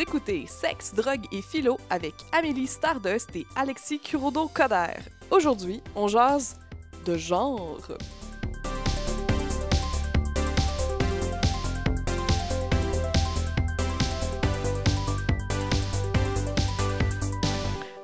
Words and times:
écoutez 0.00 0.46
Sexe, 0.46 0.94
drogue 0.94 1.26
et 1.30 1.42
philo 1.42 1.76
avec 1.90 2.14
Amélie 2.32 2.66
Stardust 2.66 3.36
et 3.36 3.46
Alexis 3.54 4.00
Kurodo-Coder. 4.00 4.98
Aujourd'hui, 5.30 5.82
on 5.94 6.08
jase 6.08 6.58
de 7.04 7.18
genre. 7.18 7.86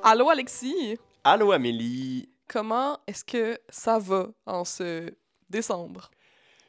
Allô 0.03 0.29
Alexis, 0.29 0.99
Allô 1.23 1.51
Amélie, 1.51 2.29
comment 2.47 2.99
est-ce 3.07 3.25
que 3.25 3.59
ça 3.69 3.97
va 3.97 4.27
en 4.45 4.63
ce 4.63 5.11
décembre? 5.49 6.11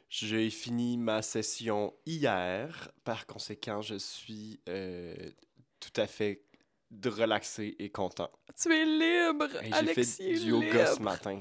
J'ai 0.09 0.49
fini 0.49 0.97
ma 0.97 1.21
session 1.21 1.93
hier. 2.05 2.91
Par 3.03 3.25
conséquent, 3.25 3.81
je 3.81 3.95
suis 3.95 4.59
euh, 4.67 5.31
tout 5.79 5.93
à 6.01 6.07
fait 6.07 6.43
de 6.91 7.09
relaxé 7.09 7.75
et 7.79 7.89
content. 7.91 8.31
Tu 8.59 8.73
es 8.73 8.85
libre, 8.85 9.47
Hey, 9.61 9.71
Alexis 9.73 10.15
j'ai 10.17 10.33
fait 10.33 10.39
du 10.39 10.49
yoga 10.49 10.95
ce 10.95 11.01
matin. 11.01 11.39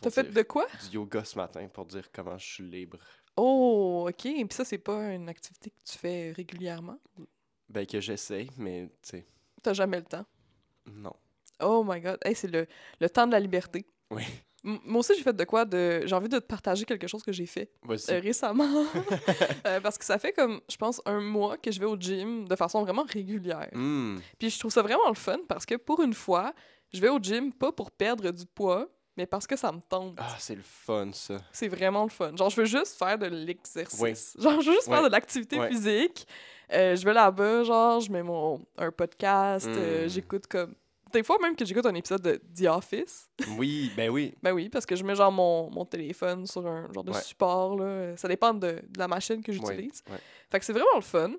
T'as 0.00 0.10
fait 0.10 0.24
de 0.32 0.42
quoi? 0.42 0.66
Du 0.90 0.96
yoga 0.96 1.24
ce 1.24 1.36
matin 1.36 1.68
pour 1.68 1.84
dire 1.86 2.10
comment 2.12 2.38
je 2.38 2.46
suis 2.54 2.64
libre. 2.64 2.98
Oh, 3.36 4.06
ok. 4.08 4.22
Puis 4.22 4.46
ça, 4.50 4.64
c'est 4.64 4.78
pas 4.78 5.12
une 5.12 5.28
activité 5.28 5.70
que 5.70 5.82
tu 5.84 5.98
fais 5.98 6.32
régulièrement? 6.32 6.98
Ben 7.68 7.84
que 7.86 8.00
j'essaye, 8.00 8.48
mais 8.56 8.88
tu 9.02 9.10
sais, 9.10 9.26
T'as 9.62 9.74
jamais 9.74 9.98
le 9.98 10.04
temps? 10.04 10.24
non. 10.86 11.12
Oh 11.60 11.82
my 11.86 12.00
god. 12.00 12.18
Hey, 12.24 12.34
c'est 12.34 12.48
le, 12.48 12.66
le 13.00 13.10
temps 13.10 13.26
de 13.26 13.32
la 13.32 13.40
liberté. 13.40 13.86
Oui. 14.10 14.22
Moi 14.84 14.98
aussi, 15.00 15.14
j'ai 15.16 15.22
fait 15.22 15.32
de 15.32 15.44
quoi 15.44 15.64
de. 15.64 16.02
J'ai 16.06 16.14
envie 16.14 16.28
de 16.28 16.38
te 16.38 16.44
partager 16.44 16.84
quelque 16.84 17.06
chose 17.06 17.22
que 17.22 17.30
j'ai 17.32 17.46
fait 17.46 17.70
euh, 17.88 18.20
récemment. 18.20 18.84
Euh, 19.66 19.80
parce 19.80 19.96
que 19.98 20.04
ça 20.04 20.18
fait 20.18 20.32
comme, 20.32 20.60
je 20.70 20.76
pense, 20.76 21.00
un 21.06 21.20
mois 21.20 21.56
que 21.56 21.70
je 21.70 21.78
vais 21.80 21.86
au 21.86 21.96
gym 21.96 22.46
de 22.46 22.54
façon 22.56 22.82
vraiment 22.82 23.04
régulière. 23.08 23.68
Hmm. 23.72 24.18
Puis 24.38 24.50
je 24.50 24.58
trouve 24.58 24.70
ça 24.72 24.82
vraiment 24.82 25.08
le 25.08 25.14
fun 25.14 25.38
parce 25.48 25.64
que 25.66 25.74
pour 25.76 26.02
une 26.02 26.14
fois, 26.14 26.52
je 26.92 27.00
vais 27.00 27.08
au 27.08 27.18
gym 27.18 27.52
pas 27.52 27.72
pour 27.72 27.90
perdre 27.90 28.30
du 28.30 28.44
poids, 28.46 28.88
mais 29.16 29.26
parce 29.26 29.46
que 29.46 29.56
ça 29.56 29.72
me 29.72 29.80
tente. 29.80 30.14
Ah, 30.18 30.36
c'est 30.38 30.54
le 30.54 30.62
fun, 30.62 31.10
ça. 31.12 31.38
C'est 31.52 31.68
vraiment 31.68 32.04
le 32.04 32.10
fun. 32.10 32.34
Genre, 32.36 32.50
je 32.50 32.56
veux 32.60 32.66
juste 32.66 32.96
faire 32.98 33.18
de 33.18 33.26
l'exercice. 33.26 33.98
Oui. 34.00 34.12
Genre, 34.42 34.60
je 34.60 34.68
veux 34.70 34.74
juste 34.76 34.88
faire 34.88 35.02
de 35.02 35.08
l'activité 35.08 35.58
physique. 35.68 36.26
Euh, 36.72 36.96
je 36.96 37.04
vais 37.04 37.12
là-bas, 37.14 37.62
genre, 37.64 38.00
je 38.00 38.10
mets 38.10 38.22
mon, 38.24 38.60
un 38.76 38.90
podcast, 38.90 39.68
euh, 39.68 40.06
Mm. 40.06 40.08
j'écoute 40.08 40.46
comme... 40.48 40.74
Des 41.16 41.22
fois 41.22 41.38
même 41.40 41.56
que 41.56 41.64
j'écoute 41.64 41.86
un 41.86 41.94
épisode 41.94 42.20
de 42.20 42.40
The 42.54 42.66
Office. 42.68 43.30
Oui, 43.56 43.90
ben 43.96 44.10
oui. 44.10 44.34
Ben 44.42 44.52
oui, 44.52 44.68
parce 44.68 44.84
que 44.84 44.94
je 44.96 45.02
mets 45.02 45.14
genre 45.14 45.32
mon, 45.32 45.70
mon 45.70 45.84
téléphone 45.86 46.46
sur 46.46 46.66
un 46.66 46.92
genre 46.92 47.04
de 47.04 47.10
Ouais. 47.12 47.20
support, 47.22 47.76
là. 47.78 48.14
Ça 48.18 48.28
dépend 48.28 48.52
de, 48.52 48.82
de 48.86 48.98
la 48.98 49.08
machine 49.08 49.42
que 49.42 49.50
j'utilise. 49.50 50.02
ouais. 50.10 50.18
Fait 50.50 50.58
que 50.58 50.64
c'est 50.66 50.74
vraiment 50.74 50.94
le 50.96 51.00
fun. 51.00 51.32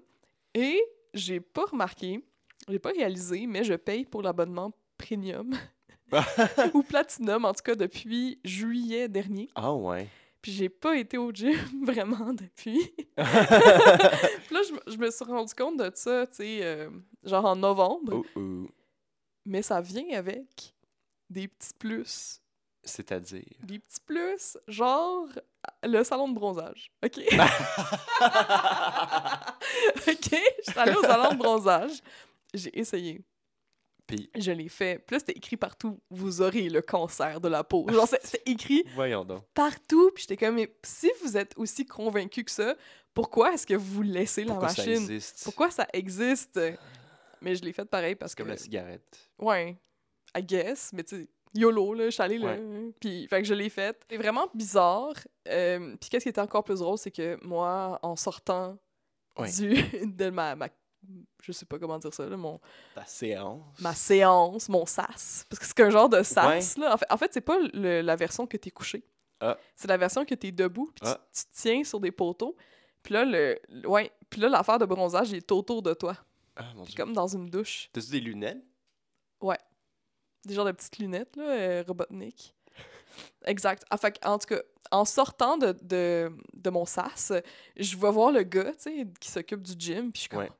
Et 0.55 0.81
j'ai 1.13 1.39
pas 1.39 1.65
remarqué, 1.65 2.23
j'ai 2.67 2.79
pas 2.79 2.89
réalisé, 2.89 3.45
mais 3.45 3.63
je 3.63 3.75
paye 3.75 4.03
pour 4.05 4.23
l'abonnement 4.23 4.71
premium. 4.97 5.51
ou 6.73 6.81
platinum, 6.83 7.45
en 7.45 7.53
tout 7.53 7.61
cas, 7.63 7.75
depuis 7.75 8.39
juillet 8.43 9.07
dernier. 9.07 9.49
Ah 9.55 9.73
ouais. 9.73 10.07
Puis 10.41 10.53
j'ai 10.53 10.69
pas 10.69 10.95
été 10.97 11.17
au 11.17 11.31
gym 11.31 11.55
vraiment 11.85 12.33
depuis. 12.33 12.79
Puis 12.95 13.15
là, 14.55 14.61
je, 14.67 14.73
me- 14.73 14.91
je 14.91 14.97
me 14.97 15.11
suis 15.11 15.25
rendu 15.25 15.53
compte 15.53 15.77
de 15.77 15.91
ça, 15.93 16.25
tu 16.27 16.35
sais, 16.37 16.59
euh, 16.63 16.89
genre 17.23 17.45
en 17.45 17.55
novembre. 17.55 18.13
Oh, 18.15 18.25
oh. 18.35 18.67
Mais 19.47 19.61
ça 19.61 19.79
vient 19.81 20.17
avec 20.17 20.75
des 21.29 21.47
petits 21.47 21.73
plus. 21.79 22.41
C'est-à-dire? 22.83 23.43
Des 23.63 23.79
petits 23.79 23.99
plus, 24.05 24.57
genre 24.67 25.27
le 25.83 26.03
salon 26.03 26.29
de 26.29 26.35
bronzage. 26.35 26.91
OK? 27.03 27.17
OK? 30.07 30.35
Je 30.65 30.71
suis 30.71 30.79
allée 30.79 30.95
au 30.95 31.01
salon 31.01 31.31
de 31.33 31.37
bronzage. 31.37 32.01
J'ai 32.53 32.77
essayé. 32.79 33.21
Puis, 34.05 34.29
Je 34.37 34.51
l'ai 34.51 34.69
fait. 34.69 34.99
Puis 35.05 35.15
là, 35.15 35.19
c'était 35.19 35.33
écrit 35.33 35.57
partout 35.57 35.99
«Vous 36.09 36.41
aurez 36.41 36.69
le 36.69 36.81
cancer 36.81 37.41
de 37.41 37.49
la 37.49 37.63
peau». 37.65 37.85
Genre, 37.91 38.07
c'est- 38.07 38.41
écrit 38.45 38.85
voyons 38.95 39.25
donc. 39.25 39.43
partout. 39.53 40.11
Puis 40.15 40.23
j'étais 40.23 40.37
comme, 40.45 40.55
mais 40.55 40.73
si 40.83 41.11
vous 41.21 41.35
êtes 41.35 41.53
aussi 41.57 41.85
convaincu 41.85 42.45
que 42.45 42.51
ça, 42.51 42.75
pourquoi 43.13 43.53
est-ce 43.53 43.67
que 43.67 43.73
vous 43.73 44.01
laissez 44.03 44.45
la 44.45 44.51
Pourquoi 44.53 44.69
ça 44.69 44.81
machine? 44.85 45.01
existe? 45.03 45.43
Pourquoi 45.43 45.71
ça 45.71 45.87
existe? 45.91 46.57
Mais 47.41 47.55
je 47.55 47.63
l'ai 47.63 47.73
fait 47.73 47.85
pareil 47.85 48.15
parce 48.15 48.33
que. 48.35 48.43
comme 48.43 48.49
la 48.49 48.57
cigarette. 48.57 49.29
Ouais, 49.39 49.77
I 50.35 50.43
guess, 50.43 50.91
mais 50.93 51.03
tu 51.03 51.23
sais, 51.23 51.29
YOLO, 51.53 51.93
là, 51.93 52.05
je 52.05 52.09
suis 52.11 52.21
allée 52.23 52.37
là. 52.37 52.55
Ouais. 52.55 52.91
Puis, 52.99 53.27
fait 53.27 53.41
que 53.41 53.47
je 53.47 53.53
l'ai 53.53 53.69
fait. 53.69 53.97
C'est 54.09 54.17
vraiment 54.17 54.47
bizarre. 54.53 55.13
Euh, 55.47 55.95
puis 55.99 56.09
qu'est-ce 56.09 56.23
qui 56.23 56.29
était 56.29 56.41
encore 56.41 56.63
plus 56.63 56.79
drôle, 56.79 56.97
c'est 56.97 57.11
que 57.11 57.37
moi, 57.43 57.99
en 58.01 58.15
sortant 58.15 58.77
Ouais. 59.37 59.51
du, 59.51 59.73
de 60.17 60.29
ma, 60.29 60.55
ma. 60.55 60.67
Je 61.43 61.51
sais 61.51 61.65
pas 61.65 61.79
comment 61.79 61.97
dire 61.99 62.13
ça, 62.13 62.25
là, 62.25 62.35
mon, 62.35 62.59
Ta 62.95 63.05
séance. 63.05 63.61
ma 63.79 63.93
séance, 63.93 64.67
mon 64.67 64.85
sas. 64.85 65.45
Parce 65.49 65.59
que 65.59 65.65
c'est 65.65 65.75
qu'un 65.75 65.89
genre 65.91 66.09
de 66.09 66.21
sas, 66.23 66.75
là. 66.77 66.93
En 66.93 66.97
fait, 66.97 67.05
en 67.09 67.17
fait 67.17 67.33
c'est 67.33 67.41
pas 67.41 67.57
le- 67.73 68.01
la 68.01 68.15
version 68.15 68.45
que 68.47 68.57
t'es 68.57 68.71
couché. 68.71 69.05
Ah. 69.39 69.55
C'est 69.75 69.87
la 69.87 69.97
version 69.97 70.25
que 70.25 70.33
t'es 70.35 70.51
debout, 70.51 70.87
puis 70.93 71.01
tu- 71.05 71.07
Ah. 71.07 71.21
tu, 71.33 71.43
tiens 71.53 71.83
sur 71.83 71.99
des 71.99 72.11
poteaux. 72.11 72.55
Puis 73.03 73.13
là, 73.13 73.23
le- 73.23 73.57
ouais, 73.87 74.11
puis 74.29 74.41
là, 74.41 74.49
l'affaire 74.49 74.79
de 74.79 74.85
bronzage 74.85 75.31
est 75.31 75.49
autour 75.51 75.81
de 75.83 75.93
toi. 75.93 76.17
Ah, 76.57 76.73
mon 76.75 76.83
Puis 76.83 76.93
dieu. 76.93 77.03
comme 77.03 77.13
dans 77.13 77.27
une 77.27 77.49
douche. 77.49 77.89
T'as-tu 77.93 78.09
des 78.11 78.19
lunettes? 78.19 78.63
Des 80.45 80.53
genres 80.53 80.65
de 80.65 80.71
petites 80.71 80.97
lunettes, 80.99 81.35
là, 81.35 81.43
euh, 81.43 81.83
Robotnik. 81.85 82.55
Exact. 83.45 83.83
Ah, 83.89 83.97
fait 83.97 84.17
en 84.25 84.37
tout 84.37 84.47
cas, 84.47 84.61
en 84.91 85.03
sortant 85.03 85.57
de, 85.57 85.73
de, 85.81 86.31
de 86.53 86.69
mon 86.69 86.85
sas, 86.85 87.33
je 87.75 87.97
vais 87.97 88.11
voir 88.11 88.31
le 88.31 88.43
gars, 88.43 88.71
tu 88.73 88.83
sais, 88.83 89.07
qui 89.19 89.29
s'occupe 89.29 89.61
du 89.61 89.73
gym, 89.77 90.11
puis 90.11 90.19
je 90.19 90.19
suis 90.21 90.29
comme... 90.29 90.39
Ouais. 90.39 90.51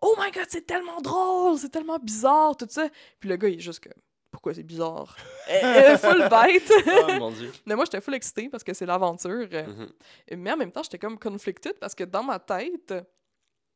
Oh 0.00 0.14
my 0.18 0.30
God, 0.30 0.46
c'est 0.48 0.66
tellement 0.66 1.00
drôle, 1.02 1.58
c'est 1.58 1.68
tellement 1.68 1.98
bizarre, 1.98 2.56
tout 2.56 2.66
ça. 2.70 2.88
Puis 3.20 3.28
le 3.28 3.36
gars, 3.36 3.48
il 3.48 3.56
est 3.56 3.60
juste 3.60 3.80
comme... 3.80 4.00
Pourquoi 4.30 4.54
c'est 4.54 4.62
bizarre? 4.62 5.16
Elle 5.48 5.64
est 5.94 5.98
full 5.98 6.28
bête. 6.28 6.72
Oh 7.08 7.12
mon 7.18 7.30
dieu. 7.32 7.52
Mais 7.66 7.74
moi, 7.74 7.84
j'étais 7.84 8.00
full 8.00 8.14
excitée 8.14 8.48
parce 8.48 8.62
que 8.64 8.72
c'est 8.74 8.86
l'aventure. 8.86 9.48
euh, 9.52 9.66
Mhm. 9.66 10.38
Mais 10.38 10.52
en 10.52 10.56
même 10.56 10.72
temps, 10.72 10.82
j'étais 10.82 10.98
comme 10.98 11.18
conflicted 11.18 11.78
parce 11.78 11.94
que 11.94 12.04
dans 12.04 12.22
ma 12.22 12.38
tête, 12.38 12.94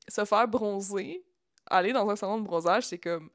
se 0.09 0.25
faire 0.25 0.47
bronzer, 0.49 1.23
aller 1.71 1.93
dans 1.93 2.09
un 2.11 2.17
salon 2.17 2.39
de 2.39 2.45
bronzage, 2.45 2.85
c'est 2.87 2.99
comme... 2.99 3.31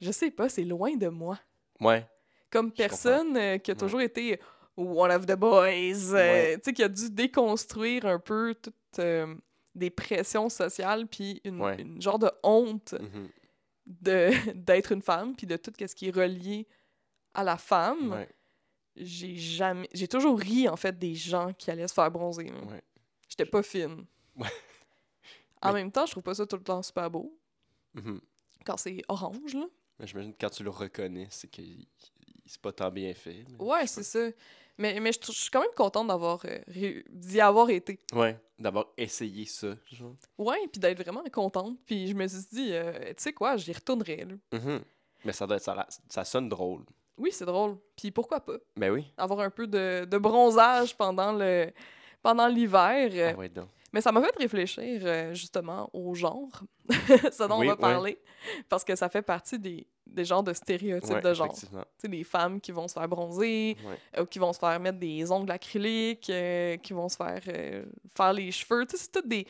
Je 0.00 0.10
sais 0.12 0.30
pas, 0.30 0.48
c'est 0.48 0.64
loin 0.64 0.94
de 0.96 1.08
moi. 1.08 1.38
Ouais. 1.80 2.06
Comme 2.50 2.70
personne 2.72 3.36
euh, 3.36 3.58
qui 3.58 3.70
a 3.70 3.74
Ouais. 3.74 3.78
toujours 3.80 4.00
été 4.00 4.40
one 4.76 5.10
of 5.10 5.26
the 5.26 5.34
boys, 5.36 6.14
euh, 6.14 6.54
tu 6.56 6.60
sais, 6.64 6.72
qui 6.72 6.82
a 6.82 6.88
dû 6.88 7.10
déconstruire 7.10 8.04
un 8.06 8.18
peu 8.18 8.54
toutes 8.54 8.74
euh, 8.98 9.34
des 9.74 9.90
pressions 9.90 10.48
sociales, 10.48 11.06
puis 11.06 11.40
une, 11.44 11.60
Ouais. 11.60 11.80
une 11.80 12.00
genre 12.00 12.18
de 12.18 12.30
honte 12.42 12.94
Mhm. 13.00 13.28
de 13.86 14.30
d'être 14.54 14.92
une 14.92 15.02
femme, 15.02 15.34
puis 15.34 15.46
de 15.46 15.56
tout 15.56 15.72
ce 15.78 15.94
qui 15.94 16.08
est 16.08 16.14
relié 16.16 16.66
à 17.34 17.42
la 17.42 17.56
femme. 17.56 18.12
Ouais. 18.12 18.28
J'ai 18.96 19.36
jamais... 19.36 19.88
J'ai 19.92 20.08
toujours 20.08 20.38
ri, 20.38 20.68
en 20.68 20.76
fait, 20.76 20.98
des 20.98 21.14
gens 21.14 21.52
qui 21.52 21.70
allaient 21.70 21.88
se 21.88 21.92
faire 21.94 22.10
bronzer. 22.10 22.50
J'étais 23.28 23.44
pas 23.44 23.62
fine. 23.62 24.04
Ouais. 24.36 24.46
En 25.62 25.72
même 25.72 25.90
temps, 25.90 26.06
je 26.06 26.12
trouve 26.12 26.22
pas 26.22 26.34
ça 26.34 26.46
tout 26.46 26.56
le 26.56 26.62
temps 26.62 26.82
super 26.82 27.10
beau. 27.10 27.34
Mhm. 27.96 28.20
Quand 28.64 28.76
c'est 28.76 29.02
orange, 29.08 29.54
là. 29.54 29.66
Mais 29.98 30.06
j'imagine 30.06 30.32
que 30.32 30.38
quand 30.40 30.50
tu 30.50 30.62
le 30.62 30.70
reconnais, 30.70 31.28
c'est 31.30 31.48
que 31.48 31.62
c'est 32.44 32.60
pas 32.60 32.72
tant 32.72 32.90
bien 32.90 33.12
fait. 33.14 33.44
Ouais, 33.58 33.86
c'est 33.86 34.02
ça. 34.02 34.28
Mais, 34.78 35.00
mais 35.00 35.10
je 35.12 35.32
suis 35.32 35.50
quand 35.50 35.62
même 35.62 35.70
contente 35.74 36.08
d'avoir 36.08 36.44
euh, 36.44 37.02
d'y 37.08 37.40
avoir 37.40 37.70
été. 37.70 37.98
Ouais, 38.12 38.38
d'avoir 38.58 38.88
essayé 38.98 39.46
ça. 39.46 39.68
Genre. 39.90 40.14
Ouais, 40.36 40.68
puis 40.70 40.78
d'être 40.78 41.02
vraiment 41.02 41.24
contente. 41.32 41.78
Puis 41.86 42.08
je 42.08 42.14
me 42.14 42.26
suis 42.28 42.46
dit, 42.52 42.68
euh, 42.72 42.92
tu 43.08 43.14
sais 43.22 43.32
quoi, 43.32 43.56
j'y 43.56 43.72
retournerai. 43.72 44.26
Là. 44.26 44.34
Mhm. 44.58 44.82
Mais 45.24 45.32
ça, 45.32 45.46
doit 45.46 45.56
être, 45.56 45.64
ça, 45.64 45.86
ça 46.08 46.24
sonne 46.24 46.48
drôle. 46.50 46.84
Oui, 47.16 47.30
c'est 47.32 47.46
drôle. 47.46 47.78
Puis 47.96 48.10
pourquoi 48.10 48.40
pas? 48.40 48.58
Ben 48.76 48.90
oui. 48.92 49.10
Avoir 49.16 49.40
un 49.40 49.50
peu 49.50 49.66
de, 49.66 50.04
de 50.04 50.18
bronzage 50.18 50.94
pendant 50.94 51.32
le 51.32 51.72
pendant 52.22 52.48
l'hiver. 52.48 53.32
Ah 53.34 53.38
ouais, 53.38 53.48
donc. 53.48 53.68
Mais 53.92 54.00
ça 54.00 54.10
m'a 54.12 54.20
fait 54.22 54.36
réfléchir 54.36 55.00
euh, 55.04 55.32
justement 55.32 55.88
au 55.92 56.14
genre, 56.14 56.62
ce 56.88 57.46
dont 57.48 57.60
Oui, 57.60 57.66
on 57.66 57.70
va 57.70 57.76
parler, 57.76 58.18
parce 58.68 58.84
que 58.84 58.96
ça 58.96 59.08
fait 59.08 59.22
partie 59.22 59.58
des, 59.58 59.86
des 60.06 60.24
genres 60.24 60.42
de 60.42 60.52
stéréotypes 60.52 61.10
Ouais, 61.14 61.20
de 61.20 61.32
genre. 61.34 61.54
Tu 61.54 61.66
sais, 61.98 62.08
les 62.08 62.24
femmes 62.24 62.60
qui 62.60 62.72
vont 62.72 62.88
se 62.88 62.94
faire 62.94 63.08
bronzer, 63.08 63.76
Ouais. 63.84 63.98
euh, 64.18 64.26
qui 64.26 64.38
vont 64.38 64.52
se 64.52 64.58
faire 64.58 64.78
mettre 64.80 64.98
des 64.98 65.30
ongles 65.30 65.50
acryliques, 65.52 66.28
euh, 66.30 66.76
qui 66.78 66.92
vont 66.92 67.08
se 67.08 67.16
faire 67.16 67.40
euh, 67.48 67.84
faire 68.16 68.32
les 68.32 68.50
cheveux. 68.50 68.84
Tu 68.86 68.96
sais, 68.96 69.04
c'est 69.04 69.12
tout 69.22 69.26
des, 69.28 69.46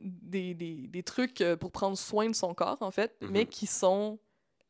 des, 0.00 0.54
des, 0.54 0.86
des 0.88 1.02
trucs 1.02 1.42
pour 1.60 1.70
prendre 1.72 1.96
soin 1.96 2.28
de 2.28 2.34
son 2.34 2.54
corps, 2.54 2.78
en 2.80 2.90
fait, 2.90 3.16
Mhm. 3.22 3.30
mais 3.30 3.46
qui 3.46 3.66
sont 3.66 4.18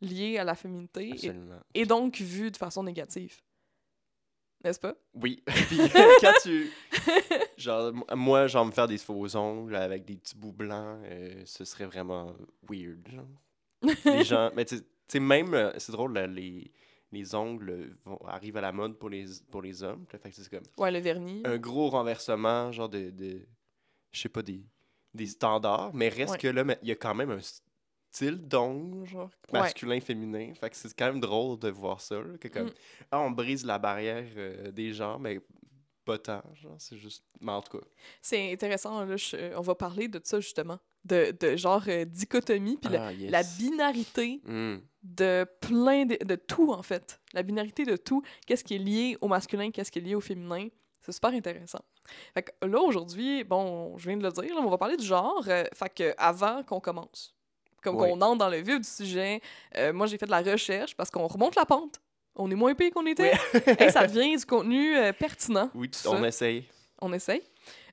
liés 0.01 0.39
à 0.39 0.45
la 0.45 0.55
féminité 0.55 1.15
et 1.75 1.87
donc 1.87 2.17
vus 2.21 2.51
de 2.51 2.57
façon 2.57 2.83
négative. 2.83 3.41
N'est-ce 4.65 4.79
pas? 4.81 4.95
Oui. 5.15 5.43
Puis 5.47 5.79
quand 6.21 6.33
tu. 6.43 6.71
Genre, 7.57 7.93
moi, 8.17 8.47
genre, 8.47 8.65
me 8.67 8.71
faire 8.73 8.89
des 8.89 8.99
faux 8.99 9.37
ongles 9.37 9.77
avec 9.77 10.05
des 10.05 10.17
petits 10.17 10.37
bouts 10.37 10.53
blancs, 10.53 10.99
euh, 11.05 11.43
ce 11.45 11.65
serait 11.65 11.87
vraiment 11.87 12.35
weird. 12.69 13.07
Genre. 13.09 13.27
Les 14.05 14.25
gens. 14.25 14.51
Mais 14.55 14.65
tu 14.65 14.79
sais, 15.09 15.21
même, 15.21 15.55
euh, 15.55 15.73
c'est 15.79 15.93
drôle, 15.93 16.15
là, 16.15 16.27
les, 16.27 16.73
les 17.13 17.35
ongles 17.35 17.97
vont, 18.05 18.19
arrivent 18.27 18.57
à 18.57 18.61
la 18.61 18.73
mode 18.73 18.99
pour 18.99 19.11
les, 19.11 19.27
pour 19.51 19.63
les 19.63 19.83
hommes. 19.83 20.05
Là, 20.13 20.19
fait 20.19 20.31
que 20.31 20.37
c'est 20.37 20.49
comme 20.49 20.63
Ouais, 20.79 20.91
le 20.91 20.99
vernis. 21.01 21.43
un 21.45 21.59
gros 21.59 21.89
renversement, 21.91 22.73
genre 22.73 22.89
de. 22.89 23.11
de 23.11 23.47
je 24.13 24.21
sais 24.21 24.29
pas, 24.29 24.43
des, 24.43 24.65
des 25.15 25.27
standards. 25.27 25.93
Mais 25.95 26.09
reste 26.09 26.33
Ouais. 26.33 26.39
que 26.39 26.49
là, 26.49 26.65
il 26.83 26.89
y 26.89 26.93
a 26.93 26.97
quand 26.97 27.15
même 27.15 27.31
un, 27.31 27.39
style 28.13 28.37
d'ongles, 28.47 29.07
genre, 29.07 29.31
Ouais. 29.53 29.61
masculin, 29.61 30.01
féminin. 30.01 30.53
Fait 30.55 30.69
que 30.71 30.77
c'est 30.77 30.95
quand 30.95 31.07
même 31.07 31.21
drôle 31.21 31.59
de 31.59 31.69
voir 31.71 32.01
ça, 32.01 32.17
là, 32.17 32.37
que 32.39 32.49
comme, 32.49 32.67
Mm. 32.67 32.73
ah, 33.11 33.21
on 33.21 33.31
brise 33.31 33.65
la 33.65 33.79
barrière 33.79 34.27
euh, 34.37 34.71
des 34.71 34.93
genres, 34.93 35.19
mais 35.19 35.41
pas 36.05 36.19
tant, 36.19 36.43
genre, 36.55 36.75
c'est 36.79 36.99
juste... 36.99 37.25
Mais 37.41 37.53
en 37.53 37.63
tout 37.63 37.79
cas, 37.79 37.85
C'est 38.21 38.53
intéressant, 38.53 39.05
là, 39.05 39.17
je- 39.17 39.57
on 39.57 39.61
va 39.63 39.75
parler 39.75 40.09
de 40.09 40.21
ça 40.23 40.41
justement. 40.41 40.79
De, 41.05 41.35
de 41.41 41.57
genre 41.57 41.83
euh, 41.89 42.05
dichotomie, 42.05 42.77
puis 42.77 42.91
la, 42.93 43.07
ah, 43.07 43.13
yes. 43.13 43.31
la 43.31 43.43
binarité 43.43 44.41
Mm. 44.45 44.77
de 45.03 45.47
plein 45.61 46.05
de, 46.07 46.17
de 46.25 46.35
tout, 46.37 46.73
en 46.73 46.83
fait. 46.83 47.21
La 47.33 47.43
binarité 47.43 47.85
de 47.85 47.97
tout. 47.97 48.23
Qu'est-ce 48.47 48.63
qui 48.63 48.75
est 48.75 48.79
lié 48.79 49.17
au 49.21 49.27
masculin, 49.29 49.71
qu'est-ce 49.71 49.91
qui 49.91 49.99
est 50.01 50.03
lié 50.03 50.15
au 50.15 50.21
féminin? 50.21 50.69
C'est 51.01 51.11
super 51.13 51.31
intéressant. 51.31 51.81
Fait 52.35 52.43
que 52.45 52.67
là, 52.67 52.81
aujourd'hui, 52.81 53.43
bon, 53.43 53.97
je 53.99 54.09
viens 54.09 54.17
de 54.17 54.23
le 54.23 54.31
dire, 54.31 54.55
là, 54.55 54.61
on 54.61 54.71
va 54.71 54.79
parler 54.79 54.97
du 54.97 55.05
genre. 55.05 55.43
euh, 55.49 55.65
fait 55.75 55.93
que 55.93 56.15
avant 56.19 56.63
qu'on 56.63 56.79
commence, 56.81 57.35
comme 57.83 57.97
Ouais. 57.97 58.11
qu'on 58.11 58.21
entre 58.21 58.39
dans 58.39 58.49
le 58.49 58.59
vif 58.59 58.79
du 58.79 58.89
sujet, 58.89 59.41
euh, 59.77 59.93
moi, 59.93 60.07
j'ai 60.07 60.17
fait 60.19 60.27
de 60.27 60.31
la 60.31 60.41
recherche 60.43 60.95
parce 60.97 61.11
qu'on 61.11 61.27
remonte 61.27 61.55
la 61.57 61.65
pente. 61.67 62.01
On 62.35 62.51
est 62.51 62.55
moins 62.55 62.75
payé 62.75 62.91
qu'on 62.91 63.05
était. 63.07 63.33
Hey, 63.79 63.91
ça 63.93 64.07
devient 64.07 64.37
du 64.37 64.47
contenu 64.47 64.97
euh, 64.97 65.13
pertinent. 65.13 65.69
Oui, 65.75 65.91
on 66.07 66.25
essaye. 66.25 66.65
On 67.01 67.13
essaye. 67.13 67.43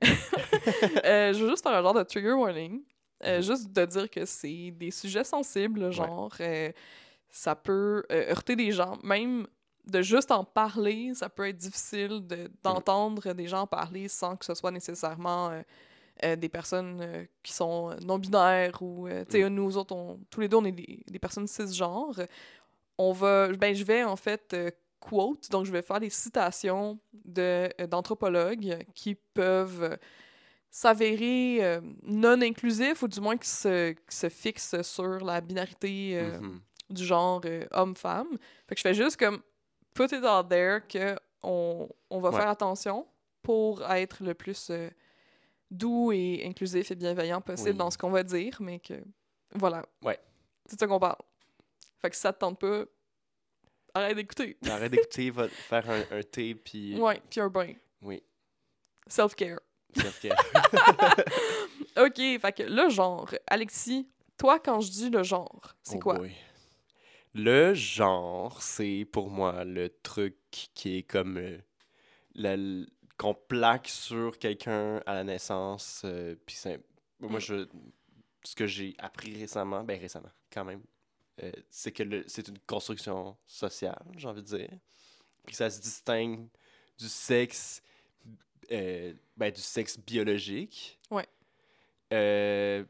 Euh, 1.04 1.32
je 1.32 1.42
veux 1.44 1.50
juste 1.50 1.62
faire 1.62 1.72
un 1.76 1.82
genre 1.82 1.94
de 1.94 2.02
trigger 2.02 2.32
warning. 2.32 2.80
Mhm. 3.24 3.40
Juste 3.42 3.70
de 3.72 3.84
dire 3.84 4.10
que 4.10 4.24
c'est 4.24 4.70
des 4.72 4.90
sujets 4.90 5.24
sensibles, 5.24 5.90
genre, 5.92 6.32
ça 7.28 7.54
peut 7.54 8.02
heurter 8.10 8.56
des 8.56 8.72
gens. 8.72 8.98
Même 9.02 9.46
de 9.86 10.02
juste 10.02 10.30
en 10.30 10.44
parler, 10.44 11.12
ça 11.14 11.28
peut 11.28 11.48
être 11.48 11.56
difficile 11.56 12.26
de- 12.26 12.50
d'entendre 12.62 13.32
des 13.32 13.46
gens 13.46 13.66
parler 13.66 14.08
sans 14.08 14.36
que 14.36 14.44
ce 14.44 14.54
soit 14.54 14.70
nécessairement 14.70 15.50
euh, 16.24 16.32
euh, 16.32 16.36
des 16.36 16.48
personnes 16.48 17.00
euh, 17.00 17.24
qui 17.42 17.52
sont 17.52 17.96
non-binaires 18.04 18.80
ou, 18.82 19.06
euh, 19.08 19.24
tu 19.24 19.40
sais, 19.40 19.50
nous 19.50 19.76
autres, 19.76 19.94
on- 19.94 20.18
tous 20.30 20.40
les 20.40 20.48
deux, 20.48 20.56
on 20.58 20.64
est 20.64 20.72
des, 20.72 21.02
des 21.06 21.18
personnes 21.18 21.46
cisgenres. 21.46 22.20
On 22.98 23.12
va, 23.12 23.48
ben, 23.52 23.74
je 23.74 23.84
vais 23.84 24.04
en 24.04 24.16
fait 24.16 24.52
euh, 24.54 24.70
quote, 25.00 25.50
donc 25.50 25.64
je 25.66 25.72
vais 25.72 25.82
faire 25.82 26.00
des 26.00 26.10
citations 26.10 26.98
de, 27.24 27.68
euh, 27.80 27.86
d'anthropologues 27.86 28.84
qui 28.94 29.14
peuvent 29.14 29.82
euh, 29.84 29.96
s'avérer 30.70 31.58
euh, 31.64 31.80
non 32.02 32.40
inclusifs 32.42 33.02
ou 33.02 33.08
du 33.08 33.20
moins 33.20 33.36
qui 33.36 33.48
se, 33.48 33.92
qui 33.92 34.16
se 34.16 34.28
fixent 34.28 34.82
sur 34.82 35.24
la 35.24 35.40
binarité 35.40 36.18
euh, 36.18 36.38
Mhm. 36.40 36.60
du 36.90 37.04
genre 37.04 37.40
euh, 37.44 37.64
homme-femme. 37.72 38.28
Fait 38.68 38.74
que 38.74 38.78
je 38.78 38.82
fais 38.82 38.94
juste 38.94 39.16
comme 39.16 39.40
put 39.94 40.04
it 40.12 40.24
out 40.24 40.48
there 40.48 40.80
que 40.88 41.16
on, 41.42 41.88
on 42.10 42.20
va 42.20 42.30
Ouais. 42.30 42.36
faire 42.36 42.48
attention 42.48 43.06
pour 43.42 43.82
être 43.90 44.22
le 44.22 44.34
plus 44.34 44.68
euh, 44.70 44.90
doux 45.70 46.12
et 46.12 46.42
inclusif 46.46 46.90
et 46.90 46.94
bienveillant 46.94 47.40
possible 47.40 47.70
Oui. 47.70 47.76
dans 47.76 47.90
ce 47.90 47.98
qu'on 47.98 48.10
va 48.10 48.22
dire, 48.22 48.56
mais 48.60 48.78
que 48.80 48.94
voilà. 49.54 49.84
Ouais. 50.02 50.18
C'est 50.66 50.76
de 50.76 50.80
ça 50.80 50.86
qu'on 50.86 50.98
parle. 51.00 51.16
Fait 52.00 52.10
que 52.10 52.16
si 52.16 52.22
ça 52.22 52.32
te 52.32 52.38
tente 52.38 52.58
pas, 52.60 52.84
arrête 53.94 54.16
d'écouter. 54.16 54.56
Arrête 54.68 54.90
d'écouter, 54.92 55.30
va 55.30 55.48
faire 55.48 55.88
un, 55.90 56.02
un 56.18 56.22
thé, 56.22 56.54
puis... 56.54 56.98
Ouais, 56.98 57.20
puis 57.28 57.40
un 57.40 57.48
bain. 57.48 57.72
Oui, 58.02 58.22
Self-care. 59.06 59.60
self-care. 59.94 60.36
OK, 61.96 62.16
fait 62.40 62.52
que 62.56 62.62
le 62.62 62.88
genre. 62.88 63.30
Alexis, 63.46 64.08
toi, 64.38 64.58
quand 64.58 64.80
je 64.80 64.90
dis 64.90 65.10
le 65.10 65.22
genre, 65.22 65.74
c'est 65.82 65.96
Oh 65.96 66.00
quoi? 66.00 66.14
boy. 66.18 66.32
Le 67.34 67.74
genre, 67.74 68.60
c'est 68.62 69.06
pour 69.12 69.30
moi 69.30 69.64
le 69.64 69.88
truc 70.02 70.36
qui 70.74 70.96
est 70.98 71.02
comme 71.02 71.36
euh, 71.38 71.58
la- 72.34 72.56
qu'on 73.20 73.34
plaque 73.34 73.86
sur 73.88 74.38
quelqu'un 74.38 75.02
à 75.04 75.12
la 75.12 75.24
naissance. 75.24 76.02
euh, 76.06 76.34
puis 76.46 76.56
c'est- 76.56 76.80
moi, 77.20 77.38
Mm. 77.38 77.40
je, 77.40 77.68
ce 78.44 78.54
que 78.54 78.66
j'ai 78.66 78.94
appris 78.98 79.38
récemment, 79.38 79.84
ben 79.84 80.00
récemment, 80.00 80.30
quand 80.50 80.64
même, 80.64 80.82
euh, 81.42 81.52
c'est 81.68 81.92
que 81.92 82.02
le- 82.02 82.24
c'est 82.28 82.48
une 82.48 82.58
construction 82.60 83.36
sociale, 83.46 84.02
j'ai 84.16 84.26
envie 84.26 84.40
de 84.42 84.46
dire. 84.46 84.70
Puis 85.44 85.54
ça 85.54 85.68
se 85.68 85.82
distingue 85.82 86.48
du 86.98 87.08
sexe, 87.08 87.82
euh, 88.72 89.12
ben, 89.36 89.50
du 89.52 89.60
sexe 89.60 89.98
biologique. 89.98 90.98
Ouais. 91.10 91.26
Euh, 92.14 92.84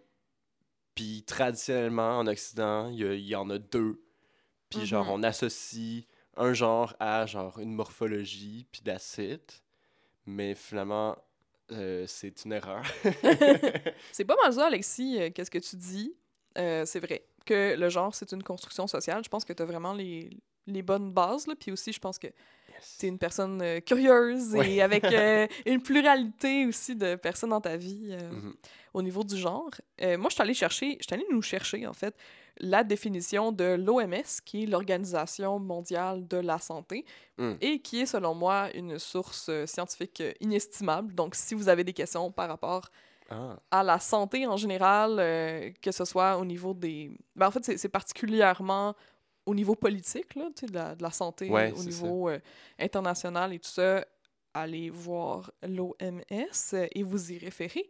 puis 0.94 1.24
traditionnellement, 1.24 2.18
en 2.18 2.26
Occident, 2.28 2.88
il 2.90 3.00
y, 3.20 3.34
en 3.34 3.50
a 3.50 3.58
deux. 3.58 4.00
Puis 4.68 4.86
genre, 4.86 5.06
Mhm. 5.06 5.10
on 5.12 5.22
associe 5.24 6.04
un 6.36 6.52
genre 6.52 6.94
à 7.00 7.26
genre 7.26 7.58
une 7.58 7.74
morphologie, 7.74 8.66
puis 8.70 8.82
d'acide. 8.82 9.40
Mais 10.26 10.54
finalement, 10.54 11.16
euh, 11.72 12.04
c'est 12.06 12.44
une 12.44 12.52
erreur. 12.52 12.82
C'est 14.12 14.24
pas 14.24 14.36
mal 14.42 14.52
ça, 14.52 14.66
Alexis, 14.66 15.16
euh, 15.20 15.30
qu'est-ce 15.30 15.50
que 15.50 15.58
tu 15.58 15.76
dis? 15.76 16.14
Euh, 16.58 16.84
c'est 16.84 17.00
vrai 17.00 17.24
que 17.46 17.76
le 17.76 17.88
genre, 17.88 18.14
c'est 18.14 18.32
une 18.32 18.42
construction 18.42 18.86
sociale. 18.86 19.22
Je 19.24 19.28
pense 19.28 19.44
que 19.44 19.52
tu 19.52 19.62
as 19.62 19.66
vraiment 19.66 19.92
les, 19.92 20.30
les 20.66 20.82
bonnes 20.82 21.12
bases. 21.12 21.46
Là. 21.46 21.54
Puis 21.58 21.70
aussi, 21.72 21.92
je 21.92 22.00
pense 22.00 22.18
que 22.18 22.26
Yes. 22.26 22.96
tu 22.98 23.06
es 23.06 23.08
une 23.08 23.18
personne 23.18 23.80
curieuse 23.82 24.54
Ouais. 24.54 24.74
et 24.74 24.82
avec 24.82 25.04
une 25.66 25.82
pluralité 25.82 26.66
aussi 26.66 26.96
de 26.96 27.14
personnes 27.16 27.50
dans 27.50 27.60
ta 27.60 27.76
vie 27.76 28.16
Mhm. 28.30 28.54
au 28.94 29.02
niveau 29.02 29.22
du 29.24 29.36
genre. 29.36 29.70
Moi, 30.00 30.28
je 30.28 30.34
suis 30.34 30.42
allée 30.42 30.54
chercher, 30.54 30.96
je 31.00 31.04
suis 31.06 31.14
allée 31.14 31.26
nous 31.30 31.42
chercher, 31.42 31.86
en 31.86 31.92
fait, 31.92 32.14
la 32.60 32.84
définition 32.84 33.52
de 33.52 33.64
l'OMS, 33.74 34.22
qui 34.44 34.62
est 34.62 34.66
l'Organisation 34.66 35.58
mondiale 35.58 36.26
de 36.28 36.36
la 36.36 36.58
santé, 36.58 37.04
Mm. 37.38 37.54
et 37.60 37.80
qui 37.80 38.00
est, 38.02 38.06
selon 38.06 38.34
moi, 38.34 38.68
une 38.74 38.98
source 38.98 39.48
euh, 39.48 39.64
scientifique 39.66 40.20
euh, 40.20 40.32
inestimable. 40.40 41.14
Donc, 41.14 41.34
si 41.34 41.54
vous 41.54 41.68
avez 41.70 41.84
des 41.84 41.94
questions 41.94 42.30
par 42.30 42.48
rapport 42.48 42.90
Ah, 43.30 43.56
à 43.70 43.82
la 43.82 43.98
santé 43.98 44.46
en 44.46 44.56
général, 44.58 45.16
euh, 45.20 45.70
que 45.80 45.90
ce 45.92 46.04
soit 46.04 46.36
au 46.36 46.44
niveau 46.44 46.74
des... 46.74 47.10
Ben, 47.36 47.46
en 47.46 47.50
fait, 47.50 47.64
c'est- 47.78 47.88
particulièrement 47.88 48.94
au 49.46 49.54
niveau 49.54 49.74
politique, 49.74 50.34
là, 50.34 50.48
de, 50.62 50.74
la, 50.74 50.94
de 50.96 51.02
la 51.02 51.10
santé, 51.10 51.48
Ouais, 51.48 51.72
au 51.72 51.82
niveau 51.82 52.28
euh, 52.28 52.38
international 52.78 53.52
et 53.54 53.58
tout 53.58 53.70
ça. 53.70 54.04
Allez 54.52 54.90
voir 54.90 55.50
l'OMS 55.62 56.74
et 56.92 57.02
vous 57.04 57.32
y 57.32 57.38
référez. 57.38 57.88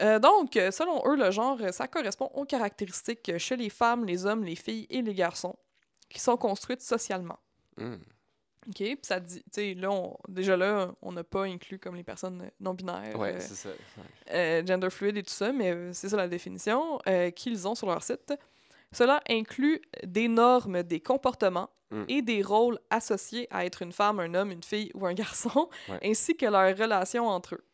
Euh, 0.00 0.18
donc, 0.18 0.52
selon 0.54 1.02
eux, 1.06 1.16
le 1.16 1.30
genre, 1.30 1.58
ça 1.72 1.88
correspond 1.88 2.30
aux 2.34 2.44
caractéristiques 2.44 3.36
chez 3.38 3.56
les 3.56 3.68
femmes, 3.70 4.04
les 4.04 4.26
hommes, 4.26 4.44
les 4.44 4.54
filles 4.56 4.86
et 4.90 5.02
les 5.02 5.14
garçons 5.14 5.56
qui 6.08 6.20
sont 6.20 6.36
construites 6.36 6.82
socialement. 6.82 7.38
hmm. 7.76 7.94
OK? 8.68 8.74
Puis 8.76 8.98
ça 9.02 9.18
dit, 9.18 9.36
tu 9.44 9.44
sais, 9.52 9.74
là, 9.74 9.90
on- 9.90 10.16
déjà 10.28 10.54
là, 10.56 10.92
on 11.00 11.12
n'a 11.12 11.24
pas 11.24 11.44
inclus 11.44 11.78
comme 11.78 11.94
les 11.96 12.02
personnes 12.04 12.50
non-binaires. 12.60 13.18
Ouais, 13.18 13.34
euh, 13.34 13.40
c'est 13.40 13.54
ça. 13.54 13.68
ouais. 13.70 13.74
euh, 14.34 14.66
gender 14.66 14.90
fluid 14.90 15.16
et 15.16 15.22
tout 15.22 15.32
ça, 15.32 15.52
mais 15.52 15.92
c'est 15.94 16.08
ça 16.10 16.16
la 16.18 16.28
définition 16.28 16.98
qu'ils 17.34 17.66
ont 17.66 17.74
sur 17.74 17.86
leur 17.86 18.02
site. 18.02 18.34
Cela 18.92 19.22
inclut 19.28 19.80
des 20.04 20.28
normes, 20.28 20.82
des 20.82 21.00
comportements 21.00 21.70
Mm. 21.90 22.04
et 22.08 22.20
des 22.20 22.42
rôles 22.42 22.78
associés 22.90 23.46
à 23.50 23.64
être 23.64 23.80
une 23.80 23.92
femme, 23.92 24.20
un 24.20 24.34
homme, 24.34 24.50
une 24.50 24.62
fille 24.62 24.90
ou 24.94 25.06
un 25.06 25.14
garçon, 25.54 25.70
Ouais. 25.88 25.98
ainsi 26.10 26.36
que 26.36 26.44
leurs 26.44 26.76
relations 26.76 27.26
entre 27.26 27.54
eux. 27.54 27.64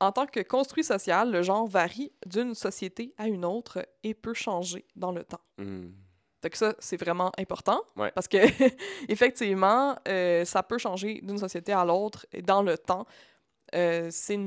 En 0.00 0.12
tant 0.12 0.26
que 0.26 0.40
construit 0.40 0.84
social, 0.84 1.30
le 1.32 1.42
genre 1.42 1.66
varie 1.66 2.12
d'une 2.26 2.54
société 2.54 3.14
à 3.18 3.26
une 3.26 3.44
autre 3.44 3.84
et 4.04 4.14
peut 4.14 4.34
changer 4.34 4.84
dans 4.94 5.10
le 5.12 5.24
temps. 5.24 5.40
Fait 6.40 6.50
que 6.50 6.56
ça, 6.56 6.74
c'est 6.78 6.96
vraiment 6.96 7.32
important. 7.36 7.80
Ouais. 7.96 8.12
Parce 8.12 8.28
que, 8.28 8.36
effectivement, 9.08 9.96
euh, 10.06 10.44
ça 10.44 10.62
peut 10.62 10.78
changer 10.78 11.20
d'une 11.22 11.38
société 11.38 11.72
à 11.72 11.84
l'autre 11.84 12.26
et 12.32 12.42
dans 12.42 12.62
le 12.62 12.78
temps. 12.78 13.06
Euh, 13.74 14.08
c'est 14.12 14.38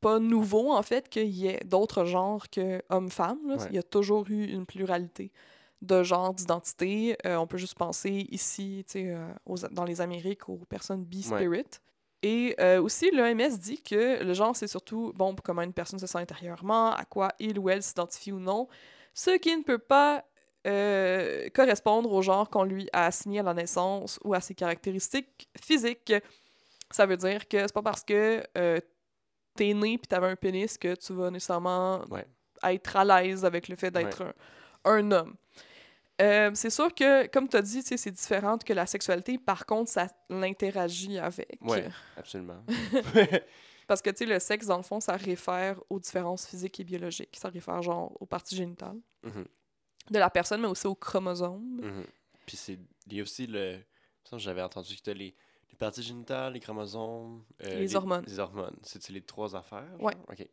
pas 0.00 0.18
nouveau, 0.20 0.72
en 0.72 0.82
fait, 0.82 1.08
qu'il 1.08 1.28
y 1.30 1.48
ait 1.48 1.60
d'autres 1.64 2.04
genres 2.04 2.48
que 2.48 2.80
hommes-femmes. 2.88 3.40
Ouais. 3.46 3.56
Il 3.70 3.74
y 3.74 3.78
a 3.78 3.82
toujours 3.82 4.26
eu 4.30 4.44
une 4.44 4.64
pluralité 4.64 5.32
de 5.82 6.02
genres, 6.02 6.34
d'identités. 6.34 7.16
Euh, 7.26 7.36
on 7.36 7.46
peut 7.46 7.58
juste 7.58 7.74
penser 7.76 8.26
ici, 8.30 8.84
tu 8.86 8.92
sais, 8.92 9.16
aux- 9.44 9.56
dans 9.72 9.84
les 9.84 10.00
Amériques, 10.00 10.48
aux 10.48 10.58
personnes 10.68 11.04
bi-spirit. 11.04 11.80
Et 12.22 12.54
euh, 12.60 12.82
aussi, 12.82 13.10
l'OMS 13.10 13.56
dit 13.58 13.82
que 13.82 14.22
le 14.22 14.34
genre, 14.34 14.54
c'est 14.54 14.66
surtout 14.66 15.12
bon 15.14 15.34
pour 15.34 15.42
comment 15.42 15.62
une 15.62 15.72
personne 15.72 15.98
se 15.98 16.06
sent 16.06 16.18
intérieurement, 16.18 16.92
à 16.92 17.04
quoi 17.04 17.30
il 17.38 17.58
ou 17.58 17.70
elle 17.70 17.82
s'identifie 17.82 18.30
ou 18.32 18.38
non, 18.38 18.68
ce 19.14 19.38
qui 19.38 19.56
ne 19.56 19.62
peut 19.62 19.78
pas 19.78 20.24
euh, 20.66 21.48
correspondre 21.54 22.12
au 22.12 22.20
genre 22.20 22.50
qu'on 22.50 22.64
lui 22.64 22.88
a 22.92 23.06
assigné 23.06 23.40
à 23.40 23.42
la 23.42 23.54
naissance 23.54 24.18
ou 24.22 24.34
à 24.34 24.40
ses 24.42 24.54
caractéristiques 24.54 25.48
physiques. 25.58 26.12
Ça 26.90 27.06
veut 27.06 27.16
dire 27.16 27.48
que 27.48 27.58
c'est 27.60 27.72
pas 27.72 27.80
parce 27.82 28.04
que 28.04 28.42
euh, 28.58 28.78
t'es 29.54 29.72
né 29.72 29.96
puis 29.96 30.06
t'avais 30.06 30.26
un 30.28 30.36
pénis 30.36 30.76
que 30.76 30.94
tu 30.96 31.14
vas 31.14 31.30
nécessairement 31.30 32.02
Ouais. 32.10 32.26
être 32.64 32.96
à 32.96 33.04
l'aise 33.22 33.44
avec 33.46 33.68
le 33.68 33.76
fait 33.76 33.90
d'être 33.90 34.22
un, 34.84 34.92
un 34.98 35.10
homme. 35.12 35.34
Euh, 36.20 36.50
c'est 36.54 36.70
sûr 36.70 36.94
que, 36.94 37.26
comme 37.28 37.48
tu 37.48 37.56
as 37.56 37.62
dit, 37.62 37.82
tu 37.82 37.96
c'est 37.96 38.10
différent 38.10 38.58
que 38.58 38.72
la 38.72 38.86
sexualité. 38.86 39.38
Par 39.38 39.64
contre, 39.66 39.90
ça 39.90 40.08
l'interagit 40.28 41.18
avec. 41.18 41.58
Ouais, 41.62 41.88
absolument. 42.16 42.62
Parce 43.86 44.02
que, 44.02 44.10
tu 44.10 44.18
sais, 44.18 44.26
le 44.26 44.38
sexe, 44.38 44.66
dans 44.66 44.76
le 44.76 44.82
fond, 44.84 45.00
ça 45.00 45.16
réfère 45.16 45.80
aux 45.90 45.98
différences 45.98 46.46
physiques 46.46 46.78
et 46.78 46.84
biologiques. 46.84 47.36
Ça 47.36 47.48
réfère, 47.48 47.82
genre, 47.82 48.16
aux 48.20 48.26
parties 48.26 48.54
génitales 48.56 48.98
Mhm. 49.24 49.44
de 50.10 50.18
la 50.18 50.30
personne, 50.30 50.60
mais 50.60 50.68
aussi 50.68 50.86
aux 50.86 50.94
chromosomes. 50.94 51.80
Mhm. 51.82 52.04
Puis 52.46 52.56
c'est 52.56 52.78
il 53.06 53.16
y 53.16 53.20
a 53.20 53.22
aussi 53.22 53.46
le 53.46 53.80
j'avais 54.36 54.62
entendu 54.62 54.94
que 54.96 55.02
t'as 55.02 55.12
les 55.14 55.34
les 55.70 55.76
parties 55.76 56.02
génitales, 56.04 56.52
les 56.52 56.60
chromosomes, 56.60 57.44
euh, 57.64 57.78
Les 57.80 57.96
hormones. 57.96 58.24
Les 58.26 58.38
hormones, 58.38 58.76
c'est 58.82 59.08
les 59.10 59.22
trois 59.22 59.56
affaires. 59.56 59.90
Genre? 59.98 60.10
OK. 60.28 60.48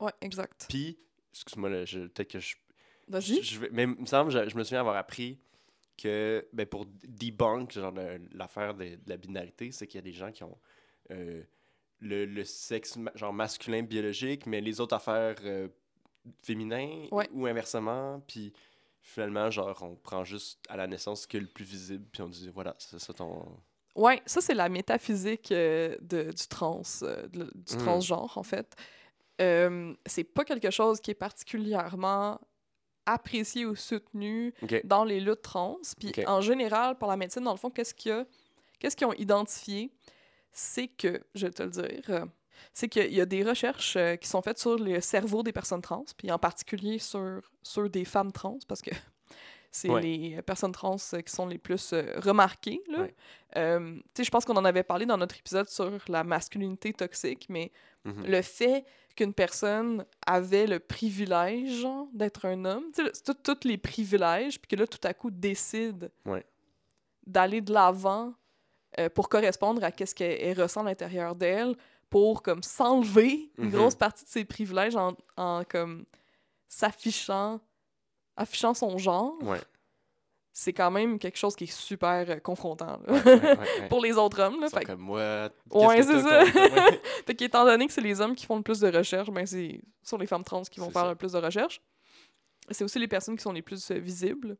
Ouais, 0.00 0.12
exact. 0.20 0.66
Puis 0.68 0.98
excuse-moi 1.32 1.70
peut-être 1.70 2.28
que 2.30 2.40
je 2.40 2.56
Vas-y. 3.08 3.42
Je 3.42 3.60
mais 3.72 3.82
il 3.84 3.88
me 4.00 4.06
semble, 4.06 4.30
je, 4.30 4.48
je 4.48 4.56
me 4.56 4.64
souviens 4.64 4.80
avoir 4.80 4.96
appris 4.96 5.38
que 5.96 6.46
ben, 6.52 6.66
pour 6.66 6.86
debunk 7.06 7.72
genre, 7.72 7.92
l'affaire 8.32 8.74
de, 8.74 8.84
de 8.96 8.98
la 9.06 9.16
binarité, 9.16 9.70
c'est 9.72 9.86
qu'il 9.86 9.98
y 9.98 10.02
a 10.02 10.02
des 10.02 10.12
gens 10.12 10.32
qui 10.32 10.42
ont 10.44 10.58
euh, 11.10 11.42
le, 12.00 12.24
le 12.24 12.44
sexe 12.44 12.96
ma- 12.96 13.12
genre 13.14 13.32
masculin 13.32 13.82
biologique, 13.82 14.46
mais 14.46 14.60
les 14.60 14.80
autres 14.80 14.96
affaires 14.96 15.36
euh, 15.44 15.68
féminins 16.42 17.06
Ouais. 17.12 17.28
ou 17.32 17.46
inversement. 17.46 18.20
Puis 18.26 18.52
finalement, 19.02 19.50
genre, 19.50 19.78
on 19.82 19.94
prend 19.94 20.24
juste 20.24 20.58
à 20.68 20.76
la 20.76 20.86
naissance 20.86 21.22
ce 21.22 21.28
qui 21.28 21.36
est 21.36 21.40
le 21.40 21.46
plus 21.46 21.64
visible, 21.64 22.04
puis 22.10 22.22
on 22.22 22.28
dit 22.28 22.48
voilà, 22.52 22.74
c'est 22.78 22.98
ça 22.98 23.12
ton. 23.12 23.46
Ouais, 23.94 24.20
ça, 24.26 24.40
c'est 24.40 24.54
la 24.54 24.68
métaphysique 24.68 25.52
euh, 25.52 25.96
de, 26.00 26.32
du 26.32 26.46
trans, 26.48 26.82
euh, 27.02 27.28
de- 27.28 27.52
du 27.54 27.76
Mm. 27.76 27.78
transgenre, 27.78 28.36
en 28.36 28.42
fait. 28.42 28.74
C'est 30.06 30.24
pas 30.24 30.44
quelque 30.44 30.70
chose 30.70 31.00
qui 31.00 31.10
est 31.12 31.14
particulièrement 31.14 32.40
apprécié 33.06 33.66
ou 33.66 33.74
soutenu 33.76 34.52
dans 34.84 35.04
les 35.04 35.20
luttes 35.20 35.42
trans. 35.42 35.78
Puis 35.98 36.12
en 36.26 36.40
général, 36.40 36.96
par 36.98 37.08
la 37.08 37.16
médecine, 37.16 37.42
dans 37.44 37.52
le 37.52 37.58
fond, 37.58 37.70
qu'est-ce 37.70 37.94
qu'ils 37.94 39.06
ont 39.06 39.12
identifié? 39.14 39.90
C'est 40.52 40.88
que, 40.88 41.20
je 41.34 41.46
vais 41.46 41.52
te 41.52 41.62
le 41.64 41.70
dire, 41.70 42.02
euh, 42.10 42.24
c'est 42.72 42.88
qu'il 42.88 43.12
y 43.12 43.20
a 43.20 43.26
des 43.26 43.42
recherches 43.42 43.96
euh, 43.96 44.14
qui 44.16 44.28
sont 44.28 44.40
faites 44.40 44.58
sur 44.58 44.78
le 44.78 45.00
cerveau 45.00 45.42
des 45.42 45.52
personnes 45.52 45.82
trans, 45.82 46.04
puis 46.16 46.30
en 46.30 46.38
particulier 46.38 46.98
sur, 47.00 47.40
sur 47.62 47.90
des 47.90 48.04
femmes 48.04 48.30
trans, 48.30 48.58
parce 48.68 48.80
que 48.80 48.90
c'est 49.72 49.90
Ouais. 49.90 50.00
les 50.00 50.42
personnes 50.42 50.70
trans 50.70 50.94
euh, 51.14 51.20
qui 51.22 51.32
sont 51.32 51.46
les 51.48 51.58
plus 51.58 51.92
euh, 51.92 52.14
remarquées. 52.20 52.80
Ouais. 52.96 53.12
Euh, 53.56 53.98
je 54.16 54.30
pense 54.30 54.44
qu'on 54.44 54.56
en 54.56 54.64
avait 54.64 54.84
parlé 54.84 55.06
dans 55.06 55.16
notre 55.16 55.36
épisode 55.36 55.68
sur 55.68 55.90
la 56.08 56.22
masculinité 56.22 56.92
toxique, 56.92 57.46
mais 57.48 57.72
Mhm. 58.04 58.26
le 58.26 58.42
fait 58.42 58.84
qu'une 59.14 59.32
personne 59.34 60.04
avait 60.26 60.66
le 60.66 60.78
privilège 60.80 61.86
d'être 62.12 62.44
un 62.46 62.64
homme, 62.64 62.84
c'est 62.94 63.42
tous 63.42 63.66
les 63.68 63.78
privilèges, 63.78 64.60
puis 64.60 64.68
que 64.68 64.76
là, 64.76 64.86
tout 64.86 64.98
à 65.06 65.14
coup, 65.14 65.30
décide 65.30 66.10
Ouais. 66.26 66.44
d'aller 67.26 67.60
de 67.60 67.72
l'avant 67.72 68.34
euh, 68.98 69.08
pour 69.08 69.28
correspondre 69.28 69.82
à 69.84 69.90
ce 69.90 70.14
qu'elle 70.14 70.40
elle 70.40 70.60
ressent 70.62 70.80
à 70.82 70.84
l'intérieur 70.84 71.34
d'elle, 71.34 71.74
pour 72.10 72.42
comme 72.42 72.62
s'enlever 72.62 73.50
une 73.58 73.64
Mhm. 73.66 73.70
grosse 73.72 73.94
partie 73.96 74.24
de 74.24 74.28
ses 74.30 74.44
privilèges 74.44 74.94
en, 74.94 75.16
en 75.36 75.64
comme 75.68 76.04
s'affichant, 76.68 77.60
affichant 78.36 78.74
son 78.74 78.98
genre, 78.98 79.36
Ouais. 79.42 79.60
C'est 80.56 80.72
quand 80.72 80.90
même 80.92 81.18
quelque 81.18 81.36
chose 81.36 81.56
qui 81.56 81.64
est 81.64 81.72
super 81.72 82.24
euh, 82.30 82.36
confrontant 82.36 83.00
là, 83.04 83.12
Ouais, 83.12 83.22
ouais, 83.24 83.40
ouais, 83.40 83.58
ouais. 83.58 83.88
pour 83.88 84.00
les 84.00 84.12
autres 84.16 84.40
hommes. 84.40 84.60
Là, 84.60 84.70
fait 84.70 84.84
comme 84.84 85.00
moi. 85.00 85.50
Ouais, 85.72 86.00
c'est 86.02 86.20
ça. 86.20 86.44
Fait 87.26 87.34
qu'étant 87.34 87.64
donné 87.64 87.88
que 87.88 87.92
c'est 87.92 88.00
les 88.00 88.20
hommes 88.20 88.36
qui 88.36 88.46
font 88.46 88.56
le 88.56 88.62
plus 88.62 88.78
de 88.78 88.88
recherches, 88.96 89.30
ben 89.30 89.44
c'est 89.46 89.80
sur 90.02 90.16
les 90.16 90.26
femmes 90.28 90.44
trans 90.44 90.62
qui 90.62 90.78
vont 90.78 90.90
faire 90.90 91.02
ça. 91.02 91.08
le 91.10 91.16
plus 91.16 91.32
de 91.32 91.38
recherches. 91.38 91.82
C'est 92.70 92.84
aussi 92.84 92.98
les 93.00 93.08
personnes 93.08 93.36
qui 93.36 93.42
sont 93.42 93.52
les 93.52 93.62
plus 93.62 93.90
euh, 93.90 93.98
visibles. 93.98 94.56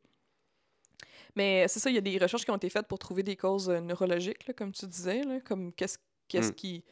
Mais 1.37 1.67
c'est 1.69 1.79
ça, 1.81 1.91
il 1.91 1.95
y 1.95 1.99
a 1.99 2.01
des 2.01 2.19
recherches 2.19 2.45
qui 2.45 2.51
ont 2.51 2.57
été 2.57 2.69
faites 2.71 2.87
pour 2.87 2.99
trouver 2.99 3.23
des 3.23 3.37
causes 3.37 3.69
euh, 3.71 3.81
neurologiques, 3.81 4.47
là, 4.47 4.55
comme 4.55 4.73
tu 4.73 4.87
disais, 4.87 5.23
là, 5.23 5.41
comme 5.41 5.73
qu'est-ce 5.73 5.99
qu'est-ce 6.29 6.51
Mm. 6.51 6.55
qui 6.55 6.85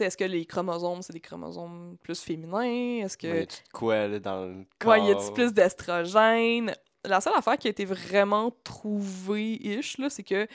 Est-ce 0.00 0.16
que 0.16 0.24
les 0.24 0.44
chromosomes, 0.44 1.02
c'est 1.02 1.12
des 1.12 1.20
chromosomes 1.20 1.96
plus 2.02 2.20
féminins? 2.20 3.04
Est-ce 3.04 3.16
que. 3.18 3.26
Ouais, 3.28 3.38
y 3.40 3.42
a-tu 3.42 3.62
de 3.62 3.68
quoi 3.72 4.06
là, 4.08 4.18
dans 4.18 4.44
le 4.46 4.64
corps? 4.78 4.90
Ouais, 4.92 5.04
y 5.06 5.10
a-t-il 5.10 5.32
plus 5.32 5.52
d'estrogène? 5.52 6.74
La 7.04 7.20
seule 7.20 7.34
affaire 7.36 7.56
qui 7.58 7.68
a 7.68 7.70
été 7.70 7.84
vraiment 7.84 8.50
trouvée-ish, 8.64 9.96
c'est 10.08 10.22
que 10.22 10.46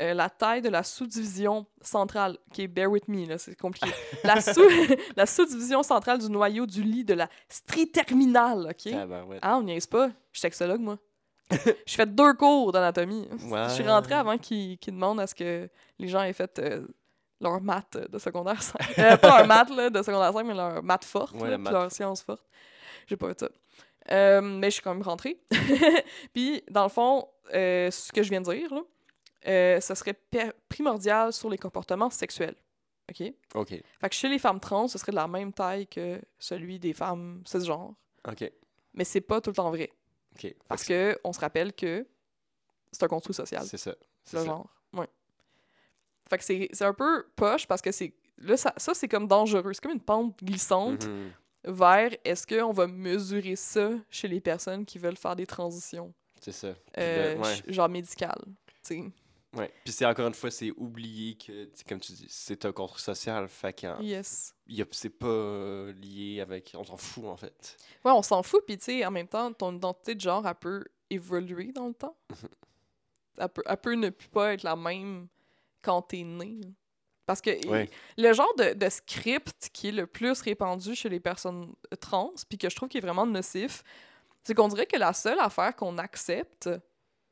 euh, 0.00 0.14
la 0.14 0.30
taille 0.30 0.62
de 0.62 0.68
la 0.68 0.82
sous-division 0.82 1.66
centrale, 1.80 2.38
qui 2.52 2.62
est 2.62 2.68
bear 2.68 2.90
with 2.90 3.08
me, 3.08 3.36
c'est 3.38 3.58
compliqué. 3.58 3.90
la, 4.24 4.40
sous 4.40 4.62
la 5.16 5.26
sous-division 5.26 5.82
centrale 5.82 6.18
du 6.18 6.30
noyau 6.30 6.64
du 6.66 6.82
lit 6.82 7.04
de 7.04 7.14
la 7.14 7.28
strie 7.48 7.90
terminale, 7.90 8.68
OK? 8.70 8.90
Tabarouette. 8.92 9.40
Ah, 9.42 9.56
on 9.58 9.62
niaise 9.62 9.86
pas. 9.86 10.08
Je 10.32 10.38
suis 10.38 10.40
sexologue, 10.40 10.80
moi. 10.80 10.98
J'ai 11.86 11.96
fait 11.96 12.06
deux 12.14 12.32
cours 12.34 12.70
d'anatomie. 12.72 13.28
Je 13.32 13.68
suis 13.74 13.82
Ouais. 13.82 13.88
rentrée 13.90 14.14
avant 14.14 14.38
qu'ils 14.38 14.78
demandent 14.86 15.20
à 15.20 15.26
ce 15.26 15.34
que 15.34 15.68
les 15.98 16.06
gens 16.08 16.22
aient 16.22 16.32
fait 16.32 16.56
euh, 16.60 16.86
leur 17.40 17.60
maths 17.60 17.96
de 17.96 18.18
secondaire 18.18 18.62
5. 18.62 18.98
Euh, 18.98 19.16
pas 19.16 19.38
leur 19.38 19.46
maths 19.48 19.70
là, 19.70 19.90
de 19.90 20.02
secondaire 20.02 20.32
5, 20.32 20.44
mais 20.44 20.54
leur 20.54 20.82
maths 20.84 21.04
forte, 21.04 21.34
Ouais, 21.34 21.50
là, 21.50 21.58
leur 21.58 21.90
science 21.90 22.22
forte. 22.22 22.44
J'ai 23.08 23.16
pas 23.16 23.26
fait 23.28 23.40
ça. 23.40 23.48
Euh, 24.10 24.40
mais 24.40 24.68
je 24.70 24.74
suis 24.74 24.82
quand 24.82 24.94
même 24.94 25.02
rentrée. 25.02 25.38
Puis, 26.34 26.62
dans 26.70 26.82
le 26.84 26.88
fond, 26.88 27.28
euh, 27.54 27.90
ce 27.90 28.10
que 28.12 28.22
je 28.22 28.30
viens 28.30 28.40
de 28.40 28.52
dire, 28.52 28.72
là, 28.74 28.82
euh, 29.46 29.80
ce 29.80 29.94
serait 29.94 30.18
primordial 30.68 31.32
sur 31.32 31.48
les 31.50 31.58
comportements 31.58 32.10
sexuels. 32.10 32.56
OK? 33.10 33.32
Ok. 33.54 33.68
Fait 34.00 34.08
que 34.08 34.14
chez 34.14 34.28
les 34.28 34.38
femmes 34.38 34.60
trans, 34.60 34.86
ce 34.88 34.98
serait 34.98 35.12
de 35.12 35.16
la 35.16 35.26
même 35.28 35.52
taille 35.52 35.86
que 35.86 36.20
celui 36.38 36.78
des 36.78 36.92
femmes 36.92 37.42
cisgenres. 37.44 37.94
Ok. 38.26 38.50
Mais 38.94 39.04
c'est 39.04 39.20
pas 39.20 39.40
tout 39.40 39.50
le 39.50 39.56
temps 39.56 39.70
vrai. 39.70 39.90
Ok. 40.36 40.54
Parce 40.68 40.84
que 40.84 41.18
on 41.24 41.32
se 41.32 41.40
rappelle 41.40 41.72
que 41.72 42.06
c'est 42.92 43.02
un 43.02 43.08
construit 43.08 43.34
social, 43.34 43.64
C'est 43.64 43.76
ça. 43.78 43.94
C'est 44.24 44.36
le 44.36 44.42
ça. 44.42 44.46
genre. 44.48 44.68
Ouais. 44.92 45.08
Fait 46.28 46.38
que 46.38 46.44
c'est 46.44 46.68
c'est 46.72 46.84
un 46.84 46.94
peu 46.94 47.26
poche 47.36 47.66
parce 47.66 47.82
que 47.82 47.90
c'est. 47.92 48.14
Là, 48.38 48.56
ça, 48.56 48.72
ça 48.76 48.94
c'est 48.94 49.08
comme 49.08 49.26
dangereux. 49.26 49.72
C'est 49.72 49.82
comme 49.82 49.92
une 49.92 50.00
pente 50.00 50.36
glissante 50.42 51.06
Mhm. 51.06 51.32
Vers 51.64 52.10
est-ce 52.24 52.46
qu'on 52.46 52.72
va 52.72 52.86
mesurer 52.86 53.56
ça 53.56 53.90
chez 54.10 54.28
les 54.28 54.40
personnes 54.40 54.84
qui 54.84 54.98
veulent 54.98 55.16
faire 55.16 55.36
des 55.36 55.46
transitions, 55.46 56.12
C'est 56.40 56.52
ça. 56.52 56.74
Euh, 56.98 57.36
ouais. 57.36 57.72
genre 57.72 57.88
médicales. 57.88 58.42
tu 58.82 58.94
sais. 58.96 59.04
Ouais. 59.52 59.72
Puis 59.84 59.92
c'est 59.92 60.06
encore 60.06 60.28
une 60.28 60.34
fois, 60.34 60.50
c'est 60.50 60.70
oublié 60.76 61.34
que, 61.36 61.68
comme 61.88 61.98
tu 61.98 62.12
dis, 62.12 62.26
c'est 62.28 62.64
un 62.64 62.70
contre 62.72 63.00
social. 63.00 63.48
Fait 63.48 63.72
que 63.72 64.00
Yes. 64.00 64.54
c'est 64.92 65.10
pas 65.10 65.26
euh, 65.26 65.92
lié 65.94 66.40
avec. 66.40 66.72
On 66.78 66.84
s'en 66.84 66.96
fout, 66.96 67.24
en 67.24 67.36
fait. 67.36 67.76
Ouais, 68.04 68.12
on 68.12 68.22
s'en 68.22 68.44
fout, 68.44 68.62
puis 68.64 68.78
tu 68.78 68.84
sais, 68.84 69.04
en 69.04 69.10
même 69.10 69.26
temps, 69.26 69.52
ton 69.52 69.74
identité 69.74 70.14
de 70.14 70.20
genre, 70.20 70.46
elle 70.46 70.54
peut 70.54 70.84
évoluer 71.10 71.72
dans 71.72 71.88
le 71.88 71.94
temps. 71.94 72.16
elle, 73.38 73.48
peut, 73.48 73.62
elle 73.66 73.76
peut 73.78 73.94
ne 73.94 74.10
plus 74.10 74.28
pas 74.28 74.52
être 74.54 74.62
la 74.62 74.76
même 74.76 75.26
quand 75.82 76.02
t'es 76.02 76.22
né. 76.22 76.60
Parce 77.30 77.40
que 77.42 77.50
le 78.18 78.32
genre 78.32 78.52
de, 78.58 78.72
de 78.74 78.88
script 78.88 79.70
qui 79.72 79.88
est 79.90 79.92
le 79.92 80.08
plus 80.08 80.40
répandu 80.40 80.96
chez 80.96 81.08
les 81.08 81.20
personnes 81.20 81.72
trans, 82.00 82.32
puis 82.48 82.58
que 82.58 82.68
je 82.68 82.74
trouve 82.74 82.88
qui 82.88 82.98
est 82.98 83.00
vraiment 83.00 83.24
nocif, 83.24 83.84
c'est 84.42 84.52
qu'on 84.52 84.66
dirait 84.66 84.86
que 84.86 84.96
la 84.96 85.12
seule 85.12 85.38
affaire 85.38 85.76
qu'on 85.76 85.96
accepte 85.98 86.68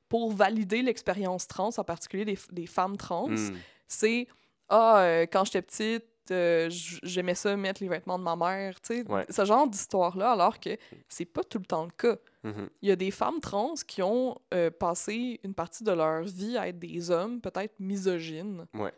pour 0.09 0.31
valider 0.33 0.83
l'expérience 0.83 1.49
trans, 1.49 1.71
en 1.77 1.83
particulier 1.83 2.25
des, 2.25 2.39
des 2.53 2.67
femmes 2.69 2.97
trans, 2.97 3.27
Hmm. 3.29 3.57
c'est 3.89 4.29
Ah, 4.69 5.01
euh, 5.01 5.27
quand 5.33 5.45
j'étais 5.47 5.63
petite, 5.63 6.05
euh, 6.31 6.69
j'aimais 7.03 7.35
ça 7.35 7.57
mettre 7.57 7.83
les 7.83 7.89
vêtements 7.89 8.19
de 8.19 8.23
ma 8.25 8.37
mère, 8.37 8.81
tu 8.83 8.99
sais. 9.03 9.11
Ouais. 9.11 9.25
Ce 9.31 9.45
genre 9.47 9.67
d'histoire-là, 9.67 10.31
alors 10.33 10.61
que 10.61 10.77
c'est 11.09 11.25
pas 11.25 11.43
tout 11.43 11.59
le 11.59 11.65
temps 11.65 11.85
le 11.87 11.91
cas. 11.91 12.17
Mhm. 12.45 12.69
Il 12.83 12.89
y 12.91 12.93
a 12.93 12.97
des 12.97 13.11
femmes 13.11 13.41
trans 13.41 13.75
qui 13.87 14.03
ont 14.03 14.39
euh, 14.55 14.71
passé 14.71 15.41
une 15.43 15.55
partie 15.55 15.83
de 15.85 15.91
leur 15.93 16.23
vie 16.23 16.57
à 16.59 16.69
être 16.69 16.79
des 16.79 17.11
hommes, 17.11 17.41
peut-être 17.41 17.75
misogynes. 17.81 18.67
Ouais. 18.75 18.93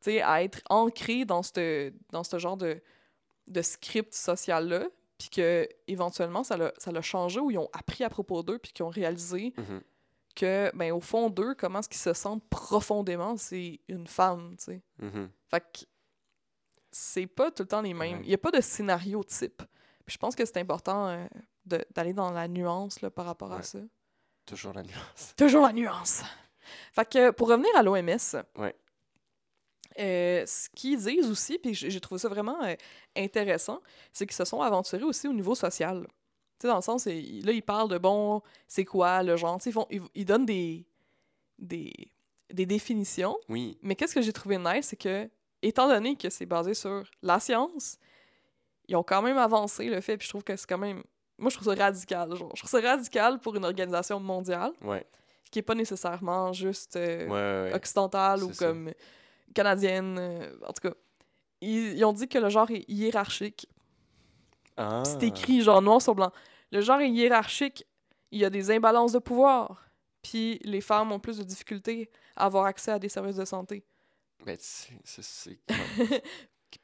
Sais, 0.00 0.22
à 0.22 0.42
être 0.42 0.60
ancrés 0.70 1.24
dans 1.24 1.42
ce 1.42 1.92
dans 2.10 2.22
genre 2.38 2.56
de, 2.56 2.80
de 3.48 3.62
script 3.62 4.14
social-là, 4.14 4.86
puis 5.18 5.28
que 5.28 5.68
éventuellement 5.86 6.42
ça 6.42 6.56
l'a 6.56 6.72
ça 6.78 6.90
l'a 6.92 7.02
changé, 7.02 7.38
ou 7.40 7.50
ils 7.50 7.58
ont 7.58 7.68
appris 7.72 8.04
à 8.04 8.08
propos 8.08 8.42
d'eux, 8.42 8.58
puis 8.58 8.72
qu'ils 8.72 8.84
ont 8.84 8.88
réalisé 8.90 9.52
Mhm. 9.58 9.82
que, 10.34 10.70
ben, 10.74 10.92
au 10.92 11.00
fond 11.00 11.28
d'eux, 11.28 11.54
comment 11.54 11.80
est-ce 11.80 11.88
qu'ils 11.88 11.98
se 12.00 12.14
sentent 12.14 12.44
profondément, 12.48 13.36
c'est 13.36 13.80
une 13.88 14.06
femme, 14.06 14.54
tu 14.56 14.64
sais. 14.64 14.82
Mhm. 15.00 15.28
Fait 15.48 15.60
que 15.60 15.80
c'est 16.92 17.26
pas 17.26 17.50
tout 17.50 17.62
le 17.64 17.68
temps 17.68 17.82
les 17.82 17.94
mêmes. 17.94 18.20
Il 18.24 18.30
y 18.30 18.34
a 18.34 18.38
pas 18.38 18.50
de 18.50 18.60
scénario 18.60 19.22
type. 19.24 19.62
Puis 20.06 20.14
je 20.14 20.18
pense 20.18 20.34
que 20.34 20.44
c'est 20.44 20.56
important 20.56 21.08
euh, 21.08 21.26
de- 21.66 21.84
d'aller 21.94 22.12
dans 22.14 22.30
la 22.32 22.48
nuance 22.48 23.00
là, 23.00 23.10
par 23.10 23.26
rapport 23.26 23.52
à 23.52 23.62
ça. 23.62 23.78
Toujours 24.46 24.72
la 24.72 24.82
nuance. 24.82 25.34
Toujours 25.36 25.62
la 25.66 25.72
nuance. 25.72 26.22
Fait 26.92 27.08
que 27.08 27.30
pour 27.30 27.48
revenir 27.48 27.70
à 27.76 27.82
l'OMS, 27.82 28.18
Ouais. 28.56 28.74
Euh, 29.98 30.44
ce 30.46 30.68
qu'ils 30.70 30.98
disent 30.98 31.30
aussi, 31.30 31.58
puis 31.58 31.74
j'ai 31.74 32.00
trouvé 32.00 32.18
ça 32.18 32.28
vraiment 32.28 32.62
euh, 32.62 32.74
intéressant, 33.16 33.80
c'est 34.12 34.26
qu'ils 34.26 34.36
se 34.36 34.44
sont 34.44 34.60
aventurés 34.60 35.02
aussi 35.04 35.26
au 35.28 35.32
niveau 35.32 35.54
social. 35.54 36.06
Tu 36.58 36.62
sais, 36.62 36.68
dans 36.68 36.76
le 36.76 36.82
sens, 36.82 37.06
là, 37.06 37.12
ils 37.12 37.62
parlent 37.62 37.88
de 37.88 37.98
bon, 37.98 38.42
c'est 38.68 38.84
quoi 38.84 39.22
le 39.22 39.36
genre. 39.36 39.58
Tu 39.58 39.64
sais, 39.64 39.70
Ils, 39.70 39.72
font, 39.72 39.86
ils, 39.90 40.02
ils 40.14 40.24
donnent 40.24 40.46
des, 40.46 40.86
des, 41.58 41.92
des 42.52 42.66
définitions, 42.66 43.36
Oui. 43.48 43.78
mais 43.82 43.94
qu'est-ce 43.96 44.14
que 44.14 44.20
j'ai 44.22 44.32
trouvé 44.32 44.58
nice, 44.58 44.86
c'est 44.88 44.96
que, 44.96 45.28
étant 45.62 45.88
donné 45.88 46.16
que 46.16 46.30
c'est 46.30 46.46
basé 46.46 46.74
sur 46.74 47.02
la 47.22 47.40
science, 47.40 47.98
ils 48.88 48.96
ont 48.96 49.02
quand 49.02 49.22
même 49.22 49.38
avancé 49.38 49.84
le 49.88 50.00
fait, 50.00 50.16
puis 50.16 50.26
je 50.26 50.30
trouve 50.30 50.44
que 50.44 50.56
c'est 50.56 50.68
quand 50.68 50.78
même. 50.78 51.02
Moi, 51.38 51.48
je 51.50 51.56
trouve 51.56 51.74
ça 51.74 51.82
radical. 51.84 52.34
Genre. 52.36 52.50
Je 52.54 52.60
trouve 52.60 52.70
ça 52.70 52.80
radical 52.86 53.38
pour 53.40 53.56
une 53.56 53.64
organisation 53.64 54.20
mondiale, 54.20 54.72
Ouais. 54.82 55.06
qui 55.50 55.60
est 55.60 55.62
pas 55.62 55.74
nécessairement 55.74 56.52
juste 56.52 56.96
euh, 56.96 57.26
Ouais, 57.26 57.30
ouais, 57.30 57.70
ouais. 57.70 57.74
occidentale 57.74 58.44
ou 58.44 58.52
ça. 58.52 58.66
comme 58.66 58.92
canadienne. 59.54 60.16
euh, 60.18 60.56
en 60.66 60.72
tout 60.72 60.88
cas, 60.88 60.94
ils, 61.60 61.96
ils 61.98 62.04
ont 62.04 62.12
dit 62.12 62.28
que 62.28 62.38
le 62.38 62.48
genre 62.48 62.70
est 62.70 62.84
hiérarchique. 62.88 63.66
Ah. 64.76 65.02
C'est 65.04 65.22
écrit 65.24 65.60
genre 65.62 65.82
noir 65.82 66.00
sur 66.00 66.14
blanc. 66.14 66.32
Le 66.72 66.80
genre 66.80 67.00
est 67.00 67.10
hiérarchique. 67.10 67.84
Il 68.30 68.40
y 68.40 68.44
a 68.44 68.50
des 68.50 68.70
imbalances 68.70 69.12
de 69.12 69.18
pouvoir. 69.18 69.84
Puis 70.22 70.58
les 70.64 70.80
femmes 70.80 71.12
ont 71.12 71.18
plus 71.20 71.38
de 71.38 71.42
difficultés 71.44 72.10
à 72.36 72.44
avoir 72.46 72.66
accès 72.66 72.90
à 72.92 72.98
des 72.98 73.08
services 73.08 73.36
de 73.36 73.44
santé. 73.44 73.84
Ben, 74.46 74.56
c'est. 74.58 75.58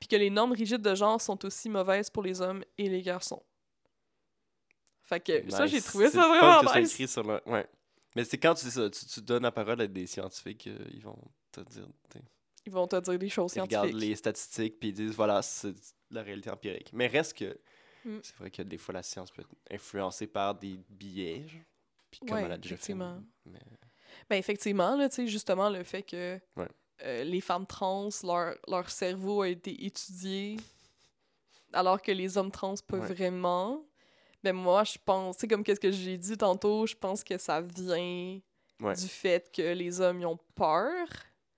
Puis 0.00 0.08
que 0.08 0.16
les 0.16 0.30
normes 0.30 0.52
rigides 0.52 0.82
de 0.82 0.94
genre 0.94 1.20
sont 1.20 1.42
aussi 1.44 1.68
mauvaises 1.68 2.11
pour 2.11 2.23
les 2.23 2.40
hommes 2.40 2.64
et 2.76 2.88
les 2.88 3.02
garçons. 3.02 3.42
Fait 5.02 5.20
que 5.20 5.49
ça, 5.50 5.66
j'ai 5.66 5.80
trouvé 5.80 6.11
ça 6.11 6.26
vraiment 6.26 6.61
que 6.62 6.68
c'est 6.73 6.80
nice. 6.80 6.92
écrit 6.94 7.08
sur 7.08 7.23
le- 7.23 7.40
Ouais. 7.46 7.66
Mais 8.16 8.25
c'est 8.25 8.38
quand 8.38 8.54
tu 8.54 8.64
dis 8.64 8.73
ça, 8.73 8.90
tu, 8.90 9.06
tu 9.06 9.20
donnes 9.23 9.44
la 9.44 9.52
parole 9.52 9.80
à 9.80 9.87
des 9.87 10.06
scientifiques, 10.06 10.66
euh, 10.66 10.78
ils 10.92 11.02
vont 11.02 11.16
te 11.52 11.61
dire. 11.61 11.87
Ils 12.66 12.73
vont 12.73 12.87
te 12.87 12.96
dire 13.00 13.18
des 13.18 13.28
choses 13.28 13.52
Ils 13.54 13.61
regardent 13.62 13.87
scientifiques. 13.88 14.08
les 14.11 14.16
statistiques 14.16 14.78
puis 14.80 14.88
ils 14.90 14.94
disent 14.94 15.14
voilà, 15.14 15.40
c'est 15.42 15.75
la 16.11 16.23
réalité 16.23 16.50
empirique. 16.50 16.90
Mais 16.92 17.06
reste 17.06 17.35
que 17.37 17.56
Mm. 18.04 18.18
c'est 18.23 18.37
vrai 18.37 18.50
que 18.52 18.62
des 18.62 18.78
fois 18.78 18.94
la 18.94 19.02
science 19.02 19.30
peut 19.32 19.42
être 19.42 19.54
influencée 19.70 20.26
par 20.28 20.54
des 20.54 20.78
genre. 20.90 21.50
Puis 22.11 22.20
comme 22.20 22.37
Ouais, 22.38 22.44
elle 22.44 22.52
a 22.52 22.56
déjà 22.56 22.70
fait. 22.76 22.92
effectivement. 22.92 23.20
mais- 23.44 23.58
Ben 24.30 24.37
effectivement, 24.37 24.94
là, 24.96 25.08
tu 25.08 25.16
sais, 25.16 25.26
justement, 25.26 25.68
le 25.70 25.82
fait 25.82 26.02
que 26.02 26.38
Ouais. 26.56 26.68
euh, 27.02 27.25
les 27.25 27.40
femmes 27.40 27.66
trans, 27.66 28.08
leur, 28.23 28.54
leur 28.68 28.88
cerveau 28.90 29.42
a 29.42 29.49
été 29.49 29.85
étudié, 29.85 30.56
alors 31.73 32.00
que 32.00 32.12
les 32.12 32.38
hommes 32.38 32.50
trans 32.50 32.75
pas 32.87 32.99
Ouais. 32.99 33.12
vraiment. 33.12 33.85
Ben 34.42 34.52
moi, 34.54 34.85
je 34.85 34.96
pense, 35.04 35.38
sais, 35.38 35.49
comme 35.49 35.64
qu'est-ce 35.64 35.80
que 35.80 35.90
j'ai 35.90 36.16
dit 36.16 36.37
tantôt, 36.38 36.87
je 36.87 36.94
pense 36.94 37.25
que 37.25 37.37
ça 37.38 37.61
vient 37.61 38.40
Ouais. 38.80 38.94
du 38.94 39.08
fait 39.08 39.50
que 39.52 39.73
les 39.73 40.00
hommes, 40.00 40.20
ils 40.20 40.26
ont 40.26 40.38
peur 40.54 41.08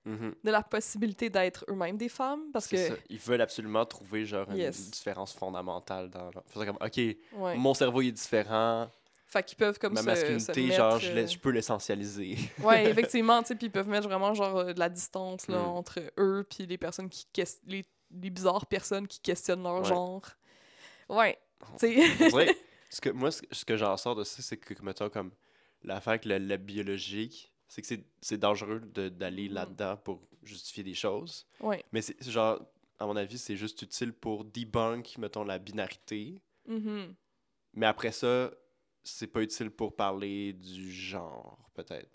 Mhm. 0.09 0.35
de 0.43 0.51
la 0.51 0.61
possibilité 0.63 1.29
d'être 1.29 1.65
eux-mêmes 1.69 1.97
des 1.97 2.09
femmes, 2.09 2.51
parce 2.51 2.67
que... 2.67 2.77
ça. 2.77 2.93
Ils 3.09 3.17
veulent 3.19 3.41
absolument 3.41 3.85
trouver 3.85 4.25
genre 4.25 4.49
une 4.51 4.69
différence 4.69 5.33
fondamentale 5.33 6.09
dans 6.09 6.31
leur... 6.31 6.43
Comme 6.53 6.77
OK, 6.81 6.97
Ouais. 7.33 7.55
mon 7.57 7.73
cerveau 7.73 8.01
il 8.01 8.07
est 8.09 8.11
différent, 8.11 8.89
Fait 9.25 9.43
qu'ils 9.43 9.57
peuvent 9.57 9.77
comme 9.77 9.93
ma 9.93 10.01
se- 10.01 10.05
masculinité 10.07 10.69
se 10.71 10.75
genre 10.75 10.93
mettre, 10.93 11.05
je, 11.05 11.11
euh, 11.11 11.27
je 11.27 11.37
peux 11.37 11.51
l'essentialiser. 11.51 12.37
Ouais, 12.63 12.85
effectivement, 12.89 13.41
tu 13.41 13.49
sais, 13.49 13.55
puis 13.55 13.67
ils 13.67 13.71
peuvent 13.71 13.87
mettre 13.87 14.07
vraiment 14.07 14.33
genre 14.33 14.57
euh, 14.57 14.73
de 14.73 14.79
la 14.79 14.89
distance 14.89 15.47
là, 15.47 15.59
Mm. 15.59 15.65
entre 15.67 15.99
eux 16.17 16.45
puis 16.49 16.65
les 16.65 16.77
personnes 16.77 17.09
qui 17.09 17.25
les, 17.67 17.85
les 18.11 18.29
bizarres 18.31 18.65
personnes 18.65 19.07
qui 19.07 19.19
questionnent 19.19 19.61
leur 19.63 19.79
Ouais. 19.81 19.85
genre. 19.87 20.23
Ouais, 21.09 21.37
tu 21.79 21.95
sais. 21.95 22.55
Ce 22.91 23.01
que, 23.01 23.09
moi, 23.11 23.29
ce, 23.29 23.43
ce 23.51 23.65
que 23.65 23.77
j'en 23.77 23.95
sors 23.97 24.15
de 24.15 24.23
ça, 24.23 24.41
c'est 24.41 24.57
que, 24.57 24.73
mettons, 24.81 25.09
comme 25.09 25.29
l'affaire 25.83 26.09
avec 26.13 26.25
le, 26.25 26.39
le 26.39 26.57
biologique, 26.57 27.48
c'est 27.69 27.81
que 27.81 27.87
c'est- 28.21 28.37
dangereux 28.37 28.79
d'aller 28.81 29.47
Mhm. 29.47 29.53
là-dedans 29.55 29.95
pour 29.97 30.27
justifier 30.43 30.83
des 30.83 30.93
choses. 30.95 31.47
ouais. 31.61 31.83
Mais 31.93 32.01
c'est 32.01 32.21
genre, 32.29 32.59
à 32.97 33.05
mon 33.05 33.15
avis, 33.15 33.37
c'est 33.37 33.55
juste 33.55 33.81
utile 33.81 34.11
pour 34.11 34.43
debunk, 34.43 35.17
mettons, 35.17 35.45
la 35.45 35.57
binarité. 35.59 36.41
mhm. 36.67 37.15
Mais 37.75 37.85
après 37.85 38.11
ça, 38.11 38.51
c'est 39.03 39.27
pas 39.27 39.41
utile 39.41 39.69
pour 39.71 39.95
parler 39.95 40.51
du 40.53 40.91
genre, 40.91 41.57
peut-être. 41.73 42.09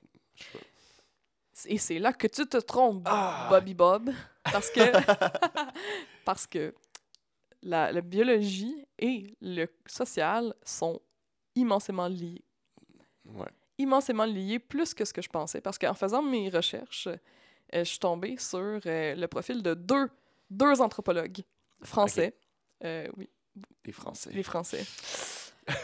Et 1.67 1.79
c'est 1.79 1.99
là 2.01 2.13
que 2.13 2.27
tu 2.27 2.47
te 2.47 2.57
trompes, 2.57 3.05
Ah! 3.07 3.47
Bobby 3.49 3.75
Bob. 3.75 4.11
Parce 4.43 4.71
que, 4.71 4.81
parce 6.25 6.47
que 6.47 6.75
la, 7.63 7.93
la 7.93 8.01
biologie 8.01 8.85
et 8.99 9.37
le 9.41 9.67
social 9.87 10.53
sont 10.65 11.01
immensément 11.55 12.09
liés. 12.09 12.43
Ouais. 13.25 13.49
Immensément 13.79 14.25
liés, 14.25 14.59
plus 14.59 14.95
que 14.95 15.05
ce 15.05 15.13
que 15.13 15.23
je 15.23 15.29
pensais. 15.29 15.61
Parce 15.61 15.79
qu'en 15.79 15.95
faisant 15.95 16.23
mes 16.23 16.49
recherches, 16.49 17.09
euh, 17.09 17.17
je 17.73 17.85
suis 17.85 17.99
tombée 17.99 18.37
sur 18.39 18.59
euh, 18.87 19.15
le 19.15 19.27
profil 19.27 19.63
de 19.63 19.75
deux, 19.75 20.09
deux 20.51 20.81
anthropologues 20.81 21.43
français. 21.83 22.35
Euh, 22.85 23.09
oui, 23.17 23.29
Les 23.85 23.93
Français. 23.93 24.31
les 24.33 24.43
Français. 24.43 24.85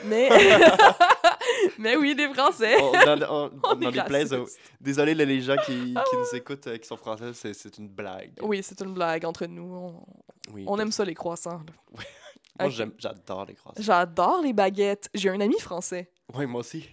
Mais, 0.04 0.28
mais 1.78 1.96
oui, 1.96 2.14
des 2.14 2.28
Français. 2.34 2.76
On, 2.80 2.92
on- 3.30 3.50
On 3.64 3.80
est 3.80 4.34
oh, 4.34 4.46
désolé 4.80 5.14
les 5.14 5.40
gens 5.40 5.56
qui, 5.64 5.94
qui 6.10 6.16
nous 6.16 6.36
écoutent, 6.36 6.66
euh, 6.66 6.76
qui 6.78 6.86
sont 6.86 6.96
français, 6.96 7.32
c'est 7.32 7.54
c'est 7.54 7.78
une 7.78 7.88
blague. 7.88 8.32
Oui, 8.42 8.62
c'est 8.62 8.80
une 8.82 8.92
blague 8.92 9.24
entre 9.24 9.46
nous. 9.46 9.74
On, 9.74 10.04
Oui, 10.52 10.64
on 10.66 10.78
aime 10.78 10.92
ça, 10.92 11.04
les 11.04 11.14
croissants. 11.14 11.62
Moi, 12.58 12.68
j'adore 12.98 13.46
les 13.46 13.54
croissants. 13.54 13.82
J'adore 13.82 14.42
les 14.42 14.52
baguettes. 14.52 15.08
J'ai 15.14 15.30
un 15.30 15.40
ami 15.40 15.58
français. 15.58 16.10
Oui, 16.34 16.44
moi 16.46 16.60
aussi. 16.60 16.86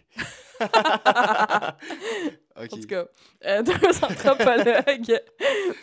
En 2.56 2.67
tout 2.67 2.88
cas, 2.88 3.06
euh, 3.46 3.62
deux 3.63 3.74
anthropologues 4.04 5.22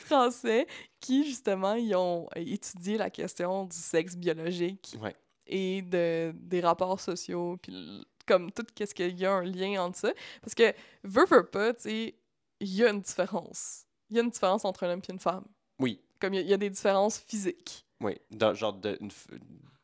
français 0.01 0.67
qui, 1.01 1.25
justement, 1.25 1.75
ils 1.75 1.95
ont 1.95 2.29
étudié 2.35 2.99
la 2.99 3.11
question 3.11 3.65
du 3.65 3.77
sexe 3.77 4.17
biologique 4.17 4.97
Ouais. 5.01 5.15
et 5.47 5.83
de, 5.83 6.33
des 6.35 6.61
rapports 6.61 7.01
sociaux, 7.01 7.57
puis 7.63 8.05
comme 8.27 8.51
tout, 8.51 8.67
qu'est-ce 8.75 8.95
qu'il 8.95 9.17
y 9.19 9.25
a 9.25 9.33
un 9.33 9.45
lien 9.45 9.83
entre 9.85 9.99
ça. 9.99 10.13
Parce 10.43 10.55
que, 10.55 10.75
veut, 11.05 11.27
veut 11.27 11.47
pas, 11.47 11.75
tu 11.75 11.83
sais, 11.83 12.15
il 12.61 12.75
y 12.75 12.85
a 12.85 12.91
une 12.91 13.01
différence. 13.03 13.85
Il 14.11 14.17
y 14.17 14.19
a 14.19 14.23
une 14.23 14.31
différence 14.31 14.65
entre 14.65 14.85
un 14.85 14.91
homme 14.95 15.03
et 15.09 15.13
une 15.13 15.19
femme. 15.21 15.45
Oui, 15.79 16.01
Comme 16.21 16.35
il 16.35 16.39
y, 16.39 16.41
a- 16.41 16.43
il 16.43 16.49
y 16.51 16.55
a 16.55 16.57
des 16.59 16.71
différences 16.71 17.19
physiques, 17.21 17.87
oui. 18.01 18.17
Dans, 18.31 18.53
genre 18.55 18.73
de, 18.73 18.99
une 19.01 19.11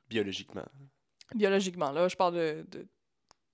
biologiquement. 0.09 0.64
biologiquement. 1.35 1.92
Là, 1.92 2.09
je 2.09 2.16
parle 2.16 2.35
de, 2.35 2.66
de 2.68 2.87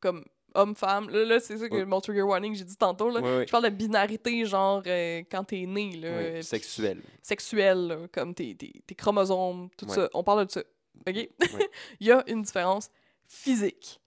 comme 0.01 0.25
homme-femme. 0.57 1.11
Là, 1.11 1.25
là 1.25 1.40
c'est 1.40 1.59
ça 1.59 1.69
que 1.69 1.75
Ouais. 1.75 1.85
mon 1.85 2.01
trigger 2.01 2.23
warning, 2.23 2.55
j'ai 2.55 2.64
dit 2.64 2.77
tantôt. 2.77 3.11
Là. 3.11 3.21
Oui, 3.23 3.29
oui. 3.38 3.45
Je 3.47 3.51
parle 3.53 3.64
de 3.64 3.71
binarité, 3.71 4.45
genre, 4.45 4.83
euh, 4.87 5.23
quand 5.31 5.45
t'es 5.45 5.66
né, 5.66 5.97
là. 5.97 6.35
Oui, 6.37 6.42
Sexuel. 6.45 7.03
sexuel, 7.23 7.87
là, 7.87 7.97
comme 8.12 8.35
tes, 8.35 8.55
tes, 8.57 8.73
tes 8.87 8.95
chromosomes, 8.95 9.69
tout 9.77 9.87
Ouais. 9.87 9.95
ça. 9.95 10.11
On 10.14 10.23
parle 10.25 10.47
de 10.47 10.51
ça. 10.51 10.61
OK? 11.07 11.14
Ouais. 11.14 11.31
Il 12.01 12.07
y 12.07 12.12
a 12.12 12.25
une 12.29 12.42
différence 12.42 12.90
physique, 13.27 14.01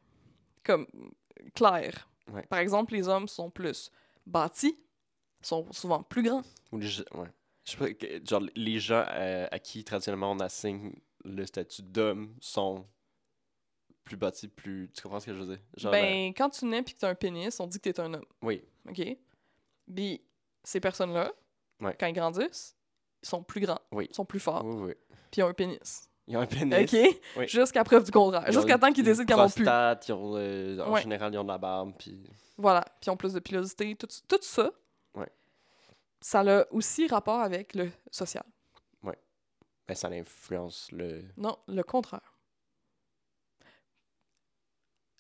comme 0.64 0.88
claire. 1.56 2.10
Ouais. 2.34 2.44
Par 2.44 2.60
exemple, 2.60 2.94
les 2.94 3.08
hommes 3.08 3.28
sont 3.28 3.50
plus 3.50 3.92
bâtis, 4.26 4.78
sont 5.42 5.66
souvent 5.72 6.04
plus 6.04 6.24
grands. 6.24 6.44
Ou 6.72 6.78
ouais. 6.80 6.86
Je 7.66 7.72
sais 7.72 7.78
pas, 7.78 7.94
que- 7.94 8.22
genre, 8.28 8.44
les 8.56 8.80
gens 8.80 9.06
euh, 9.10 9.48
à 9.52 9.60
qui 9.60 9.84
traditionnellement 9.84 10.32
on 10.32 10.40
assigne 10.40 10.94
le 11.26 11.46
statut 11.46 11.82
d'homme 11.84 12.34
sont 12.40 12.86
plus 14.10 14.18
bâtis, 14.18 14.48
plus. 14.48 14.90
Tu 14.94 15.02
comprends 15.04 15.20
ce 15.20 15.28
que 15.28 15.34
je 15.34 15.40
veux 15.40 15.56
dire? 15.56 15.64
Genre, 15.78 15.92
ben, 15.92 16.30
quand 16.30 16.50
tu 16.50 16.66
nais 16.66 16.82
puis 16.82 16.94
que 16.96 17.00
t'as 17.00 17.10
un 17.10 17.16
pénis, 17.16 17.60
on 17.60 17.68
dit 17.68 17.80
que 17.80 17.90
t'es 17.90 18.00
un 18.00 18.14
homme. 18.14 18.26
Oui, 18.42 18.64
OK? 18.90 19.02
Puis 19.94 20.22
ces 20.64 20.80
personnes-là, 20.80 21.32
Ouais. 21.82 21.96
quand 22.00 22.08
ils 22.08 22.14
grandissent, 22.14 22.76
ils 23.24 23.30
sont 23.30 23.42
plus 23.44 23.62
grands, 23.62 23.80
oui. 23.92 24.08
ils 24.10 24.16
sont 24.16 24.26
plus 24.26 24.40
forts, 24.40 24.66
Oui, 24.66 24.88
oui. 24.88 24.94
puis 25.32 25.40
ils 25.40 25.44
ont 25.44 25.48
un 25.48 25.54
pénis. 25.54 26.10
Ils 26.28 26.38
ont 26.38 26.42
un 26.42 26.46
pénis. 26.46 26.74
OK? 26.94 27.22
Oui. 27.38 27.48
Jusqu'à 27.48 27.84
preuve 27.84 28.04
du 28.04 28.12
contraire. 28.12 28.52
Jusqu'à 28.52 28.78
temps 28.78 28.92
qu'ils 28.92 29.04
décident 29.06 29.26
qu'ils 29.26 29.36
en 29.36 29.46
ont 29.46 29.50
plus. 29.50 29.64
ils 29.66 30.12
ont, 30.14 30.34
euh, 30.36 30.80
en 30.80 30.94
Ouais. 30.94 31.02
général, 31.02 31.34
ils 31.34 31.38
ont 31.38 31.44
de 31.44 31.48
la 31.50 31.58
barbe, 31.58 31.94
puis... 31.98 32.22
Voilà. 32.58 32.82
Puis 32.82 33.08
ils 33.08 33.10
ont 33.12 33.18
plus 33.18 33.34
de 33.34 33.40
pilosité. 33.40 33.96
Tout, 33.96 34.08
tout 34.28 34.40
ça, 34.42 34.70
Ouais. 35.16 35.30
ça 36.20 36.42
a 36.42 36.66
aussi 36.72 37.08
rapport 37.08 37.40
avec 37.42 37.74
le 37.76 37.90
social. 38.12 38.44
Ben, 39.88 39.96
ça 39.96 40.08
influence 40.10 40.92
le... 40.92 41.24
Non, 41.36 41.58
le 41.68 41.82
contraire. 41.82 42.36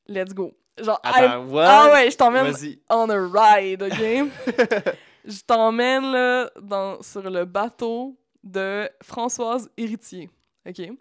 Let's 0.10 0.34
go. 0.34 0.52
Genre, 0.82 1.00
Attends, 1.04 1.48
ah 1.58 1.92
ouais, 1.94 2.10
je 2.10 2.18
t'emmène 2.18 2.54
on 2.90 3.10
a 3.10 3.16
ride, 3.56 3.84
OK? 3.84 3.92
je 5.26 5.42
t'emmène 5.46 6.12
là, 6.12 6.50
dans, 6.62 7.02
sur 7.02 7.30
le 7.30 7.46
bateau 7.46 8.18
de 8.44 8.90
Françoise 9.04 9.70
Héritier. 9.78 10.30
OK? 10.66 10.92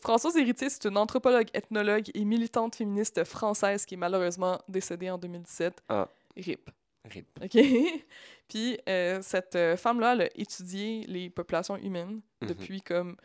Françoise 0.00 0.36
Héritier, 0.36 0.68
c'est 0.68 0.84
une 0.86 0.96
anthropologue, 0.98 1.48
ethnologue 1.54 2.10
et 2.14 2.24
militante 2.24 2.76
féministe 2.76 3.24
française 3.24 3.86
qui 3.86 3.94
est 3.94 3.98
malheureusement 3.98 4.58
décédée 4.68 5.10
en 5.10 5.16
2017. 5.18 5.82
Ah. 5.88 6.08
RIP. 6.36 6.70
Rip. 7.10 7.26
OK? 7.42 7.58
Puis 8.48 8.78
euh, 8.88 9.18
cette 9.22 9.56
euh, 9.56 9.76
femme-là, 9.76 10.12
elle 10.12 10.22
a 10.22 10.28
étudié 10.36 11.04
les 11.08 11.30
populations 11.30 11.76
humaines 11.76 12.20
Mhm. 12.42 12.48
depuis 12.48 12.82
comme 12.82 13.16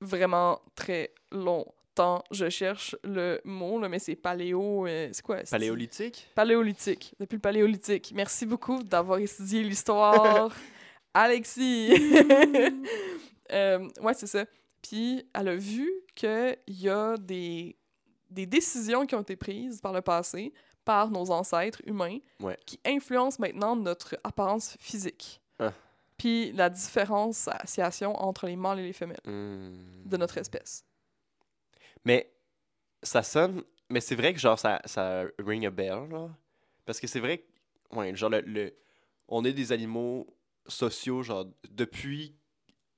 vraiment 0.00 0.60
très 0.74 1.12
Je 2.30 2.48
cherche 2.48 2.96
le 3.04 3.40
mot, 3.44 3.78
là, 3.80 3.88
mais 3.88 3.98
c'est 3.98 4.16
paléo... 4.16 4.86
euh, 4.86 5.08
c'est 5.12 5.22
quoi? 5.22 5.38
Paléolithique? 5.50 6.28
Paléolithique. 6.34 7.14
Depuis 7.20 7.36
le 7.36 7.40
paléolithique. 7.40 8.12
Merci 8.14 8.46
beaucoup 8.46 8.82
d'avoir 8.82 9.18
étudié 9.18 9.62
l'histoire, 9.62 10.54
Alexis. 11.14 11.92
Euh, 13.50 13.88
ouais, 14.02 14.12
c'est 14.12 14.26
ça. 14.26 14.44
Puis 14.82 15.24
elle 15.34 15.48
a 15.48 15.56
vu 15.56 15.90
qu'il 16.14 16.58
y 16.68 16.88
a 16.90 17.16
des, 17.16 17.76
des 18.28 18.44
décisions 18.44 19.06
qui 19.06 19.14
ont 19.14 19.22
été 19.22 19.36
prises 19.36 19.80
par 19.80 19.94
le 19.94 20.02
passé 20.02 20.52
par 20.84 21.10
nos 21.10 21.30
ancêtres 21.30 21.80
humains 21.86 22.18
Ouais. 22.42 22.58
qui 22.66 22.78
influencent 22.84 23.38
maintenant 23.40 23.74
notre 23.74 24.18
apparence 24.22 24.76
physique. 24.80 25.40
Ah. 25.58 25.72
Puis 26.18 26.52
la 26.52 26.68
différenciation 26.68 28.14
entre 28.22 28.46
les 28.46 28.56
mâles 28.56 28.80
et 28.80 28.84
les 28.86 28.92
femelles 28.92 29.16
Hmm. 29.26 29.72
de 30.04 30.16
notre 30.18 30.36
espèce. 30.36 30.84
Mais 32.04 32.32
ça 33.02 33.22
sonne... 33.22 33.62
Mais 33.90 34.00
c'est 34.00 34.16
vrai 34.16 34.34
que, 34.34 34.40
genre, 34.40 34.58
ça, 34.58 34.80
ça 34.84 35.24
ring 35.38 35.64
a 35.66 35.70
bell, 35.70 36.08
là. 36.10 36.28
Parce 36.84 37.00
que 37.00 37.06
c'est 37.06 37.20
vrai 37.20 37.38
que, 37.38 37.96
ouais, 37.96 38.14
genre, 38.14 38.30
le, 38.30 38.40
le- 38.42 38.76
on 39.28 39.44
est 39.44 39.52
des 39.52 39.72
animaux 39.72 40.26
sociaux, 40.66 41.22
genre, 41.22 41.46
depuis... 41.70 42.34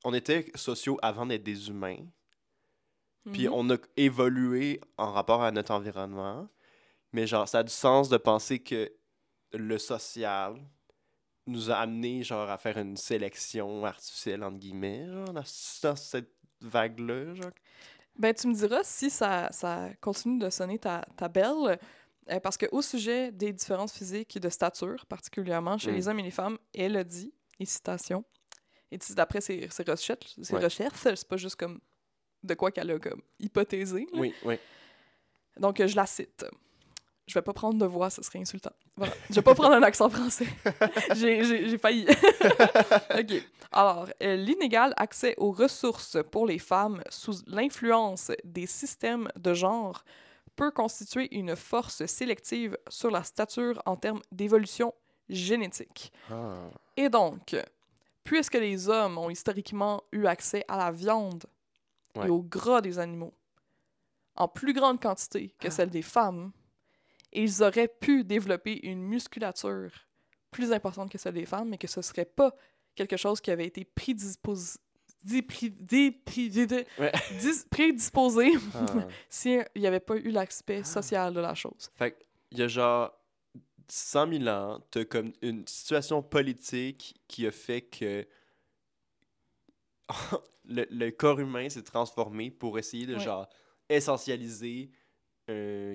On 0.02 0.14
était 0.14 0.50
sociaux 0.54 0.98
avant 1.02 1.26
d'être 1.26 1.42
des 1.42 1.68
humains. 1.68 1.98
Puis 3.32 3.46
Mhm. 3.46 3.52
on 3.52 3.70
a 3.70 3.76
évolué 3.96 4.80
en 4.96 5.12
rapport 5.12 5.42
à 5.42 5.50
notre 5.52 5.72
environnement. 5.72 6.48
Mais 7.12 7.26
genre, 7.26 7.46
ça 7.46 7.58
a 7.58 7.62
du 7.62 7.72
sens 7.72 8.08
de 8.08 8.16
penser 8.16 8.60
que 8.60 8.90
le 9.52 9.78
social 9.78 10.56
nous 11.46 11.70
a 11.70 11.76
amené 11.76 12.22
genre 12.22 12.48
à 12.48 12.56
faire 12.56 12.78
une 12.78 12.96
sélection 12.96 13.84
artificielle 13.84 14.42
entre 14.42 14.58
guillemets, 14.58 15.06
genre, 15.06 15.32
dans, 15.32 15.44
cette 15.96 16.32
vague-là, 16.62 17.34
genre. 17.34 17.50
Ben, 18.20 18.34
tu 18.34 18.46
me 18.48 18.54
diras 18.54 18.82
si 18.84 19.08
ça, 19.08 19.48
ça 19.50 19.88
continue 20.00 20.38
de 20.38 20.50
sonner 20.50 20.78
ta, 20.78 21.04
ta 21.16 21.26
belle, 21.28 21.78
euh, 22.30 22.38
parce 22.40 22.58
qu'au 22.58 22.82
sujet 22.82 23.32
des 23.32 23.50
différences 23.52 23.94
physiques 23.94 24.36
et 24.36 24.40
de 24.40 24.48
stature, 24.50 25.06
particulièrement 25.06 25.78
chez 25.78 25.90
Mm. 25.90 25.94
les 25.94 26.08
hommes 26.08 26.18
et 26.20 26.22
les 26.24 26.30
femmes, 26.30 26.58
elle 26.74 26.96
a 26.98 27.02
dit, 27.04 27.32
et 27.58 27.64
citation, 27.64 28.22
et 28.92 28.98
d'après 29.16 29.40
ses, 29.40 29.68
ses 29.70 29.82
recherches, 29.84 30.34
ses 30.42 30.54
Ouais. 30.54 30.62
recherches, 30.62 30.98
c'est 31.02 31.26
pas 31.28 31.38
juste 31.38 31.56
comme 31.56 31.80
de 32.42 32.54
quoi 32.54 32.70
qu'elle 32.70 32.90
a 32.90 32.98
comme 32.98 33.22
hypothésé. 33.38 34.06
là. 34.12 34.20
Oui, 34.20 34.34
oui. 34.44 34.56
Donc, 35.56 35.80
euh, 35.80 35.86
je 35.86 35.96
la 35.96 36.04
cite. 36.06 36.44
Je 37.26 37.34
vais 37.34 37.42
pas 37.42 37.52
prendre 37.54 37.78
de 37.78 37.86
voix, 37.86 38.10
ce 38.10 38.22
serait 38.22 38.38
insultant. 38.40 38.72
Voilà. 39.00 39.14
Je 39.30 39.34
vais 39.36 39.42
pas 39.42 39.54
prendre 39.54 39.74
un 39.74 39.82
accent 39.82 40.10
français. 40.10 40.46
J'ai- 41.14 41.78
failli. 41.78 42.06
OK. 43.18 43.42
Alors, 43.72 44.08
euh, 44.22 44.36
l'inégal 44.36 44.92
accès 44.98 45.34
aux 45.38 45.52
ressources 45.52 46.18
pour 46.30 46.46
les 46.46 46.58
femmes 46.58 47.02
sous 47.08 47.36
l'influence 47.46 48.30
des 48.44 48.66
systèmes 48.66 49.28
de 49.36 49.54
genre 49.54 50.04
peut 50.54 50.70
constituer 50.70 51.34
une 51.34 51.56
force 51.56 52.04
sélective 52.04 52.76
sur 52.88 53.10
la 53.10 53.22
stature 53.22 53.80
en 53.86 53.96
termes 53.96 54.20
d'évolution 54.32 54.92
génétique. 55.30 56.12
Ah. 56.30 56.56
Et 56.96 57.08
donc, 57.08 57.56
puisque 58.22 58.54
les 58.54 58.88
hommes 58.90 59.16
ont 59.16 59.30
historiquement 59.30 60.02
eu 60.12 60.26
accès 60.26 60.64
à 60.68 60.76
la 60.76 60.90
viande 60.90 61.44
Ouais. 62.16 62.26
et 62.26 62.30
au 62.30 62.42
gras 62.42 62.80
des 62.80 62.98
animaux 62.98 63.32
en 64.34 64.48
plus 64.48 64.72
grande 64.72 65.00
quantité 65.00 65.54
que 65.60 65.68
Ah. 65.68 65.70
celle 65.70 65.90
des 65.90 66.02
femmes, 66.02 66.50
ils 67.32 67.62
auraient 67.62 67.88
pu 67.88 68.24
développer 68.24 68.86
une 68.86 69.02
musculature 69.02 69.90
plus 70.50 70.72
importante 70.72 71.10
que 71.10 71.18
celle 71.18 71.34
des 71.34 71.46
femmes, 71.46 71.68
mais 71.68 71.78
que 71.78 71.86
ce 71.86 72.02
serait 72.02 72.24
pas 72.24 72.54
quelque 72.94 73.16
chose 73.16 73.40
qui 73.40 73.50
avait 73.50 73.66
été 73.66 73.84
prédisposé 73.84 74.78
Ouais. 76.98 77.12
prédisposé 77.70 78.52
Ah. 78.74 78.86
s'il 79.28 79.64
n'y 79.76 79.86
avait 79.86 80.00
pas 80.00 80.16
eu 80.16 80.30
l'aspect 80.30 80.82
social 80.82 81.34
de 81.34 81.40
la 81.40 81.54
chose. 81.54 81.90
Fait 81.94 82.16
qu'il 82.48 82.58
y 82.58 82.62
a 82.62 82.68
genre 82.68 83.12
100 83.88 84.32
000 84.44 84.48
ans, 84.48 84.80
t'as 84.90 85.04
comme 85.04 85.32
une 85.42 85.66
situation 85.66 86.22
politique 86.22 87.20
qui 87.28 87.46
a 87.46 87.50
fait 87.50 87.82
que 87.82 88.26
le, 90.64 90.86
le 90.90 91.10
corps 91.10 91.38
humain 91.40 91.68
s'est 91.68 91.82
transformé 91.82 92.50
pour 92.50 92.78
essayer 92.78 93.06
de 93.06 93.14
Ouais. 93.14 93.20
genre 93.20 93.48
essentialiser 93.88 94.90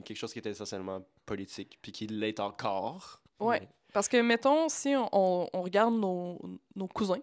quelque 0.04 0.18
chose 0.18 0.34
qui 0.34 0.40
était 0.40 0.52
essentiellement 0.52 1.02
politique, 1.26 1.78
puis 1.82 1.92
qui 1.92 2.08
l'est 2.08 2.40
encore. 2.40 3.22
Ouais. 3.40 3.60
Mais- 3.62 3.70
Parce 3.94 4.08
que, 4.08 4.18
mettons, 4.22 4.68
si 4.70 4.96
on, 4.96 5.08
on- 5.12 5.50
on 5.54 5.62
regarde 5.62 5.94
nos, 5.94 6.40
nos 6.76 6.88
cousins, 6.88 7.22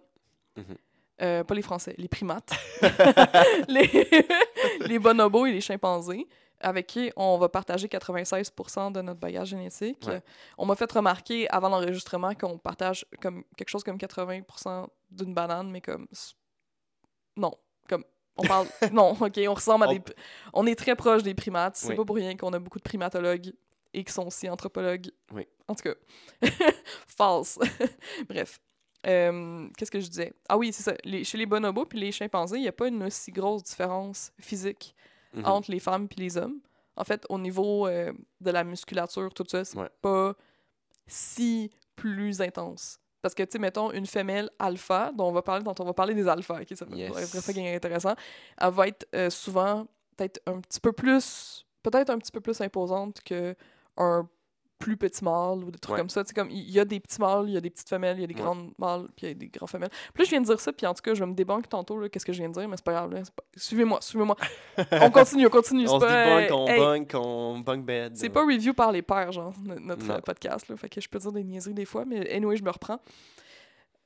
Mhm. 0.57 0.63
euh, 1.21 1.43
pas 1.43 1.55
les 1.55 1.61
Français, 1.61 1.95
les 1.97 2.07
primates, 2.07 2.51
les, 3.67 4.07
les 4.87 4.99
bonobos 4.99 5.45
et 5.47 5.51
les 5.51 5.61
chimpanzés, 5.61 6.27
avec 6.59 6.87
qui 6.87 7.11
on 7.15 7.37
va 7.37 7.49
partager 7.49 7.87
96% 7.87 8.91
de 8.93 9.01
notre 9.01 9.19
bagage 9.19 9.49
génétique. 9.49 10.05
Ouais. 10.07 10.21
On 10.57 10.65
m'a 10.65 10.75
fait 10.75 10.89
remarquer 10.91 11.49
avant 11.49 11.69
l'enregistrement 11.69 12.33
qu'on 12.35 12.57
partage 12.57 13.05
comme 13.21 13.43
quelque 13.57 13.69
chose 13.69 13.83
comme 13.83 13.97
80% 13.97 14.87
d'une 15.11 15.33
banane, 15.33 15.69
mais 15.69 15.81
comme... 15.81 16.07
Non. 17.35 17.51
On 18.37 18.43
parle... 18.43 18.67
non, 18.91 19.11
OK, 19.19 19.39
on 19.47 19.53
ressemble 19.53 19.85
à 19.85 19.87
des... 19.87 20.01
On 20.53 20.65
est 20.65 20.75
très 20.75 20.95
proche 20.95 21.23
des 21.23 21.33
primates. 21.33 21.75
C'est 21.77 21.89
Oui. 21.89 21.95
pas 21.95 22.05
pour 22.05 22.15
rien 22.15 22.35
qu'on 22.35 22.51
a 22.53 22.59
beaucoup 22.59 22.79
de 22.79 22.83
primatologues 22.83 23.53
et 23.93 24.03
qui 24.03 24.11
sont 24.11 24.25
aussi 24.27 24.49
anthropologues. 24.49 25.11
Oui. 25.31 25.47
En 25.67 25.75
tout 25.75 25.83
cas, 25.83 25.93
false. 27.07 27.59
Bref. 28.29 28.59
Euh, 29.05 29.67
Qu'est-ce 29.77 29.91
que 29.91 29.99
je 29.99 30.07
disais? 30.07 30.33
Ah 30.49 30.57
oui, 30.57 30.71
c'est 30.73 30.83
ça. 30.83 30.93
Les- 31.03 31.23
chez 31.23 31.37
les 31.37 31.45
bonobos 31.45 31.85
puis 31.85 31.99
les 31.99 32.11
chimpanzés, 32.11 32.57
il 32.57 32.61
n'y 32.61 32.67
a 32.67 32.71
pas 32.73 32.87
une 32.87 33.03
aussi 33.03 33.31
grosse 33.31 33.63
différence 33.63 34.31
physique 34.39 34.95
Mhm. 35.33 35.45
entre 35.45 35.71
les 35.71 35.79
femmes 35.79 36.07
puis 36.07 36.19
les 36.19 36.37
hommes. 36.37 36.59
En 36.95 37.03
fait, 37.03 37.25
au 37.27 37.39
niveau 37.39 37.87
euh, 37.87 38.13
de 38.39 38.51
la 38.51 38.63
musculature, 38.63 39.33
tout 39.33 39.43
ça, 39.47 39.65
c'est 39.65 39.77
Ouais. 39.77 39.89
pas 40.01 40.35
si 41.07 41.71
plus 41.95 42.39
intense. 42.41 42.99
Parce 43.23 43.33
que, 43.33 43.41
tu 43.43 43.53
sais, 43.53 43.57
mettons, 43.59 43.89
une 43.91 44.05
femelle 44.05 44.49
alpha, 44.59 45.11
dont 45.15 45.29
on 45.29 45.31
va 45.31 45.41
parler, 45.41 45.63
dont 45.63 45.73
on 45.79 45.85
va 45.85 45.93
parler 45.93 46.13
des 46.13 46.27
alphas, 46.27 46.59
ok, 46.61 46.67
ça 46.77 46.83
va 46.85 46.95
Yes. 46.95 47.17
être 47.17 47.29
très 47.29 47.41
fucking 47.41 47.67
intéressant, 47.73 48.13
elle 48.61 48.69
va 48.71 48.87
être 48.89 49.07
euh, 49.15 49.29
souvent 49.31 49.87
peut-être 50.17 50.41
un 50.45 50.59
petit 50.59 50.81
peu 50.81 50.91
plus, 50.91 51.65
peut-être 51.81 52.09
un 52.11 52.17
petit 52.19 52.31
peu 52.33 52.41
plus 52.41 52.59
imposante 52.61 53.21
que 53.23 53.55
un 53.97 54.27
plus 54.83 54.97
petit 54.97 55.23
mâle 55.23 55.63
ou 55.63 55.71
des 55.71 55.79
trucs 55.79 55.93
Ouais. 55.93 55.99
comme 55.99 56.09
ça. 56.09 56.23
Comme, 56.35 56.49
il 56.49 56.69
y 56.69 56.79
a 56.79 56.85
des 56.85 56.99
petits 56.99 57.19
mâles, 57.21 57.45
il 57.47 57.53
y 57.53 57.57
a 57.57 57.61
des 57.61 57.69
petites 57.69 57.87
femelles, 57.87 58.17
il 58.17 58.21
y 58.21 58.23
a 58.23 58.27
des 58.27 58.33
Ouais. 58.35 58.41
grandes 58.41 58.71
mâles, 58.77 59.07
puis 59.15 59.25
il 59.25 59.29
y 59.29 59.31
a 59.31 59.33
des 59.35 59.47
grands 59.47 59.67
femelles. 59.67 59.89
Puis 60.13 60.23
là, 60.23 60.25
je 60.25 60.29
viens 60.29 60.41
de 60.41 60.45
dire 60.45 60.59
ça, 60.59 60.73
puis 60.73 60.85
en 60.85 60.93
tout 60.93 61.01
cas, 61.01 61.13
je 61.13 61.19
vais 61.21 61.25
me 61.29 61.33
débanque 61.35 61.69
tantôt, 61.69 61.97
là, 61.99 62.09
qu'est-ce 62.09 62.25
que 62.25 62.33
je 62.33 62.39
viens 62.39 62.49
de 62.49 62.53
dire, 62.53 62.67
mais 62.67 62.75
c'est 62.77 62.83
pas 62.85 62.91
grave, 62.93 63.11
là, 63.13 63.21
c'est 63.23 63.33
pas- 63.33 63.43
Suivez-moi, 63.55 63.99
suivez-moi. 64.01 64.35
on 64.91 65.09
continue, 65.11 65.47
on 65.47 65.49
continue. 65.49 65.87
On 65.87 65.99
c'est 65.99 66.05
se 66.07 66.11
bunk, 66.11 66.51
on 66.51 66.67
hey, 66.67 66.79
bunk, 66.79 67.11
on 67.15 67.59
bunk 67.59 67.85
bed. 67.85 68.15
c'est 68.17 68.29
pas 68.29 68.45
review 68.45 68.73
par 68.73 68.91
les 68.91 69.01
pairs, 69.01 69.31
genre, 69.31 69.53
no- 69.63 69.79
notre 69.79 70.05
Non. 70.05 70.15
euh, 70.15 70.19
podcast, 70.19 70.67
là. 70.67 70.75
Fait 70.77 70.89
que 70.89 70.99
je 70.99 71.07
peux 71.07 71.19
dire 71.19 71.31
des 71.31 71.43
niaiseries 71.43 71.73
des 71.73 71.85
fois, 71.85 72.03
mais 72.05 72.29
anyway, 72.29 72.57
je 72.57 72.63
me 72.63 72.71
reprends. 72.71 72.99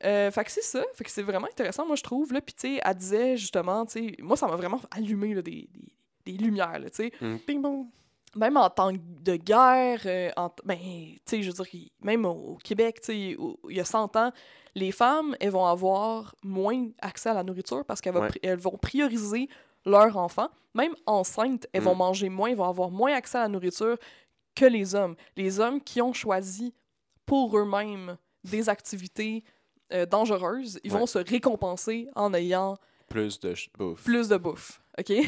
Euh, 0.05 0.29
fait 0.29 0.43
que 0.43 0.51
c'est 0.51 0.61
ça. 0.61 0.83
Fait 0.93 1.03
que 1.03 1.09
c'est 1.09 1.23
vraiment 1.23 1.47
intéressant, 1.47 1.85
moi, 1.85 1.95
je 1.95 2.03
trouve. 2.03 2.31
Là. 2.31 2.39
Puis, 2.39 2.53
tu 2.53 2.75
sais, 2.75 2.81
elle 2.85 2.95
disait, 2.95 3.35
justement, 3.35 3.83
tu 3.85 3.93
sais, 4.09 4.15
moi, 4.21 4.37
ça 4.37 4.47
m'a 4.47 4.55
vraiment 4.55 4.79
allumé, 4.91 5.33
là, 5.33 5.41
des, 5.41 5.67
des, 5.73 6.33
des 6.33 6.37
lumières, 6.37 6.79
tu 6.85 6.89
sais. 6.93 7.11
Mm, 7.19 7.37
Ping 7.47 7.61
pong. 7.63 7.87
Même 8.37 8.55
en 8.57 8.69
temps 8.69 8.91
de 8.93 9.35
guerre, 9.35 10.01
euh, 10.05 10.31
en 10.37 10.51
ben, 10.63 10.77
tu 10.77 11.19
sais, 11.25 11.41
je 11.43 11.51
veux 11.51 11.63
dire, 11.63 11.89
même 12.01 12.25
au, 12.25 12.31
au 12.53 12.55
Québec, 12.63 12.99
tu 13.01 13.05
sais, 13.07 13.17
il 13.69 13.75
y 13.75 13.79
a 13.79 13.85
100 13.85 14.15
ans, 14.15 14.31
les 14.75 14.91
femmes, 14.91 15.35
elles 15.39 15.49
vont 15.49 15.65
avoir 15.65 16.35
moins 16.43 16.87
accès 17.01 17.29
à 17.29 17.33
la 17.33 17.43
nourriture 17.43 17.83
parce 17.85 17.99
qu'elles 17.99 18.15
Ouais. 18.17 18.29
elles 18.43 18.59
vont 18.59 18.77
prioriser 18.77 19.49
leurs 19.85 20.15
enfants. 20.17 20.49
Même 20.75 20.93
enceintes, 21.05 21.65
elles 21.73 21.81
vont 21.81 21.95
Mm. 21.95 21.97
manger 21.97 22.29
moins, 22.29 22.49
elles 22.49 22.55
vont 22.57 22.69
avoir 22.69 22.91
moins 22.91 23.13
accès 23.13 23.37
à 23.39 23.41
la 23.41 23.47
nourriture 23.47 23.97
que 24.55 24.65
les 24.65 24.93
hommes. 24.95 25.15
Les 25.35 25.59
hommes 25.59 25.81
qui 25.81 26.01
ont 26.01 26.13
choisi 26.13 26.73
pour 27.25 27.57
eux-mêmes 27.57 28.17
des 28.43 28.69
activités 28.69 29.43
euh, 29.93 30.05
dangereuses, 30.05 30.79
ils 30.83 30.91
Ouais. 30.93 30.99
vont 30.99 31.05
se 31.05 31.17
récompenser 31.19 32.09
en 32.15 32.33
ayant 32.33 32.75
Plus 33.07 33.39
de 33.39 33.53
bouffe. 33.77 34.03
plus 34.03 34.27
de 34.27 34.35
bouffe. 34.37 34.81
OK? 34.99 35.05
Puis 35.07 35.23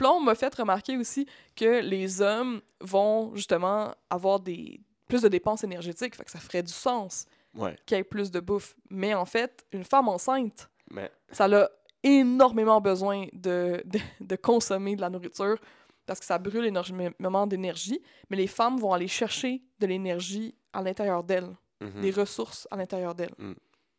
là, 0.00 0.12
on 0.12 0.20
m'a 0.20 0.34
fait 0.34 0.54
remarquer 0.54 0.96
aussi 0.96 1.26
que 1.56 1.80
les 1.80 2.20
hommes 2.22 2.60
vont 2.80 3.34
justement 3.34 3.94
avoir 4.08 4.40
des 4.40 4.80
plus 5.08 5.22
de 5.22 5.28
dépenses 5.28 5.64
énergétiques, 5.64 6.14
fait 6.16 6.24
que 6.24 6.30
ça 6.30 6.38
ferait 6.38 6.62
du 6.62 6.72
sens 6.72 7.26
Ouais. 7.54 7.76
qu'il 7.84 7.96
y 7.96 8.00
ait 8.00 8.04
plus 8.04 8.30
de 8.30 8.38
bouffe. 8.38 8.76
Mais 8.90 9.12
en 9.12 9.24
fait, 9.24 9.66
une 9.72 9.82
femme 9.82 10.08
enceinte, 10.08 10.70
Mais 10.92 11.10
ça 11.32 11.46
a 11.46 11.68
énormément 12.04 12.80
besoin 12.80 13.26
de, 13.32 13.82
de, 13.84 13.98
de 14.20 14.36
consommer 14.36 14.94
de 14.94 15.00
la 15.00 15.10
nourriture 15.10 15.58
parce 16.06 16.20
que 16.20 16.26
ça 16.26 16.38
brûle 16.38 16.66
énormément 16.66 17.46
d'énergie, 17.48 18.00
mais 18.30 18.36
les 18.36 18.46
femmes 18.46 18.78
vont 18.78 18.92
aller 18.92 19.08
chercher 19.08 19.62
de 19.80 19.86
l'énergie 19.86 20.54
à 20.72 20.80
l'intérieur 20.82 21.22
d'elles, 21.24 21.50
mhm. 21.80 22.00
des 22.00 22.10
ressources 22.12 22.66
à 22.70 22.76
l'intérieur 22.76 23.14
d'elles. 23.14 23.34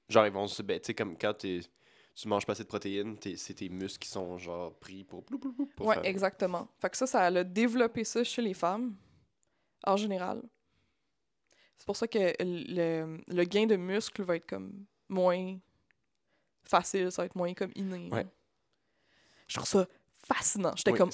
Genre, 0.10 0.26
ils 0.26 0.32
vont 0.34 0.47
se. 0.47 0.62
Ben, 0.62 0.80
tu 0.80 0.88
sais, 0.88 0.93
comme 0.93 1.17
quand 1.17 1.34
t'es- 1.34 1.62
tu 2.21 2.27
manges 2.27 2.45
pas 2.45 2.53
assez 2.53 2.63
de 2.63 2.67
protéines, 2.67 3.17
c'est 3.36 3.53
tes 3.55 3.69
muscles 3.69 3.99
qui 3.99 4.10
sont 4.10 4.38
genre 4.38 4.73
pris 4.75 5.03
pour. 5.03 5.23
blou, 5.23 5.38
blou, 5.39 5.51
blou, 5.53 5.65
pour 5.75 5.88
Ouais, 5.88 5.95
faire- 5.95 6.05
exactement. 6.05 6.67
Fait 6.79 6.89
que 6.89 6.97
ça, 6.97 7.07
ça 7.07 7.21
a 7.25 7.43
développé 7.43 8.03
ça 8.03 8.23
chez 8.23 8.41
les 8.41 8.53
femmes, 8.53 8.95
en 9.86 9.97
général. 9.97 10.41
C'est 11.77 11.86
pour 11.86 11.95
ça 11.95 12.07
que 12.07 12.19
le, 12.39 13.17
le 13.27 13.43
gain 13.43 13.65
de 13.65 13.75
muscle 13.75 14.21
va 14.23 14.36
être 14.36 14.45
comme 14.47 14.86
moins 15.10 15.57
facile, 16.63 17.12
ça 17.12 17.23
va 17.23 17.25
être 17.25 17.36
moins 17.36 17.53
comme 17.55 17.71
inné. 17.75 18.07
Ouais. 18.12 18.27
Je 19.47 19.55
trouve 19.55 19.67
ça 19.67 19.88
fascinant. 20.27 20.73
J'étais 20.75 20.91
Oui, 20.91 20.97
comme, 20.99 21.10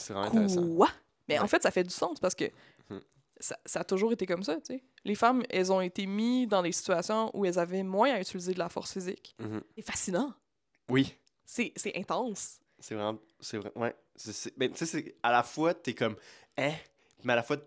quoi? 0.76 0.90
Mais 1.30 1.40
en 1.40 1.48
fait, 1.48 1.64
ça 1.64 1.72
fait 1.72 1.84
du 1.84 1.90
sens 1.94 2.20
parce 2.20 2.36
que 2.36 2.46
Mhm. 2.90 3.02
ça, 3.40 3.58
ça 3.66 3.80
a 3.80 3.84
toujours 3.84 4.12
été 4.12 4.26
comme 4.26 4.44
ça, 4.44 4.56
tu 4.58 4.76
sais. 4.76 4.84
Les 5.06 5.16
femmes, 5.16 5.44
elles 5.50 5.72
ont 5.72 5.82
été 5.82 6.06
mises 6.06 6.48
dans 6.50 6.62
des 6.62 6.72
situations 6.74 7.32
où 7.34 7.46
elles 7.46 7.58
avaient 7.60 7.84
moins 7.84 8.12
à 8.12 8.20
utiliser 8.20 8.54
de 8.54 8.60
la 8.60 8.70
force 8.70 8.92
physique. 8.94 9.36
Mhm. 9.40 9.62
C'est 9.76 9.82
fascinant. 9.86 10.34
Oui, 10.90 11.16
C'est 11.46 11.74
c'est 11.76 11.96
intense. 11.98 12.60
c'est 12.80 12.96
vraiment. 12.96 13.20
C'est 13.40 13.58
vrai. 13.58 13.72
Ouais. 13.76 13.96
Ben, 14.58 14.72
tu 14.72 14.86
sais, 14.86 15.16
à 15.24 15.32
la 15.32 15.44
fois, 15.44 15.74
t'es 15.74 15.94
comme. 15.94 16.16
Hein? 16.58 16.74
Mais 17.24 17.34
à 17.34 17.38
la 17.38 17.44
fois, 17.44 17.58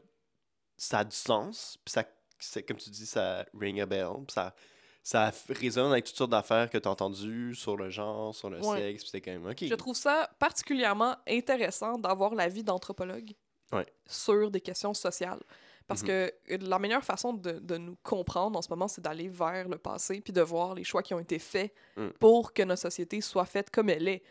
ça 0.77 1.01
a 1.01 1.05
du 1.05 1.15
sens. 1.17 1.79
Puis 1.85 1.93
ça. 1.93 2.05
c'est- 2.39 2.63
Comme 2.63 2.77
tu 2.79 2.91
dis, 2.91 3.07
ça 3.07 3.45
ring 3.59 3.81
a 3.81 3.87
bell. 3.87 4.09
Puis 4.27 4.35
ça. 4.35 4.55
Ça 5.03 5.33
résonne 5.49 5.91
avec 5.93 6.05
toutes 6.05 6.17
sortes 6.17 6.31
d'affaires 6.31 6.69
que 6.69 6.77
t'as 6.77 6.91
entendues 6.91 7.55
sur 7.55 7.77
le 7.77 7.89
genre, 7.89 8.35
sur 8.35 8.51
le 8.51 8.61
Ouais. 8.61 8.79
sexe. 8.79 9.03
Puis 9.05 9.11
c'est 9.13 9.21
quand 9.23 9.31
même. 9.31 9.47
Ok. 9.47 9.65
Je 9.65 9.75
trouve 9.75 9.97
ça 9.97 10.31
particulièrement 10.39 11.17
intéressant 11.27 11.97
d'avoir 11.99 12.35
l'avis 12.35 12.63
d'anthropologue 12.63 13.33
Ouais. 13.73 13.87
sur 14.07 14.51
des 14.51 14.61
questions 14.61 14.93
sociales. 14.93 15.41
Parce 15.91 16.03
Mhm. 16.03 16.09
que 16.09 16.33
euh, 16.53 16.59
la 16.63 16.79
meilleure 16.79 17.05
façon 17.05 17.33
de, 17.33 17.53
de 17.59 17.77
nous 17.77 17.97
comprendre 18.03 18.57
en 18.57 18.63
ce 18.63 18.69
moment, 18.71 18.87
c'est 18.89 19.01
d'aller 19.01 19.29
vers 19.29 19.69
le 19.69 19.77
passé 19.77 20.21
puis 20.21 20.33
de 20.33 20.41
voir 20.41 20.75
les 20.75 20.85
choix 20.85 21.03
qui 21.03 21.13
ont 21.15 21.19
été 21.19 21.39
faits 21.39 21.75
Mm. 21.97 22.09
pour 22.21 22.53
que 22.55 22.63
notre 22.63 22.81
société 22.83 23.21
soit 23.21 23.45
faite 23.45 23.71
comme 23.71 23.91
elle 23.91 24.07
est. 24.07 24.23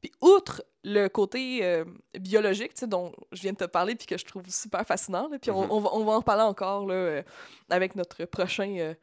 Puis 0.00 0.12
outre 0.20 0.62
le 0.84 1.08
côté 1.08 1.64
euh, 1.64 1.84
biologique, 2.18 2.72
tu 2.74 2.80
sais, 2.80 2.86
dont 2.86 3.12
je 3.32 3.42
viens 3.42 3.52
de 3.52 3.56
te 3.58 3.64
parler 3.64 3.96
puis 3.96 4.06
que 4.06 4.16
je 4.16 4.24
trouve 4.24 4.44
super 4.48 4.86
fascinant, 4.86 5.28
puis 5.42 5.50
on- 5.50 5.64
Mhm. 5.64 5.70
on, 5.72 5.80
va, 5.80 5.90
on 5.92 6.04
va 6.04 6.12
en 6.12 6.18
reparler 6.18 6.44
encore 6.44 6.86
là, 6.86 6.94
euh, 6.94 7.22
avec 7.68 7.96
notre 7.96 8.24
prochain 8.26 8.76
euh, 8.78 8.94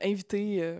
invité 0.00 0.76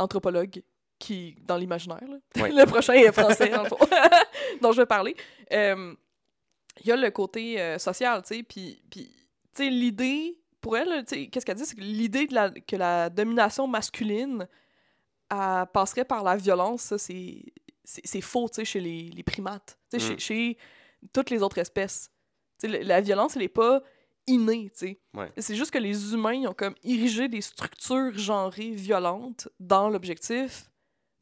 anthropologue 0.00 0.62
qui 0.98 1.36
dans 1.42 1.56
l'imaginaire. 1.56 2.00
Ouais. 2.36 2.50
le 2.52 2.66
prochain 2.66 2.94
est 2.94 3.12
français, 3.12 3.48
dans 3.50 3.62
le 3.62 3.68
fond, 3.68 3.78
dont 4.60 4.72
je 4.72 4.80
vais 4.82 4.86
parler. 4.86 5.14
Il 6.80 6.86
y 6.86 6.90
a 6.92 6.96
le 6.96 7.10
côté 7.10 7.78
social, 7.78 8.22
tu 8.22 8.34
sais, 8.36 8.42
puis, 8.42 8.82
puis 8.90 9.14
tu 9.54 9.64
sais, 9.64 9.70
l'idée, 9.70 10.38
pour 10.60 10.76
elle, 10.76 11.04
qu'est-ce 11.04 11.44
qu'elle 11.44 11.56
dit, 11.56 11.66
c'est 11.66 11.74
que 11.76 11.80
l'idée 11.80 12.26
de 12.26 12.34
la, 12.34 12.50
que 12.50 12.76
la 12.76 13.10
domination 13.10 13.66
masculine 13.66 14.46
elle 15.30 15.66
passerait 15.72 16.04
par 16.04 16.22
la 16.22 16.36
violence, 16.36 16.82
ça, 16.82 16.98
c'est 16.98 17.42
c'est 17.84 18.02
c'est 18.06 18.20
faux, 18.20 18.48
tu 18.48 18.56
sais, 18.56 18.64
chez 18.64 18.80
les, 18.80 19.10
les 19.10 19.22
primates, 19.22 19.78
tu 19.90 19.98
sais, 19.98 20.04
Mm. 20.14 20.18
chez, 20.18 20.18
chez 20.18 20.58
toutes 21.12 21.30
les 21.30 21.42
autres 21.42 21.58
espèces. 21.58 22.10
Tu 22.60 22.70
sais, 22.70 22.82
la 22.84 23.00
violence, 23.00 23.34
elle 23.36 23.42
est 23.42 23.48
pas 23.48 23.82
innée, 24.28 24.70
tu 24.70 24.86
sais. 24.86 25.00
Ouais. 25.14 25.32
C'est 25.38 25.56
juste 25.56 25.72
que 25.72 25.78
les 25.78 26.12
humains, 26.14 26.34
ils 26.34 26.46
ont 26.46 26.54
comme 26.54 26.74
érigé 26.84 27.26
des 27.28 27.40
structures 27.40 28.16
genrées 28.16 28.70
violentes 28.70 29.48
dans 29.58 29.88
l'objectif 29.88 30.70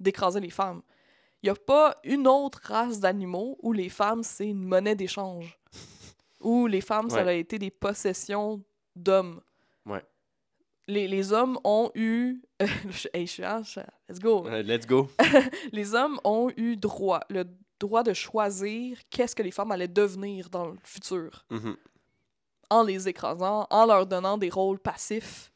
d'écraser 0.00 0.40
les 0.40 0.50
femmes. 0.50 0.82
Il 1.42 1.46
n'y 1.46 1.50
a 1.50 1.54
pas 1.54 1.96
une 2.04 2.26
autre 2.26 2.60
race 2.64 3.00
d'animaux 3.00 3.56
où 3.62 3.72
les 3.72 3.88
femmes, 3.88 4.22
c'est 4.22 4.48
une 4.48 4.64
monnaie 4.64 4.96
d'échange. 4.96 5.58
Où 6.40 6.66
les 6.66 6.81
femmes, 6.81 7.11
ça 7.11 7.20
a 7.20 7.33
été 7.33 7.59
des 7.59 7.70
possessions 7.70 8.62
d'hommes. 8.96 9.40
Ouais. 9.87 10.05
Les, 10.87 11.07
les 11.07 11.33
hommes 11.33 11.59
ont 11.64 11.90
eu... 11.94 12.42
hey, 13.14 13.26
je 13.26 13.31
suis- 13.33 13.42
je- 13.42 13.81
let's 14.09 14.18
go. 14.18 14.48
Let's 14.48 14.87
go. 14.87 15.09
Les 15.72 15.94
hommes 15.94 16.18
ont 16.24 16.50
eu 16.57 16.76
droit, 16.76 17.20
le 17.31 17.44
droit 17.79 18.03
de 18.03 18.12
choisir 18.12 18.98
qu'est-ce 19.09 19.35
que 19.37 19.42
les 19.42 19.53
femmes 19.53 19.70
allaient 19.72 19.87
devenir 19.88 20.50
dans 20.50 20.66
le 20.66 20.76
futur 20.83 21.44
Mhm. 21.50 21.76
en 22.70 22.83
les 22.83 23.09
écrasant, 23.09 23.66
en 23.70 23.87
leur 23.87 24.07
donnant 24.07 24.37
des 24.37 24.50
rôles 24.50 24.79
passifs. 24.81 25.53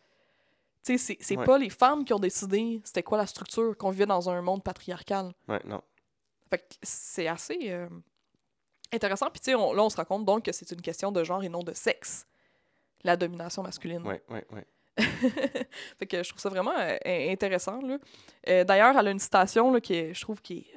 Tu 0.85 0.93
sais, 0.93 0.99
c'est- 0.99 1.19
c'est 1.21 1.37
Ouais. 1.39 1.45
pas 1.45 1.59
les 1.59 1.71
femmes 1.71 2.05
qui 2.05 2.13
ont 2.13 2.19
décidé 2.21 2.81
c'était 2.85 3.03
quoi 3.03 3.19
la 3.19 3.27
structure, 3.27 3.77
qu'on 3.77 3.91
vivait 3.91 4.07
dans 4.07 4.29
un 4.31 4.41
monde 4.41 4.63
patriarcal. 4.63 5.33
Ouais, 5.49 5.61
non. 5.65 5.83
Fait 6.51 6.59
que 6.59 6.75
c'est 6.83 7.27
assez 7.27 7.59
euh, 7.71 7.89
intéressant. 8.95 9.31
Puis 9.31 9.41
tu 9.41 9.51
sais, 9.51 9.53
là, 9.53 9.59
on 9.59 9.91
se 9.91 9.97
rend 9.97 10.05
compte 10.05 10.25
donc 10.25 10.45
que 10.45 10.53
c'est 10.53 10.71
une 10.71 10.81
question 10.83 11.13
de 11.13 11.23
genre 11.25 11.43
et 11.45 11.49
non 11.49 11.63
de 11.63 11.73
sexe, 11.73 12.27
la 13.03 13.17
domination 13.17 13.63
masculine. 13.63 14.03
Ouais, 14.07 14.23
ouais, 14.31 14.47
ouais. 14.53 14.67
fait 15.99 16.07
que 16.07 16.23
je 16.23 16.29
trouve 16.29 16.41
ça 16.41 16.49
vraiment 16.49 16.77
euh, 16.79 16.97
in- 17.05 17.33
intéressant. 17.33 17.81
Euh, 18.49 18.65
D'ailleurs, 18.65 18.97
elle 18.97 19.09
a 19.09 19.11
une 19.11 19.19
citation 19.19 19.73
là, 19.73 19.81
qui 19.81 19.95
est, 19.95 20.15
je 20.15 20.21
trouve 20.21 20.41
qui 20.41 20.59
est 20.59 20.75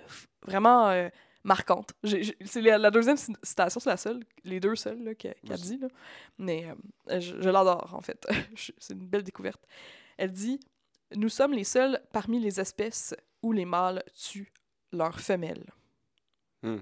vraiment 0.49 0.87
euh, 0.89 1.07
marquante. 1.43 1.93
C'est 2.03 2.61
la, 2.61 2.77
la 2.79 2.89
deuxième 2.89 3.17
ci- 3.17 3.33
citation, 3.43 3.79
c'est 3.79 3.89
la 3.91 3.97
seule, 3.97 4.19
les 4.43 4.59
deux 4.59 4.75
seules 4.75 5.15
qu'elle 5.15 5.35
dit. 5.43 5.77
Là. 5.77 5.87
Mais 6.39 6.65
euh, 7.11 7.19
je, 7.19 7.39
je 7.39 7.49
l'adore, 7.49 7.93
en 7.93 8.01
fait. 8.01 8.25
C'est 8.79 8.93
une 8.93 9.05
belle 9.07 9.23
découverte. 9.23 9.61
Elle 10.17 10.31
dit 10.31 10.59
Nous 11.15 11.29
sommes 11.29 11.53
les 11.53 11.63
seuls 11.63 12.01
parmi 12.11 12.39
les 12.39 12.59
espèces 12.59 13.15
où 13.43 13.51
les 13.51 13.65
mâles 13.65 14.03
tuent 14.15 14.51
leurs 14.91 15.19
femelles. 15.19 15.65
Hmm. 16.63 16.79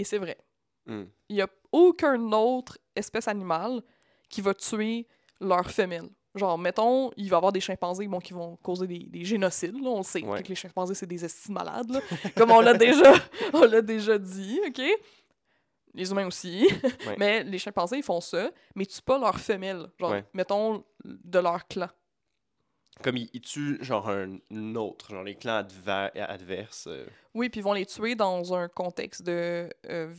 Et 0.00 0.04
c'est 0.04 0.18
vrai. 0.18 0.38
Hmm. 0.86 1.04
Il 1.28 1.36
n'y 1.36 1.42
a 1.42 1.48
aucun 1.72 2.20
autre 2.32 2.78
espèce 2.96 3.28
animale 3.28 3.82
qui 4.28 4.40
va 4.40 4.54
tuer 4.54 5.06
leur 5.40 5.70
femelle. 5.70 6.08
Genre, 6.34 6.56
mettons, 6.56 7.10
il 7.16 7.28
va 7.28 7.36
y 7.36 7.38
avoir 7.38 7.52
des 7.52 7.60
chimpanzés 7.60 8.06
bon, 8.06 8.18
qui 8.20 8.32
vont 8.32 8.56
causer 8.62 8.86
des, 8.86 9.00
des 9.00 9.24
génocides. 9.24 9.74
Là, 9.74 9.90
on 9.90 9.98
le 9.98 10.02
sait 10.04 10.22
Ouais. 10.24 10.42
que 10.42 10.48
les 10.48 10.54
chimpanzés, 10.54 10.94
c'est 10.94 11.06
des 11.06 11.24
estis 11.24 11.50
malades. 11.52 11.90
là. 11.90 12.00
Comme 12.36 12.50
on 12.52 12.60
l'a 12.60 12.74
déjà, 12.74 13.12
on 13.52 13.64
l'a 13.64 13.82
déjà 13.82 14.16
dit, 14.16 14.60
OK? 14.66 14.80
Les 15.92 16.10
humains 16.10 16.28
aussi. 16.28 16.68
Ouais. 17.06 17.16
Mais 17.18 17.42
les 17.44 17.58
chimpanzés, 17.58 17.96
ils 17.98 18.02
font 18.04 18.20
ça, 18.20 18.50
mais 18.76 18.84
ils 18.84 18.86
tuent 18.86 19.02
pas 19.02 19.18
leur 19.18 19.38
femelle. 19.40 19.88
Genre, 19.98 20.12
Ouais. 20.12 20.24
mettons, 20.32 20.84
de 21.04 21.38
leur 21.40 21.66
clan. 21.66 21.88
Comme 23.02 23.16
ils, 23.16 23.30
ils 23.32 23.40
tuent 23.40 23.78
genre 23.82 24.08
un, 24.10 24.38
autre, 24.74 25.10
genre 25.10 25.22
les 25.22 25.34
clans 25.36 25.62
adver- 25.62 26.10
adverses. 26.20 26.86
euh, 26.86 27.06
Oui, 27.34 27.48
puis 27.48 27.60
ils 27.60 27.64
vont 27.64 27.72
les 27.72 27.86
tuer 27.86 28.14
dans 28.14 28.52
un 28.54 28.68
contexte 28.68 29.22
de 29.22 29.70
euh, 29.88 30.12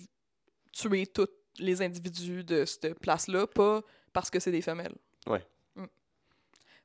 tuer 0.72 1.06
tous 1.06 1.28
les 1.60 1.82
individus 1.82 2.44
de 2.44 2.66
cette 2.66 2.98
place-là, 3.00 3.46
pas 3.48 3.82
parce 4.14 4.30
que 4.32 4.40
c'est 4.40 4.52
des 4.52 4.62
femelles. 4.62 4.96
Ouais. 5.28 5.46
Mm. 5.76 5.86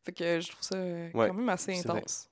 Fait 0.05 0.13
que 0.13 0.41
je 0.41 0.51
trouve 0.51 0.63
ça 0.63 0.77
euh, 0.77 1.11
Ouais, 1.15 1.29
quand 1.29 1.35
même 1.35 1.49
assez 1.49 1.79
intense. 1.79 2.29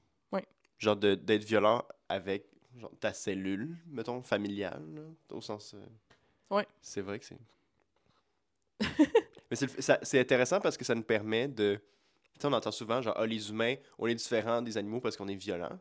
genre 0.79 0.97
de- 0.97 1.15
d'être 1.15 1.45
violent 1.45 1.83
avec 2.09 2.45
genre, 2.77 2.91
ta 3.01 3.13
cellule, 3.15 3.77
mettons, 3.87 4.21
familiale, 4.23 4.83
là, 4.95 5.03
au 5.37 5.41
sens... 5.41 5.73
euh, 5.75 5.87
Ouais. 6.51 6.67
C'est 6.83 7.01
vrai 7.01 7.19
que 7.19 7.25
c'est... 7.25 7.39
Mais 9.51 9.57
c'est 10.03 10.21
intéressant 10.21 10.61
parce 10.61 10.77
que 10.77 10.85
ça 10.85 10.95
nous 10.95 11.03
permet 11.03 11.49
de... 11.49 11.81
On 12.43 12.53
entend 12.53 12.73
souvent, 12.73 13.01
genre, 13.01 13.15
ah, 13.17 13.27
les 13.27 13.49
humains, 13.51 13.77
on 13.99 14.07
est 14.07 14.15
différents 14.15 14.61
des 14.61 14.77
animaux 14.77 15.01
parce 15.01 15.17
qu'on 15.17 15.29
est 15.29 15.35
violent. 15.37 15.79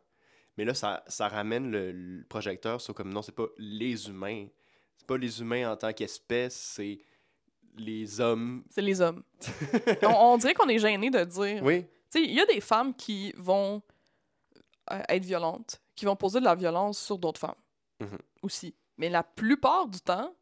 Mais 0.57 0.65
là, 0.65 0.73
ça, 0.73 1.03
ça 1.07 1.27
ramène 1.27 1.71
le, 1.71 1.91
le 1.91 2.23
projecteur 2.25 2.79
sur 2.79 2.93
comme, 2.93 3.11
non, 3.11 3.21
c'est 3.21 3.31
pas 3.35 3.47
les 3.57 4.07
humains. 4.07 4.47
C'est 4.95 5.07
pas 5.07 5.17
les 5.17 5.41
humains 5.41 5.71
en 5.71 5.75
tant 5.75 5.91
qu'espèce, 5.91 6.55
c'est 6.55 6.99
les 7.75 8.21
hommes. 8.21 8.63
C'est 8.69 8.83
les 8.83 9.01
hommes. 9.01 9.23
on, 10.03 10.07
on 10.33 10.37
dirait 10.37 10.53
qu'on 10.53 10.69
est 10.69 10.77
gêné 10.79 11.09
de 11.09 11.23
dire. 11.23 11.63
Oui, 11.63 11.81
Tu 12.11 12.19
sais, 12.19 12.23
il 12.23 12.33
y 12.33 12.39
a 12.39 12.45
des 12.45 12.61
femmes 12.61 12.93
qui 12.95 13.33
vont 13.35 13.81
euh, 14.91 15.01
être 15.09 15.25
violentes, 15.25 15.81
qui 15.95 16.05
vont 16.05 16.15
poser 16.15 16.39
de 16.39 16.45
la 16.45 16.55
violence 16.55 16.99
sur 16.99 17.17
d'autres 17.17 17.39
femmes 17.39 17.55
Mhm. 17.99 18.17
aussi. 18.43 18.75
Mais 18.97 19.09
la 19.09 19.23
plupart 19.23 19.87
du 19.87 19.99
temps, 20.01 20.35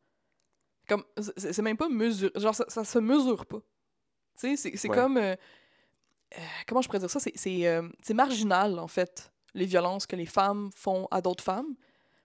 comme 0.87 1.03
c'est 1.17 1.53
c'est 1.53 1.61
même 1.61 1.77
pas 1.77 1.87
mesure, 1.89 2.31
genre 2.35 2.53
ça, 2.55 2.65
ça 2.67 2.83
se 2.83 2.99
mesure 2.99 3.45
pas. 3.45 3.59
Tu 3.59 4.49
sais, 4.49 4.55
c'est 4.57 4.75
c'est 4.77 4.89
Ouais. 4.89 4.95
comme 4.95 5.17
euh, 5.17 5.35
comment 6.67 6.81
je 6.81 6.87
pourrais 6.87 6.99
dire 6.99 7.09
ça, 7.09 7.19
c'est 7.19 7.33
c'est 7.35 7.67
euh, 7.67 7.87
c'est 8.01 8.13
marginal 8.13 8.79
en 8.79 8.87
fait 8.87 9.31
les 9.53 9.65
violences 9.65 10.05
que 10.07 10.15
les 10.15 10.25
femmes 10.25 10.69
font 10.75 11.07
à 11.11 11.21
d'autres 11.21 11.43
femmes. 11.43 11.75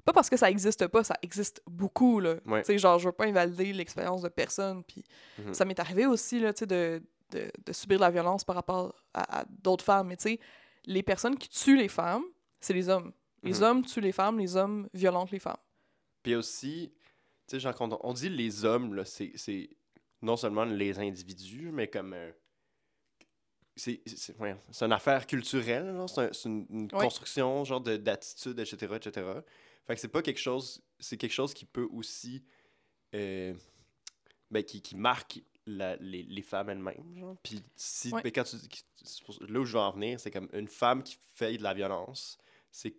Pas 0.04 0.12
parce 0.12 0.30
que 0.30 0.36
ça 0.36 0.48
existe 0.48 0.86
pas, 0.86 1.02
ça 1.02 1.16
existe 1.22 1.60
beaucoup 1.66 2.20
là. 2.20 2.36
Ouais. 2.46 2.62
Tu 2.62 2.66
sais, 2.66 2.78
genre 2.78 2.98
je 3.00 3.06
veux 3.08 3.12
pas 3.12 3.26
invalider 3.26 3.72
l'expérience 3.72 4.22
de 4.22 4.28
personne, 4.28 4.84
puis 4.84 5.02
Mhm. 5.38 5.52
ça 5.54 5.64
m'est 5.64 5.78
arrivé 5.80 6.06
aussi 6.06 6.38
là, 6.38 6.52
tu 6.52 6.60
sais, 6.60 6.66
de, 6.66 7.02
de, 7.30 7.50
de 7.64 7.72
subir 7.72 7.98
de 7.98 8.02
la 8.02 8.10
violence 8.10 8.44
par 8.44 8.54
rapport 8.54 8.94
à, 9.12 9.40
à 9.40 9.44
d'autres 9.48 9.84
femmes. 9.84 10.06
Mais 10.08 10.16
tu 10.16 10.28
sais, 10.30 10.40
les 10.84 11.02
personnes 11.02 11.36
qui 11.36 11.48
tuent 11.48 11.76
les 11.76 11.88
femmes, 11.88 12.22
c'est 12.60 12.72
les 12.74 12.88
hommes. 12.88 13.12
Les 13.42 13.54
Mhm. 13.58 13.62
hommes 13.64 13.84
tuent 13.84 14.00
les 14.00 14.12
femmes, 14.12 14.38
les 14.38 14.54
hommes 14.56 14.88
violentent 14.94 15.32
les 15.32 15.40
femmes. 15.40 15.56
Puis 16.22 16.36
aussi, 16.36 16.92
tu 17.48 17.56
sais, 17.56 17.60
genre, 17.60 17.74
quand 17.74 17.92
on, 17.92 17.98
on 18.04 18.12
dit 18.12 18.28
les 18.28 18.64
hommes, 18.64 18.94
là, 18.94 19.04
c'est 19.04 19.32
c'est 19.34 19.68
non 20.22 20.36
seulement 20.36 20.64
les 20.64 20.98
individus, 21.00 21.70
mais 21.72 21.88
comme. 21.88 22.12
euh, 22.14 22.30
c'est 23.76 24.00
c'est- 24.06 24.36
ouais, 24.38 24.56
une 24.80 24.92
affaire 24.92 25.26
culturelle, 25.26 25.94
c'est 26.08 26.20
un- 26.20 26.30
une, 26.50 26.66
une 26.70 26.82
Ouais. 26.92 27.04
construction, 27.04 27.64
genre, 27.64 27.80
de- 27.80 27.96
d'attitude, 27.96 28.58
etc., 28.58 28.94
etc. 28.96 29.26
Fait 29.86 29.94
que 29.94 30.00
c'est 30.00 30.08
pas 30.08 30.22
quelque 30.22 30.40
chose. 30.40 30.82
C'est 30.98 31.16
quelque 31.16 31.32
chose 31.32 31.54
qui 31.54 31.64
peut 31.64 31.88
aussi. 31.92 32.42
euh, 33.14 33.54
ben, 34.50 34.62
qui, 34.64 34.82
qui 34.82 34.96
marque 34.96 35.40
la- 35.66 35.96
les, 35.96 36.22
les 36.24 36.42
femmes 36.42 36.70
elles-mêmes, 36.70 37.16
genre. 37.18 37.36
Puis 37.42 37.62
si. 37.76 38.12
Ouais. 38.12 38.22
ben, 38.22 38.32
quand 38.32 38.44
tu, 38.44 38.56
là 39.48 39.60
où 39.60 39.64
je 39.64 39.72
veux 39.72 39.78
en 39.78 39.92
venir, 39.92 40.18
c'est 40.20 40.30
comme 40.30 40.48
une 40.52 40.68
femme 40.68 41.02
qui 41.02 41.16
fait 41.34 41.56
de 41.56 41.62
la 41.62 41.72
violence, 41.74 42.36
c'est 42.70 42.94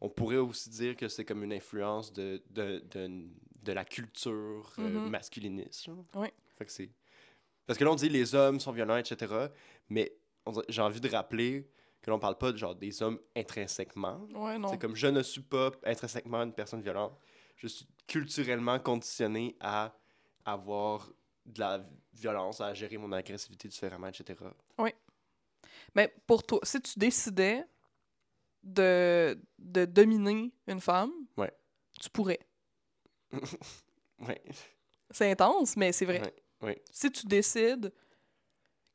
on 0.00 0.08
pourrait 0.10 0.36
aussi 0.36 0.68
dire 0.70 0.94
que 0.94 1.08
c'est 1.08 1.24
comme 1.24 1.42
une 1.42 1.52
influence 1.54 2.12
de, 2.12 2.42
de, 2.50 2.84
de, 2.90 3.24
de 3.62 3.72
la 3.72 3.84
culture 3.84 4.72
euh, 4.78 4.82
Mhm. 4.82 5.08
masculiniste. 5.10 5.84
genre. 5.86 6.04
Fait 6.58 6.64
que 6.66 6.70
c'est... 6.72 6.90
Parce 7.66 7.78
que 7.78 7.84
là, 7.84 7.90
on 7.90 7.94
dit 7.96 8.08
les 8.10 8.34
hommes 8.34 8.60
sont 8.60 8.72
violents, 8.72 8.98
etc. 8.98 9.48
Mais 9.88 10.16
j'ai 10.68 10.82
envie 10.82 11.00
de 11.00 11.08
rappeler 11.08 11.68
que 12.02 12.10
l'on 12.10 12.18
parle 12.18 12.38
pas 12.38 12.52
de, 12.52 12.56
genre, 12.56 12.74
des 12.74 13.02
hommes 13.02 13.18
intrinsèquement. 13.34 14.26
Ouais, 14.34 14.58
non. 14.58 14.68
C'est 14.68 14.78
comme 14.78 14.94
je 14.96 15.06
ne 15.08 15.22
suis 15.22 15.40
pas 15.42 15.70
intrinsèquement 15.84 16.42
une 16.42 16.52
personne 16.52 16.80
violente. 16.82 17.18
Je 17.56 17.66
suis 17.66 17.86
culturellement 18.06 18.78
conditionné 18.78 19.56
à 19.60 19.94
avoir 20.44 21.10
de 21.44 21.60
la 21.60 21.84
violence, 22.12 22.60
à 22.60 22.74
gérer 22.74 22.96
mon 22.98 23.10
agressivité 23.12 23.68
différemment, 23.68 24.08
etc. 24.08 24.38
Mais 25.94 26.12
pour 26.26 26.42
toi, 26.44 26.58
si 26.62 26.80
tu 26.80 26.98
décidais 26.98 27.64
de, 28.62 29.38
de 29.58 29.84
dominer 29.84 30.52
une 30.66 30.80
femme, 30.80 31.12
Ouais. 31.36 31.52
tu 32.00 32.10
pourrais. 32.10 32.38
Ouais. 34.18 34.42
C'est 35.10 35.30
intense, 35.30 35.76
mais 35.76 35.92
c'est 35.92 36.06
vrai. 36.06 36.20
Ouais, 36.22 36.34
ouais. 36.62 36.82
Si 36.90 37.10
tu 37.12 37.26
décides 37.26 37.92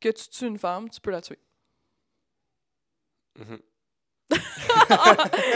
que 0.02 0.10
tu 0.10 0.28
tues 0.30 0.48
une 0.48 0.58
femme, 0.60 0.90
tu 0.90 1.00
peux 1.00 1.12
la 1.12 1.22
tuer. 1.22 1.40
Mhm. 3.40 3.60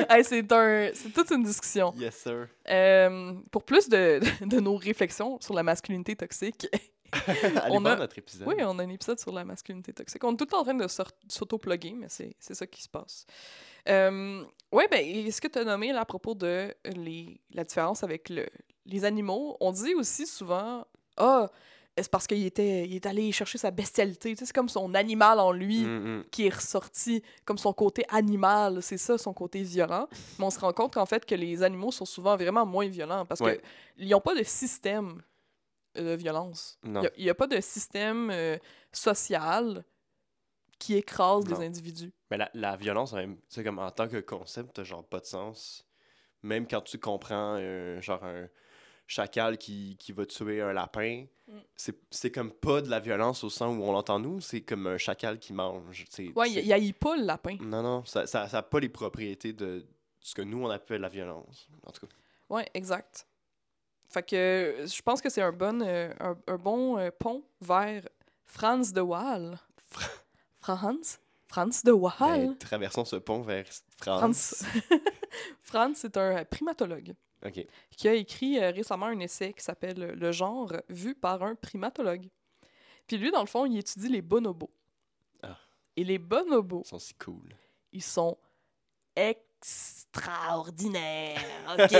Hey, 0.10 0.24
c'est 0.24 0.50
un, 0.52 0.92
c'est 0.94 1.12
toute 1.12 1.30
une 1.32 1.44
discussion. 1.44 1.94
Yes, 1.98 2.16
sir. 2.16 2.48
Euh, 2.70 3.34
pour 3.52 3.64
plus 3.64 3.90
de, 3.90 4.20
de 4.46 4.60
nos 4.60 4.76
réflexions 4.76 5.40
sur 5.42 5.54
la 5.54 5.64
masculinité 5.64 6.16
toxique, 6.16 6.68
Allez 7.28 7.76
On 7.78 7.80
voir 7.82 7.94
a- 7.94 7.98
notre 7.98 8.18
épisode. 8.18 8.48
oui, 8.48 8.56
on 8.60 8.78
a 8.80 8.84
un 8.84 8.90
épisode 8.90 9.20
sur 9.20 9.32
la 9.32 9.46
masculinité 9.46 9.94
toxique. 9.94 10.24
On 10.24 10.34
est 10.34 10.38
tout 10.38 10.44
le 10.46 10.50
temps 10.50 10.60
en 10.60 10.64
train 10.64 10.74
de 10.74 10.88
s'auto-plugger, 11.30 11.94
mais 11.94 12.08
c'est 12.10 12.36
c'est 12.40 12.54
ça 12.56 12.68
qui 12.68 12.82
se 12.82 12.90
passe. 12.90 13.26
Euh, 13.88 14.44
oui, 14.72 14.84
ben, 14.92 15.00
et 15.06 15.30
ce 15.32 15.40
que 15.40 15.48
tu 15.48 15.60
as 15.60 15.64
nommé 15.64 15.94
là, 15.94 16.02
à 16.02 16.06
propos 16.06 16.34
de 16.36 16.74
les, 16.86 17.40
la 17.52 17.64
différence 17.64 18.04
avec 18.04 18.30
le, 18.30 18.46
les 18.86 19.06
animaux, 19.06 19.56
on 19.62 19.72
dit 19.72 19.94
aussi 19.96 20.26
souvent 20.28 20.86
Ah, 21.18 21.50
c'est 21.98 22.12
parce 22.12 22.28
qu'il 22.28 22.46
était, 22.46 22.86
il 22.86 22.96
est 22.96 23.06
allé 23.06 23.32
chercher 23.32 23.58
sa 23.58 23.72
bestialité. 23.72 24.36
C'est 24.36 24.52
comme 24.52 24.68
son 24.70 24.94
animal 24.96 25.40
en 25.40 25.52
lui 25.52 25.84
Mm, 25.86 26.18
mm. 26.20 26.24
qui 26.30 26.48
est 26.48 26.54
ressorti 26.54 27.24
comme 27.46 27.58
son 27.58 27.72
côté 27.74 28.04
animal, 28.10 28.82
c'est 28.84 28.98
ça 28.98 29.18
son 29.18 29.34
côté 29.34 29.64
violent. 29.64 30.08
Mais 30.38 30.46
on 30.46 30.50
se 30.50 30.60
rend 30.60 30.74
compte 30.74 30.94
qu'en 30.94 31.06
fait 31.06 31.26
que 31.26 31.36
les 31.36 31.64
animaux 31.64 31.92
sont 31.92 32.06
souvent 32.06 32.36
vraiment 32.36 32.66
moins 32.66 32.88
violents 32.88 33.26
parce 33.26 33.40
Ouais. 33.40 33.62
qu'ils 33.98 34.10
n'ont 34.10 34.20
pas 34.22 34.36
de 34.36 34.44
système 34.44 35.22
de 35.96 36.14
violence. 36.16 36.78
Il 36.84 37.10
n'y 37.18 37.30
a, 37.30 37.36
pas 37.36 37.48
de 37.48 37.62
système 37.62 38.30
euh, 38.30 38.58
social 38.92 39.86
qui 40.78 40.96
écrase 40.96 41.46
Non. 41.46 41.58
les 41.58 41.66
individus. 41.66 42.12
Mais 42.30 42.36
la, 42.38 42.50
la 42.54 42.76
violence, 42.76 43.16
c'est 43.48 43.64
comme 43.64 43.80
en 43.80 43.92
tant 43.92 44.10
que 44.10 44.18
concept, 44.20 44.84
genre 44.84 45.06
pas 45.08 45.22
de 45.22 45.26
sens. 45.26 45.86
Même 46.44 46.68
quand 46.68 46.82
tu 46.82 47.00
comprends, 47.00 47.56
euh, 47.58 48.02
genre, 48.02 48.24
un 48.26 48.48
chacal 49.08 49.58
qui, 49.58 49.96
qui 50.00 50.12
va 50.12 50.26
tuer 50.26 50.62
un 50.62 50.74
lapin, 50.74 51.26
Mm. 51.48 51.60
c'est 52.10 52.32
comme 52.32 52.52
pas 52.52 52.82
de 52.82 52.90
la 52.90 53.00
violence 53.00 53.44
au 53.44 53.52
sens 53.52 53.78
où 53.78 53.84
on 53.84 53.92
l'entend 53.92 54.18
nous, 54.18 54.42
c'est 54.42 54.62
comme 54.62 54.88
un 54.88 54.98
chacal 54.98 55.38
qui 55.38 55.54
mange. 55.54 56.06
tu 56.06 56.26
sais, 56.28 56.32
Ouais, 56.36 56.50
il 56.50 56.74
haït 56.74 56.92
pas 56.92 57.16
le 57.16 57.22
lapin. 57.24 57.56
Non, 57.62 57.84
non, 57.84 58.04
ça 58.04 58.22
n'a 58.22 58.26
ça, 58.28 58.50
ça 58.50 58.58
a 58.58 58.62
pas 58.64 58.80
les 58.80 58.90
propriétés 58.90 59.54
de 59.54 59.86
ce 60.20 60.34
que 60.34 60.42
nous, 60.42 60.64
on 60.66 60.70
appelle 60.72 61.02
la 61.02 61.08
violence. 61.10 61.68
En 61.86 61.92
tout 61.92 62.08
cas, 62.08 62.14
Ouais, 62.50 62.68
exact. 62.74 63.28
Fait 64.10 64.24
que 64.28 64.86
je 64.88 65.02
pense 65.04 65.22
que 65.22 65.30
c'est 65.30 65.44
un 65.44 65.52
bon, 65.52 65.84
euh, 65.84 66.12
un, 66.20 66.36
un 66.48 66.58
bon 66.58 66.98
euh, 66.98 67.12
pont 67.12 67.44
vers 67.62 68.02
Franz 68.48 68.92
de 68.92 69.02
Waal. 69.02 69.60
Franz? 70.62 71.20
Franz 71.48 71.84
de 71.84 71.92
Waal? 71.92 72.48
ben, 72.48 72.58
traversons 72.58 73.06
ce 73.06 73.18
pont 73.18 73.42
vers 73.42 73.68
France. 73.98 74.20
Franz. 74.20 74.66
Franz, 75.62 76.00
c'est 76.02 76.18
un 76.18 76.44
primatologue 76.46 77.14
Qui 77.96 78.08
a 78.08 78.14
écrit 78.14 78.60
euh, 78.60 78.72
récemment 78.72 79.06
un 79.08 79.20
essai 79.20 79.54
qui 79.54 79.64
s'appelle 79.64 80.02
euh, 80.02 80.16
Le 80.16 80.32
genre 80.32 80.72
vu 80.90 81.14
par 81.16 81.44
un 81.44 81.56
primatologue. 81.56 82.28
Puis 83.08 83.18
lui, 83.18 83.32
dans 83.32 83.42
le 83.42 83.48
fond, 83.48 83.66
il 83.66 83.78
étudie 83.78 84.10
les 84.10 84.22
bonobos. 84.24 84.72
Ah. 85.44 85.58
Et 85.96 86.04
les 86.04 86.18
bonobos, 86.18 86.82
Ils 86.86 86.90
sont 86.90 87.00
si 87.00 87.14
cool. 87.14 87.56
ils 87.92 88.02
sont 88.04 88.38
extraordinaires, 89.16 91.40
OK? 91.78 91.96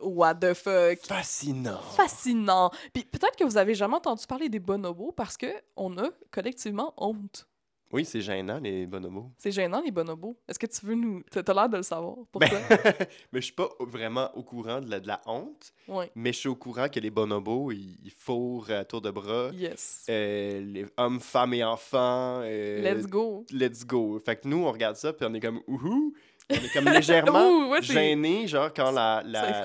What 0.00 0.34
the 0.36 0.54
fuck? 0.54 0.98
Fascinant. 1.06 1.80
Fascinant. 1.96 2.70
Puis 2.92 3.04
peut-être 3.04 3.36
que 3.36 3.44
vous 3.44 3.56
avez 3.56 3.74
jamais 3.74 3.96
entendu 3.96 4.26
parler 4.26 4.48
des 4.48 4.60
bonobos 4.60 5.12
parce 5.12 5.36
que 5.36 5.46
on 5.76 5.96
a 5.98 6.08
collectivement 6.30 6.94
honte. 6.96 7.46
Oui, 7.92 8.06
c'est 8.06 8.22
gênant, 8.22 8.58
les 8.58 8.86
bonobos. 8.86 9.30
C'est 9.36 9.52
gênant, 9.52 9.82
les 9.84 9.90
bonobos. 9.90 10.34
Est-ce 10.48 10.58
que 10.58 10.66
tu 10.66 10.86
veux 10.86 10.94
nous... 10.94 11.22
T'as 11.30 11.52
l'air 11.52 11.68
de 11.68 11.76
le 11.76 11.82
savoir? 11.82 12.16
Pourquoi? 12.32 12.48
Ben, 12.48 12.94
mais 13.32 13.40
je 13.40 13.44
suis 13.46 13.54
pas 13.54 13.68
vraiment 13.80 14.30
au 14.34 14.42
courant 14.42 14.80
de 14.80 14.90
la, 14.90 14.98
de 14.98 15.06
la 15.08 15.20
honte, 15.26 15.72
Ouais. 15.86 16.10
mais 16.14 16.32
je 16.32 16.38
suis 16.38 16.48
au 16.48 16.54
courant 16.56 16.88
que 16.88 16.98
les 17.00 17.10
bonobos, 17.10 17.70
ils, 17.72 18.10
fourrent 18.16 18.70
à 18.70 18.84
tour 18.84 19.02
de 19.02 19.10
bras. 19.10 19.50
Yes. 19.52 20.06
Euh, 20.08 20.60
les 20.62 20.86
hommes, 20.96 21.20
femmes 21.20 21.52
et 21.54 21.64
enfants. 21.64 22.40
euh, 22.42 22.80
Let's 22.80 23.06
go. 23.06 23.44
Let's 23.50 23.84
go. 23.84 24.18
Fait 24.24 24.36
que 24.36 24.48
nous, 24.48 24.64
on 24.64 24.72
regarde 24.72 24.96
ça, 24.96 25.12
puis 25.12 25.26
on 25.28 25.34
est 25.34 25.40
comme 25.40 25.60
ouhou. 25.66 26.14
On 26.50 26.54
est 26.54 26.72
comme 26.72 26.88
légèrement 26.88 27.46
Ouh, 27.48 27.70
ouais, 27.72 27.82
gêné, 27.82 28.46
genre 28.46 28.72
quand 28.74 28.90
la, 28.90 29.22
la, 29.24 29.62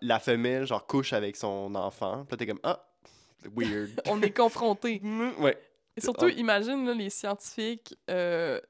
la 0.00 0.18
femelle, 0.18 0.66
genre, 0.66 0.86
couche 0.86 1.12
avec 1.12 1.36
son 1.36 1.74
enfant. 1.74 2.24
Puis 2.24 2.32
là, 2.32 2.36
t'es 2.36 2.46
comme 2.46 2.60
ah, 2.62 2.84
weird. 3.56 4.00
On 4.08 4.20
est 4.22 4.30
confronté. 4.30 5.00
Ouais. 5.38 5.58
Et 5.96 6.00
surtout, 6.00 6.28
imagine 6.28 6.86
là, 6.86 6.94
les 6.94 7.10
scientifiques 7.10 7.94
euh, 8.10 8.60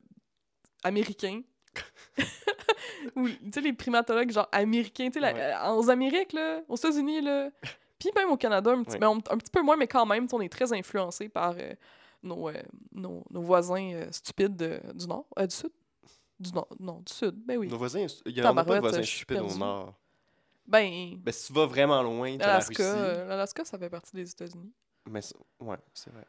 américains. 0.82 1.42
Ou, 3.16 3.28
tu 3.28 3.36
sais, 3.54 3.60
les 3.60 3.72
primatologues, 3.72 4.30
genre 4.30 4.48
américains, 4.52 5.08
tu 5.10 5.20
sais, 5.20 5.24
Ouais. 5.32 5.34
euh, 5.54 5.70
aux 5.74 5.90
Amériques, 5.90 6.32
là, 6.32 6.60
aux 6.68 6.76
États-Unis, 6.76 7.20
là. 7.20 7.50
Puis 7.98 8.10
même 8.16 8.30
au 8.30 8.36
Canada, 8.36 8.70
un 8.72 8.82
petit, 8.82 8.94
Ouais. 8.94 8.98
ben, 8.98 9.08
on- 9.08 9.32
un 9.32 9.38
petit 9.38 9.50
peu 9.52 9.62
moins, 9.62 9.76
mais 9.76 9.86
quand 9.86 10.06
même, 10.06 10.26
on 10.32 10.40
est 10.40 10.48
très 10.52 10.72
influencé 10.72 11.28
par 11.28 11.54
euh, 11.56 11.72
nos, 12.22 12.48
euh, 12.48 12.54
nos, 12.92 13.22
nos 13.30 13.40
voisins 13.42 14.06
stupides 14.10 14.56
de- 14.56 14.80
du 14.94 15.06
Nord, 15.06 15.26
du 15.38 15.54
Sud. 15.54 15.70
Du 16.40 16.52
Nord, 16.52 16.68
non, 16.80 17.00
du 17.06 17.12
Sud, 17.12 17.34
ben 17.46 17.56
oui. 17.58 17.68
Nos 17.68 17.78
voisins, 17.78 18.04
il 18.26 18.36
y 18.36 18.42
en 18.42 18.56
a 18.56 18.64
pas 18.64 18.74
de 18.74 18.80
voisins 18.80 19.02
stupides 19.02 19.38
au 19.38 19.56
nord. 19.56 19.94
Ben, 20.66 21.16
Ben, 21.18 21.32
si 21.32 21.46
tu 21.48 21.52
vas 21.52 21.66
vraiment 21.66 22.02
loin, 22.02 22.26
Russie. 22.32 22.38
l'Alaska, 22.38 23.24
l'Alaska, 23.24 23.64
ça 23.64 23.78
fait 23.78 23.90
partie 23.90 24.14
des 24.16 24.28
États-Unis. 24.30 24.72
Mais 25.08 25.20
ouais, 25.60 25.76
c'est 25.94 26.10
vrai. 26.12 26.24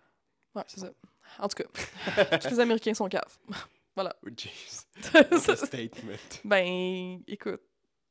Ouais, 0.55 0.63
c'est 0.67 0.79
ça. 0.79 0.89
En 1.39 1.47
tout 1.47 1.63
cas, 1.63 2.37
tous 2.39 2.49
les 2.49 2.59
Américains 2.59 2.93
sont 2.93 3.07
caves. 3.07 3.37
Oh, 3.95 4.01
jeez. 4.35 4.49
Statement. 5.55 6.39
Ben, 6.43 7.19
écoute, 7.27 7.61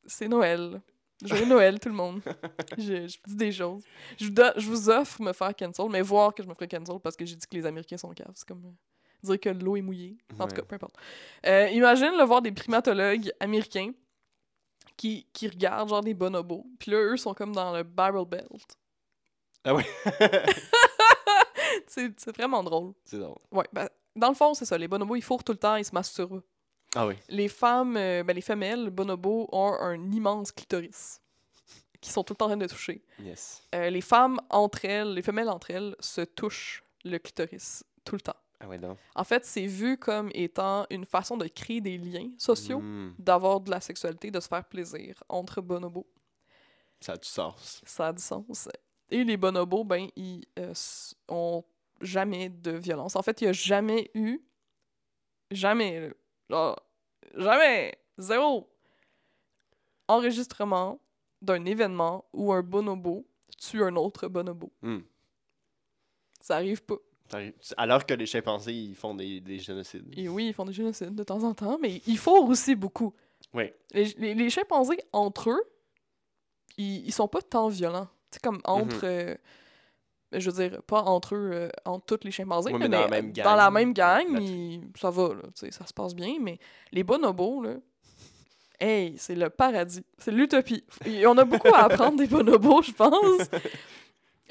c'est 0.07 0.29
Noël. 0.29 0.81
Joyeux 1.25 1.45
Noël, 1.47 1.81
tout 1.81 1.89
le 1.89 1.95
monde. 1.97 2.21
Je, 2.79 3.09
je 3.09 3.19
dis 3.27 3.35
des 3.35 3.51
choses. 3.51 3.83
Je 4.17 4.27
vous, 4.27 4.35
je 4.57 4.67
vous 4.69 4.91
offre 4.91 5.21
me 5.21 5.33
faire 5.33 5.55
cancel, 5.57 5.87
mais 5.91 6.01
voir 6.01 6.33
que 6.35 6.43
je 6.45 6.49
me 6.49 6.55
ferai 6.55 6.69
cancel 6.69 7.01
parce 7.03 7.17
que 7.17 7.25
j'ai 7.27 7.35
dit 7.35 7.47
que 7.49 7.57
les 7.57 7.67
Américains 7.67 7.97
sont 7.97 8.11
caves. 8.11 8.31
C'est 8.35 8.47
comme 8.47 8.65
euh, 8.65 9.27
dire 9.27 9.41
que 9.41 9.49
l'eau 9.49 9.77
est 9.77 9.83
mouillée. 9.83 10.17
En 10.39 10.47
tout 10.47 10.55
cas, 10.55 10.63
peu 10.63 10.77
importe. 10.77 10.95
Euh, 11.47 11.67
imagine 11.71 12.13
le 12.17 12.25
voir 12.25 12.43
des 12.43 12.53
primatologues 12.53 13.33
américains 13.41 13.91
qui, 14.97 15.27
qui 15.33 15.49
regardent 15.49 15.89
genre 15.89 16.03
des 16.03 16.15
bonobos. 16.15 16.65
Puis 16.79 16.93
là, 16.93 16.99
eux 16.99 17.17
sont 17.17 17.35
comme 17.35 17.53
dans 17.53 17.73
le 17.77 17.83
Bible 17.83 18.25
Belt. 18.27 18.77
Ah 19.65 19.75
ouais. 19.75 19.87
C'est 22.17 22.37
vraiment 22.37 22.63
drôle. 22.63 22.93
c'est 23.05 23.19
drôle. 23.19 23.39
Ouais, 23.51 23.67
ben, 23.73 23.89
dans 24.17 24.29
le 24.29 24.35
fond, 24.35 24.55
c'est 24.55 24.65
ça. 24.65 24.77
Les 24.79 24.89
bonobos, 24.89 25.17
ils 25.17 25.23
fourrent 25.23 25.45
tout 25.45 25.53
le 25.53 25.59
temps, 25.59 25.77
ils 25.77 25.85
se 25.85 25.95
masturbent. 25.95 26.43
Ah 26.95 27.07
oui. 27.07 27.15
Les 27.29 27.49
femmes, 27.49 27.97
euh, 27.97 28.23
ben, 28.23 28.35
les 28.35 28.43
femelles 28.43 28.91
bonobos 28.91 29.49
ont 29.53 29.73
un 29.81 30.11
immense 30.13 30.53
clitoris 30.53 31.21
qui 32.01 32.11
sont 32.11 32.25
tout 32.25 32.33
le 32.35 32.37
temps 32.37 32.47
en 32.47 32.49
train 32.49 32.57
de 32.57 32.67
toucher. 32.67 33.03
Yes. 33.21 33.63
Euh, 33.75 33.89
les 33.89 34.01
femmes 34.01 34.39
entre 34.51 34.85
elles, 34.85 35.15
les 35.15 35.23
femelles 35.23 35.49
entre 35.49 35.71
elles, 35.71 35.95
se 36.01 36.21
touchent 36.21 36.83
le 37.05 37.19
clitoris 37.19 37.85
tout 38.05 38.17
le 38.17 38.21
temps. 38.21 38.37
Ah 38.61 38.69
ouais, 38.69 38.79
donc. 38.79 38.99
En 39.15 39.25
fait, 39.25 39.45
c'est 39.45 39.67
vu 39.67 39.97
comme 39.97 40.31
étant 40.35 40.85
une 40.91 41.05
façon 41.05 41.37
de 41.37 41.47
créer 41.49 41.81
des 41.81 41.97
liens 41.99 42.31
sociaux, 42.39 42.81
Mm, 42.81 43.15
d'avoir 43.19 43.61
de 43.61 43.71
la 43.71 43.81
sexualité, 43.81 44.31
de 44.31 44.39
se 44.41 44.49
faire 44.49 44.65
plaisir 44.65 45.23
entre 45.29 45.61
bonobos. 45.61 46.07
ça 47.01 47.13
a 47.15 47.17
du 47.17 47.29
sens. 47.29 47.81
Ça 47.85 48.09
a 48.09 48.13
du 48.13 48.23
sens. 48.23 48.69
Et 49.11 49.25
les 49.25 49.37
bonobos, 49.37 49.85
ben, 49.85 50.09
ils 50.17 50.45
euh, 50.59 50.73
ont 51.29 51.65
jamais 52.03 52.49
de 52.49 52.73
violence. 52.73 53.17
En 53.17 53.23
fait, 53.23 53.41
il 53.41 53.45
n'y 53.45 53.51
a 53.51 53.53
jamais 53.53 54.11
eu, 54.15 54.41
jamais, 55.51 56.13
genre, 56.51 56.81
jamais, 57.35 57.97
zéro 58.19 58.69
enregistrement 60.09 61.01
d'un 61.41 61.65
événement 61.65 62.25
où 62.33 62.53
un 62.53 62.63
bonobo 62.63 63.27
tue 63.59 63.83
un 63.83 63.97
autre 63.97 64.29
bonobo. 64.29 64.71
Mm. 64.83 64.99
Ça 66.41 66.57
arrive 66.57 66.83
pas. 66.83 66.97
Alors 67.79 68.05
que 68.05 68.13
les 68.13 68.27
chimpanzés, 68.27 68.75
ils 68.75 68.95
font 68.95 69.15
des, 69.15 69.41
des 69.41 69.59
génocides. 69.59 70.13
Et 70.17 70.29
oui, 70.29 70.49
ils 70.49 70.53
font 70.53 70.67
des 70.67 70.73
génocides 70.73 71.15
de 71.15 71.25
temps 71.25 71.43
en 71.45 71.55
temps, 71.55 71.79
mais 71.81 72.03
ils 72.07 72.19
font 72.19 72.47
aussi 72.47 72.75
beaucoup. 72.75 73.15
Oui. 73.55 73.73
Les, 73.93 74.05
les, 74.19 74.35
les 74.35 74.51
chimpanzés, 74.51 74.99
entre 75.13 75.51
eux, 75.51 75.63
ils, 76.77 77.07
ils 77.07 77.13
sont 77.13 77.29
pas 77.29 77.41
tant 77.41 77.69
violents. 77.69 78.09
C'est 78.31 78.43
comme 78.43 78.61
entre. 78.65 79.05
euh, 79.05 79.35
je 80.41 80.51
veux 80.51 80.69
dire, 80.69 80.83
pas 80.83 81.03
entre 81.03 81.35
eux, 81.35 81.51
euh, 81.53 81.69
entre 81.85 82.17
tous 82.17 82.25
les 82.25 82.31
chimpanzés, 82.31 82.73
Ouais, 82.73 82.79
là, 82.79 82.89
mais 82.89 82.89
dans 82.97 83.01
la 83.03 83.09
même 83.09 83.33
dans 83.33 83.55
la 83.57 83.65
gang, 83.65 83.73
même 83.73 83.93
gang, 83.95 84.91
ça 84.99 85.11
va, 85.11 85.35
là, 85.35 85.43
ça 85.71 85.87
se 85.87 85.93
passe 85.93 86.15
bien, 86.15 86.37
mais 86.41 86.59
les 86.93 87.03
bonobos, 87.05 87.63
là, 87.63 87.75
hey, 88.81 89.17
c'est 89.19 89.35
le 89.35 89.51
paradis, 89.51 90.03
c'est 90.19 90.31
l'utopie. 90.33 90.85
On 91.27 91.37
a 91.39 91.45
beaucoup 91.45 91.75
à 91.75 91.85
apprendre 91.85 92.17
des 92.19 92.27
bonobos, 92.27 92.83
je 92.83 92.93
pense. 92.93 93.49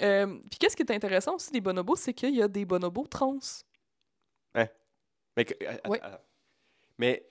Euh, 0.01 0.27
Puis 0.49 0.57
qu'est-ce 0.59 0.75
qui 0.75 0.83
est 0.83 0.91
intéressant 0.91 1.35
aussi 1.35 1.51
des 1.51 1.61
bonobos, 1.61 1.95
c'est 1.95 2.13
qu'il 2.13 2.33
y 2.35 2.41
a 2.41 2.47
des 2.47 2.65
bonobos 2.65 3.07
trans. 3.07 3.37
Mais, 5.37 5.45
que- 5.45 5.53
euh, 5.63 5.77
Ouais. 5.87 5.99
attends. 6.01 6.17
Mais, 6.97 7.25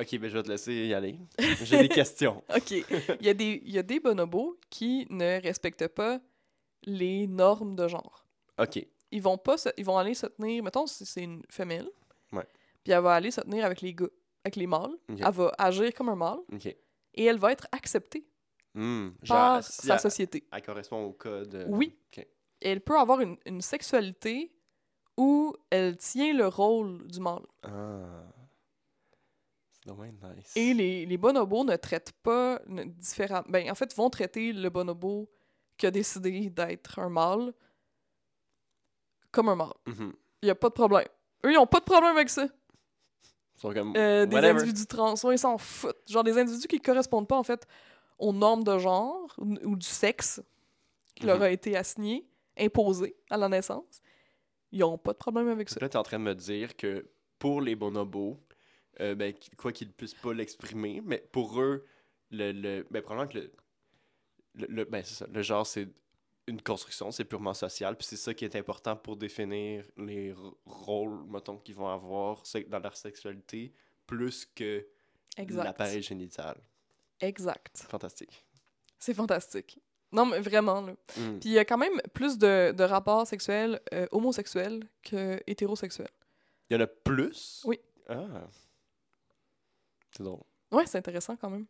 ok, 0.00 0.18
ben 0.18 0.28
je 0.28 0.36
vais 0.36 0.42
te 0.42 0.48
laisser 0.48 0.74
y 0.74 0.94
aller. 0.94 1.16
J'ai 1.62 1.78
des 1.78 1.88
questions. 1.88 2.42
OK. 2.54 2.70
Il 2.72 2.86
y, 3.20 3.28
a 3.28 3.34
des, 3.34 3.62
il 3.64 3.70
y 3.72 3.78
a 3.78 3.84
des 3.84 4.00
bonobos 4.00 4.58
qui 4.68 5.06
ne 5.10 5.40
respectent 5.40 5.86
pas 5.88 6.20
les 6.84 7.26
normes 7.26 7.74
de 7.76 7.88
genre. 7.88 8.24
Ok. 8.58 8.84
Ils 9.12 9.22
vont 9.22 9.38
pas 9.38 9.56
se- 9.58 9.68
ils 9.76 9.84
vont 9.84 9.98
aller 9.98 10.14
se 10.14 10.26
tenir, 10.26 10.62
mettons 10.62 10.86
si 10.86 11.04
c'est 11.04 11.22
une 11.22 11.42
femelle. 11.50 11.90
Ouais. 12.32 12.46
Puis 12.84 12.92
elle 12.92 13.02
va 13.02 13.14
aller 13.14 13.30
se 13.30 13.40
tenir 13.40 13.64
avec 13.64 13.80
les 13.80 13.92
gars, 13.94 14.06
avec 14.44 14.56
les 14.56 14.66
mâles. 14.66 14.94
Ok. 15.08 15.18
Elle 15.20 15.32
va 15.32 15.52
agir 15.58 15.92
comme 15.94 16.08
un 16.10 16.14
mâle 16.16 16.38
Ok. 16.52 16.66
et 16.66 17.24
elle 17.24 17.38
va 17.38 17.52
être 17.52 17.66
acceptée 17.72 18.26
Hmm, 18.72 19.10
par 19.26 19.64
si 19.64 19.86
sa 19.88 19.94
elle, 19.94 20.00
société. 20.00 20.46
elle 20.52 20.62
correspond 20.62 21.04
au 21.04 21.12
code. 21.12 21.54
euh, 21.56 21.66
Oui. 21.70 21.98
Ok. 22.12 22.18
Et 22.62 22.68
elle 22.70 22.80
peut 22.80 22.96
avoir 22.98 23.20
une, 23.20 23.36
une 23.46 23.60
sexualité 23.62 24.52
où 25.16 25.54
elle 25.70 25.96
tient 25.96 26.32
le 26.32 26.46
rôle 26.46 27.04
du 27.08 27.18
mâle. 27.20 27.42
Ah. 27.64 28.22
C'est 29.72 29.86
dommage 29.88 30.12
nice. 30.36 30.56
Et 30.56 30.72
les, 30.74 31.04
les 31.06 31.16
bonobos 31.16 31.64
ne 31.64 31.74
traitent 31.76 32.12
pas 32.22 32.60
différemment. 32.68 33.46
Ben, 33.48 33.68
en 33.70 33.74
fait, 33.74 33.94
vont 33.96 34.08
traiter 34.10 34.52
le 34.52 34.70
bonobo 34.70 35.28
qui 35.80 35.86
a 35.86 35.90
décidé 35.90 36.50
d'être 36.50 36.98
un 36.98 37.08
mâle 37.08 37.52
comme 39.30 39.48
un 39.48 39.56
mâle. 39.56 39.72
Mhm. 39.86 40.12
Il 40.42 40.46
n'y 40.46 40.50
a 40.50 40.54
pas 40.54 40.68
de 40.68 40.74
problème. 40.74 41.06
Eux, 41.44 41.52
ils 41.52 41.58
ont 41.58 41.66
pas 41.66 41.80
de 41.80 41.84
problème 41.84 42.16
avec 42.16 42.28
ça. 42.28 42.44
Ils 42.44 43.60
sont 43.60 43.72
comme. 43.72 43.94
Euh, 43.96 44.26
des 44.26 44.36
individus 44.36 44.86
trans, 44.86 45.14
ouais, 45.24 45.34
ils 45.34 45.38
s'en 45.38 45.58
foutent. 45.58 45.96
Genre 46.08 46.24
des 46.24 46.36
individus 46.38 46.66
qui 46.68 46.80
correspondent 46.80 47.28
pas, 47.28 47.36
en 47.38 47.42
fait, 47.42 47.66
aux 48.18 48.32
normes 48.32 48.64
de 48.64 48.78
genre 48.78 49.32
ou, 49.38 49.54
ou 49.64 49.76
du 49.76 49.86
sexe 49.86 50.42
qui 51.14 51.26
leur 51.26 51.36
Mhm. 51.38 51.42
a 51.42 51.50
été 51.50 51.76
assigné, 51.76 52.26
imposé 52.58 53.16
à 53.30 53.36
la 53.36 53.48
naissance. 53.48 54.00
Ils 54.72 54.84
ont 54.84 54.98
pas 54.98 55.12
de 55.12 55.18
problème 55.18 55.48
avec 55.48 55.68
ça. 55.68 55.78
Là, 55.80 55.88
tu 55.88 55.96
es 55.96 55.98
en 55.98 56.02
train 56.02 56.18
de 56.18 56.24
me 56.24 56.34
dire 56.34 56.76
que 56.76 57.06
pour 57.38 57.60
les 57.60 57.74
bonobos, 57.74 58.38
euh, 59.00 59.14
ben, 59.14 59.32
qu- 59.34 59.54
quoi 59.56 59.72
qu'ils 59.72 59.88
ne 59.88 59.92
puissent 59.92 60.14
pas 60.14 60.32
l'exprimer, 60.34 61.00
mais 61.04 61.18
pour 61.32 61.60
eux, 61.60 61.84
le, 62.30 62.52
le, 62.52 62.86
ben, 62.90 63.02
probablement 63.02 63.32
que 63.32 63.38
le, 63.38 63.52
le, 64.54 64.66
le- 64.66 64.84
ben, 64.84 65.04
ça, 65.04 65.26
le 65.26 65.42
genre, 65.42 65.66
c'est 65.66 65.88
une 66.46 66.60
construction, 66.62 67.10
c'est 67.10 67.24
purement 67.24 67.54
social. 67.54 67.96
Puis 67.96 68.06
c'est 68.08 68.16
ça 68.16 68.34
qui 68.34 68.44
est 68.44 68.56
important 68.56 68.96
pour 68.96 69.16
définir 69.16 69.84
les 69.96 70.34
rôles, 70.64 71.24
mettons, 71.28 71.58
qu'ils 71.58 71.76
vont 71.76 71.88
avoir 71.88 72.42
dans 72.68 72.78
leur 72.80 72.96
sexualité, 72.96 73.72
plus 74.06 74.46
que 74.46 74.86
l'appareil 75.38 76.02
génital. 76.02 76.60
Exact. 77.20 77.84
Fantastique. 77.88 78.44
C'est 78.98 79.14
fantastique. 79.14 79.80
Non, 80.12 80.26
mais 80.26 80.40
vraiment, 80.40 80.80
là. 80.80 80.92
Mm. 81.16 81.38
Puis 81.38 81.50
il 81.50 81.52
y 81.52 81.58
a 81.58 81.64
quand 81.64 81.78
même 81.78 82.00
plus 82.12 82.36
de, 82.36 82.72
de 82.72 82.82
rapports 82.82 83.26
sexuels 83.26 83.80
euh, 83.94 84.06
homosexuels 84.10 84.88
que 85.02 85.40
hétérosexuels. 85.46 86.10
Il 86.68 86.74
y 86.74 86.76
en 86.76 86.80
a 86.80 86.86
plus? 86.88 87.62
Oui. 87.64 87.78
Ah. 88.08 88.48
C'est 90.10 90.24
drôle. 90.24 90.42
Ouais, 90.72 90.86
c'est 90.86 90.98
intéressant 90.98 91.36
quand 91.36 91.50
même. 91.50 91.66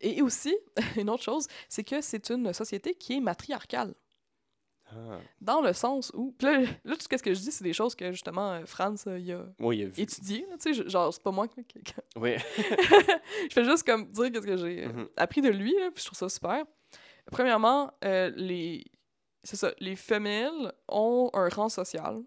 Et 0.00 0.22
aussi, 0.22 0.56
une 0.96 1.10
autre 1.10 1.22
chose, 1.22 1.46
c'est 1.68 1.84
que 1.84 2.00
c'est 2.00 2.30
une 2.30 2.52
société 2.52 2.94
qui 2.94 3.14
est 3.16 3.20
matriarcale. 3.20 3.94
Ah. 4.92 5.18
Dans 5.40 5.60
le 5.62 5.72
sens 5.72 6.12
où. 6.14 6.32
Là, 6.40 6.60
là, 6.84 6.94
tout 6.94 7.00
ce 7.00 7.08
que 7.18 7.34
je 7.34 7.40
dis, 7.40 7.50
c'est 7.50 7.64
des 7.64 7.72
choses 7.72 7.96
que 7.96 8.12
justement 8.12 8.52
euh, 8.52 8.66
Franz 8.66 9.02
euh, 9.08 9.18
il 9.18 9.32
a 9.32 9.44
Oui, 9.58 9.78
il 9.78 10.04
a 10.04 10.46
là, 10.46 10.88
genre, 10.88 11.12
c'est 11.12 11.22
pas 11.22 11.32
moi 11.32 11.48
qui. 11.48 11.64
Oui. 12.14 12.36
je 13.48 13.52
fais 13.52 13.64
juste 13.64 13.82
comme 13.84 14.06
dire 14.12 14.30
qu'est-ce 14.30 14.46
que 14.46 14.56
j'ai 14.56 14.84
euh, 14.84 14.92
Mhm. 14.92 15.08
appris 15.16 15.40
de 15.42 15.48
lui, 15.48 15.74
là, 15.74 15.90
puis 15.90 16.02
je 16.02 16.06
trouve 16.06 16.18
ça 16.18 16.28
super. 16.28 16.64
Premièrement, 17.32 17.92
euh, 18.04 18.30
les. 18.36 18.84
C'est 19.42 19.56
ça, 19.56 19.72
les 19.80 19.96
femelles 19.96 20.72
ont 20.88 21.30
un 21.34 21.48
rang 21.48 21.68
social. 21.68 22.22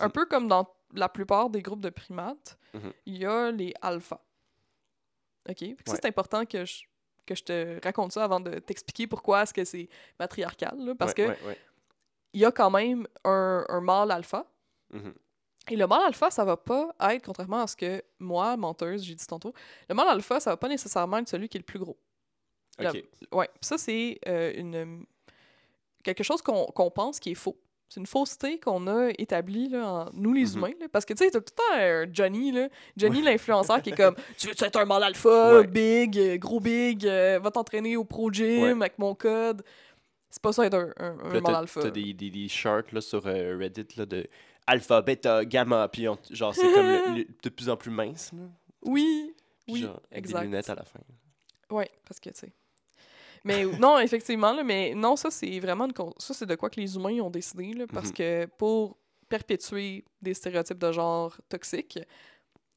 Un 0.00 0.06
Mhm. 0.06 0.12
peu 0.12 0.26
comme 0.26 0.48
dans 0.48 0.66
la 0.94 1.08
plupart 1.08 1.48
des 1.50 1.62
groupes 1.62 1.80
de 1.80 1.90
primates, 1.90 2.58
Mhm. 2.74 2.92
il 3.06 3.18
y 3.18 3.24
a 3.24 3.52
les 3.52 3.72
alphas. 3.82 4.20
OK? 5.48 5.64
Ça, 5.86 5.96
c'est 5.96 6.06
important 6.06 6.44
que 6.44 6.64
je, 6.64 6.82
que 7.26 7.34
je 7.34 7.42
te 7.42 7.84
raconte 7.84 8.12
ça 8.12 8.24
avant 8.24 8.40
de 8.40 8.58
t'expliquer 8.58 9.06
pourquoi 9.06 9.42
est-ce 9.42 9.54
que 9.54 9.64
c'est 9.64 9.88
matriarcal. 10.18 10.78
là, 10.78 10.94
parce 10.94 11.12
Ouais, 11.12 11.26
que 11.28 11.56
il 12.34 12.40
y 12.40 12.44
a 12.44 12.52
quand 12.52 12.70
même 12.70 13.06
un, 13.24 13.64
un 13.68 13.80
mâle 13.80 14.10
alpha. 14.10 14.46
Mhm. 14.92 15.14
Et 15.70 15.76
le 15.76 15.86
mâle 15.86 16.02
alpha, 16.06 16.30
ça 16.30 16.44
va 16.44 16.56
pas 16.56 16.94
être, 17.10 17.24
contrairement 17.24 17.62
à 17.62 17.66
ce 17.66 17.76
que 17.76 18.02
moi, 18.18 18.56
menteuse, 18.56 19.02
j'ai 19.02 19.14
dit 19.14 19.26
tantôt, 19.26 19.52
le 19.88 19.94
mâle 19.94 20.08
alpha, 20.08 20.40
ça 20.40 20.50
va 20.50 20.56
pas 20.56 20.68
nécessairement 20.68 21.18
être 21.18 21.28
celui 21.28 21.48
qui 21.48 21.58
est 21.58 21.60
le 21.60 21.64
plus 21.66 21.78
gros. 21.78 21.98
Ok. 22.80 23.04
Ouais, 23.32 23.50
ça, 23.60 23.76
c'est 23.76 24.18
euh, 24.28 24.52
une 24.54 25.04
quelque 26.04 26.22
chose 26.22 26.40
qu'on 26.42 26.66
qu'on 26.66 26.90
pense 26.90 27.18
qui 27.18 27.32
est 27.32 27.34
faux. 27.34 27.60
C'est 27.88 28.00
une 28.00 28.06
fausseté 28.06 28.58
qu'on 28.60 28.86
a 28.86 29.08
établie, 29.18 29.68
là, 29.70 29.86
en 29.90 30.10
nous 30.12 30.32
les 30.34 30.44
Mhm. 30.46 30.56
humains. 30.56 30.72
là. 30.80 30.86
parce 30.92 31.04
que, 31.06 31.14
tu 31.14 31.24
sais, 31.24 31.30
t'as 31.30 31.40
tout 31.40 31.52
le 31.52 31.56
temps 31.56 32.08
un 32.08 32.12
Johnny, 32.12 32.52
là, 32.52 32.68
Johnny 32.96 33.22
l'influenceur, 33.22 33.80
qui 33.80 33.90
est 33.90 33.96
comme 33.96 34.14
«Tu 34.36 34.46
veux 34.46 34.52
être 34.52 34.76
un 34.78 34.84
mâle 34.84 35.02
alpha, 35.04 35.56
Ouais. 35.60 35.66
big, 35.66 36.38
gros 36.38 36.60
big, 36.60 37.06
euh, 37.06 37.38
va 37.42 37.50
t'entraîner 37.50 37.96
au 37.96 38.04
pro 38.04 38.30
gym 38.30 38.62
Ouais. 38.62 38.70
avec 38.72 38.98
mon 38.98 39.14
code.» 39.14 39.62
C'est 40.30 40.42
pas 40.42 40.52
ça 40.52 40.66
être 40.66 40.74
un, 40.74 40.92
un, 40.98 41.40
mâle 41.40 41.54
alpha. 41.54 41.80
T'as 41.80 41.90
des, 41.90 42.12
des, 42.12 42.30
des 42.30 42.48
charts 42.48 42.82
là, 42.92 43.00
sur 43.00 43.26
euh, 43.26 43.56
Reddit 43.58 43.86
là, 43.96 44.04
de 44.04 44.26
alpha, 44.66 45.00
bêta, 45.00 45.42
gamma, 45.46 45.88
puis 45.88 46.06
on- 46.08 46.18
genre 46.30 46.54
c'est 46.54 46.70
comme 46.74 46.86
le- 46.86 47.18
le- 47.20 47.26
de 47.42 47.48
plus 47.48 47.70
en 47.70 47.76
plus 47.78 47.90
mince. 47.90 48.32
Là, 48.34 48.42
Oui, 48.82 49.34
puis 49.64 49.74
oui, 49.76 49.80
genre, 49.80 50.00
avec 50.12 50.18
exact. 50.24 50.40
des 50.40 50.44
lunettes 50.46 50.68
à 50.68 50.74
la 50.74 50.84
fin. 50.84 51.00
Ouais, 51.70 51.90
parce 52.06 52.20
que, 52.20 52.28
tu 52.28 52.40
sais. 52.40 52.52
Mais 53.44 53.64
non, 53.64 53.98
effectivement, 53.98 54.52
là, 54.52 54.62
mais 54.64 54.94
non, 54.94 55.16
ça, 55.16 55.30
c'est 55.30 55.58
vraiment 55.60 55.84
une 55.86 55.92
con- 55.92 56.14
Ça, 56.18 56.34
c'est 56.34 56.46
de 56.46 56.54
quoi 56.54 56.70
que 56.70 56.80
les 56.80 56.94
humains 56.96 57.20
ont 57.20 57.30
décidé, 57.30 57.72
là, 57.72 57.86
parce 57.86 58.08
Mhm. 58.08 58.14
que 58.14 58.46
pour 58.58 58.96
perpétuer 59.28 60.04
des 60.22 60.34
stéréotypes 60.34 60.78
de 60.78 60.90
genre 60.92 61.36
toxiques, 61.48 61.98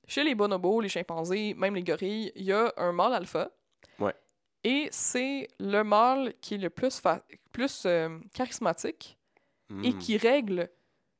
chez 0.07 0.24
les 0.24 0.36
bonobos, 0.36 0.82
les 0.82 0.89
chimpanzés, 0.89 1.53
même 1.53 1.76
les 1.76 1.84
gorilles, 1.84 2.32
il 2.36 2.43
y 2.43 2.51
a 2.51 2.74
un 2.78 2.91
mâle 2.91 3.14
alpha. 3.14 3.49
Ouais. 3.99 4.14
Et 4.64 4.89
c'est 4.91 5.47
le 5.59 5.84
mâle 5.84 6.34
qui 6.41 6.55
est 6.55 6.57
le 6.57 6.70
plus, 6.70 6.99
fa- 6.99 7.24
plus 7.51 7.84
euh, 7.86 8.20
charismatique 8.34 9.18
et 9.84 9.93
Mm. 9.93 9.97
qui 9.99 10.18
règle 10.18 10.70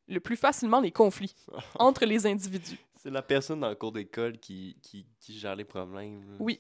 le 0.07 0.19
plus 0.19 0.35
facilement 0.35 0.81
les 0.81 0.91
conflits 0.91 1.35
entre 1.79 2.05
les 2.05 2.25
individus. 2.27 2.77
C'est 2.97 3.09
la 3.09 3.21
personne 3.21 3.61
dans 3.61 3.69
le 3.69 3.75
cours 3.75 3.93
d'école 3.93 4.37
qui, 4.37 4.77
qui, 4.81 5.05
qui 5.19 5.39
gère 5.39 5.55
les 5.55 5.63
problèmes. 5.63 6.35
Oui. 6.39 6.59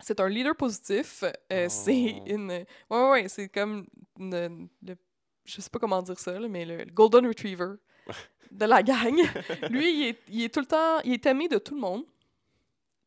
C'est 0.00 0.20
un 0.20 0.28
leader 0.28 0.54
positif. 0.54 1.24
euh, 1.52 1.66
C'est 1.68 2.16
Oh. 2.20 2.24
une. 2.26 2.50
Ouais, 2.90 3.10
ouais, 3.10 3.28
c'est 3.28 3.48
comme. 3.48 3.86
une- 4.18 4.68
le- 4.82 4.96
Je 5.44 5.60
sais 5.60 5.70
pas 5.70 5.78
comment 5.78 6.02
dire 6.02 6.18
ça, 6.18 6.38
là, 6.38 6.48
mais 6.48 6.64
le, 6.64 6.78
le 6.78 6.92
Golden 6.92 7.26
Retriever 7.26 7.74
de 8.50 8.64
la 8.64 8.82
gang. 8.82 9.14
Lui, 9.70 9.92
il 10.00 10.06
est, 10.08 10.18
il 10.28 10.42
est 10.42 10.52
tout 10.52 10.60
le 10.60 10.66
temps. 10.66 11.00
Il 11.04 11.12
est 11.12 11.24
aimé 11.26 11.48
de 11.48 11.58
tout 11.58 11.74
le 11.74 11.80
monde. 11.80 12.04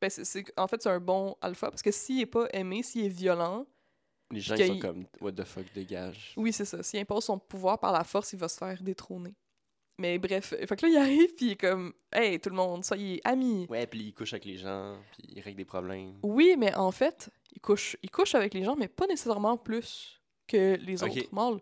Ben, 0.01 0.09
en 0.57 0.67
fait, 0.67 0.81
c'est 0.81 0.89
un 0.89 0.99
bon 1.01 1.35
alpha 1.41 1.69
parce 1.69 1.81
que 1.81 1.91
s'il 1.91 2.21
est 2.21 2.25
pas 2.25 2.47
aimé, 2.53 2.81
s'il 2.83 3.03
est 3.05 3.09
violent, 3.09 3.65
Les 4.31 4.39
gens 4.39 4.55
sont 4.55 4.63
il- 4.63 4.79
comme 4.79 5.05
What 5.19 5.33
the 5.33 5.43
fuck, 5.43 5.65
dégage. 5.73 6.33
oui, 6.37 6.53
c'est 6.53 6.63
ça. 6.63 6.81
S'il 6.81 7.01
impose 7.01 7.25
son 7.25 7.37
pouvoir 7.37 7.77
par 7.79 7.91
la 7.91 8.05
force, 8.05 8.31
il 8.31 8.39
va 8.39 8.47
se 8.47 8.57
faire 8.57 8.81
détrôner. 8.81 9.35
Mais 9.99 10.17
bref, 10.17 10.55
fait 10.57 10.75
que 10.77 10.85
là, 10.85 10.91
il 10.91 10.97
arrive, 10.97 11.35
puis 11.35 11.47
il 11.47 11.51
est 11.51 11.55
comme 11.57 11.91
Hey, 12.11 12.39
tout 12.39 12.49
le 12.49 12.55
monde, 12.55 12.85
soyez 12.85 13.19
amis. 13.25 13.67
Ouais, 13.69 13.85
puis 13.85 13.99
il 13.99 14.13
couche 14.13 14.31
avec 14.33 14.45
les 14.45 14.55
gens, 14.55 14.95
puis 15.11 15.23
il 15.35 15.41
règle 15.41 15.57
des 15.57 15.65
problèmes. 15.65 16.13
Oui, 16.23 16.55
mais 16.57 16.73
en 16.75 16.91
fait, 16.91 17.29
il 17.53 17.59
couche, 17.59 17.97
il 18.01 18.09
couche 18.09 18.33
avec 18.33 18.53
les 18.53 18.63
gens, 18.63 18.75
mais 18.77 18.87
pas 18.87 19.07
nécessairement 19.07 19.57
plus 19.57 20.21
que 20.47 20.77
les 20.77 21.03
autres 21.03 21.33
mâles. 21.33 21.59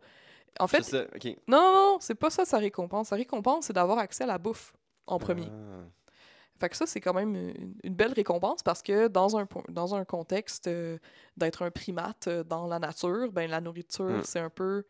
En 0.59 0.67
fait, 0.67 0.83
ça, 0.83 1.05
non, 1.47 1.57
non, 1.61 1.73
non, 1.73 1.97
c'est 1.99 2.15
pas 2.15 2.29
ça 2.29 2.45
sa 2.45 2.57
récompense. 2.59 3.09
Sa 3.09 3.15
récompense, 3.15 3.65
c'est 3.65 3.73
d'avoir 3.73 3.97
accès 3.97 4.23
à 4.23 4.27
la 4.27 4.37
bouffe 4.37 4.73
en 5.07 5.17
premier. 5.17 5.47
Ah. 5.49 5.83
Fait 6.59 6.69
que 6.69 6.75
ça, 6.77 6.85
c'est 6.87 7.01
quand 7.01 7.13
même 7.13 7.35
une, 7.35 7.75
une 7.83 7.93
belle 7.93 8.13
récompense 8.13 8.63
parce 8.63 8.81
que 8.81 9.07
dans 9.07 9.37
un, 9.37 9.47
dans 9.69 9.93
un 9.93 10.05
contexte 10.05 10.67
euh, 10.67 10.97
d'être 11.35 11.61
un 11.63 11.69
primate 11.69 12.27
euh, 12.27 12.43
dans 12.43 12.67
la 12.67 12.79
nature, 12.79 13.31
ben 13.31 13.49
la 13.49 13.61
nourriture, 13.61 14.05
Mm. 14.09 14.23
c'est 14.23 14.39
un 14.39 14.49
peu 14.49 14.83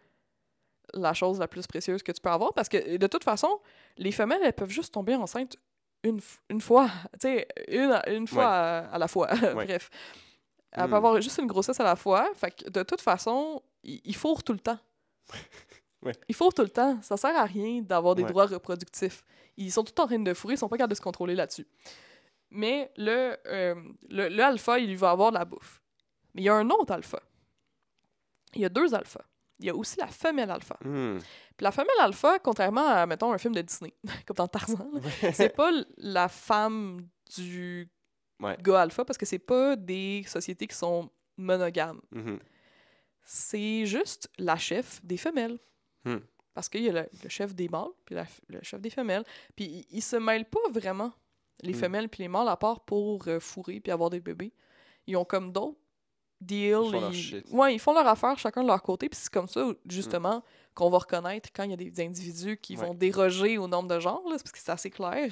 la 0.93 1.13
chose 1.13 1.39
la 1.39 1.47
plus 1.47 1.67
précieuse 1.67 2.01
que 2.03 2.11
tu 2.11 2.21
peux 2.21 2.29
avoir 2.29 2.53
parce 2.53 2.69
que 2.69 2.97
de 2.97 3.07
toute 3.07 3.23
façon, 3.23 3.59
les 3.97 4.11
femelles, 4.11 4.41
elles 4.43 4.53
peuvent 4.53 4.69
juste 4.69 4.93
tomber 4.93 5.15
enceintes 5.15 5.57
une, 6.03 6.19
une 6.49 6.61
fois, 6.61 6.89
tu 7.19 7.27
sais, 7.27 7.47
une, 7.67 7.99
une 8.07 8.27
fois 8.27 8.45
à, 8.47 8.77
à 8.93 8.97
la 8.97 9.07
fois. 9.07 9.27
Bref. 9.53 9.89
Elle 10.71 10.85
Mm. 10.85 10.89
peut 10.89 10.95
avoir 10.95 11.21
juste 11.21 11.38
une 11.39 11.47
grossesse 11.47 11.79
à 11.79 11.83
la 11.83 11.95
fois. 11.95 12.29
Fait 12.35 12.51
que 12.51 12.69
de 12.69 12.83
toute 12.83 13.01
façon, 13.01 13.61
il, 13.83 13.99
il 14.03 14.15
fourre 14.15 14.43
tout 14.43 14.53
le 14.53 14.59
temps. 14.59 14.79
Ouais. 16.03 16.13
Il 16.29 16.35
fourre 16.35 16.53
tout 16.53 16.61
le 16.61 16.69
temps. 16.69 17.01
Ça 17.01 17.17
sert 17.17 17.35
à 17.35 17.45
rien 17.45 17.81
d'avoir 17.81 18.13
des 18.13 18.21
droits 18.29 18.45
reproductifs. 18.45 19.25
Ils 19.57 19.71
sont 19.71 19.83
tout 19.83 19.99
en 19.99 20.05
train 20.05 20.19
de 20.19 20.31
fourrer, 20.35 20.53
ils 20.53 20.57
sont 20.57 20.69
pas 20.69 20.77
capables 20.77 20.91
de 20.91 20.95
se 20.95 21.01
contrôler 21.01 21.33
là-dessus. 21.33 21.65
Mais 22.51 22.91
le, 22.97 23.35
euh, 23.47 23.73
le, 24.07 24.29
le 24.29 24.43
alpha, 24.43 24.77
il 24.77 24.95
va 24.95 25.09
avoir 25.09 25.31
de 25.31 25.38
la 25.39 25.43
bouffe. 25.45 25.81
Mais 26.35 26.43
il 26.43 26.45
y 26.45 26.49
a 26.49 26.53
un 26.53 26.69
autre 26.69 26.93
alpha. 26.93 27.19
Il 28.53 28.61
y 28.61 28.65
a 28.65 28.69
deux 28.69 28.93
alphas. 28.93 29.25
Il 29.60 29.66
y 29.66 29.70
a 29.70 29.76
aussi 29.76 29.97
la 29.99 30.08
femelle 30.08 30.51
alpha. 30.51 30.78
Hmm. 30.84 31.18
Puis 31.20 31.64
la 31.64 31.72
femelle 31.72 31.89
alpha, 31.99 32.38
contrairement 32.39 32.88
à, 32.88 33.05
mettons, 33.08 33.34
un 33.34 33.38
film 33.38 33.55
de 33.55 33.62
Disney, 33.62 33.93
comme 34.28 34.36
dans 34.36 34.47
Tarzan, 34.47 34.91
c'est 35.34 35.55
pas 35.55 35.72
la 35.97 36.28
femme 36.28 37.08
du 37.36 37.89
Ouais. 38.39 38.55
gars 38.62 38.82
alpha 38.82 39.03
parce 39.03 39.18
que 39.18 39.26
c'est 39.26 39.39
pas 39.39 39.76
des 39.76 40.24
sociétés 40.28 40.68
qui 40.68 40.76
sont 40.76 41.10
monogames. 41.38 41.99
Mhm. 42.12 42.38
C'est 43.24 43.86
juste 43.88 44.30
la 44.38 44.55
chef 44.58 45.03
des 45.03 45.18
femelles. 45.18 45.58
Hmm. 46.05 46.18
Parce 46.53 46.70
qu'il 46.70 46.84
y 46.84 46.89
a 46.89 46.91
le, 46.91 47.10
le 47.24 47.30
chef 47.30 47.53
des 47.55 47.68
mâles, 47.68 47.89
puis 48.05 48.16
la 48.16 48.26
le 48.47 48.60
chef 48.64 48.80
des 48.82 48.89
femelles. 48.89 49.24
Puis 49.55 49.86
ils, 49.91 50.01
se 50.01 50.16
mêlent 50.16 50.45
pas 50.49 50.60
vraiment, 50.72 51.12
les 51.62 51.74
Hmm. 51.74 51.80
femelles 51.80 52.10
puis 52.10 52.24
les 52.24 52.30
mâles, 52.30 52.47
à 52.47 52.58
part 52.58 52.82
pour 52.86 53.28
euh, 53.28 53.39
fourrer 53.39 53.80
puis 53.80 53.91
avoir 53.91 54.10
des 54.12 54.20
bébés. 54.20 54.53
Ils 55.08 55.18
ont 55.18 55.26
comme 55.26 55.51
d'autres 55.51 55.80
deals. 56.41 56.83
Ils 56.85 56.91
font 56.91 56.99
leur 57.01 57.13
shit. 57.13 57.45
Ouais, 57.51 57.75
ils 57.75 57.79
font 57.79 57.93
leur 57.93 58.07
affaire 58.07 58.38
chacun 58.38 58.61
de 58.63 58.67
leur 58.67 58.81
côté. 58.81 59.09
Puis 59.09 59.19
c'est 59.21 59.31
comme 59.31 59.47
ça, 59.47 59.65
justement, 59.88 60.43
qu'on 60.73 60.89
va 60.89 60.99
reconnaître 60.99 61.49
quand 61.53 61.63
il 61.63 61.71
y 61.71 61.73
a 61.73 61.77
des 61.77 62.03
individus 62.05 62.57
qui 62.57 62.77
Ouais. 62.77 62.85
vont 62.85 62.93
déroger 62.93 63.57
au 63.57 63.67
nombre 63.67 63.88
de 63.89 63.99
genres, 63.99 64.21
là, 64.25 64.38
parce 64.38 64.51
que 64.51 64.59
c'est 64.59 64.71
assez 64.71 64.89
clair, 64.89 65.31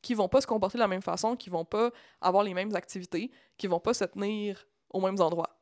qui 0.00 0.14
vont 0.14 0.28
pas 0.28 0.40
se 0.40 0.46
comporter 0.46 0.78
de 0.78 0.82
la 0.82 0.88
même 0.88 1.02
façon, 1.02 1.36
qui 1.36 1.50
vont 1.50 1.64
pas 1.64 1.90
avoir 2.20 2.42
les 2.44 2.54
mêmes 2.54 2.74
activités, 2.74 3.30
qui 3.56 3.66
vont 3.66 3.80
pas 3.80 3.92
se 3.94 4.04
tenir 4.04 4.66
aux 4.90 5.00
mêmes 5.00 5.20
endroits. 5.20 5.58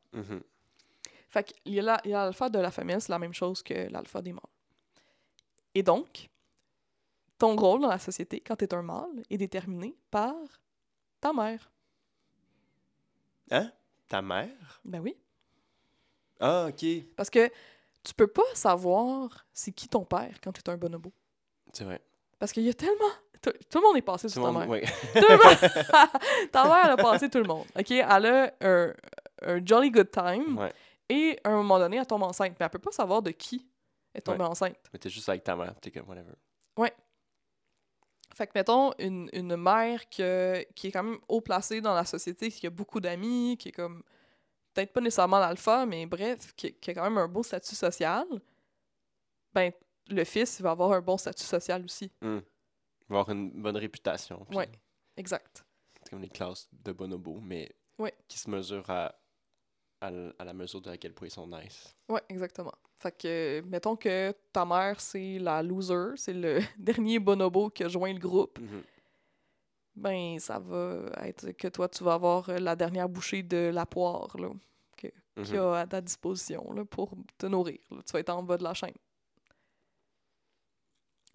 Fait 1.29 1.53
la- 1.65 1.99
il 2.05 2.09
y 2.09 2.13
a 2.13 2.23
l'alpha 2.23 2.49
de 2.49 2.59
la 2.59 2.71
femelle, 2.71 3.01
c'est 3.01 3.11
la 3.11 3.19
même 3.19 3.33
chose 3.33 3.61
que 3.61 3.89
l'alpha 3.91 4.21
des 4.21 4.31
mâles. 4.31 4.41
Et 5.75 5.83
donc, 5.83 6.29
ton 7.37 7.55
rôle 7.55 7.81
dans 7.81 7.89
la 7.89 7.99
société, 7.99 8.39
quand 8.39 8.55
tu 8.55 8.63
es 8.65 8.73
un 8.73 8.81
mâle, 8.81 9.23
est 9.29 9.37
déterminé 9.37 9.95
par 10.09 10.33
ta 11.19 11.33
mère. 11.33 11.69
Hein? 13.51 13.71
Ta 14.07 14.21
mère? 14.21 14.79
Ben 14.85 14.99
oui. 15.01 15.15
Ah, 16.39 16.67
ok. 16.69 16.85
Parce 17.15 17.29
que 17.29 17.49
tu 18.03 18.13
peux 18.13 18.27
pas 18.27 18.43
savoir 18.53 19.45
c'est 19.53 19.71
qui 19.71 19.87
ton 19.89 20.05
père 20.05 20.35
quand 20.43 20.51
tu 20.51 20.61
es 20.61 20.69
un 20.69 20.77
bonobo. 20.77 21.11
C'est 21.73 21.83
vrai. 21.83 22.01
Parce 22.39 22.51
qu'il 22.51 22.63
y 22.63 22.69
a 22.69 22.73
tellement. 22.73 23.09
Tout, 23.41 23.51
tout 23.69 23.79
le 23.79 23.83
monde 23.87 23.97
est 23.97 24.01
passé 24.01 24.27
Tout 24.27 24.33
sur 24.33 24.43
ta 24.43 24.51
monde, 24.51 24.61
mère. 24.61 24.69
ouais. 24.69 24.81
Tout 25.13 25.27
le 25.27 25.37
monde- 25.37 26.49
ta 26.51 26.63
mère, 26.65 26.81
elle 26.85 26.91
a 26.91 26.97
passé 26.97 27.29
tout 27.29 27.37
le 27.39 27.43
monde. 27.43 27.65
OK? 27.77 27.91
Elle 27.91 28.25
a 28.25 28.53
un, 28.61 28.93
un 29.43 29.65
jolly 29.65 29.91
good 29.91 30.09
time. 30.11 30.57
ouais. 30.57 30.73
Et 31.09 31.39
à 31.43 31.49
un 31.49 31.55
moment 31.57 31.79
donné, 31.79 31.97
elle 31.97 32.05
tombe 32.05 32.23
enceinte. 32.23 32.53
Mais 32.59 32.65
elle 32.65 32.69
peut 32.69 32.79
pas 32.79 32.91
savoir 32.91 33.21
de 33.21 33.31
qui 33.31 33.65
elle 34.13 34.19
est 34.19 34.21
tombée 34.21 34.43
enceinte. 34.43 34.75
Mais 34.91 34.99
t'es 34.99 35.09
juste 35.09 35.29
avec 35.29 35.43
ta 35.43 35.55
mère, 35.55 35.73
t'es 35.79 35.89
comme 35.91 36.07
whatever. 36.09 36.33
Fait 38.37 38.45
que, 38.45 38.51
mettons, 38.53 38.91
une, 38.99 39.31
une 39.33 39.55
mère 39.55 40.07
que, 40.11 40.63
qui 40.75 40.87
est 40.87 40.91
quand 40.91 41.01
même 41.01 41.17
haut 41.27 41.41
placée 41.41 41.81
dans 41.81 41.95
la 41.95 42.05
société, 42.05 42.51
qui 42.51 42.67
a 42.67 42.69
beaucoup 42.69 42.99
d'amis, 42.99 43.57
qui 43.57 43.69
est 43.69 43.71
comme 43.71 44.03
peut-être 44.75 44.93
pas 44.93 45.01
nécessairement 45.01 45.39
l'alpha, 45.39 45.87
mais 45.87 46.05
bref, 46.05 46.53
qui, 46.55 46.71
qui 46.73 46.91
a 46.91 46.93
quand 46.93 47.03
même 47.03 47.17
un 47.17 47.27
beau 47.27 47.41
statut 47.41 47.73
social, 47.73 48.27
ben, 49.53 49.71
le 50.09 50.23
fils 50.23 50.59
il 50.59 50.63
va 50.63 50.69
avoir 50.69 50.91
un 50.91 51.01
bon 51.01 51.17
statut 51.17 51.45
social 51.45 51.83
aussi. 51.83 52.11
Hmm. 52.21 52.37
Il 53.09 53.13
va 53.13 53.19
avoir 53.21 53.29
une 53.31 53.49
bonne 53.59 53.77
réputation. 53.77 54.45
puis 54.47 54.57
Ouais. 54.59 54.69
Exact. 55.15 55.65
C'est 56.03 56.11
comme 56.11 56.21
les 56.21 56.29
classes 56.29 56.69
de 56.71 56.91
bonobo, 56.91 57.39
mais 57.41 57.71
Ouais. 57.97 58.13
qui 58.27 58.37
se 58.37 58.51
mesurent 58.51 58.89
à, 58.91 59.15
à, 60.01 60.11
la 60.45 60.53
mesure 60.53 60.81
de 60.81 60.89
à 60.89 60.97
quel 60.97 61.13
point 61.13 61.27
ils 61.27 61.31
sont 61.31 61.47
nice. 61.47 61.95
Ouais, 62.07 62.21
exactement. 62.29 62.73
Fait 62.95 63.11
que, 63.17 63.61
mettons 63.65 63.95
que 63.95 64.31
ta 64.53 64.65
mère, 64.65 64.99
c'est 65.01 65.39
la 65.39 65.61
loser, 65.63 66.15
c'est 66.15 66.33
le 66.33 66.59
dernier 66.77 67.19
bonobo 67.19 67.69
qui 67.69 67.83
a 67.83 67.87
joint 67.87 68.13
le 68.13 68.19
groupe, 68.19 68.59
Mhm. 68.59 68.83
ben, 69.95 70.39
ça 70.39 70.59
va 70.59 71.09
être 71.23 71.51
que 71.51 71.67
toi, 71.67 71.87
tu 71.89 72.03
vas 72.03 72.13
avoir 72.13 72.49
la 72.59 72.75
dernière 72.75 73.09
bouchée 73.09 73.43
de 73.43 73.71
la 73.73 73.85
poire, 73.85 74.35
là, 74.37 74.49
qu'il 74.95 75.11
Mhm. 75.37 75.45
y 75.53 75.57
a 75.57 75.73
à 75.79 75.87
ta 75.87 76.01
disposition, 76.01 76.71
là, 76.73 76.85
pour 76.85 77.11
te 77.37 77.45
nourrir. 77.47 77.79
là. 77.91 77.97
Tu 78.05 78.13
vas 78.13 78.19
être 78.19 78.29
en 78.29 78.43
bas 78.43 78.57
de 78.57 78.63
la 78.63 78.73
chaîne. 78.73 78.93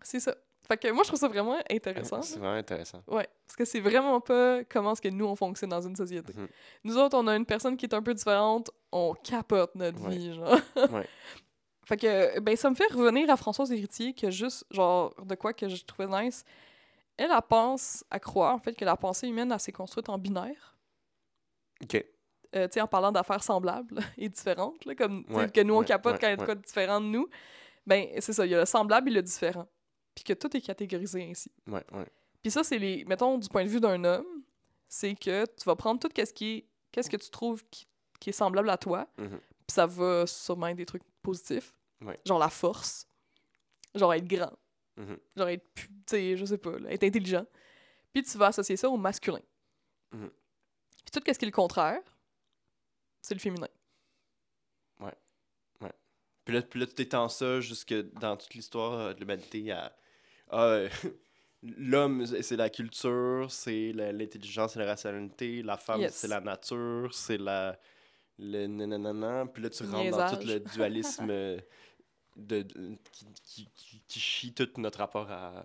C'est 0.03 0.21
ça. 0.21 0.35
Fait 0.73 0.79
que 0.79 0.91
moi, 0.91 1.03
je 1.03 1.09
trouve 1.09 1.21
ça 1.21 1.29
vraiment 1.29 1.59
intéressant. 1.71 2.23
C'est 2.23 2.39
vraiment 2.39 2.55
intéressant. 2.55 3.03
Ouais, 3.07 3.29
parce 3.47 3.57
que 3.57 3.65
c'est 3.67 3.81
vraiment 3.81 4.21
pas 4.23 4.65
comment 4.65 4.93
est-ce 4.93 5.03
que 5.03 5.09
nous, 5.09 5.27
on 5.27 5.37
fonctionne 5.37 5.69
dans 5.69 5.83
une 5.83 5.95
société. 5.97 6.33
Mhm. 6.35 6.49
Nous 6.85 6.97
autres, 6.97 7.15
on 7.19 7.27
a 7.27 7.37
une 7.37 7.45
personne 7.45 7.77
qui 7.77 7.85
est 7.85 7.95
un 7.95 8.03
peu 8.03 8.15
différente, 8.15 8.71
on 8.91 9.13
capote 9.13 9.75
notre 9.75 10.01
Ouais. 10.01 10.17
vie, 10.17 10.33
genre. 10.33 10.57
Ouais. 10.93 11.07
Fait 11.85 11.97
que, 11.99 12.41
ben, 12.41 12.57
ça 12.57 12.71
me 12.71 12.75
fait 12.75 12.91
revenir 12.91 13.29
à 13.29 13.37
Françoise 13.37 13.71
Héritier, 13.71 14.15
que 14.15 14.31
juste, 14.31 14.65
genre, 14.71 15.15
de 15.23 15.35
quoi 15.35 15.53
que 15.53 15.69
je 15.69 15.85
trouvais 15.85 16.07
nice. 16.25 16.43
Elle, 17.19 17.31
elle 17.31 17.43
pense 17.47 18.03
à 18.11 18.19
croire, 18.19 18.55
en 18.55 18.59
fait, 18.59 18.73
que 18.73 18.85
la 18.87 18.97
pensée 18.97 19.29
humaine, 19.29 19.53
elle 19.53 19.61
s'est 19.61 19.73
construite 19.73 20.09
en 20.09 20.17
binaire. 20.17 20.75
OK. 21.83 22.03
Euh, 22.55 22.67
tu 22.69 22.75
sais, 22.75 22.81
en 22.81 22.87
parlant 22.87 23.13
d'affaires 23.13 23.43
semblables 23.43 24.01
et 24.17 24.31
différentes, 24.31 24.83
là, 24.87 24.95
comme 24.95 25.27
Ouais, 25.29 25.51
que 25.51 25.61
nous, 25.61 25.75
on 25.75 25.83
capote 25.83 26.19
quand 26.19 26.29
il 26.29 26.31
y 26.31 26.33
a 26.33 26.37
de 26.37 26.45
quoi 26.45 26.55
de 26.55 26.63
différent 26.63 27.01
de 27.01 27.07
nous. 27.07 27.29
Ben, 27.87 28.07
c'est 28.21 28.33
ça, 28.33 28.47
il 28.47 28.53
y 28.53 28.55
a 28.55 28.61
le 28.61 28.65
semblable 28.67 29.11
et 29.11 29.13
le 29.15 29.23
différent. 29.23 29.67
Puis 30.15 30.25
que 30.25 30.33
tout 30.35 30.55
est 30.57 30.61
catégorisé 30.61 31.23
ainsi. 31.29 31.51
Ouais, 31.67 31.85
ouais. 31.93 32.07
Puis 32.43 32.51
ça, 32.51 32.63
c'est 32.65 32.79
les. 32.79 33.05
Mettons, 33.05 33.39
du 33.39 33.49
point 33.49 33.65
de 33.65 33.69
vue 33.69 33.81
d'un 33.81 34.03
homme, 34.05 34.43
c'est 34.89 35.15
que 35.15 35.45
tu 35.47 35.65
vas 35.65 35.77
prendre 35.77 36.01
tout 36.01 36.09
ce 36.15 36.33
qui 36.33 36.51
est. 36.57 36.67
Qu'est-ce 36.91 37.09
que 37.09 37.17
tu 37.17 37.31
trouves 37.31 37.65
qui, 37.71 37.87
qui 38.21 38.31
est 38.31 38.35
semblable 38.35 38.69
à 38.69 38.77
toi, 38.77 39.09
Mhm. 39.19 39.39
puis 39.39 39.75
ça 39.75 39.87
va 39.87 40.27
sûrement 40.27 40.67
être 40.69 40.77
des 40.77 40.85
trucs 40.87 41.03
positifs. 41.23 41.73
Ouais. 42.03 42.21
Genre 42.27 42.39
la 42.39 42.51
force. 42.51 43.07
Genre 43.95 44.13
être 44.13 44.27
grand. 44.27 44.53
Mhm. 44.97 45.19
Genre 45.37 45.49
être. 45.49 45.65
Tu 45.75 45.89
sais, 46.07 46.37
je 46.37 46.45
sais 46.45 46.59
pas, 46.59 46.79
là, 46.79 46.93
être 46.93 47.05
intelligent. 47.05 47.47
Puis 48.13 48.23
tu 48.23 48.37
vas 48.37 48.49
associer 48.49 48.77
ça 48.77 48.91
au 48.91 48.97
masculin. 48.99 49.41
Mhm. 50.13 50.29
Puis 50.31 51.11
tout 51.13 51.21
ce 51.27 51.39
qui 51.39 51.45
est 51.45 51.49
le 51.49 51.51
contraire, 51.53 52.03
c'est 53.23 53.35
le 53.35 53.41
féminin. 53.41 53.69
Puis 56.45 56.55
là, 56.57 56.63
puis 56.63 56.81
là, 56.81 56.87
tu 56.89 56.95
t'étends 56.95 57.29
ça 57.29 57.61
jusque 57.61 57.95
dans 58.19 58.37
toute 58.37 58.53
l'histoire 58.55 58.95
euh, 58.95 59.15
de 59.15 59.21
l'humanité 59.21 59.71
à. 59.71 59.95
Ah, 60.53 60.65
euh, 60.67 60.89
L'homme, 61.63 62.27
c'est 62.27 62.57
la 62.57 62.69
culture, 62.71 63.47
c'est 63.51 63.93
l'intelligence 63.93 64.75
et 64.75 64.81
la 64.81 64.87
rationalité. 64.87 65.63
La 65.63 65.77
femme, 65.77 66.01
Yes. 66.01 66.15
c'est 66.15 66.29
la 66.29 66.41
nature, 66.41 67.13
c'est 67.15 67.39
la. 67.39 67.79
Le 68.39 68.67
nanana. 68.67 69.47
Puis 69.47 69.63
là, 69.63 69.71
tu 69.71 69.85
rentres 69.85 70.17
dans 70.17 70.37
tout 70.37 70.45
le 70.47 70.59
dualisme 70.59 71.27
de, 71.29 71.63
de- 72.37 72.97
qui, 73.13 73.27
qui, 73.45 73.69
qui, 73.75 74.03
qui 74.09 74.19
chie 74.21 74.53
tout 74.55 74.69
notre 74.79 74.99
rapport 74.99 75.31
à, 75.31 75.63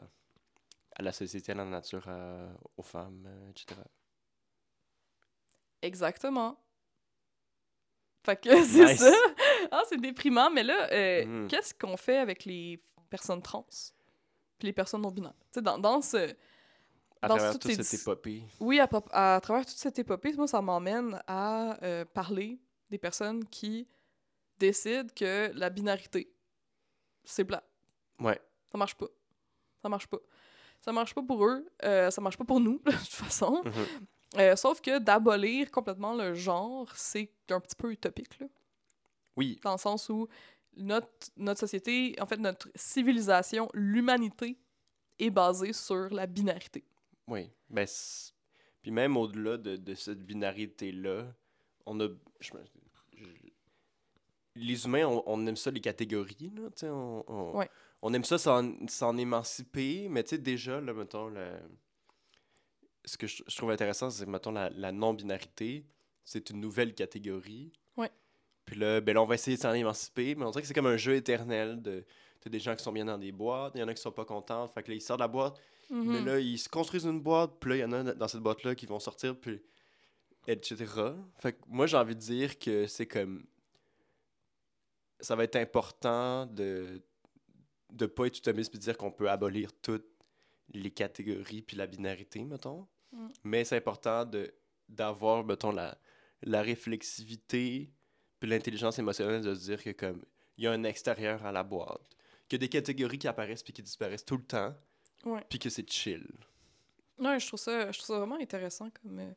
à 0.96 1.02
la 1.02 1.12
société, 1.12 1.54
à 1.54 1.56
la 1.56 1.66
nature, 1.66 2.08
à- 2.08 2.50
aux 2.76 2.84
femmes, 2.84 3.24
euh, 3.26 3.50
etc. 3.50 3.80
Exactement. 5.82 6.58
Fait 8.26 8.40
que 8.40 8.50
c'est 8.66 8.86
Nice. 8.86 9.00
ça. 9.00 9.14
Ah, 9.72 9.82
c'est 9.90 10.00
déprimant, 10.00 10.50
mais 10.52 10.64
là, 10.64 10.92
euh, 10.92 11.26
Mhm. 11.26 11.48
qu'est-ce 11.48 11.74
qu'on 11.74 11.98
fait 11.98 12.18
avec 12.18 12.46
les 12.46 12.82
personnes 13.10 13.42
trans? 13.42 13.66
Puis 14.58 14.68
les 14.68 14.74
personnes 14.74 15.02
non-binaires? 15.02 15.34
Tu 15.52 15.56
sais, 15.56 15.62
dans, 15.62 15.78
dans 15.78 16.02
ce. 16.02 16.34
À 17.22 17.28
Dans 17.28 17.36
travers 17.38 17.58
toute 17.58 17.72
cette 17.72 17.94
épopée. 18.02 18.44
Oui, 18.60 18.80
à, 18.80 18.88
à 19.12 19.40
travers 19.42 19.66
toute 19.66 19.78
cette 19.78 19.98
épopée, 19.98 20.34
moi, 20.34 20.48
ça 20.48 20.62
m'emmène 20.62 21.20
à 21.26 21.78
euh, 21.84 22.06
parler 22.06 22.60
des 22.92 23.00
personnes 23.00 23.44
qui 23.46 23.88
décident 24.60 25.10
que 25.16 25.52
la 25.56 25.70
binarité, 25.72 26.32
c'est 27.24 27.44
plat. 27.44 27.64
Ouais. 28.20 28.40
Ça 28.72 28.78
marche 28.78 28.96
pas. 28.96 29.08
Ça 29.82 29.90
marche 29.90 30.08
pas. 30.08 30.18
Ça 30.82 30.92
marche 30.92 31.16
pas 31.16 31.24
pour 31.24 31.44
eux. 31.46 31.68
euh, 31.84 32.12
ça 32.12 32.22
marche 32.22 32.38
pas 32.38 32.46
pour 32.46 32.60
nous, 32.60 32.80
de 32.86 32.92
toute 32.92 33.08
façon. 33.08 33.64
Mhm. 33.66 33.74
Euh, 34.38 34.56
sauf 34.56 34.80
que 34.82 35.00
d'abolir 35.00 35.72
complètement 35.72 36.14
le 36.14 36.36
genre, 36.36 36.92
c'est 36.96 37.32
un 37.50 37.60
petit 37.60 37.76
peu 37.76 37.92
utopique, 37.92 38.40
là. 38.40 38.48
Oui. 39.36 39.60
Dans 39.64 39.72
le 39.72 39.78
sens 39.78 40.10
où 40.10 40.28
notre, 40.78 41.08
notre 41.38 41.60
société, 41.60 42.16
en 42.20 42.26
fait, 42.26 42.38
notre 42.38 42.70
civilisation, 42.76 43.70
l'humanité, 43.74 44.58
est 45.20 45.30
basée 45.32 45.74
sur 45.74 46.10
la 46.14 46.28
binarité. 46.28 46.84
Oui. 47.28 47.50
Ben, 47.70 47.88
puis 48.82 48.92
même 48.92 49.18
au-delà 49.18 49.58
de, 49.58 49.76
de 49.76 49.96
cette 49.96 50.24
binarité-là, 50.24 51.26
on 51.86 52.00
a. 52.00 52.08
je 52.40 52.54
me- 52.54 52.64
je- 53.18 53.26
les 54.56 54.86
humains, 54.86 55.06
on, 55.08 55.24
on 55.28 55.46
aime 55.46 55.56
ça, 55.56 55.70
les 55.72 55.82
catégories, 55.82 56.52
là, 56.56 56.70
on, 56.92 57.24
on, 57.28 57.58
Ouais. 57.58 57.70
on 58.02 58.14
aime 58.14 58.24
ça 58.24 58.38
s'en 58.38 58.74
s'en 58.88 59.16
émanciper, 59.18 60.08
mais 60.10 60.24
tu 60.24 60.30
sais, 60.30 60.38
déjà, 60.40 60.80
là, 60.82 60.94
mettons, 60.94 61.28
le- 61.28 61.60
ce 63.06 63.18
que 63.18 63.28
je, 63.28 63.44
je 63.48 63.56
trouve 63.56 63.72
intéressant, 63.72 64.10
c'est, 64.10 64.26
mettons, 64.26 64.52
la, 64.52 64.70
la 64.72 64.92
non-binarité, 64.92 65.86
c'est 66.24 66.50
une 66.50 66.60
nouvelle 66.60 66.94
catégorie. 66.96 67.72
Puis 68.68 68.76
là, 68.76 69.02
ben 69.02 69.16
là, 69.16 69.24
on 69.24 69.26
va 69.26 69.34
essayer 69.36 69.58
de 69.58 69.62
s'en 69.62 69.74
émanciper, 69.74 70.36
mais 70.36 70.46
on 70.46 70.52
dirait 70.52 70.62
que 70.62 70.68
c'est 70.68 70.74
comme 70.76 70.86
un 70.86 70.98
jeu 70.98 71.16
éternel 71.16 71.82
de... 71.82 72.06
T'as 72.42 72.50
des 72.52 72.60
gens 72.60 72.76
qui 72.76 72.84
sont 72.84 72.92
bien 72.92 73.06
dans 73.06 73.18
des 73.18 73.32
boîtes, 73.32 73.74
il 73.76 73.80
y 73.80 73.84
en 73.84 73.88
a 73.88 73.94
qui 73.96 74.02
sont 74.02 74.12
pas 74.12 74.26
contents, 74.26 74.68
fait 74.68 74.84
que 74.84 74.90
là, 74.92 74.96
ils 74.96 75.02
sortent 75.02 75.20
de 75.20 75.24
la 75.24 75.28
boîte, 75.28 75.60
mais 75.90 76.20
Mhm. 76.20 76.26
là, 76.26 76.40
ils 76.40 76.60
se 76.60 76.70
construisent 76.70 77.06
une 77.06 77.20
boîte, 77.22 77.54
puis 77.60 77.72
là, 77.72 77.76
il 77.78 77.80
y 77.80 77.84
en 77.86 77.92
a 77.94 78.04
dans 78.14 78.28
cette 78.28 78.42
boîte-là 78.42 78.76
qui 78.76 78.86
vont 78.86 79.00
sortir, 79.00 79.36
puis 79.40 79.60
etc. 80.48 80.86
Fait 81.40 81.54
que 81.54 81.58
moi, 81.68 81.88
j'ai 81.88 81.98
envie 81.98 82.14
de 82.16 82.20
dire 82.20 82.60
que 82.60 82.86
c'est 82.86 83.08
comme... 83.08 83.46
Ça 85.20 85.36
va 85.36 85.44
être 85.46 85.56
important 85.56 86.46
de 86.46 87.02
de 87.90 88.06
pas 88.06 88.26
être 88.28 88.38
utomiste 88.38 88.70
puis 88.70 88.80
de 88.80 88.84
dire 88.84 88.98
qu'on 88.98 89.12
peut 89.12 89.30
abolir 89.30 89.72
toutes 89.82 90.06
les 90.74 90.92
catégories 90.92 91.62
puis 91.62 91.78
la 91.78 91.88
binarité, 91.88 92.44
mettons. 92.44 92.86
Mm. 93.14 93.28
Mais 93.46 93.64
c'est 93.64 93.78
important 93.78 94.26
de 94.26 94.54
d'avoir, 94.90 95.44
mettons, 95.46 95.72
la, 95.72 95.98
la 96.44 96.62
réflexivité 96.62 97.90
puis 98.40 98.50
l'intelligence 98.50 99.00
émotionnelle 99.00 99.42
de 99.42 99.54
se 99.56 99.66
dire 99.66 99.84
que 99.84 99.92
comme 99.92 100.24
il 100.58 100.64
y 100.64 100.68
a 100.68 100.72
un 100.72 100.84
extérieur 100.84 101.46
à 101.46 101.52
la 101.52 101.64
boîte, 101.64 102.02
qu'il 102.48 102.58
y 102.58 102.64
a 102.64 102.66
des 102.66 102.70
catégories 102.70 103.20
qui 103.20 103.28
apparaissent 103.28 103.64
puis 103.64 103.74
qui 103.74 103.82
disparaissent 103.84 104.26
tout 104.26 104.38
le 104.38 104.44
temps, 104.44 104.76
Ouais. 105.26 105.44
puis 105.50 105.60
que 105.60 105.70
c'est 105.70 105.90
chill. 105.90 106.28
Ouais, 107.20 107.40
je 107.40 107.48
trouve 107.48 107.60
ça, 107.60 107.92
je 107.92 107.98
trouve 107.98 108.08
ça 108.16 108.20
vraiment 108.20 108.40
intéressant 108.40 108.90
comme, 109.02 109.20
euh, 109.20 109.32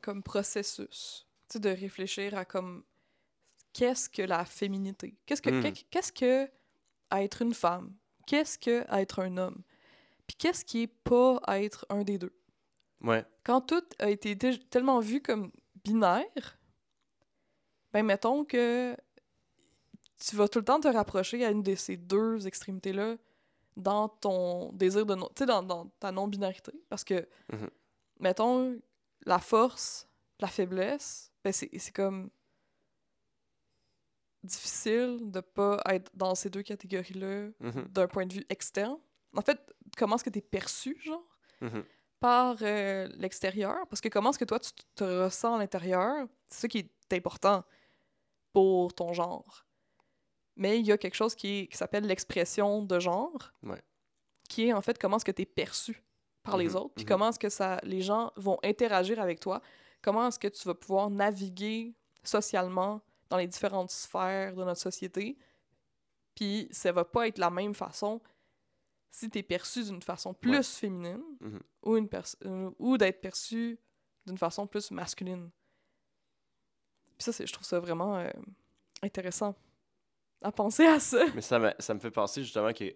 comme 0.00 0.22
processus. 0.22 1.26
Tu 1.48 1.54
sais, 1.54 1.60
de 1.60 1.68
réfléchir 1.68 2.36
à 2.36 2.44
comme 2.44 2.84
qu'est-ce 3.72 4.08
que 4.08 4.22
la 4.22 4.44
féminité? 4.44 5.14
Qu'est-ce 5.26 5.42
que 5.42 5.50
Mm. 5.50 5.62
qu'est- 5.62 5.86
qu'est-ce 5.90 6.12
que 6.12 6.50
être 7.12 7.42
une 7.42 7.54
femme? 7.54 7.94
Qu'est-ce 8.26 8.58
que 8.58 8.84
être 8.92 9.20
un 9.20 9.36
homme? 9.36 9.62
Puis 10.26 10.36
qu'est-ce 10.36 10.64
qui 10.64 10.82
est 10.82 10.86
pas 11.04 11.38
être 11.48 11.86
un 11.90 12.02
des 12.02 12.18
deux? 12.18 12.34
Ouais. 13.02 13.24
Quand 13.44 13.60
tout 13.60 13.84
a 13.98 14.10
été 14.10 14.36
tellement 14.70 14.98
vu 15.00 15.20
comme 15.22 15.52
binaire, 15.84 16.58
ben 17.96 18.04
mettons 18.04 18.44
que 18.44 18.94
tu 20.18 20.36
vas 20.36 20.48
tout 20.48 20.58
le 20.58 20.66
temps 20.66 20.78
te 20.80 20.88
rapprocher 20.88 21.42
à 21.46 21.50
une 21.50 21.62
de 21.62 21.74
ces 21.74 21.96
deux 21.96 22.46
extrémités-là 22.46 23.16
dans 23.74 24.10
ton 24.10 24.70
désir 24.72 25.06
de 25.06 25.14
non... 25.14 25.28
Tu 25.28 25.40
sais, 25.40 25.46
dans, 25.46 25.62
dans 25.62 25.86
ta 25.98 26.12
non-binarité. 26.12 26.72
Parce 26.90 27.04
que, 27.04 27.26
Mhm. 27.52 27.70
mettons, 28.20 28.78
la 29.24 29.38
force, 29.38 30.06
la 30.40 30.48
faiblesse, 30.48 31.32
ben 31.42 31.54
c'est 31.54 31.70
c'est 31.78 31.92
comme 31.94 32.28
difficile 34.42 35.18
de 35.30 35.40
pas 35.40 35.82
être 35.86 36.10
dans 36.14 36.34
ces 36.34 36.50
deux 36.50 36.62
catégories-là 36.62 37.48
Mhm. 37.60 37.84
d'un 37.88 38.08
point 38.08 38.26
de 38.26 38.34
vue 38.34 38.44
externe. 38.50 38.98
En 39.34 39.40
fait, 39.40 39.58
comment 39.96 40.16
est-ce 40.16 40.24
que 40.24 40.30
t'es 40.30 40.42
perçu, 40.42 40.98
genre? 41.02 41.24
Mhm. 41.62 41.82
par 42.20 42.56
euh, 42.62 43.08
l'extérieur, 43.18 43.86
parce 43.88 44.00
que 44.00 44.08
comment 44.08 44.30
est-ce 44.30 44.38
que 44.38 44.44
toi 44.46 44.58
tu 44.58 44.70
te 44.94 45.04
ressens 45.04 45.54
à 45.54 45.58
l'intérieur, 45.58 46.26
c'est 46.48 46.60
ça 46.62 46.68
qui 46.68 46.78
est 46.78 47.12
important 47.14 47.62
pour 48.56 48.94
ton 48.94 49.12
genre. 49.12 49.66
Mais 50.56 50.80
il 50.80 50.86
y 50.86 50.92
a 50.92 50.96
quelque 50.96 51.14
chose 51.14 51.34
qui, 51.34 51.68
s'appelle 51.72 52.06
l'expression 52.06 52.80
de 52.82 52.98
genre, 52.98 53.52
Ouais. 53.62 53.82
qui 54.48 54.68
est 54.68 54.72
en 54.72 54.80
fait 54.80 54.96
comment 54.98 55.18
est-ce 55.18 55.26
que 55.26 55.30
tu 55.30 55.42
es 55.42 55.44
perçu 55.44 56.02
par 56.42 56.56
les 56.56 56.70
Mhm, 56.70 56.76
autres, 56.76 56.94
puis 56.94 57.04
mhm. 57.04 57.08
comment 57.10 57.28
est-ce 57.28 57.38
que 57.38 57.50
ça, 57.50 57.78
les 57.82 58.00
gens 58.00 58.32
vont 58.36 58.58
interagir 58.64 59.20
avec 59.20 59.40
toi, 59.40 59.60
comment 60.00 60.26
est-ce 60.28 60.38
que 60.38 60.48
tu 60.48 60.66
vas 60.66 60.74
pouvoir 60.74 61.10
naviguer 61.10 61.94
socialement 62.24 63.02
dans 63.28 63.36
les 63.36 63.46
différentes 63.46 63.90
sphères 63.90 64.54
de 64.56 64.64
notre 64.64 64.80
société, 64.80 65.36
puis 66.34 66.66
ça 66.70 66.92
va 66.92 67.04
pas 67.04 67.28
être 67.28 67.36
la 67.36 67.50
même 67.50 67.74
façon 67.74 68.22
si 69.10 69.28
tu 69.28 69.38
es 69.38 69.42
perçu 69.42 69.84
d'une 69.84 70.00
façon 70.00 70.32
plus 70.32 70.50
Ouais. 70.52 70.62
féminine 70.62 71.22
Mhm. 71.42 71.60
ou, 71.82 71.96
une 71.98 72.08
pers- 72.08 72.36
euh, 72.46 72.70
ou 72.78 72.96
d'être 72.96 73.20
perçu 73.20 73.78
d'une 74.24 74.38
façon 74.38 74.66
plus 74.66 74.90
masculine. 74.92 75.50
Puis 77.18 77.24
ça, 77.24 77.32
c'est- 77.32 77.46
je 77.46 77.52
trouve 77.52 77.66
ça 77.66 77.78
vraiment 77.80 78.16
euh, 78.18 78.30
intéressant 79.02 79.54
à 80.42 80.52
penser 80.52 80.84
à 80.86 81.00
ça. 81.00 81.24
Mais 81.34 81.40
ça 81.40 81.58
me, 81.58 81.72
ça 81.78 81.94
me 81.94 81.98
fait 82.00 82.10
penser 82.10 82.42
justement 82.42 82.72
que 82.72 82.94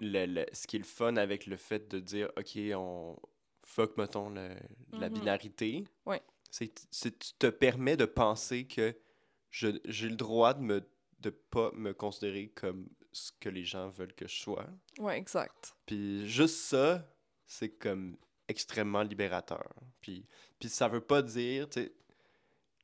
le, 0.00 0.26
le- 0.26 0.46
ce 0.52 0.66
qui 0.66 0.76
est 0.76 0.80
le 0.80 0.84
fun 0.84 1.16
avec 1.16 1.46
le 1.46 1.56
fait 1.56 1.88
de 1.88 1.98
dire, 2.00 2.30
OK, 2.36 2.58
on 2.74 3.16
fuck, 3.64 3.96
mettons, 3.96 4.30
le- 4.30 4.56
la 4.92 5.08
Mhm. 5.10 5.18
binarité, 5.18 5.84
Ouais. 6.06 6.22
c'est 6.50 6.68
que 6.68 6.80
c'est- 6.90 7.18
tu 7.18 7.32
te 7.38 7.46
permets 7.48 7.96
de 7.96 8.06
penser 8.06 8.66
que 8.66 8.96
je- 9.50 9.78
j'ai 9.84 10.08
le 10.08 10.16
droit 10.16 10.54
de 10.54 10.60
me 10.62 10.88
de 11.20 11.30
pas 11.30 11.72
me 11.72 11.92
considérer 11.92 12.46
comme 12.50 12.88
ce 13.10 13.32
que 13.40 13.48
les 13.48 13.64
gens 13.64 13.88
veulent 13.88 14.14
que 14.14 14.28
je 14.28 14.36
sois. 14.40 14.66
Ouais, 15.00 15.18
exact. 15.18 15.74
Puis 15.84 16.28
juste 16.28 16.58
ça, 16.58 17.04
c'est 17.44 17.70
comme 17.70 18.16
extrêmement 18.46 19.02
libérateur. 19.02 19.68
Puis, 20.00 20.24
puis 20.60 20.68
ça 20.68 20.86
veut 20.86 21.00
pas 21.00 21.20
dire, 21.22 21.68
tu 21.68 21.80
sais, 21.82 21.92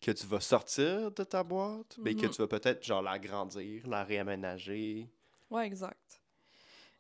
que 0.05 0.11
tu 0.11 0.27
vas 0.27 0.41
sortir 0.41 1.11
de 1.11 1.25
ta 1.25 1.43
boîte, 1.43 1.97
mais 1.99 2.15
que 2.15 2.27
Mhm. 2.27 2.33
tu 2.33 2.43
vas 2.43 2.49
peut-être, 2.49 2.85
genre, 2.85 3.01
l'agrandir, 3.01 3.87
la 3.87 4.05
réaménager. 4.05 5.09
Ouais, 5.51 5.67
exact. 5.67 6.21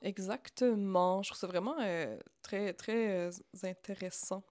Exactement. 0.01 1.23
Je 1.23 1.29
trouve 1.29 1.39
ça 1.39 1.47
vraiment 1.47 1.77
euh, 1.81 2.19
très, 2.43 2.73
très 2.73 3.29
euh, 3.29 3.31
intéressant. 3.63 4.43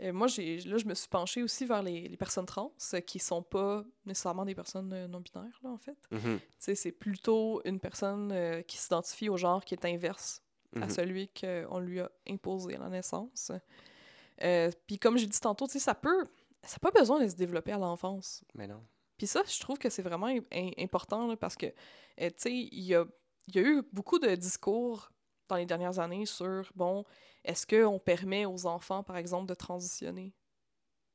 Euh, 0.00 0.12
moi, 0.12 0.26
j'ai, 0.26 0.58
là, 0.60 0.78
je 0.78 0.84
me 0.84 0.94
suis 0.94 1.08
penchée 1.08 1.42
aussi 1.42 1.64
vers 1.64 1.82
les, 1.82 2.08
les 2.08 2.16
personnes 2.16 2.44
trans, 2.46 2.72
euh, 2.94 3.00
qui 3.00 3.18
sont 3.20 3.42
pas 3.42 3.84
nécessairement 4.04 4.44
des 4.44 4.54
personnes 4.54 5.06
non-binaires, 5.06 5.58
là, 5.62 5.70
en 5.70 5.78
fait. 5.78 5.96
Tu 6.10 6.40
sais, 6.58 6.74
c'est 6.74 6.92
plutôt 6.92 7.62
une 7.64 7.78
personne 7.78 8.62
qui 8.66 8.76
s'identifie 8.78 9.28
au 9.28 9.36
genre 9.36 9.64
qui 9.64 9.74
est 9.74 9.84
inverse 9.84 10.42
à 10.74 10.86
mhm. 10.86 10.90
celui 10.90 11.28
qu'on 11.28 11.78
lui 11.78 12.00
a 12.00 12.10
imposé 12.28 12.74
à 12.74 12.80
la 12.80 12.88
naissance. 12.88 13.52
Puis 14.86 14.98
comme 14.98 15.16
j'ai 15.18 15.26
dit 15.26 15.40
tantôt, 15.40 15.66
ça 15.68 15.94
peut... 15.94 16.26
Ça 16.62 16.76
n'a 16.82 16.90
pas 16.90 16.98
besoin 16.98 17.22
de 17.22 17.28
se 17.28 17.34
développer 17.36 17.72
à 17.72 17.78
l'enfance. 17.78 18.42
Mais 18.54 18.66
non. 18.66 18.82
Puis 19.16 19.26
ça, 19.26 19.42
je 19.46 19.58
trouve 19.60 19.78
que 19.78 19.88
c'est 19.88 20.02
vraiment 20.02 20.26
im- 20.26 20.40
im- 20.52 20.72
important 20.78 21.26
là, 21.26 21.36
parce 21.36 21.56
que, 21.56 21.66
euh, 21.66 21.72
tu 22.30 22.34
sais, 22.38 22.52
il 22.52 22.80
y 22.84 22.94
a, 22.94 23.04
il 23.48 23.56
y 23.56 23.58
a 23.58 23.62
eu 23.62 23.82
beaucoup 23.92 24.18
de 24.18 24.34
discours 24.34 25.10
dans 25.48 25.56
les 25.56 25.64
dernières 25.66 25.98
années 26.00 26.26
sur, 26.26 26.70
bon, 26.74 27.04
est-ce 27.44 27.66
qu'on 27.66 27.98
permet 27.98 28.44
aux 28.46 28.66
enfants, 28.66 29.02
par 29.04 29.16
exemple, 29.16 29.46
de 29.46 29.54
transitionner, 29.54 30.34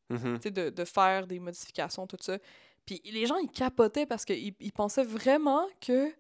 Mhm. 0.10 0.38
tu 0.40 0.44
sais, 0.44 0.52
de, 0.52 0.70
de 0.70 0.86
faire 0.86 1.28
des 1.28 1.40
modifications, 1.40 2.08
tout 2.08 2.18
ça. 2.22 2.38
Puis 2.86 3.02
les 3.06 3.26
gens, 3.28 3.38
ils 3.38 3.50
capotaient 3.52 4.06
parce 4.06 4.26
qu'ils 4.26 4.56
ils 4.60 4.72
pensaient 4.74 5.04
vraiment 5.04 5.68
que 5.80 6.12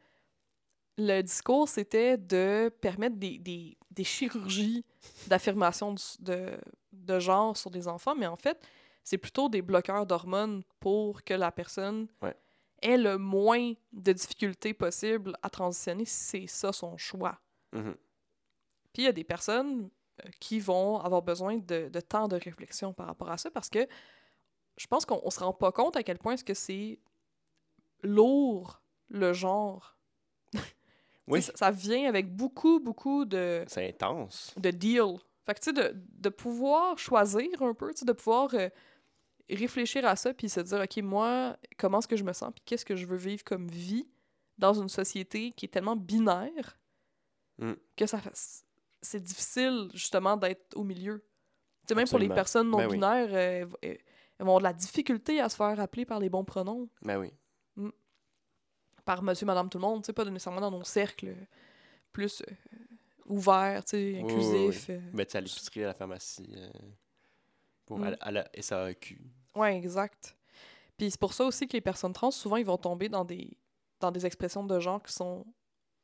le 0.97 1.21
discours, 1.21 1.67
c'était 1.67 2.17
de 2.17 2.69
permettre 2.81 3.15
des, 3.15 3.39
des, 3.39 3.77
des 3.89 4.03
chirurgies 4.03 4.85
d'affirmation 5.27 5.95
de, 6.19 6.57
de 6.91 7.19
genre 7.19 7.55
sur 7.57 7.71
des 7.71 7.87
enfants, 7.87 8.13
mais 8.15 8.27
en 8.27 8.35
fait, 8.35 8.61
c'est 9.03 9.17
plutôt 9.17 9.49
des 9.49 9.61
bloqueurs 9.61 10.05
d'hormones 10.05 10.63
pour 10.79 11.23
que 11.23 11.33
la 11.33 11.51
personne 11.51 12.07
Ouais. 12.21 12.35
ait 12.81 12.97
le 12.97 13.17
moins 13.17 13.73
de 13.93 14.11
difficultés 14.13 14.73
possible 14.73 15.35
à 15.41 15.49
transitionner 15.49 16.05
si 16.05 16.41
c'est 16.41 16.47
ça 16.47 16.71
son 16.73 16.97
choix. 16.97 17.39
Mhm. 17.73 17.95
Puis 18.93 19.03
il 19.03 19.05
y 19.05 19.07
a 19.09 19.13
des 19.13 19.23
personnes 19.23 19.89
euh, 20.25 20.29
qui 20.39 20.59
vont 20.59 20.99
avoir 20.99 21.21
besoin 21.21 21.57
de, 21.57 21.89
de 21.89 21.99
temps 22.01 22.27
de 22.27 22.35
réflexion 22.35 22.93
par 22.93 23.07
rapport 23.07 23.31
à 23.31 23.37
ça 23.37 23.49
parce 23.49 23.69
que 23.69 23.87
je 24.77 24.87
pense 24.87 25.05
qu'on 25.05 25.21
on 25.23 25.29
se 25.29 25.39
rend 25.39 25.53
pas 25.53 25.71
compte 25.71 25.95
à 25.95 26.03
quel 26.03 26.17
point 26.17 26.33
est-ce 26.33 26.43
que 26.43 26.53
c'est 26.53 26.99
lourd 28.03 28.81
le 29.09 29.33
genre. 29.33 29.97
Oui, 31.27 31.41
Ça, 31.41 31.53
ça 31.55 31.71
vient 31.71 32.09
avec 32.09 32.35
beaucoup, 32.35 32.79
beaucoup 32.79 33.23
de, 33.25 33.63
c'est 33.67 33.87
intense. 33.87 34.53
de 34.57 34.71
deals. 34.71 35.19
Fait 35.45 35.53
que 35.53 35.59
tu 35.59 35.65
sais, 35.65 35.73
de, 35.73 35.93
de 35.95 36.29
pouvoir 36.29 36.97
choisir 36.97 37.61
un 37.61 37.73
peu, 37.73 37.93
tu 37.93 37.99
sais, 37.99 38.05
de 38.05 38.11
pouvoir 38.11 38.49
euh, 38.55 38.69
réfléchir 39.49 40.05
à 40.05 40.15
ça 40.15 40.33
puis 40.33 40.49
se 40.49 40.59
dire, 40.59 40.79
OK, 40.81 40.97
moi, 41.03 41.57
comment 41.77 41.99
est-ce 41.99 42.07
que 42.07 42.15
je 42.15 42.23
me 42.23 42.33
sens 42.33 42.51
puis 42.53 42.61
qu'est-ce 42.65 42.85
que 42.85 42.95
je 42.95 43.05
veux 43.05 43.17
vivre 43.17 43.43
comme 43.43 43.67
vie 43.67 44.07
dans 44.57 44.73
une 44.73 44.89
société 44.89 45.51
qui 45.53 45.65
est 45.65 45.69
tellement 45.69 45.95
binaire 45.95 46.77
Mm. 47.57 47.73
que 47.95 48.05
ça 48.07 48.19
c'est 49.03 49.21
difficile 49.21 49.89
justement 49.93 50.35
d'être 50.37 50.75
au 50.75 50.83
milieu. 50.83 51.23
Tu 51.87 51.93
même 51.95 52.07
pour 52.07 52.17
les 52.17 52.27
personnes 52.35 52.69
non 52.69 52.77
Ben 52.77 52.87
oui. 52.87 52.95
binaires, 52.95 53.29
euh, 53.33 53.61
elles 53.61 53.67
v- 53.67 53.99
elles 54.39 54.45
vont 54.45 54.55
avoir 54.55 54.59
de 54.59 54.63
la 54.63 54.73
difficulté 54.73 55.39
à 55.41 55.49
se 55.49 55.55
faire 55.57 55.79
appeler 55.79 56.05
par 56.05 56.19
les 56.19 56.29
bons 56.29 56.43
pronoms, 56.45 56.89
Ben 57.03 57.17
oui. 57.19 57.31
par 59.05 59.21
monsieur, 59.23 59.45
madame, 59.45 59.69
tout 59.69 59.77
le 59.77 59.81
monde, 59.83 60.01
tu 60.03 60.07
sais, 60.07 60.13
pas 60.13 60.25
nécessairement 60.25 60.61
dans 60.61 60.71
nos 60.71 60.83
cercles 60.83 61.35
plus 62.11 62.41
euh, 62.41 62.53
ouverts, 63.25 63.83
tu 63.85 63.91
sais, 63.91 63.97
Oui, 63.97 64.11
oui, 64.13 64.13
oui. 64.21 64.21
inclusifs. 64.67 64.89
euh. 64.89 64.99
Mais 65.13 65.25
tu 65.25 65.37
à 65.37 65.41
l'épicerie, 65.41 65.83
à 65.83 65.87
la 65.87 65.93
pharmacie, 65.93 66.47
euh, 66.55 66.69
pour, 67.91 67.99
Mm. 67.99 68.03
à, 68.03 68.09
la- 68.11 68.17
à 68.21 68.31
la 68.31 68.49
SAQ. 68.61 69.21
Ouais, 69.55 69.75
exact. 69.77 70.37
Puis 70.97 71.11
c'est 71.11 71.19
pour 71.19 71.33
ça 71.33 71.43
aussi 71.45 71.67
que 71.67 71.73
les 71.73 71.81
personnes 71.81 72.13
trans, 72.13 72.31
souvent, 72.31 72.55
ils 72.57 72.65
vont 72.65 72.77
tomber 72.77 73.09
dans 73.09 73.25
des, 73.25 73.57
dans 73.99 74.11
des 74.11 74.25
expressions 74.25 74.63
de 74.63 74.79
genre 74.79 75.01
qui 75.03 75.11
sont 75.13 75.45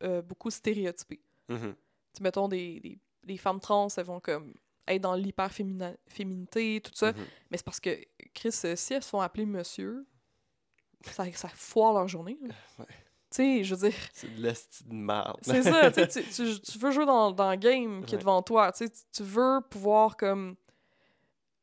euh, 0.03 0.21
beaucoup 0.21 0.49
stéréotypées. 0.51 1.21
Mhm. 1.49 1.75
Tu 2.15 2.23
mettons, 2.23 2.47
des, 2.47 2.79
des, 2.79 2.99
les 3.23 3.37
femmes 3.37 3.59
trans, 3.59 3.87
elles 3.95 4.03
vont 4.05 4.19
comme 4.19 4.53
être 4.87 5.01
dans 5.01 5.15
l'hyper-féminité, 5.15 6.81
tout 6.83 6.91
ça. 6.93 7.11
Mhm. 7.11 7.25
Mais 7.51 7.57
c'est 7.57 7.63
parce 7.65 7.79
que, 7.79 7.97
Chris, 8.33 8.53
euh, 8.65 8.75
si 8.75 8.93
elles 8.93 9.03
se 9.03 9.09
font 9.09 9.21
appeler 9.21 9.45
monsieur, 9.45 10.05
ça, 11.01 11.31
ça 11.33 11.47
foire 11.49 11.93
leur 11.93 12.07
journée. 12.07 12.37
Ouais. 12.79 12.85
Tu 13.29 13.43
sais, 13.43 13.63
je 13.65 13.75
veux 13.75 13.89
dire, 13.89 13.99
C'est 14.13 14.33
de 14.33 14.41
l'esti 14.41 14.85
de 14.85 14.93
merde. 14.93 15.37
c'est 15.41 15.61
ça, 15.61 15.91
tu, 15.91 16.07
tu, 16.07 16.61
tu- 16.61 16.79
veux 16.79 16.91
jouer 16.91 17.05
dans, 17.05 17.33
dans 17.33 17.49
le 17.51 17.57
game 17.57 18.05
qui 18.05 18.15
est 18.15 18.19
devant 18.19 18.41
toi, 18.41 18.71
tu 18.71 18.87
veux 19.19 19.59
pouvoir 19.69 20.15
comme 20.15 20.55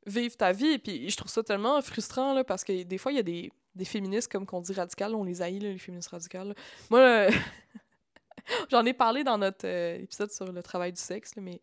vivre 0.07 0.37
ta 0.37 0.53
vie, 0.53 0.79
puis 0.79 1.09
je 1.11 1.17
trouve 1.17 1.31
ça 1.31 1.43
tellement 1.43 1.81
frustrant, 1.83 2.35
là, 2.35 2.45
parce 2.45 2.65
que 2.65 2.83
des 2.83 2.99
fois, 2.99 3.13
il 3.13 3.17
y 3.17 3.21
a 3.21 3.23
des, 3.23 3.51
des 3.75 3.85
féministes, 3.85 4.31
comme 4.31 4.47
qu'on 4.47 4.61
dit 4.61 4.73
radicales, 4.73 5.15
on 5.15 5.25
les 5.25 5.43
haït, 5.43 5.61
là, 5.61 5.71
les 5.71 5.79
féministes 5.79 6.11
radicales. 6.11 6.49
là. 6.49 6.55
Moi, 6.91 7.29
j'en 8.71 8.85
ai 8.85 8.93
parlé 8.93 9.25
dans 9.25 9.39
notre 9.39 9.67
euh, 9.67 9.97
épisode 9.97 10.31
sur 10.31 10.51
le 10.53 10.63
travail 10.63 10.93
du 10.93 11.01
sexe, 11.01 11.35
là, 11.37 11.43
mais 11.43 11.61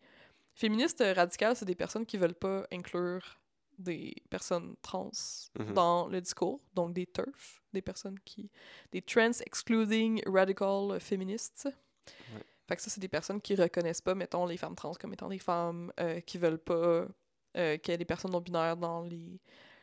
féministes 0.54 1.02
radicales, 1.14 1.56
c'est 1.56 1.64
des 1.64 1.74
personnes 1.74 2.06
qui 2.06 2.16
veulent 2.16 2.34
pas 2.34 2.66
inclure 2.72 3.38
des 3.78 4.14
personnes 4.30 4.76
trans 4.82 5.10
Mhm. 5.58 5.72
dans 5.74 6.06
le 6.08 6.20
discours, 6.20 6.60
donc 6.74 6.92
des 6.92 7.06
TERF, 7.06 7.62
des 7.72 7.82
personnes 7.82 8.18
qui... 8.24 8.50
des 8.92 9.02
Trans 9.02 9.32
Excluding 9.44 10.22
Radical 10.26 11.00
Feminists. 11.00 11.68
Fait 12.68 12.76
que 12.76 12.82
ça, 12.82 12.90
c'est 12.90 13.00
des 13.00 13.08
personnes 13.08 13.40
qui 13.40 13.54
reconnaissent 13.54 14.00
pas, 14.02 14.14
mettons, 14.14 14.46
les 14.46 14.56
femmes 14.56 14.76
trans 14.76 14.92
comme 14.94 15.12
étant 15.14 15.28
des 15.28 15.38
femmes, 15.38 15.92
euh, 15.98 16.20
qui 16.20 16.38
veulent 16.38 16.58
pas 16.58 17.06
euh, 17.56 17.76
ait 17.92 17.98
des 17.98 18.04
personnes 18.04 18.30
non-binaires 18.32 18.76
dans 18.76 19.02
les, 19.02 19.40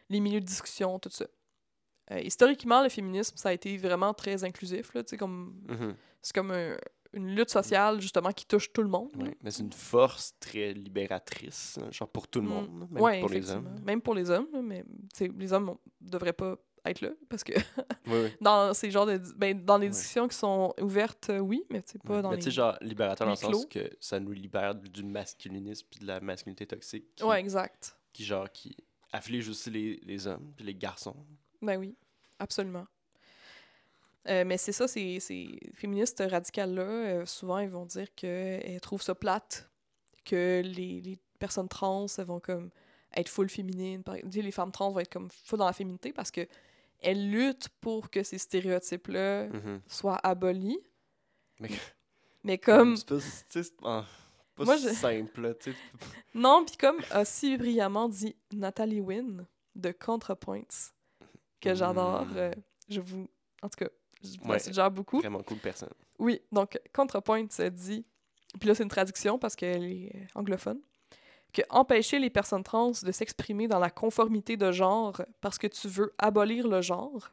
les 0.09 0.19
milieux 0.19 0.39
de 0.41 0.45
discussion, 0.45 0.97
tout 0.99 1.09
ça. 1.11 1.25
Euh, 2.11 2.19
historiquement, 2.21 2.81
le 2.81 2.89
féminisme, 2.89 3.35
ça 3.37 3.49
a 3.49 3.53
été 3.53 3.77
vraiment 3.77 4.13
très 4.13 4.43
inclusif, 4.43 4.93
là, 4.93 5.03
comme... 5.17 5.61
Mhm. 5.67 5.95
C'est 6.21 6.33
comme 6.35 6.51
un- 6.51 6.77
une 7.13 7.33
lutte 7.35 7.49
sociale, 7.49 7.99
justement, 8.01 8.31
qui 8.31 8.45
touche 8.45 8.71
tout 8.71 8.83
le 8.83 8.87
monde. 8.89 9.09
Mais 9.43 9.49
c'est 9.51 9.63
une 9.63 9.71
force 9.73 10.35
très 10.39 10.73
libératrice, 10.73 11.79
genre 11.91 12.07
pour 12.09 12.27
tout 12.27 12.39
le 12.41 12.45
Mm. 12.47 12.49
monde, 12.49 12.87
même 12.91 13.01
Ouais, 13.01 13.19
pour 13.19 13.29
les 13.29 13.49
hommes. 13.49 13.79
Même 13.83 14.01
pour 14.01 14.13
les 14.13 14.29
hommes, 14.29 14.47
mais 14.63 14.83
les 15.19 15.53
hommes 15.53 15.69
on- 15.69 15.79
devraient 16.01 16.33
pas 16.33 16.55
être 16.85 17.01
là, 17.01 17.09
parce 17.29 17.43
que 17.43 17.53
Oui, 18.07 18.13
oui. 18.23 18.29
dans 18.41 18.73
ces 18.73 18.89
genres 18.91 19.05
de... 19.05 19.17
Ben, 19.35 19.63
dans 19.63 19.77
les 19.77 19.87
Ouais. 19.87 19.91
discussions 19.91 20.27
qui 20.27 20.35
sont 20.37 20.73
ouvertes, 20.81 21.29
euh, 21.29 21.39
oui, 21.39 21.63
mais 21.69 21.81
sais, 21.85 21.99
pas 21.99 22.21
dans 22.21 22.29
Mais 22.29 22.37
les... 22.37 22.41
tu 22.43 22.49
sais, 22.49 22.55
genre 22.55 22.77
libérateur 22.81 23.27
dans 23.27 23.31
le 23.33 23.37
sens 23.37 23.65
que 23.65 23.89
ça 23.99 24.19
nous 24.19 24.31
libère 24.31 24.75
du 24.75 25.03
masculinisme 25.03 25.87
puis 25.89 25.99
de 25.99 26.07
la 26.07 26.19
masculinité 26.19 26.65
toxique 26.65 27.05
qui, 27.15 27.23
Ouais, 27.23 27.39
exact. 27.39 27.95
qui 28.13 28.23
genre, 28.23 28.49
qui 28.51 28.75
afflige 29.11 29.49
aussi 29.49 29.69
les, 29.71 29.99
les 30.03 30.27
hommes 30.27 30.53
puis 30.55 30.65
les 30.65 30.75
garçons. 30.75 31.15
Ben 31.61 31.77
oui, 31.77 31.95
absolument. 32.39 32.85
Euh, 34.27 34.43
mais 34.45 34.57
c'est 34.57 34.71
ça, 34.73 34.87
ces, 34.87 35.19
ces 35.19 35.59
féministes 35.73 36.21
radicales-là, 36.25 36.81
euh, 36.83 37.25
souvent, 37.25 37.59
ils 37.59 37.69
vont 37.69 37.85
dire 37.85 38.13
qu'elles 38.15 38.79
trouvent 38.81 39.01
ça 39.01 39.15
plate, 39.15 39.69
que 40.25 40.61
les, 40.63 41.01
les 41.01 41.17
personnes 41.39 41.69
trans, 41.69 42.05
elles 42.17 42.25
vont 42.25 42.39
comme 42.39 42.69
être 43.15 43.29
full 43.29 43.49
féminines. 43.49 44.03
Par... 44.03 44.15
tu 44.17 44.31
sais, 44.31 44.41
Les 44.41 44.51
femmes 44.51 44.71
trans 44.71 44.91
vont 44.91 44.99
être 44.99 45.11
comme 45.11 45.29
full 45.29 45.59
dans 45.59 45.65
la 45.65 45.73
féminité 45.73 46.13
parce 46.13 46.31
que 46.31 46.47
elles 47.01 47.29
luttent 47.31 47.69
pour 47.81 48.09
que 48.09 48.23
ces 48.23 48.37
stéréotypes-là 48.37 49.47
Mhm. 49.47 49.81
soient 49.87 50.19
abolis. 50.23 50.79
Mais- 51.59 51.69
Mais 52.43 52.57
comme... 52.57 52.95
C'est 52.95 53.75
pas, 53.77 54.05
pas, 54.55 54.63
Moi, 54.65 54.77
si 54.77 54.83
je- 54.89 54.93
simple. 54.93 55.55
Non, 56.33 56.63
puis 56.65 56.77
comme 56.77 56.97
a 57.11 57.25
si 57.25 57.57
brillamment 57.57 58.07
dit 58.09 58.35
Nathalie 58.53 58.99
Wynne 59.01 59.45
de 59.75 59.91
ContraPoints, 59.91 60.91
que 61.61 61.73
j'adore, 61.75 62.25
Mm. 62.25 62.37
euh, 62.37 62.51
je 62.89 63.01
vous... 63.01 63.27
En 63.61 63.67
tout 63.69 63.77
cas, 63.85 63.89
je 64.23 64.37
vous 64.41 64.49
Ouais. 64.49 64.59
suggère 64.59 64.89
beaucoup. 64.91 65.19
Vraiment 65.19 65.43
cool 65.43 65.57
personne. 65.59 65.89
Oui, 66.17 66.41
donc 66.51 66.77
ContraPoint 66.93 67.47
se 67.49 67.63
dit, 67.69 68.05
puis 68.59 68.67
là 68.67 68.75
c'est 68.75 68.83
une 68.83 68.89
traduction 68.89 69.37
parce 69.39 69.55
qu'elle 69.55 69.83
est 69.85 70.27
anglophone, 70.35 70.79
que 71.53 71.61
empêcher 71.69 72.19
les 72.19 72.29
personnes 72.29 72.63
trans 72.63 72.91
de 73.03 73.11
s'exprimer 73.11 73.67
dans 73.67 73.79
la 73.79 73.89
conformité 73.89 74.55
de 74.57 74.71
genre 74.71 75.21
parce 75.41 75.57
que 75.57 75.67
tu 75.67 75.87
veux 75.87 76.13
abolir 76.17 76.67
le 76.67 76.81
genre, 76.81 77.31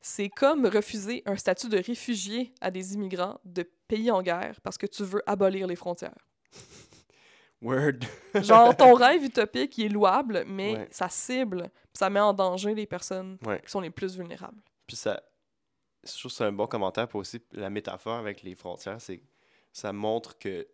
c'est 0.00 0.28
comme 0.28 0.66
refuser 0.66 1.22
un 1.26 1.36
statut 1.36 1.68
de 1.68 1.78
réfugié 1.78 2.52
à 2.60 2.70
des 2.72 2.94
immigrants 2.94 3.38
de 3.44 3.62
pays 3.86 4.10
en 4.10 4.22
guerre 4.22 4.60
parce 4.62 4.76
que 4.76 4.86
tu 4.86 5.04
veux 5.04 5.22
abolir 5.26 5.66
les 5.68 5.76
frontières. 5.76 6.26
Word. 7.62 8.00
Genre, 8.42 8.76
ton 8.76 8.94
rêve 8.94 9.22
utopique, 9.24 9.78
il 9.78 9.84
est 9.84 9.88
louable, 9.88 10.44
mais 10.48 10.74
Ouais. 10.74 10.88
ça 10.90 11.08
cible, 11.08 11.70
ça 11.92 12.10
met 12.10 12.18
en 12.18 12.32
danger 12.32 12.74
les 12.74 12.86
personnes 12.86 13.38
Ouais. 13.46 13.60
qui 13.64 13.70
sont 13.70 13.80
les 13.80 13.90
plus 13.90 14.16
vulnérables. 14.16 14.60
Puis 14.88 14.96
ça, 14.96 15.22
je 16.02 16.10
trouve 16.18 16.32
que 16.32 16.36
c'est 16.36 16.44
un 16.44 16.50
bon 16.52 16.66
commentaire 16.66 17.06
pour 17.06 17.20
aussi 17.20 17.40
la 17.52 17.70
métaphore 17.70 18.16
avec 18.16 18.42
les 18.42 18.56
frontières, 18.56 19.00
c'est 19.00 19.18
que 19.18 19.24
ça 19.72 19.92
montre 19.92 20.36
que 20.38 20.66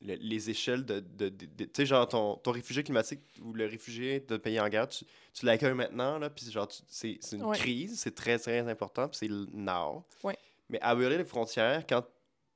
le- 0.00 0.14
les 0.14 0.50
échelles 0.50 0.84
de... 0.84 1.00
de, 1.00 1.28
de- 1.28 1.46
de- 1.46 1.64
tu 1.64 1.70
sais, 1.74 1.86
genre, 1.86 2.06
ton, 2.08 2.36
ton 2.36 2.50
réfugié 2.52 2.82
climatique 2.82 3.20
ou 3.42 3.52
le 3.52 3.66
réfugié 3.66 4.20
de 4.20 4.36
pays 4.36 4.58
en 4.60 4.68
guerre, 4.68 4.88
tu, 4.88 5.04
tu 5.34 5.46
l'accueilles 5.46 5.74
maintenant, 5.74 6.18
là, 6.18 6.30
puis 6.30 6.50
genre, 6.50 6.68
c'est 6.86 7.18
c'est 7.20 7.36
une 7.36 7.44
Ouais. 7.44 7.56
crise, 7.56 7.98
c'est 7.98 8.14
très, 8.14 8.38
très 8.38 8.60
important, 8.68 9.08
puis 9.08 9.18
c'est 9.18 9.28
le 9.28 9.46
now. 9.52 10.04
Ouais. 10.22 10.36
Mais 10.68 10.80
abolir 10.82 11.18
les 11.18 11.24
frontières, 11.24 11.86
quand 11.86 12.04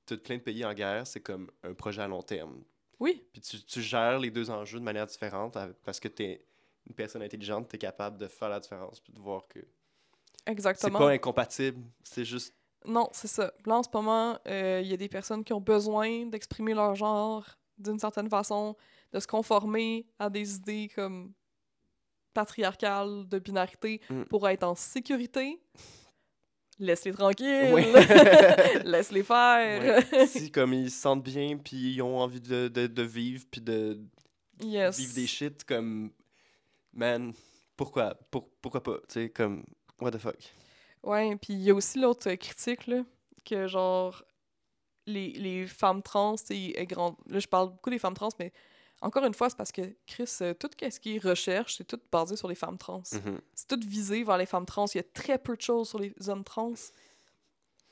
tu 0.07 0.15
as 0.15 0.17
plein 0.19 0.37
de 0.37 0.43
pays 0.43 0.65
en 0.65 0.75
guerre, 0.75 1.07
c'est 1.07 1.21
comme 1.21 1.51
un 1.63 1.75
projet 1.75 2.03
à 2.03 2.09
long 2.09 2.23
terme. 2.23 2.63
Oui, 3.01 3.25
Puis 3.33 3.41
tu, 3.43 3.61
tu 3.65 3.83
gères 3.83 4.19
les 4.21 4.31
deux 4.31 4.49
enjeux 4.51 4.79
de 4.79 4.85
manière 4.85 5.07
différente 5.07 5.57
parce 5.85 5.99
que 5.99 6.07
tu 6.09 6.23
es 6.23 6.45
une 6.89 6.95
personne 6.95 7.23
intelligente, 7.23 7.69
tu 7.69 7.75
es 7.77 7.79
capable 7.79 8.19
de 8.19 8.29
faire 8.29 8.49
la 8.49 8.61
différence, 8.61 9.01
puis 9.01 9.13
de 9.13 9.19
voir 9.19 9.49
que 9.49 9.59
c'est 10.45 10.53
exactement. 10.53 10.99
pas 11.01 11.11
incompatible, 11.11 11.81
c'est 12.05 12.25
juste 12.25 12.55
Non, 12.87 13.09
c'est 13.13 13.29
ça. 13.29 13.53
Là, 13.67 13.77
en 13.77 13.83
ce 13.83 13.89
moment, 13.93 14.39
euh, 14.49 14.81
il 14.83 14.91
y 14.91 14.95
a 14.95 14.97
des 14.97 15.09
personnes 15.09 15.45
qui 15.45 15.53
ont 15.53 15.61
besoin 15.61 16.27
d'exprimer 16.27 16.75
leur 16.75 16.95
genre 16.95 17.45
d'une 17.79 17.99
certaine 17.99 18.29
façon, 18.29 18.77
de 19.13 19.19
se 19.21 19.27
conformer 19.27 20.07
à 20.19 20.31
des 20.31 20.57
idées 20.57 20.91
comme 20.95 21.33
patriarcales, 22.35 23.29
de 23.29 23.39
binarité, 23.39 24.01
Mm. 24.09 24.23
pour 24.25 24.49
être 24.49 24.63
en 24.63 24.75
sécurité. 24.75 25.61
Laisse-les 26.79 27.13
tranquilles. 27.13 27.75
Laisse-les 28.85 29.23
faire. 29.23 30.03
Si 30.27 30.51
comme 30.51 30.73
ils 30.73 30.91
se 30.91 31.01
sentent 31.01 31.23
bien 31.23 31.59
puis 31.59 31.95
ils 31.95 32.03
ont 32.03 32.19
envie 32.19 32.41
de, 32.41 32.69
de, 32.69 32.87
de 32.87 33.03
vivre 33.03 33.45
puis 33.51 33.61
de 33.61 34.01
yes. 34.63 34.99
vivre 34.99 35.15
des 35.15 35.27
shit 35.27 35.65
comme 35.65 36.11
man 36.93 37.33
pourquoi 37.77 38.15
pour, 38.31 38.49
pourquoi 38.61 38.83
pas 38.83 38.97
tu 39.09 39.15
sais 39.15 39.29
comme 39.31 39.65
what 40.01 40.11
the 40.13 40.19
fuck 40.19 40.37
Ouais, 41.03 41.37
puis 41.37 41.53
il 41.55 41.63
y 41.63 41.71
a 41.71 41.75
aussi 41.75 41.99
l'autre 42.01 42.31
euh, 42.31 42.37
critique, 42.37 42.87
là, 42.87 43.03
que 43.45 43.67
genre, 43.67 44.23
les, 45.07 45.33
les 45.33 45.67
femmes 45.67 46.03
trans, 46.03 46.37
elles 46.51 46.87
grand- 46.87 47.17
là, 47.27 47.39
je 47.41 47.49
parle 47.49 47.71
beaucoup 47.71 47.91
des 47.91 47.99
femmes 47.99 48.15
trans, 48.15 48.29
mais 48.39 48.53
encore 49.01 49.25
une 49.25 49.35
fois, 49.35 49.51
c'est 49.51 49.57
parce 49.57 49.73
que, 49.73 49.83
Chris, 50.07 50.31
euh, 50.43 50.55
tout 50.55 50.71
ce 50.81 51.01
qui 51.01 51.17
est 51.17 51.19
recherche, 51.19 51.77
c'est 51.79 51.85
tout 51.85 51.99
basé 52.13 52.37
sur 52.37 52.47
les 52.49 52.55
femmes 52.55 52.79
trans. 52.79 53.03
Mhm. 53.13 53.41
C'est 53.53 53.67
tout 53.67 53.81
visé 53.85 54.23
vers 54.23 54.39
les 54.39 54.47
femmes 54.47 54.65
trans. 54.67 54.87
Il 54.95 54.99
y 54.99 55.01
a 55.01 55.05
très 55.13 55.39
peu 55.39 55.57
de 55.57 55.61
choses 55.61 55.89
sur 55.89 55.99
les 55.99 56.15
hommes 56.29 56.45
trans. 56.45 56.73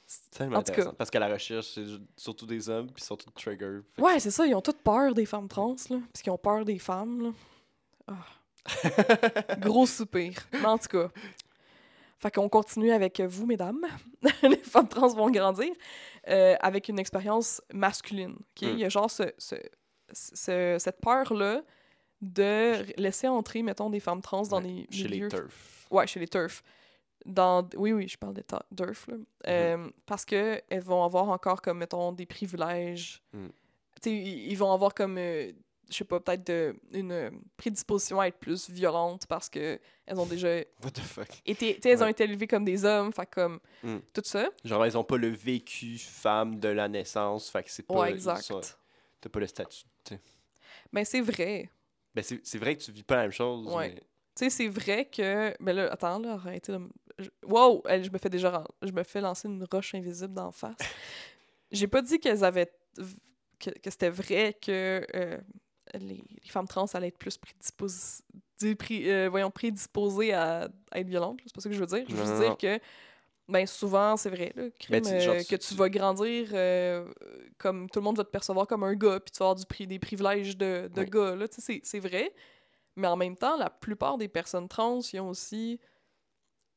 c'est 0.06 0.30
tellement 0.30 0.58
En 0.58 0.62
tout 0.62 0.66
cas. 0.66 0.72
intéressant 0.72 0.94
parce 0.94 1.10
qu'à 1.10 1.18
la 1.20 1.28
recherche 1.32 1.66
c'est 1.74 1.84
surtout 2.16 2.46
des 2.46 2.68
hommes 2.68 2.90
puis 2.92 3.02
surtout 3.02 3.30
trigger 3.30 3.80
Fait 3.92 4.02
Ouais, 4.02 4.20
c'est 4.20 4.30
ça, 4.30 4.46
ils 4.46 4.54
ont 4.54 4.60
toutes 4.60 4.82
peur 4.82 5.12
des 5.14 5.26
femmes 5.26 5.48
trans, 5.48 5.74
là, 5.90 5.98
parce 6.12 6.22
qu'ils 6.22 6.32
ont 6.32 6.38
peur 6.38 6.64
des 6.64 6.78
femmes, 6.78 7.22
là. 7.22 7.32
Ah. 8.06 8.26
Gros 9.58 9.86
soupir. 9.86 10.34
Mais 10.52 10.64
en 10.66 10.78
tout 10.78 10.88
cas. 10.88 11.08
Fait 12.20 12.30
qu'on 12.30 12.48
continue 12.50 12.92
avec 12.92 13.20
vous, 13.22 13.46
mesdames. 13.46 13.84
les 14.42 14.56
femmes 14.58 14.88
trans 14.88 15.08
vont 15.08 15.30
grandir 15.30 15.72
euh, 16.28 16.54
avec 16.60 16.88
une 16.88 16.98
expérience 16.98 17.62
masculine. 17.72 18.32
ok? 18.34 18.62
Mm. 18.62 18.72
Il 18.72 18.78
y 18.78 18.84
a 18.84 18.88
genre 18.90 19.10
ce, 19.10 19.22
ce- 19.38 19.54
ce- 20.12 20.76
cette 20.78 21.00
peur-là 21.00 21.62
de 22.20 22.84
laisser 23.00 23.26
entrer, 23.28 23.62
mettons, 23.62 23.88
des 23.88 24.00
femmes 24.00 24.20
trans 24.20 24.42
dans 24.42 24.58
Ouais, 24.62 24.86
des 24.90 24.96
chez 24.96 25.08
les 25.08 25.16
milieux... 25.16 25.28
turfs 25.28 25.86
Ouais, 25.90 26.06
chez 26.06 26.20
les 26.20 26.28
turfs. 26.28 26.62
Dans... 27.24 27.66
Oui, 27.76 27.92
oui, 27.92 28.06
je 28.08 28.18
parle 28.18 28.34
des 28.34 28.44
turfs, 28.44 29.06
là. 29.08 29.16
Mm-hmm. 29.16 29.22
Euh, 29.48 29.90
parce 30.04 30.24
que 30.26 30.60
elles 30.68 30.82
vont 30.82 31.02
avoir 31.02 31.28
encore, 31.30 31.62
comme, 31.62 31.78
mettons, 31.78 32.12
des 32.12 32.26
privilèges. 32.26 33.22
Mm. 33.32 33.46
Tu 33.46 34.10
sais, 34.10 34.14
ils 34.14 34.50
ils 34.52 34.56
vont 34.58 34.72
avoir 34.72 34.92
comme, 34.94 35.16
euh, 35.18 35.50
je 35.90 35.96
sais 35.96 36.04
pas, 36.04 36.20
peut-être 36.20 36.46
de- 36.46 36.74
une 36.92 37.42
prédisposition 37.56 38.20
à 38.20 38.28
être 38.28 38.38
plus 38.38 38.70
violentes 38.70 39.26
parce 39.26 39.48
que 39.48 39.78
elles 40.06 40.18
ont 40.18 40.26
déjà 40.26 40.48
what 40.82 40.90
the 40.92 41.00
fuck? 41.00 41.28
été... 41.44 41.78
Elles 41.84 42.02
ont 42.02 42.06
été 42.06 42.24
élevées 42.24 42.46
comme 42.46 42.64
des 42.64 42.84
hommes, 42.84 43.12
fait 43.12 43.26
comme... 43.30 43.60
Mm. 43.82 43.98
Tout 44.12 44.22
ça. 44.24 44.48
genre 44.64 44.86
ils 44.86 44.96
ont 44.96 45.04
pas 45.04 45.16
le 45.16 45.28
vécu 45.28 45.98
femme 45.98 46.58
de 46.60 46.68
la 46.68 46.88
naissance 46.88 47.50
fait 47.50 47.62
que 47.64 47.70
c'est 47.70 47.82
pas 47.82 47.94
Ouais, 48.00 48.10
exact. 48.12 48.50
t'as 49.20 49.28
pas 49.28 49.40
le 49.40 49.46
statut 49.46 49.84
tu 50.04 50.14
sais. 50.14 50.20
Ben, 50.92 51.04
c'est 51.04 51.20
vrai. 51.20 51.70
ben 52.14 52.22
c'est 52.22 52.40
c'est 52.44 52.58
vrai 52.58 52.76
que 52.76 52.82
tu 52.82 52.90
vis 52.92 53.02
pas 53.02 53.16
la 53.16 53.22
même 53.22 53.32
chose 53.32 53.66
Ouais. 53.72 53.90
mais 53.94 54.00
Tu 54.36 54.44
sais, 54.44 54.50
c'est 54.50 54.68
vrai 54.68 55.04
que. 55.06 55.54
Mais 55.60 55.72
là, 55.72 55.90
attends, 55.92 56.18
là, 56.18 56.32
arrêtez 56.34 56.72
je- 57.18 57.28
Wow! 57.44 57.82
Elle, 57.86 58.02
je 58.04 58.10
me 58.10 58.16
fais 58.18 58.30
déjà. 58.30 58.64
Je 58.80 58.90
me 58.92 59.02
fais 59.02 59.20
lancer 59.20 59.46
une 59.48 59.62
roche 59.70 59.94
invisible 59.94 60.32
d'en 60.34 60.50
face. 60.52 60.78
J'ai 61.70 61.86
pas 61.88 62.00
dit 62.02 62.18
qu'elles 62.18 62.42
avaient. 62.44 62.72
que, 63.58 63.70
que 63.70 63.90
c'était 63.90 64.08
vrai 64.10 64.54
que 64.60 65.06
euh, 65.14 65.38
les, 65.94 66.22
les 66.42 66.48
femmes 66.48 66.68
trans 66.68 66.86
allaient 66.94 67.08
être 67.08 67.18
plus 67.18 67.36
prédisposées. 67.38 68.22
voyons, 69.28 69.50
prédisposées 69.50 70.32
à, 70.32 70.68
à 70.90 71.00
être 71.00 71.08
violentes. 71.08 71.40
C'est 71.44 71.54
pas 71.54 71.60
ça 71.60 71.68
que 71.68 71.74
je 71.74 71.80
veux 71.80 71.86
dire. 71.86 72.04
Je 72.08 72.14
veux 72.14 72.24
Non, 72.24 72.38
dire 72.40 72.48
non. 72.50 72.56
que. 72.56 72.78
Ben, 73.48 73.66
souvent, 73.66 74.16
c'est 74.16 74.30
vrai, 74.30 74.52
là, 74.54 74.70
crime, 74.78 75.04
genre, 75.18 75.34
euh, 75.34 75.42
que 75.42 75.56
tu 75.56 75.74
vas 75.74 75.88
grandir 75.88 76.50
euh, 76.52 77.12
comme 77.58 77.90
tout 77.90 77.98
le 77.98 78.04
monde 78.04 78.16
va 78.16 78.22
te 78.22 78.30
percevoir 78.30 78.68
comme 78.68 78.84
un 78.84 78.94
gars, 78.94 79.18
puis 79.18 79.32
tu 79.32 79.38
vas 79.40 79.46
avoir 79.50 79.56
du 79.56 79.86
des 79.86 79.98
privilèges 79.98 80.56
de, 80.56 80.88
de 80.94 81.00
Oui. 81.00 81.10
gars, 81.10 81.34
là, 81.34 81.46
c'est- 81.50 81.80
c'est 81.82 81.98
vrai. 81.98 82.32
Mais 82.94 83.08
en 83.08 83.16
même 83.16 83.36
temps, 83.36 83.56
la 83.56 83.68
plupart 83.68 84.18
des 84.18 84.28
personnes 84.28 84.68
trans, 84.68 85.00
ils 85.12 85.18
ont 85.20 85.30
aussi. 85.30 85.80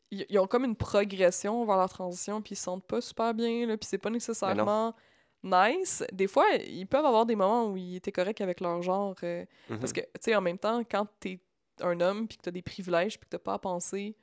Ils, 0.10 0.26
ils 0.30 0.40
ont 0.40 0.48
comme 0.48 0.66
une 0.66 0.76
progression 0.76 1.64
vers 1.64 1.78
leur 1.78 1.90
transition, 1.90 2.42
puis 2.42 2.54
ils 2.54 2.56
se 2.56 2.64
sentent 2.64 2.88
pas 2.88 3.02
super 3.02 3.36
bien, 3.36 3.68
là, 3.68 3.78
puis 3.78 3.88
c'est 3.88 4.00
pas 4.00 4.10
nécessairement 4.10 4.96
nice. 5.44 6.04
Des 6.12 6.28
fois, 6.28 6.46
ils 6.68 6.88
peuvent 6.88 7.06
avoir 7.06 7.26
des 7.26 7.36
moments 7.36 7.68
où 7.68 7.78
ils 7.78 7.98
étaient 7.98 8.12
corrects 8.12 8.42
avec 8.42 8.60
leur 8.62 8.82
genre. 8.82 9.16
euh, 9.24 9.46
Mhm. 9.70 9.80
Parce 9.80 9.94
que, 9.94 10.00
tu 10.02 10.08
sais, 10.22 10.36
en 10.36 10.42
même 10.42 10.58
temps, 10.58 10.82
quand 10.90 11.08
t'es 11.20 11.40
un 11.82 12.00
homme, 12.02 12.28
puis 12.28 12.38
que 12.38 12.44
t'as 12.44 12.52
des 12.52 12.62
privilèges, 12.62 13.20
puis 13.20 13.26
que 13.30 13.36
t'as 13.36 13.40
pas 13.44 13.54
à 13.56 13.60
penser 13.60 14.16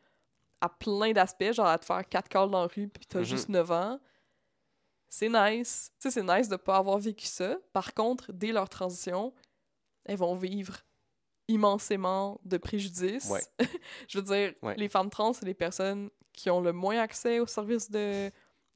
à 0.61 0.69
plein 0.69 1.13
d'aspects, 1.13 1.53
genre 1.53 1.67
à 1.67 1.79
te 1.79 1.85
faire 1.85 2.07
quatre 2.09 2.29
calls 2.29 2.51
dans 2.51 2.63
la 2.63 2.67
rue, 2.69 2.89
puis 2.89 3.05
t'as 3.07 3.21
Mhm. 3.21 3.25
juste 3.25 3.49
9 3.49 3.71
ans, 3.71 3.99
c'est 5.09 5.29
nice. 5.29 5.91
Tu 5.99 6.09
sais, 6.09 6.21
c'est 6.21 6.23
nice 6.37 6.49
de 6.49 6.57
pas 6.57 6.77
avoir 6.77 6.99
vécu 6.99 7.27
ça. 7.27 7.57
Par 7.73 7.95
contre, 7.95 8.33
dès 8.33 8.53
leur 8.53 8.69
transition, 8.69 9.33
elles 10.05 10.17
vont 10.19 10.37
vivre 10.37 10.79
immensément 11.49 12.41
de 12.45 12.57
préjudices. 12.59 13.29
Ouais. 13.29 13.43
Je 14.09 14.19
veux 14.19 14.25
dire, 14.25 14.55
Ouais. 14.63 14.77
les 14.77 14.89
femmes 14.89 15.11
trans, 15.11 15.33
c'est 15.33 15.47
les 15.47 15.55
personnes 15.55 16.11
qui 16.33 16.49
ont 16.49 16.61
le 16.61 16.73
moins 16.73 16.99
accès 17.01 17.41
aux 17.41 17.47
services 17.47 17.91
de, 17.91 18.31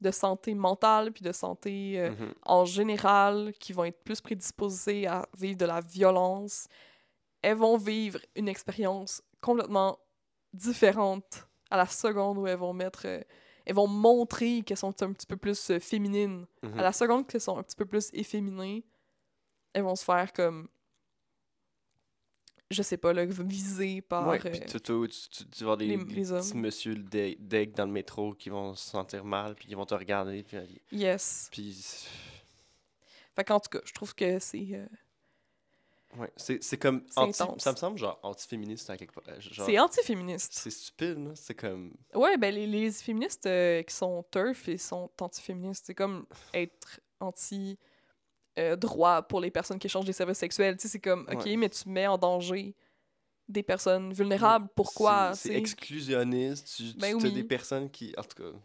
de 0.05 0.11
santé 0.11 0.53
mentale 0.53 1.11
puis 1.11 1.23
de 1.23 1.31
santé 1.31 1.99
euh, 1.99 2.11
Mhm. 2.11 2.33
en 2.45 2.65
général, 2.65 3.53
qui 3.59 3.73
vont 3.73 3.83
être 3.85 4.03
plus 4.03 4.21
prédisposées 4.21 5.07
à 5.07 5.27
vivre 5.37 5.57
de 5.57 5.65
la 5.65 5.81
violence. 5.81 6.67
Elles 7.41 7.57
vont 7.57 7.77
vivre 7.77 8.19
une 8.35 8.47
expérience 8.47 9.21
complètement 9.41 9.99
différente 10.53 11.47
à 11.69 11.77
la 11.77 11.85
seconde 11.85 12.37
où 12.37 12.47
elles 12.47 12.57
vont 12.57 12.73
mettre... 12.73 13.03
euh, 13.05 13.21
elles 13.65 13.75
vont 13.75 13.87
montrer 13.87 14.61
qu'elles 14.61 14.77
sont 14.77 15.01
un 15.01 15.11
petit 15.11 15.25
peu 15.25 15.37
plus 15.37 15.71
euh, 15.71 15.79
féminines. 15.79 16.45
Mhm. 16.63 16.79
À 16.79 16.83
la 16.83 16.91
seconde 16.91 17.27
qu'elles 17.27 17.41
sont 17.41 17.57
un 17.57 17.63
petit 17.63 17.75
peu 17.75 17.85
plus 17.85 18.09
efféminées, 18.13 18.83
elles 19.73 19.83
vont 19.83 19.95
se 19.95 20.03
faire 20.05 20.31
comme... 20.33 20.67
Je 22.71 22.81
sais 22.81 22.97
pas, 22.97 23.13
là, 23.13 23.25
visées 23.25 24.01
par... 24.01 24.27
Ouais, 24.27 24.39
euh, 24.45 24.49
puis 24.49 24.59
tu, 24.61 24.79
tu, 24.79 25.45
tu, 25.51 25.63
vas 25.63 25.75
des, 25.75 25.85
les- 25.87 25.97
des 25.97 26.15
les 26.15 26.31
hommes. 26.31 26.41
petits 26.41 26.57
monsieur 26.57 26.95
deg 26.95 27.73
dans 27.75 27.85
le 27.85 27.91
métro 27.91 28.33
qui 28.33 28.49
vont 28.49 28.73
se 28.75 28.89
sentir 28.89 29.23
mal, 29.23 29.53
puis 29.55 29.67
qui 29.67 29.75
vont 29.75 29.85
te 29.85 29.93
regarder, 29.93 30.41
puis, 30.43 30.57
Yes. 30.91 31.47
puis 31.51 31.75
Fait 33.35 33.43
qu'en 33.43 33.59
tout 33.59 33.69
cas, 33.69 33.81
je 33.85 33.93
trouve 33.93 34.15
que 34.15 34.39
c'est... 34.39 34.65
euh, 34.71 34.85
ouais, 36.17 36.31
c'est 36.37 36.77
comme 36.79 37.03
anti, 37.15 37.33
ça 37.59 37.71
me 37.71 37.77
semble 37.77 37.97
genre 37.99 38.19
anti-féministe 38.23 38.89
à 38.89 38.97
quelque 38.97 39.13
part. 39.13 39.23
euh, 39.27 39.39
c'est 39.39 39.77
anti-féministe. 39.77 40.53
c'est 40.53 40.71
stupide, 40.71 41.19
là. 41.19 41.31
C'est 41.35 41.53
comme 41.55 41.93
Ouais, 42.15 42.35
ben 42.37 42.53
les, 42.53 42.65
les 42.65 42.91
féministes 42.91 43.45
euh, 43.45 43.83
qui 43.83 43.93
sont 43.93 44.25
turf 44.31 44.67
et 44.69 44.77
sont 44.79 45.11
anti-féministes, 45.21 45.83
c'est 45.85 45.95
comme 45.95 46.25
être 46.53 46.99
anti 47.19 47.77
euh, 48.59 48.75
droit 48.75 49.21
pour 49.23 49.39
les 49.41 49.51
personnes 49.51 49.79
qui 49.79 49.87
échangent 49.87 50.05
des 50.05 50.13
services 50.13 50.37
sexuels. 50.37 50.77
Tu 50.77 50.83
sais, 50.83 50.87
c'est 50.87 50.99
comme, 50.99 51.27
ok, 51.31 51.45
Ouais. 51.45 51.57
mais 51.57 51.69
tu 51.69 51.89
mets 51.89 52.07
en 52.07 52.17
danger 52.17 52.75
des 53.47 53.63
personnes 53.63 54.11
vulnérables. 54.13 54.67
Pourquoi? 54.75 55.33
c'est- 55.35 55.53
exclusionniste. 55.53 56.67
Tu, 56.75 56.93
tu 56.93 56.97
Ben 56.99 57.23
as 57.25 57.29
des 57.29 57.43
personnes 57.43 57.89
qui, 57.89 58.13
en 58.17 58.23
tout 58.23 58.41
cas, 58.43 58.57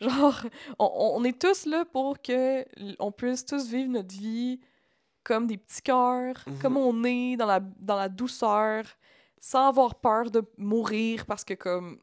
Genre, 0.00 0.40
on, 0.78 1.12
on 1.16 1.24
est 1.24 1.38
tous 1.40 1.66
là 1.66 1.84
pour 1.84 2.22
que 2.22 2.64
on 3.00 3.10
puisse 3.10 3.44
tous 3.44 3.66
vivre 3.68 3.90
notre 3.90 4.14
vie 4.14 4.60
comme 5.24 5.46
des 5.46 5.56
petits 5.58 5.82
cœurs, 5.82 6.42
Mhm. 6.46 6.58
comme 6.60 6.76
on 6.76 7.04
est, 7.04 7.36
dans 7.36 7.46
la, 7.46 7.60
dans 7.60 7.96
la 7.96 8.08
douceur, 8.08 8.84
sans 9.40 9.68
avoir 9.68 9.96
peur 9.96 10.30
de 10.30 10.42
mourir 10.56 11.26
parce 11.26 11.44
que, 11.44 11.54
comme, 11.54 11.98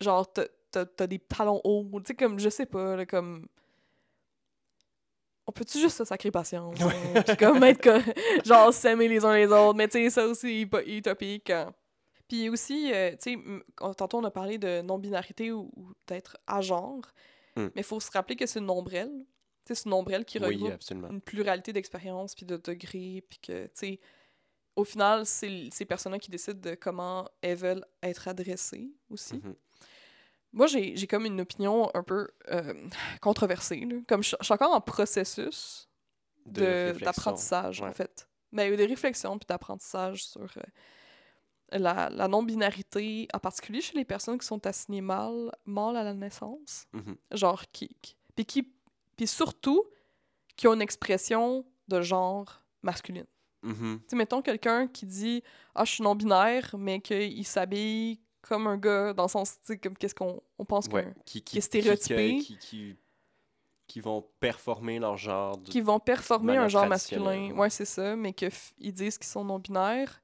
genre, 0.00 0.32
t'as- 0.32 0.46
t'as 0.70 0.86
t'as 0.86 1.06
des 1.08 1.18
talons 1.18 1.60
hauts, 1.64 1.88
tu 1.96 2.04
sais, 2.06 2.14
comme, 2.14 2.38
je 2.38 2.48
sais 2.48 2.66
pas, 2.66 2.96
là, 2.96 3.04
comme... 3.04 3.46
On 5.48 5.52
peut-tu 5.52 5.78
juste 5.80 5.96
se 5.96 6.04
sacrer 6.04 6.30
patience? 6.30 6.78
hein, 6.80 7.22
puis 7.26 7.36
comme 7.38 7.64
être 7.64 7.90
genre 8.44 8.72
s'aimer 8.72 9.08
les 9.08 9.24
uns 9.24 9.34
les 9.34 9.46
autres, 9.46 9.74
mais 9.76 9.88
tu 9.88 9.98
sais, 9.98 10.10
ça 10.10 10.26
aussi, 10.26 10.68
utopique. 10.86 11.50
hein. 11.50 11.74
Puis 12.28 12.50
aussi, 12.50 12.92
euh, 12.92 13.12
tu 13.12 13.32
sais, 13.32 13.38
tantôt 13.96 14.18
on 14.18 14.24
a 14.24 14.30
parlé 14.30 14.58
de 14.58 14.82
non-binarité 14.82 15.50
ou, 15.50 15.70
ou 15.76 15.92
d'être 16.06 16.36
à 16.46 16.60
genre, 16.60 17.00
Mm. 17.56 17.62
mais 17.74 17.80
il 17.80 17.84
faut 17.84 17.98
se 17.98 18.10
rappeler 18.12 18.36
que 18.36 18.46
c'est 18.46 18.60
une 18.60 18.70
ombrelle. 18.70 19.10
Tu 19.64 19.74
sais, 19.74 19.74
c'est 19.74 19.86
une 19.86 19.94
ombrelle 19.94 20.24
qui 20.24 20.38
regroupe 20.38 20.70
une 21.10 21.20
pluralité 21.20 21.72
d'expériences 21.72 22.34
puis 22.36 22.46
de 22.46 22.56
degrés, 22.56 23.24
puis 23.28 23.38
que, 23.42 23.64
tu 23.64 23.70
sais, 23.74 24.00
au 24.76 24.84
final, 24.84 25.26
c'est 25.26 25.68
ces 25.72 25.84
personnes-là 25.84 26.18
qui 26.20 26.30
décident 26.30 26.60
de 26.60 26.76
comment 26.76 27.28
elles 27.42 27.56
veulent 27.56 27.84
être 28.02 28.28
adressées 28.28 28.92
aussi. 29.10 29.36
Mhm. 29.42 29.54
Moi, 30.52 30.66
j'ai 30.66 31.06
comme 31.06 31.26
une 31.26 31.40
opinion 31.40 31.90
un 31.94 32.02
peu 32.02 32.28
euh, 32.50 32.74
controversée. 33.20 33.80
là. 33.84 33.96
Comme 34.08 34.22
je 34.22 34.34
je 34.40 34.44
suis 34.44 34.54
encore 34.54 34.72
en 34.72 34.80
processus 34.80 35.88
De 36.46 36.60
de- 36.60 36.66
réflexion. 36.66 37.04
d'apprentissage, 37.06 37.80
en 37.82 37.86
ouais. 37.86 37.92
fait. 37.92 38.28
Mais 38.52 38.74
de 38.76 38.82
réflexion 38.84 39.38
puis 39.38 39.46
d'apprentissage 39.46 40.24
sur 40.24 40.40
euh, 40.56 41.78
la, 41.78 42.08
la 42.08 42.28
non-binarité, 42.28 43.28
en 43.34 43.38
particulier 43.38 43.82
chez 43.82 43.96
les 43.96 44.06
personnes 44.06 44.38
qui 44.38 44.46
sont 44.46 44.66
assignées 44.66 45.02
mâles, 45.02 45.52
mâles 45.66 45.96
à 45.96 46.02
la 46.02 46.14
naissance. 46.14 46.86
Mhm. 46.94 47.16
Genre, 47.32 47.62
qui. 47.72 47.90
Puis 48.34 48.46
qui. 48.46 48.72
Puis 49.16 49.26
surtout, 49.26 49.84
qui 50.56 50.66
ont 50.66 50.72
une 50.74 50.80
expression 50.82 51.66
de 51.88 52.00
genre 52.00 52.62
masculine. 52.82 53.26
Tu 53.64 53.74
sais, 54.06 54.16
mettons 54.16 54.40
quelqu'un 54.40 54.86
qui 54.86 55.04
dit 55.04 55.42
Ah, 55.74 55.84
je 55.84 55.92
suis 55.92 56.02
non-binaire, 56.04 56.74
mais 56.78 57.00
qu'il 57.00 57.44
s'habille 57.46 58.20
comme 58.42 58.66
un 58.66 58.76
gars, 58.76 59.12
dans 59.12 59.24
le 59.24 59.28
sens, 59.28 59.52
tu 59.60 59.66
sais, 59.66 59.78
comme 59.78 59.96
qu'est-ce 59.96 60.14
qu'on 60.14 60.40
on 60.58 60.64
pense 60.64 60.86
Ouais, 60.86 61.12
qui, 61.24 61.42
qui 61.42 61.58
est 61.58 61.60
stéréotypé. 61.60 62.38
Qui, 62.38 62.56
qui, 62.58 62.96
qui 63.86 64.00
vont 64.00 64.22
performer 64.40 64.98
leur 64.98 65.16
genre. 65.16 65.56
de- 65.58 65.70
qui 65.70 65.80
vont 65.80 65.98
performer 65.98 66.56
un 66.56 66.68
genre 66.68 66.86
masculin. 66.86 67.52
ouais. 67.52 67.70
C'est 67.70 67.84
ça, 67.84 68.16
mais 68.16 68.32
qu'ils 68.32 68.92
disent 68.92 69.18
qu'ils 69.18 69.26
sont 69.26 69.44
non-binaires, 69.44 70.20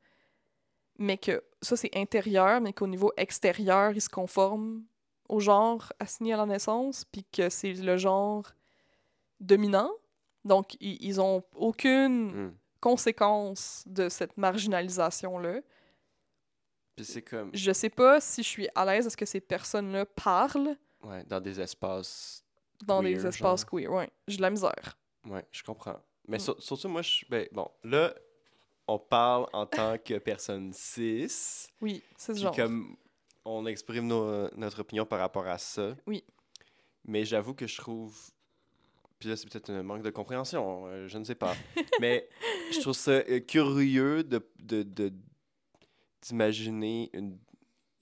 mais 0.99 1.17
que 1.19 1.43
ça, 1.63 1.77
c'est 1.77 1.95
intérieur, 1.97 2.61
mais 2.61 2.73
qu'au 2.73 2.87
niveau 2.87 3.13
extérieur, 3.17 3.93
ils 3.93 4.01
se 4.03 4.09
conforment 4.09 4.83
au 5.29 5.41
genre 5.41 5.93
assigné 5.99 6.35
à 6.35 6.37
la 6.37 6.47
naissance, 6.47 7.05
puis 7.05 7.25
que 7.25 7.49
c'est 7.49 7.73
le 7.73 7.97
genre 7.97 8.45
dominant. 9.41 9.91
Donc, 10.45 10.77
ils 10.81 11.21
ont 11.21 11.43
aucune 11.57 12.27
Mhm. 12.33 12.55
conséquence 12.81 13.83
de 13.87 14.09
cette 14.11 14.37
marginalisation-là. 14.37 15.61
Puis 16.97 17.05
c'est 17.05 17.23
comme. 17.23 17.51
Je 17.55 17.73
sais 17.73 17.91
pas 17.91 18.21
si 18.21 18.43
je 18.43 18.49
suis 18.49 18.69
à 18.75 18.85
l'aise 18.85 19.07
à 19.07 19.11
ce 19.11 19.17
que 19.17 19.27
ces 19.27 19.41
personnes-là 19.41 20.07
parlent? 20.07 20.77
Ouais, 21.03 21.25
dans 21.25 21.41
des 21.41 21.61
espaces. 21.61 22.45
dans 22.87 23.01
Queer, 23.01 23.17
des 23.19 23.27
espaces 23.27 23.61
genre. 23.63 23.71
queer. 23.71 23.91
Ouais, 23.93 24.11
j'ai 24.29 24.37
de 24.37 24.43
la 24.43 24.51
misère. 24.51 24.97
Ouais, 25.27 25.45
je 25.53 25.63
comprends. 25.63 26.01
Mais 26.29 26.37
Mm. 26.37 26.41
sur- 26.41 26.63
surtout, 26.63 26.89
moi, 26.89 27.03
je. 27.03 27.25
Ben, 27.29 27.47
bon, 27.53 27.69
là, 27.83 28.15
on 28.89 28.99
parle 28.99 29.47
en 29.53 29.67
tant 29.67 29.97
que 29.99 30.19
personne 30.19 30.73
cis. 30.73 31.69
Oui, 31.81 32.03
c'est 32.17 32.27
ce 32.29 32.33
Puis 32.33 32.43
genre. 32.43 32.55
comme 32.57 32.97
on 33.45 33.67
exprime 33.67 34.07
nos- 34.07 34.49
notre 34.57 34.81
opinion 34.81 35.05
par 35.07 35.19
rapport 35.19 35.47
à 35.47 35.59
ça. 35.59 35.95
Oui. 36.07 36.25
Mais 37.07 37.25
j'avoue 37.25 37.55
que 37.55 37.67
je 37.67 37.77
trouve. 37.77 38.17
Puis 39.19 39.29
là, 39.29 39.37
c'est 39.37 39.49
peut-être 39.51 39.71
un 39.71 39.83
manque 39.83 40.03
de 40.03 40.11
compréhension, 40.11 40.87
euh, 40.87 41.07
je 41.09 41.19
ne 41.19 41.25
sais 41.25 41.35
pas. 41.35 41.55
mais 42.01 42.29
je 42.73 42.81
trouve 42.81 42.95
ça 42.95 43.11
euh, 43.13 43.41
curieux 43.41 44.23
de, 44.25 44.47
de, 44.59 44.83
de- 44.83 45.13
d'imaginer 46.29 47.11
une. 47.13 47.39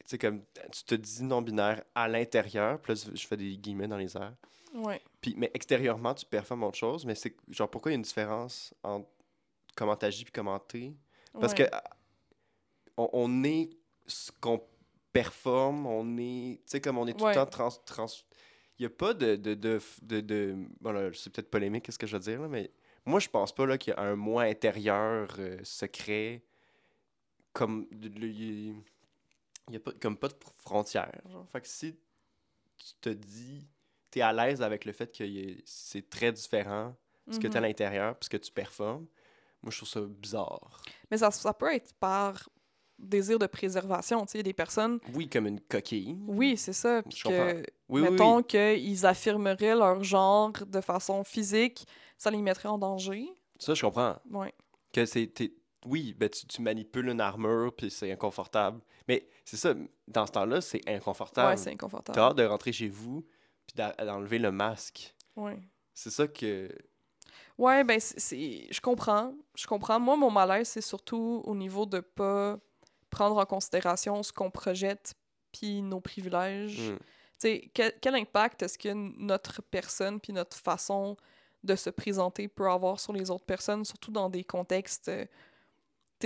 Tu 0.04 0.10
sais, 0.10 0.18
comme 0.18 0.42
tu 0.72 0.84
te 0.84 0.94
dis 0.94 1.22
non-binaire 1.22 1.82
à 1.94 2.08
l'intérieur, 2.08 2.80
puis 2.80 2.94
là, 2.94 3.00
je 3.14 3.26
fais 3.26 3.36
des 3.36 3.56
guillemets 3.56 3.88
dans 3.88 3.96
les 3.96 4.16
airs. 4.16 4.34
Ouais. 4.74 5.00
Puis, 5.20 5.34
mais 5.36 5.50
extérieurement, 5.54 6.14
tu 6.14 6.24
performes 6.26 6.64
autre 6.64 6.78
chose, 6.78 7.04
mais 7.04 7.14
c'est 7.14 7.36
genre 7.48 7.70
pourquoi 7.70 7.90
il 7.90 7.94
y 7.94 7.96
a 7.96 7.98
une 7.98 8.02
différence 8.02 8.74
entre 8.82 9.08
comment 9.76 9.94
t'agis 9.96 10.24
puis 10.24 10.32
comment 10.32 10.58
t'es? 10.58 10.92
Parce 11.38 11.52
ouais. 11.52 11.68
que 11.68 11.76
on, 12.96 13.08
on 13.12 13.44
est 13.44 13.70
ce 14.06 14.32
qu'on 14.40 14.60
performe, 15.12 15.86
on 15.86 16.16
est. 16.18 16.56
Tu 16.56 16.62
sais, 16.66 16.80
comme 16.80 16.98
on 16.98 17.06
est 17.06 17.14
tout 17.14 17.24
Ouais. 17.24 17.30
le 17.30 17.36
temps 17.36 17.46
trans. 17.46 17.70
trans 17.84 18.06
il 18.78 18.82
n'y 18.82 18.86
a 18.86 18.90
pas 18.90 19.14
de. 19.14 19.36
de, 19.36 19.54
de, 19.54 19.80
de, 20.02 20.20
de- 20.20 20.56
bon, 20.80 21.12
c'est 21.14 21.30
peut-être 21.32 21.50
polémique, 21.50 21.84
qu'est-ce 21.84 21.98
que 21.98 22.06
je 22.06 22.16
veux 22.16 22.22
dire, 22.22 22.40
là, 22.42 22.48
mais 22.48 22.70
moi, 23.04 23.20
je 23.20 23.28
pense 23.28 23.54
pas 23.54 23.78
qu'il 23.78 23.92
y 23.92 23.96
a 23.96 24.00
un 24.00 24.16
moi 24.16 24.44
intérieur 24.44 25.28
euh, 25.38 25.58
secret. 25.62 26.42
Comme. 27.52 27.86
Il 27.90 28.74
n'y 29.70 29.76
a 29.76 29.80
pas, 29.80 29.92
comme 29.92 30.16
pas 30.16 30.28
de 30.28 30.34
frontières. 30.58 31.20
Genre. 31.30 31.46
Fait 31.50 31.60
que 31.60 31.68
si 31.68 31.94
tu 32.76 32.86
te 33.00 33.08
dis. 33.10 33.66
Tu 34.10 34.18
es 34.18 34.22
à 34.22 34.32
l'aise 34.32 34.60
avec 34.60 34.84
le 34.84 34.92
fait 34.92 35.10
que 35.16 35.24
y 35.24 35.62
c'est 35.64 36.10
très 36.10 36.32
différent 36.32 36.94
ce 37.30 37.38
que 37.38 37.46
tu 37.46 37.54
as 37.54 37.58
à 37.58 37.60
Mhm. 37.62 37.66
l'intérieur 37.68 38.14
puis 38.18 38.26
ce 38.26 38.30
que 38.30 38.36
tu 38.36 38.52
performes, 38.52 39.06
moi, 39.62 39.70
je 39.70 39.76
trouve 39.78 39.88
ça 39.88 40.00
bizarre. 40.02 40.82
Mais 41.10 41.16
ça, 41.16 41.30
ça 41.30 41.54
peut 41.54 41.72
être 41.72 41.94
par 41.94 42.48
désir 42.98 43.38
de 43.38 43.46
préservation. 43.46 44.26
Tu 44.26 44.32
sais, 44.32 44.38
y 44.40 44.42
des 44.42 44.52
personnes, 44.52 44.98
Oui, 45.14 45.28
comme 45.30 45.46
une 45.46 45.60
coquille. 45.60 46.16
oui, 46.26 46.56
c'est 46.58 46.72
ça. 46.74 47.02
Puis 47.04 47.20
que, 47.22 47.60
Oui, 47.88 48.00
oui, 48.02 48.02
mettons 48.02 48.38
oui. 48.38 48.44
qu'ils 48.44 49.06
affirmeraient 49.06 49.74
leur 49.76 50.02
genre 50.04 50.52
de 50.52 50.80
façon 50.82 51.24
physique, 51.24 51.86
ça 52.18 52.30
les 52.30 52.42
mettrait 52.42 52.68
en 52.68 52.76
danger. 52.78 53.28
Ça, 53.58 53.72
je 53.72 53.80
comprends. 53.82 54.16
Ouais. 54.30 54.52
Que 54.92 55.06
c'est. 55.06 55.32
Oui, 55.86 56.14
ben 56.14 56.28
tu, 56.28 56.46
tu 56.46 56.62
manipules 56.62 57.08
une 57.08 57.20
armure, 57.20 57.72
puis 57.76 57.90
c'est 57.90 58.12
inconfortable. 58.12 58.80
Mais 59.08 59.28
c'est 59.44 59.56
ça, 59.56 59.74
dans 60.08 60.26
ce 60.26 60.32
temps-là, 60.32 60.60
c'est 60.60 60.86
Ouais, 60.88 60.94
inconfortable. 60.96 61.58
c'est 61.58 61.70
inconfortable. 61.72 62.14
T'as 62.16 62.28
hâte 62.28 62.36
de 62.36 62.44
rentrer 62.44 62.72
chez 62.72 62.88
vous, 62.88 63.24
puis 63.66 63.76
d'enlever 63.76 64.38
le 64.38 64.52
masque. 64.52 65.14
Ouais. 65.36 65.58
C'est 65.94 66.10
ça 66.10 66.26
que. 66.28 66.68
Ouais, 67.58 67.84
ben, 67.84 68.00
c'est-. 68.00 68.66
Je 68.70 68.80
comprends. 68.80 69.34
Je 69.54 69.66
comprends. 69.66 69.98
Moi, 70.00 70.16
mon 70.16 70.30
malaise, 70.30 70.68
c'est 70.68 70.80
surtout 70.80 71.42
au 71.44 71.54
niveau 71.54 71.84
de 71.86 72.00
pas 72.00 72.58
prendre 73.10 73.36
en 73.36 73.44
considération 73.44 74.22
ce 74.22 74.32
qu'on 74.32 74.50
projette 74.50 75.14
puis 75.52 75.82
nos 75.82 76.00
privilèges. 76.00 76.92
Hmm. 76.92 76.96
Tu 76.96 77.48
sais, 77.48 77.70
quel, 77.74 77.92
quel 78.00 78.14
impact 78.14 78.62
est-ce 78.62 78.78
que 78.78 78.88
notre 78.92 79.60
personne 79.62 80.18
puis 80.20 80.32
notre 80.32 80.56
façon 80.56 81.16
de 81.62 81.76
se 81.76 81.90
présenter 81.90 82.48
peut 82.48 82.68
avoir 82.70 82.98
sur 82.98 83.12
les 83.12 83.30
autres 83.30 83.44
personnes, 83.44 83.84
surtout 83.84 84.10
dans 84.10 84.30
des 84.30 84.44
contextes, 84.44 85.08
euh, 85.08 85.26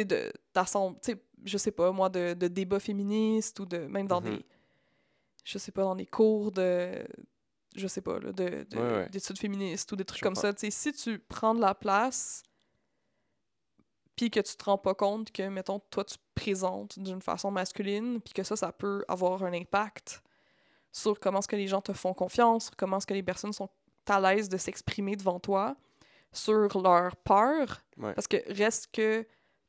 tu 0.03 0.07
de, 0.07 0.33
d'assemble- 0.55 0.99
tu 1.01 1.13
sais, 1.13 1.23
je 1.45 1.59
sais 1.59 1.71
pas, 1.73 1.91
moi, 1.93 2.09
de, 2.09 2.35
de 2.35 2.49
débats 2.49 2.81
féministes 2.81 3.59
ou 3.61 3.67
de, 3.67 3.79
même 3.79 4.07
dans 4.09 4.21
Mhm. 4.21 4.37
des, 4.39 4.45
je 5.45 5.59
sais 5.59 5.73
pas, 5.73 5.83
dans 5.83 5.95
des 5.95 6.07
cours 6.07 6.51
de, 6.53 7.07
je 7.77 7.87
sais 7.87 8.01
pas, 8.01 8.19
là, 8.19 8.33
de, 8.33 8.65
de- 8.69 8.77
Ouais, 8.77 8.83
ouais. 9.03 9.09
d'études 9.11 9.39
féministes 9.39 9.91
ou 9.93 9.97
des 9.97 10.05
trucs 10.05 10.19
Je 10.21 10.25
comme 10.25 10.35
ça, 10.35 10.53
tu 10.53 10.61
sais, 10.61 10.71
si 10.71 10.93
tu 10.93 11.19
prends 11.19 11.55
de 11.55 11.61
la 11.61 11.75
place 11.75 12.43
puis 14.17 14.31
que 14.31 14.41
tu 14.41 14.57
te 14.57 14.65
rends 14.65 14.79
pas 14.79 14.95
compte 14.95 15.31
que, 15.31 15.43
mettons, 15.49 15.79
toi, 15.91 16.03
tu 16.05 16.17
te 16.17 16.23
présentes 16.35 16.99
d'une 16.99 17.21
façon 17.21 17.51
masculine, 17.51 18.21
puis 18.23 18.33
que 18.33 18.43
ça, 18.43 18.57
ça 18.57 18.73
peut 18.73 19.05
avoir 19.09 19.43
un 19.45 19.53
impact 19.53 20.23
sur 20.91 21.21
comment 21.21 21.41
est-ce 21.41 21.49
que 21.49 21.57
les 21.57 21.67
gens 21.67 21.83
te 21.83 21.93
font 21.93 22.15
confiance, 22.15 22.67
sur 22.67 22.77
comment 22.77 22.97
est-ce 22.97 23.07
que 23.07 23.13
les 23.13 23.23
personnes 23.23 23.53
sont 23.53 23.69
à 24.09 24.19
l'aise 24.21 24.49
de 24.49 24.57
s'exprimer 24.57 25.17
devant 25.17 25.39
toi, 25.39 25.77
sur 26.33 26.81
leur 26.81 27.15
peur, 27.17 27.83
Ouais. 27.99 28.15
parce 28.15 28.27
que 28.27 28.39
reste 28.53 28.89
que 28.93 29.27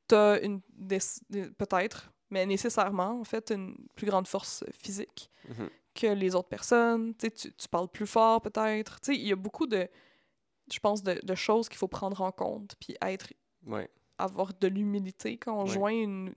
t'as 0.08 0.42
une... 0.42 0.62
des- 0.70 1.00
des- 1.30 1.50
peut-être, 1.52 2.12
mais 2.30 2.46
nécessairement, 2.46 3.20
en 3.20 3.24
fait, 3.24 3.52
une 3.52 3.76
plus 3.96 4.06
grande 4.08 4.28
force 4.28 4.64
physique 4.72 5.30
Mhm. 5.50 5.70
que 5.96 6.08
les 6.08 6.36
autres 6.36 6.50
personnes, 6.50 7.16
tu 7.16 7.32
tu, 7.32 7.68
parles 7.70 7.88
plus 7.90 8.08
fort 8.08 8.42
peut-être, 8.42 9.00
il 9.08 9.28
y 9.28 9.32
a 9.32 9.36
beaucoup 9.36 9.66
de, 9.68 9.88
je 10.72 10.80
pense, 10.80 11.02
de, 11.04 11.20
de 11.24 11.36
choses 11.36 11.70
qu'il 11.70 11.78
faut 11.78 11.88
prendre 11.88 12.22
en 12.22 12.32
compte, 12.32 12.76
puis 12.80 12.96
être 13.02 13.34
Ouais. 13.66 13.90
avoir 14.18 14.54
de 14.54 14.68
l'humilité 14.68 15.38
quand 15.38 15.58
on 15.60 15.64
Ouais. 15.66 15.70
joint 15.74 15.92
une, 15.92 16.34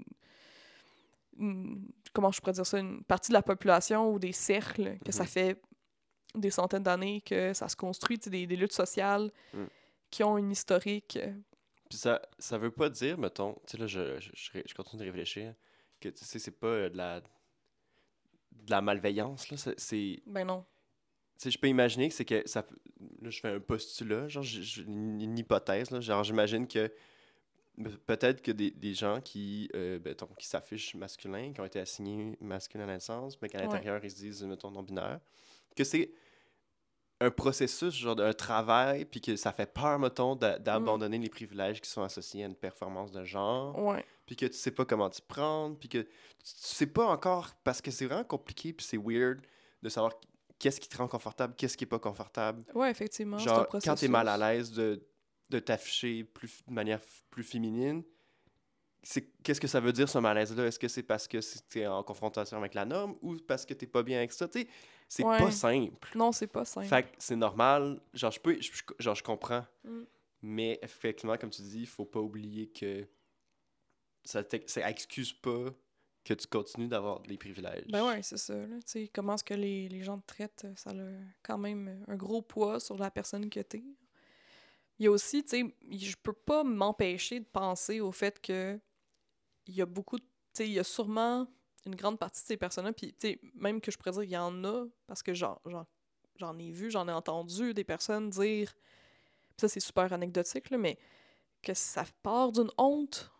une- 1.38 1.88
comment 2.12 2.30
je 2.32 2.40
pourrais 2.40 2.52
dire 2.52 2.66
ça 2.66 2.78
une 2.78 3.02
partie 3.04 3.28
de 3.30 3.34
la 3.34 3.42
population 3.42 4.12
ou 4.12 4.18
des 4.18 4.32
cercles 4.32 4.98
que 5.04 5.12
ça 5.12 5.22
Mhm. 5.24 5.28
fait 5.28 5.62
des 6.34 6.50
centaines 6.50 6.82
d'années 6.82 7.20
que 7.22 7.52
ça 7.54 7.68
se 7.68 7.76
construit 7.76 8.18
des, 8.18 8.46
des 8.46 8.56
luttes 8.56 8.72
sociales 8.72 9.32
Mm. 9.52 9.64
qui 10.10 10.22
ont 10.24 10.38
une 10.38 10.50
historique 10.52 11.16
euh, 11.20 11.32
Puis 11.90 11.98
ça, 11.98 12.22
ça 12.38 12.56
veut 12.56 12.70
pas 12.70 12.88
dire, 12.88 13.18
mettons, 13.18 13.54
tu 13.66 13.72
sais, 13.72 13.76
là, 13.78 13.86
je, 13.86 14.18
je, 14.20 14.60
je 14.64 14.74
continue 14.74 15.02
de 15.02 15.06
réfléchir, 15.08 15.54
que, 16.00 16.08
tu 16.08 16.24
sais, 16.24 16.38
c'est 16.38 16.52
pas 16.58 16.68
euh, 16.68 16.88
de 16.88 16.96
la, 16.96 17.20
de 17.20 18.70
la 18.70 18.80
malveillance, 18.80 19.50
là. 19.50 19.56
c'est- 19.76 20.22
ben 20.26 20.44
non 20.46 20.64
Tu 21.36 21.44
sais, 21.44 21.50
je 21.50 21.58
peux 21.58 21.66
imaginer 21.68 22.08
que 22.08 22.14
c'est 22.14 22.24
que 22.24 22.46
ça. 22.48 22.64
Là, 23.20 23.30
je 23.30 23.40
fais 23.40 23.48
un 23.48 23.60
postulat, 23.60 24.28
genre, 24.28 24.44
une, 24.86 25.36
hypothèse, 25.38 25.90
là. 25.90 26.00
Genre, 26.00 26.22
j'imagine 26.24 26.66
que. 26.68 26.92
pe- 27.82 27.88
Peut-être 28.06 28.40
que 28.42 28.52
des, 28.52 28.70
des 28.70 28.94
gens 28.94 29.20
qui, 29.20 29.68
euh, 29.74 29.98
mettons, 30.04 30.28
qui 30.38 30.46
s'affichent 30.46 30.94
masculins, 30.94 31.52
qui 31.52 31.60
ont 31.60 31.64
été 31.64 31.80
assignés 31.80 32.36
masculins 32.40 32.84
à 32.84 32.86
la 32.88 32.92
naissance, 32.94 33.40
mais 33.42 33.48
qu'à 33.48 33.58
Ouais. 33.58 33.64
l'intérieur, 33.64 34.04
ils 34.04 34.10
se 34.10 34.16
disent, 34.16 34.44
mettons, 34.44 34.70
non-binaire, 34.70 35.18
que 35.74 35.82
c'est 35.84 36.12
un 37.20 37.30
processus, 37.30 37.94
genre 37.94 38.18
un 38.20 38.32
travail, 38.32 39.04
puis 39.04 39.20
que 39.20 39.36
ça 39.36 39.52
fait 39.52 39.72
peur, 39.72 39.98
mettons, 39.98 40.34
d'a- 40.36 40.58
d'abandonner 40.58 41.18
les 41.18 41.28
privilèges 41.28 41.80
qui 41.80 41.90
sont 41.90 42.02
associés 42.02 42.44
à 42.44 42.46
une 42.46 42.54
performance 42.54 43.12
de 43.12 43.24
genre, 43.24 43.78
ouais 43.78 44.04
puis 44.26 44.36
que 44.36 44.46
tu 44.46 44.52
sais 44.56 44.70
pas 44.70 44.84
comment 44.84 45.10
t'y 45.10 45.22
prendre, 45.22 45.76
puis 45.76 45.88
que 45.88 45.98
tu 45.98 46.08
sais 46.44 46.86
pas 46.86 47.04
encore, 47.06 47.48
parce 47.64 47.82
que 47.82 47.90
c'est 47.90 48.06
vraiment 48.06 48.22
compliqué, 48.22 48.72
puis 48.72 48.86
c'est 48.86 48.96
weird 48.96 49.40
de 49.82 49.88
savoir 49.88 50.12
qu'est-ce 50.60 50.80
qui 50.80 50.88
te 50.88 50.96
rend 50.96 51.08
confortable, 51.08 51.54
qu'est-ce 51.56 51.76
qui 51.76 51.82
est 51.82 51.88
pas 51.88 51.98
confortable. 51.98 52.62
ouais 52.74 52.90
effectivement 52.92 53.38
un 53.38 53.40
Genre, 53.40 53.66
quand 53.82 53.96
t'es 53.96 54.06
mal 54.06 54.28
à 54.28 54.36
l'aise 54.38 54.70
de, 54.70 55.02
de 55.48 55.58
t'afficher 55.58 56.22
plus, 56.22 56.62
de 56.66 56.72
manière 56.72 57.00
plus 57.30 57.42
féminine, 57.42 58.04
c'est 59.02 59.32
qu'est-ce 59.42 59.60
que 59.60 59.66
ça 59.66 59.80
veut 59.80 59.92
dire 59.92 60.08
ce 60.08 60.18
malaise-là? 60.18 60.66
Est-ce 60.66 60.78
que 60.78 60.86
c'est 60.88 61.02
parce 61.02 61.26
que 61.26 61.38
tu 61.68 61.80
es 61.80 61.86
en 61.86 62.02
confrontation 62.02 62.56
avec 62.58 62.74
la 62.74 62.84
norme 62.84 63.16
ou 63.22 63.36
parce 63.36 63.64
que 63.66 63.74
t'es 63.74 63.86
pas 63.86 64.02
bien 64.02 64.18
avec 64.18 64.32
ça? 64.32 64.46
C'est 65.12 65.24
Ouais. 65.24 65.38
pas 65.38 65.50
simple. 65.50 66.16
Non, 66.16 66.30
c'est 66.30 66.46
pas 66.46 66.64
simple. 66.64 66.86
Fait 66.86 67.02
que 67.02 67.08
c'est 67.18 67.34
normal. 67.36 68.00
Genre, 68.14 68.30
je 68.30 68.38
peux, 68.40 68.60
je- 68.60 68.70
genre, 69.00 69.16
je 69.16 69.24
comprends. 69.24 69.66
Mm. 69.84 70.02
Mais 70.42 70.78
effectivement, 70.82 71.36
comme 71.36 71.50
tu 71.50 71.62
dis, 71.62 71.80
il 71.80 71.86
faut 71.88 72.04
pas 72.04 72.20
oublier 72.20 72.68
que 72.68 73.06
ça, 74.24 74.42
ça 74.66 74.88
excuse 74.88 75.32
pas 75.32 75.66
que 76.24 76.34
tu 76.34 76.46
continues 76.46 76.86
d'avoir 76.86 77.20
des 77.20 77.36
privilèges. 77.36 77.86
Ben 77.90 78.06
ouais, 78.06 78.22
c'est 78.22 78.36
ça. 78.36 78.54
Là. 78.54 78.76
Comment 79.12 79.34
est-ce 79.34 79.42
que 79.44 79.54
les, 79.54 79.88
les 79.88 80.02
gens 80.02 80.18
te 80.18 80.26
traitent, 80.26 80.66
ça 80.76 80.90
a 80.90 80.94
quand 81.42 81.58
même 81.58 82.04
un 82.06 82.16
gros 82.16 82.40
poids 82.42 82.78
sur 82.78 82.96
la 82.96 83.10
personne 83.10 83.50
que 83.50 83.60
t'es. 83.60 83.82
Il 84.98 85.04
y 85.04 85.06
a 85.06 85.10
aussi, 85.10 85.42
tu 85.42 85.48
sais, 85.48 85.74
je 85.90 86.14
peux 86.22 86.34
pas 86.34 86.62
m'empêcher 86.62 87.40
de 87.40 87.46
penser 87.46 88.00
au 88.00 88.12
fait 88.12 88.40
que 88.40 88.78
il 89.66 89.74
y 89.74 89.82
a 89.82 89.86
beaucoup, 89.86 90.18
de- 90.18 90.22
tu 90.22 90.28
sais, 90.52 90.66
il 90.68 90.72
y 90.74 90.78
a 90.78 90.84
sûrement 90.84 91.48
une 91.86 91.94
grande 91.94 92.18
partie 92.18 92.42
de 92.42 92.46
ces 92.46 92.56
personnes-là, 92.56 92.92
puis 92.92 93.12
tu 93.14 93.28
sais, 93.28 93.40
même 93.54 93.80
que 93.80 93.90
je 93.90 93.96
pourrais 93.98 94.10
dire 94.12 94.22
qu'il 94.22 94.30
y 94.32 94.36
en 94.36 94.64
a, 94.64 94.84
parce 95.06 95.22
que 95.22 95.32
j'en, 95.34 95.58
j'en, 95.66 95.86
j'en 96.36 96.58
ai 96.58 96.70
vu, 96.70 96.90
j'en 96.90 97.08
ai 97.08 97.12
entendu 97.12 97.72
des 97.74 97.84
personnes 97.84 98.28
dire, 98.30 98.74
ça 99.56 99.68
c'est 99.68 99.80
super 99.80 100.12
anecdotique, 100.12 100.70
là, 100.70 100.78
mais 100.78 100.98
que 101.62 101.74
ça 101.74 102.04
part 102.22 102.52
d'une 102.52 102.70
honte 102.78 103.30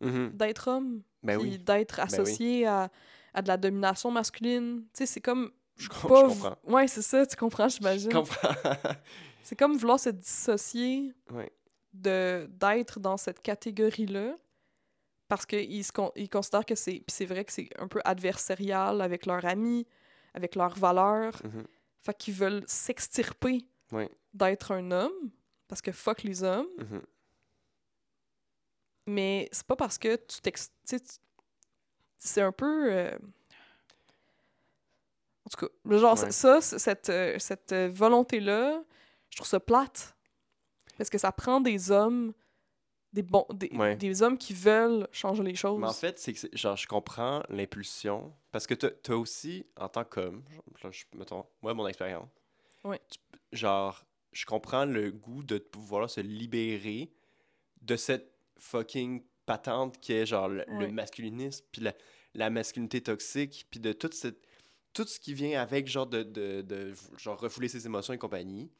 Mhm. 0.00 0.30
d'être 0.34 0.68
homme, 0.68 1.02
Ben 1.22 1.38
puis 1.38 1.50
oui, 1.50 1.58
d'être 1.58 1.96
oui. 1.98 2.02
associé 2.02 2.66
à, 2.66 2.90
à 3.32 3.42
de 3.42 3.48
la 3.48 3.56
domination 3.56 4.10
masculine. 4.10 4.82
Tu 4.92 4.98
sais, 4.98 5.06
c'est 5.06 5.20
comme. 5.20 5.50
je, 5.76 5.88
pas 5.88 5.98
je 5.98 6.34
comprends. 6.34 6.56
Ouais, 6.64 6.88
c'est 6.88 7.00
ça, 7.00 7.24
tu 7.24 7.36
comprends, 7.36 7.68
Je 7.68 7.76
j'imagine. 7.76 8.12
comprends. 8.12 8.54
C'est 9.44 9.56
comme 9.56 9.76
vouloir 9.76 9.98
se 10.00 10.10
dissocier 10.10 11.12
Ouais. 11.30 11.50
de 11.92 12.46
d'être 12.50 12.98
dans 13.00 13.16
cette 13.16 13.40
catégorie-là 13.40 14.36
parce 15.28 15.46
qu'ils 15.46 15.90
con 15.92 16.12
ils 16.16 16.28
considèrent 16.28 16.64
que 16.66 16.74
c'est. 16.74 16.92
Puis 17.00 17.04
c'est 17.08 17.24
vrai 17.26 17.44
que 17.44 17.52
c'est 17.52 17.68
un 17.78 17.88
peu 17.88 18.00
adversarial 18.04 19.00
avec 19.00 19.26
leurs 19.26 19.44
amis, 19.44 19.86
avec 20.34 20.54
leurs 20.54 20.76
valeurs. 20.76 21.40
Mhm. 21.44 21.64
Fait 22.02 22.14
qu'ils 22.16 22.34
veulent 22.34 22.64
s'extirper 22.66 23.66
d'être 24.34 24.72
un 24.72 24.90
homme 24.90 25.30
parce 25.68 25.80
que 25.80 25.92
fuck 25.92 26.22
les 26.22 26.42
hommes. 26.42 26.68
Mhm. 26.78 27.02
Mais 29.06 29.48
c'est 29.52 29.66
pas 29.66 29.76
parce 29.76 29.98
que 29.98 30.16
tu 30.16 30.40
t'ex... 30.40 30.68
tu 30.68 30.74
sais, 30.84 31.00
tu- 31.00 31.18
C'est 32.18 32.40
un 32.40 32.52
peu... 32.52 32.90
euh, 32.92 33.18
En 35.46 35.50
tout 35.50 35.66
cas, 35.66 35.96
genre, 35.98 36.18
Ouais. 36.22 36.30
ça, 36.30 36.60
cette, 36.62 37.10
euh, 37.10 37.38
cette 37.38 37.72
euh, 37.72 37.90
volonté-là, 37.92 38.82
je 39.30 39.36
trouve 39.36 39.46
ça 39.48 39.60
plate. 39.60 40.16
Parce 40.96 41.10
que 41.10 41.18
ça 41.18 41.32
prend 41.32 41.60
des 41.60 41.90
hommes, 41.90 42.32
des 43.14 43.22
bons, 43.22 43.46
des, 43.54 43.70
Ouais. 43.72 43.94
des 43.96 44.22
hommes 44.22 44.36
qui 44.36 44.52
veulent 44.52 45.06
changer 45.12 45.42
les 45.44 45.54
choses. 45.54 45.80
Mais 45.80 45.86
en 45.86 45.92
fait, 45.92 46.18
c'est 46.18 46.32
que, 46.32 46.56
genre, 46.56 46.76
je 46.76 46.86
comprends 46.86 47.42
l'impulsion 47.48 48.34
parce 48.50 48.66
que 48.66 48.74
t'as 48.74 48.88
as 49.08 49.16
aussi, 49.16 49.64
en 49.76 49.88
tant 49.88 50.04
qu'homme, 50.04 50.42
mettons, 51.14 51.46
moi, 51.62 51.72
mon 51.74 51.86
expérience, 51.86 52.28
Ouais. 52.82 53.00
tu 53.08 53.18
genre, 53.56 54.04
je 54.32 54.44
comprends 54.44 54.84
le 54.84 55.12
goût 55.12 55.44
de 55.44 55.58
pouvoir 55.58 56.10
se 56.10 56.20
libérer 56.20 57.12
de 57.82 57.94
cette 57.96 58.32
fucking 58.58 59.22
patente 59.46 59.98
qui 60.00 60.12
est, 60.12 60.26
genre, 60.26 60.48
le, 60.48 60.64
masculinisme, 60.90 61.64
puis 61.70 61.82
la, 61.82 61.92
la 62.34 62.50
masculinité 62.50 63.00
toxique, 63.00 63.66
puis 63.70 63.78
de 63.78 63.92
toute 63.92 64.14
cette, 64.14 64.44
tout 64.92 65.04
ce 65.06 65.20
qui 65.20 65.34
vient 65.34 65.60
avec, 65.60 65.86
genre, 65.86 66.06
de, 66.08 66.24
de, 66.24 66.62
de, 66.62 66.94
genre, 67.16 67.38
refouler 67.38 67.68
ses 67.68 67.86
émotions 67.86 68.12
et 68.12 68.18
compagnie, 68.18 68.72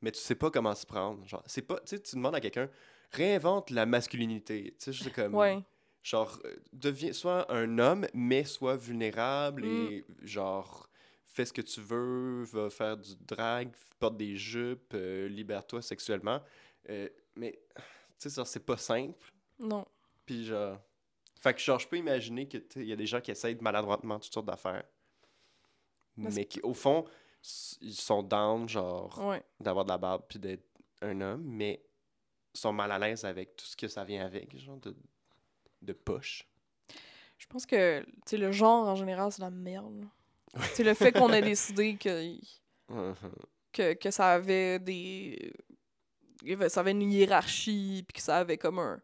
mais 0.00 0.10
tu 0.10 0.20
sais 0.20 0.34
pas 0.34 0.50
comment 0.50 0.74
se 0.74 0.86
prendre. 0.86 1.26
Genre, 1.26 1.42
c'est 1.46 1.62
pas, 1.62 1.80
tu 1.80 2.00
tu 2.00 2.16
demandes 2.16 2.34
à 2.34 2.40
quelqu'un, 2.40 2.70
réinvente 3.14 3.70
la 3.70 3.86
masculinité, 3.86 4.74
tu 4.78 4.84
sais, 4.84 4.92
je 4.92 5.04
sais 5.04 5.10
comme 5.10 5.34
ouais. 5.34 5.62
genre 6.02 6.38
euh, 6.44 6.56
deviens 6.72 7.12
soit 7.12 7.50
un 7.52 7.78
homme 7.78 8.06
mais 8.14 8.44
sois 8.44 8.76
vulnérable 8.76 9.62
Mm. 9.62 9.66
et 9.66 10.04
genre 10.22 10.88
fais 11.24 11.44
ce 11.46 11.52
que 11.52 11.62
tu 11.62 11.80
veux 11.80 12.44
va 12.44 12.70
faire 12.70 12.96
du 12.96 13.12
drag 13.20 13.70
porte 13.98 14.16
des 14.16 14.36
jupes 14.36 14.92
euh, 14.94 15.28
libère-toi 15.28 15.80
sexuellement 15.82 16.40
Euh, 16.90 17.08
mais 17.36 17.58
tu 18.18 18.28
sais 18.28 18.34
genre 18.34 18.46
c'est 18.46 18.64
pas 18.66 18.76
simple 18.76 19.32
Non. 19.58 19.86
puis 20.26 20.44
genre 20.44 20.78
fait 21.40 21.54
que 21.54 21.60
genre 21.60 21.78
je 21.78 21.88
peux 21.88 21.96
imaginer 21.98 22.46
que 22.48 22.58
tu 22.58 22.66
sais, 22.74 22.80
il 22.80 22.88
y 22.88 22.92
a 22.92 22.96
des 22.96 23.06
gens 23.06 23.20
qui 23.20 23.30
essayent 23.30 23.56
maladroitement 23.60 24.18
toutes 24.18 24.32
sortes 24.34 24.46
d'affaires 24.46 24.84
Mais 26.16 26.44
qui 26.44 26.60
au 26.62 26.74
fond 26.74 27.04
ils 27.80 27.94
sont 27.94 28.22
down 28.22 28.68
genre 28.68 29.18
Ouais. 29.26 29.42
d'avoir 29.60 29.84
de 29.84 29.90
la 29.90 29.98
barbe 29.98 30.22
puis 30.28 30.38
d'être 30.38 30.64
un 31.02 31.20
homme 31.20 31.42
mais 31.44 31.82
sont 32.54 32.72
mal 32.72 32.90
à 32.92 32.98
l'aise 32.98 33.24
avec 33.24 33.56
tout 33.56 33.66
ce 33.66 33.76
que 33.76 33.88
ça 33.88 34.04
vient 34.04 34.24
avec 34.24 34.56
genre 34.58 34.78
de 34.78 34.94
de 35.84 35.92
poche 35.92 36.48
Je 37.38 37.46
pense 37.46 37.66
que, 37.66 38.04
le 38.32 38.52
genre, 38.52 38.88
en 38.88 38.96
général, 38.96 39.30
c'est 39.30 39.42
la 39.42 39.50
merde. 39.50 40.06
C'est 40.72 40.84
le 40.84 40.94
fait 40.94 41.12
qu'on 41.12 41.32
ait 41.32 41.42
décidé 41.42 41.96
que... 41.96 42.34
Mhm. 42.86 43.14
que, 43.72 43.94
que 43.94 44.10
ça 44.10 44.32
avait 44.32 44.78
des. 44.78 45.54
Ça 46.68 46.80
avait 46.80 46.90
une 46.90 47.10
hiérarchie, 47.10 48.04
puis 48.06 48.18
que 48.18 48.20
ça 48.20 48.36
avait 48.36 48.58
comme 48.58 48.78
un. 48.78 49.00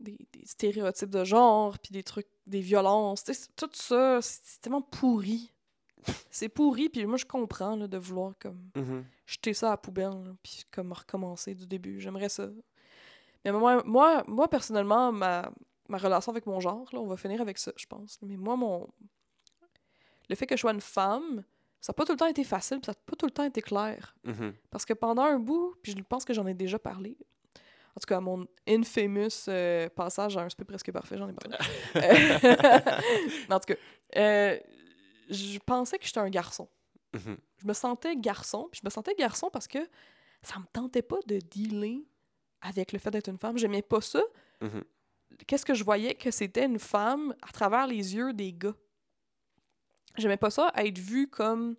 Des, 0.00 0.16
des 0.32 0.46
stéréotypes 0.46 1.10
de 1.10 1.22
genre, 1.24 1.78
puis 1.78 1.92
des 1.92 2.02
trucs, 2.02 2.26
des 2.46 2.62
violences. 2.62 3.22
tout 3.54 3.68
ça, 3.74 4.22
c'est 4.22 4.62
tellement 4.62 4.80
pourri. 4.80 5.52
C'est 6.30 6.48
pourri, 6.48 6.88
puis 6.88 7.04
moi, 7.06 7.16
je 7.16 7.24
comprends 7.24 7.76
là, 7.76 7.86
de 7.86 7.98
vouloir 7.98 8.32
comme 8.38 8.70
Mhm. 8.76 9.04
jeter 9.26 9.54
ça 9.54 9.68
à 9.68 9.70
la 9.70 9.76
poubelle, 9.76 10.34
puis 10.42 10.64
comme 10.70 10.92
recommencer 10.92 11.54
du 11.54 11.66
début. 11.66 12.00
J'aimerais 12.00 12.28
ça. 12.28 12.48
Mais 13.44 13.52
moi, 13.52 13.82
moi, 13.84 14.22
moi 14.26 14.48
personnellement, 14.48 15.12
ma, 15.12 15.50
ma 15.88 15.98
relation 15.98 16.30
avec 16.32 16.46
mon 16.46 16.60
genre, 16.60 16.88
là, 16.92 17.00
on 17.00 17.06
va 17.06 17.16
finir 17.16 17.40
avec 17.40 17.58
ça, 17.58 17.72
je 17.76 17.86
pense. 17.86 18.18
Mais 18.22 18.36
moi, 18.36 18.56
mon. 18.56 18.88
Le 20.28 20.36
fait 20.36 20.46
que 20.46 20.56
je 20.56 20.60
sois 20.60 20.72
une 20.72 20.80
femme, 20.80 21.42
ça 21.80 21.90
n'a 21.92 21.94
pas 21.94 22.04
tout 22.04 22.12
le 22.12 22.18
temps 22.18 22.26
été 22.26 22.44
facile, 22.44 22.78
puis 22.78 22.86
ça 22.86 22.92
n'a 22.92 22.98
pas 23.06 23.16
tout 23.16 23.26
le 23.26 23.32
temps 23.32 23.44
été 23.44 23.62
clair. 23.62 24.14
Mhm. 24.24 24.52
Parce 24.70 24.84
que 24.84 24.92
pendant 24.92 25.24
un 25.24 25.38
bout, 25.38 25.74
puis 25.82 25.92
je 25.96 26.02
pense 26.02 26.24
que 26.24 26.32
j'en 26.34 26.46
ai 26.46 26.54
déjà 26.54 26.78
parlé, 26.78 27.16
en 27.96 28.00
tout 28.00 28.06
cas, 28.06 28.20
mon 28.20 28.46
infamous 28.68 29.48
euh, 29.48 29.88
passage 29.88 30.36
à 30.36 30.42
un 30.42 30.48
spé 30.48 30.64
presque 30.64 30.92
parfait, 30.92 31.18
j'en 31.18 31.28
ai 31.28 31.32
parlé. 31.32 31.56
Euh, 31.96 32.40
en 33.50 33.58
tout 33.58 33.74
cas, 33.74 33.80
euh, 34.16 34.58
je 35.30 35.58
pensais 35.58 35.98
que 35.98 36.04
j'étais 36.04 36.20
un 36.20 36.30
garçon. 36.30 36.68
Mhm. 37.14 37.36
Je 37.58 37.66
me 37.66 37.72
sentais 37.72 38.16
garçon, 38.16 38.68
puis 38.70 38.80
je 38.82 38.86
me 38.86 38.90
sentais 38.90 39.14
garçon 39.14 39.50
parce 39.50 39.66
que 39.66 39.78
ça 40.42 40.58
me 40.58 40.66
tentait 40.72 41.02
pas 41.02 41.18
de 41.26 41.38
dealer 41.38 42.04
avec 42.60 42.92
le 42.92 42.98
fait 42.98 43.10
d'être 43.10 43.28
une 43.28 43.38
femme. 43.38 43.58
J'aimais 43.58 43.82
pas 43.82 44.00
ça. 44.00 44.22
Mhm. 44.60 44.84
Qu'est-ce 45.46 45.64
que 45.64 45.74
je 45.74 45.84
voyais 45.84 46.14
que 46.14 46.30
c'était 46.30 46.66
une 46.66 46.78
femme 46.78 47.34
à 47.42 47.52
travers 47.52 47.86
les 47.86 48.14
yeux 48.14 48.32
des 48.32 48.52
gars? 48.52 48.74
J'aimais 50.16 50.36
pas 50.36 50.50
ça 50.50 50.72
être 50.76 50.98
vu 50.98 51.28
comme 51.28 51.76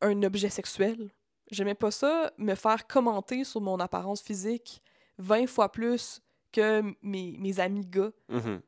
un 0.00 0.22
objet 0.22 0.50
sexuel. 0.50 1.10
J'aimais 1.50 1.74
pas 1.74 1.90
ça 1.90 2.32
me 2.38 2.54
faire 2.54 2.86
commenter 2.86 3.44
sur 3.44 3.60
mon 3.60 3.78
apparence 3.78 4.20
physique 4.20 4.82
20 5.18 5.46
fois 5.46 5.70
plus 5.70 6.20
que 6.52 6.82
mes, 7.02 7.36
mes 7.38 7.60
amis 7.60 7.86
gars. 7.86 8.12
Mhm. 8.28 8.60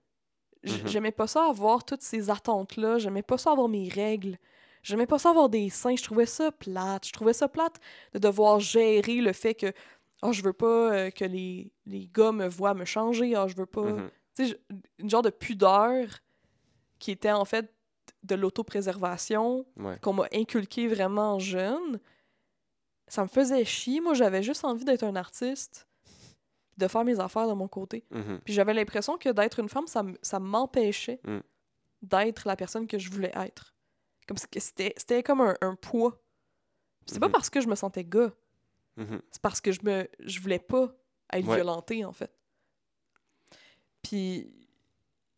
J'aimais 0.86 1.12
pas 1.12 1.26
ça 1.26 1.48
avoir 1.48 1.84
toutes 1.84 2.02
ces 2.02 2.30
attentes-là. 2.30 2.98
J'aimais 2.98 3.22
pas 3.22 3.38
ça 3.38 3.52
avoir 3.52 3.68
mes 3.68 3.88
règles. 3.88 4.38
J'aimais 4.82 5.06
pas 5.06 5.18
ça 5.18 5.30
avoir 5.30 5.48
des 5.48 5.68
seins. 5.70 5.96
Je 5.96 6.02
trouvais 6.04 6.26
ça 6.26 6.52
plate. 6.52 7.06
Je 7.06 7.12
trouvais 7.12 7.32
ça 7.32 7.48
plate 7.48 7.80
de 8.14 8.18
devoir 8.18 8.60
gérer 8.60 9.16
le 9.16 9.32
fait 9.32 9.54
que 9.54 9.72
oh, 10.22 10.32
je 10.32 10.42
veux 10.42 10.52
pas 10.52 10.92
euh, 10.92 11.10
que 11.10 11.24
les, 11.24 11.72
les 11.86 12.08
gars 12.12 12.32
me 12.32 12.46
voient 12.48 12.74
me 12.74 12.84
changer. 12.84 13.34
Ah, 13.34 13.46
je 13.48 13.56
veux 13.56 13.66
pas. 13.66 13.82
Mhm. 13.82 14.10
Tu 14.36 14.46
sais, 14.48 14.60
une 14.98 15.10
genre 15.10 15.22
de 15.22 15.30
pudeur 15.30 16.06
qui 16.98 17.10
était 17.10 17.32
en 17.32 17.44
fait 17.44 17.72
de 18.22 18.34
l'autopréservation 18.34 19.66
Ouais. 19.76 19.98
qu'on 20.02 20.12
m'a 20.12 20.26
inculqué 20.32 20.88
vraiment 20.88 21.38
jeune. 21.38 22.00
Ça 23.08 23.22
me 23.22 23.28
faisait 23.28 23.64
chier. 23.64 24.00
Moi, 24.00 24.14
j'avais 24.14 24.42
juste 24.42 24.64
envie 24.64 24.84
d'être 24.84 25.04
un 25.04 25.14
artiste, 25.16 25.86
de 26.76 26.88
faire 26.88 27.04
mes 27.04 27.18
affaires 27.20 27.48
de 27.48 27.52
mon 27.54 27.68
côté. 27.68 28.04
Mhm. 28.10 28.40
Puis 28.44 28.52
j'avais 28.54 28.74
l'impression 28.74 29.16
que 29.18 29.28
d'être 29.30 29.58
une 29.60 29.68
femme, 29.68 29.86
ça, 29.86 30.38
m'empêchait 30.40 31.20
Mm. 31.24 31.38
d'être 32.02 32.46
la 32.46 32.56
personne 32.56 32.86
que 32.86 32.98
je 32.98 33.10
voulais 33.10 33.32
être. 33.34 33.74
Comme 34.28 34.36
c'était 34.38 35.22
comme 35.22 35.40
un, 35.40 35.54
un 35.60 35.74
poids. 35.76 36.20
C'est 37.06 37.20
pas 37.20 37.26
Mhm. 37.28 37.32
parce 37.32 37.48
que 37.50 37.60
je 37.60 37.68
me 37.68 37.74
sentais 37.76 38.04
gars, 38.04 38.32
Mhm. 38.96 39.20
c'est 39.30 39.40
parce 39.42 39.60
que 39.60 39.72
je 39.72 39.80
me 39.84 40.08
je 40.20 40.40
voulais 40.40 40.58
pas 40.58 40.92
être 41.32 41.46
Ouais. 41.46 41.56
violentée, 41.56 42.04
en 42.04 42.12
fait. 42.12 42.32
Puis 44.02 44.52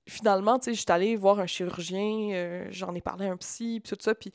finalement, 0.07 0.59
tu 0.59 0.67
sais, 0.67 0.75
j'étais 0.75 0.93
allée 0.93 1.17
voir 1.17 1.39
un 1.39 1.47
chirurgien, 1.47 2.31
euh, 2.33 2.67
j'en 2.71 2.95
ai 2.95 3.01
parlé 3.01 3.27
à 3.27 3.33
un 3.33 3.37
psy, 3.37 3.81
puis 3.85 3.95
tout 3.97 4.03
ça, 4.03 4.15
puis 4.15 4.33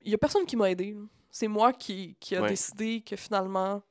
il 0.00 0.10
y 0.10 0.14
a 0.14 0.18
personne 0.18 0.46
qui 0.46 0.56
m'a 0.56 0.70
aidé. 0.70 0.96
C'est 1.30 1.48
moi 1.48 1.72
qui, 1.72 2.16
qui 2.20 2.36
a 2.36 2.42
Ouais. 2.42 2.48
décidé 2.48 3.02
que 3.02 3.16
finalement, 3.16 3.82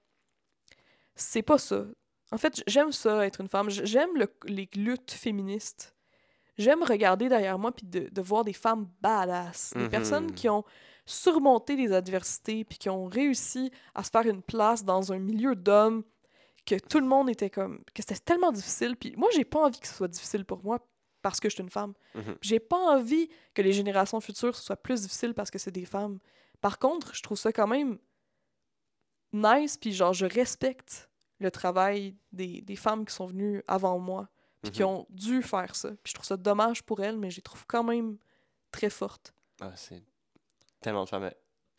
c'est 1.15 1.43
pas 1.43 1.57
ça. 1.57 1.85
En 2.33 2.37
fait, 2.37 2.63
j'aime 2.67 2.91
ça, 2.91 3.25
être 3.25 3.41
une 3.41 3.47
femme. 3.47 3.69
J'aime 3.69 4.15
le- 4.17 4.33
les 4.45 4.67
luttes 4.75 5.11
féministes. 5.11 5.95
J'aime 6.57 6.83
regarder 6.83 7.29
derrière 7.29 7.57
moi 7.57 7.71
puis 7.71 7.85
de, 7.87 8.09
de 8.09 8.21
voir 8.21 8.43
des 8.43 8.53
femmes 8.53 8.87
badass. 9.01 9.73
Des 9.75 9.83
Mhm. 9.83 9.89
personnes 9.89 10.31
qui 10.33 10.49
ont 10.49 10.63
surmonté 11.05 11.75
les 11.75 11.91
adversités 11.93 12.63
puis 12.63 12.77
qui 12.77 12.89
ont 12.89 13.05
réussi 13.05 13.71
à 13.95 14.03
se 14.03 14.09
faire 14.09 14.25
une 14.25 14.41
place 14.41 14.83
dans 14.83 15.11
un 15.13 15.19
milieu 15.19 15.55
d'hommes 15.55 16.03
que 16.65 16.75
tout 16.79 16.99
le 16.99 17.05
monde 17.07 17.29
était 17.29 17.49
comme. 17.49 17.83
que 17.93 18.01
c'était 18.01 18.15
tellement 18.19 18.51
difficile. 18.51 18.95
Puis 18.95 19.13
moi, 19.17 19.29
j'ai 19.33 19.45
pas 19.45 19.59
envie 19.65 19.79
que 19.79 19.87
ce 19.87 19.93
soit 19.95 20.07
difficile 20.07 20.45
pour 20.45 20.63
moi 20.63 20.79
parce 21.21 21.39
que 21.39 21.49
je 21.49 21.55
suis 21.55 21.63
une 21.63 21.69
femme. 21.69 21.93
Mhm. 22.15 22.35
J'ai 22.41 22.59
pas 22.59 22.77
envie 22.77 23.29
que 23.53 23.61
les 23.61 23.73
générations 23.73 24.19
futures 24.21 24.55
soit 24.55 24.75
plus 24.77 25.01
difficile 25.01 25.33
parce 25.33 25.49
que 25.51 25.57
c'est 25.59 25.71
des 25.71 25.85
femmes. 25.85 26.19
Par 26.61 26.79
contre, 26.79 27.13
je 27.15 27.21
trouve 27.21 27.37
ça 27.37 27.51
quand 27.51 27.67
même 27.67 27.97
nice, 29.33 29.77
puis 29.77 29.91
genre, 29.93 30.13
je 30.13 30.25
respecte 30.25 31.09
le 31.43 31.51
travail 31.51 32.15
des, 32.31 32.61
des 32.61 32.75
femmes 32.75 33.05
qui 33.05 33.13
sont 33.13 33.27
venues 33.27 33.61
avant 33.67 33.99
moi, 33.99 34.27
puis 34.61 34.71
qui 34.71 34.81
Mhm. 34.81 34.87
ont 34.89 35.05
dû 35.09 35.41
faire 35.43 35.75
ça. 35.75 35.89
Puis 36.03 36.09
je 36.11 36.13
trouve 36.15 36.25
ça 36.25 36.37
dommage 36.37 36.81
pour 36.83 37.01
elles, 37.03 37.17
mais 37.17 37.29
je 37.29 37.35
les 37.37 37.41
trouve 37.43 37.65
quand 37.67 37.83
même 37.83 38.17
très 38.71 38.89
fortes. 38.89 39.33
Ah, 39.61 39.71
c'est 39.75 40.01
tellement 40.81 41.03
de 41.03 41.09
femmes 41.09 41.29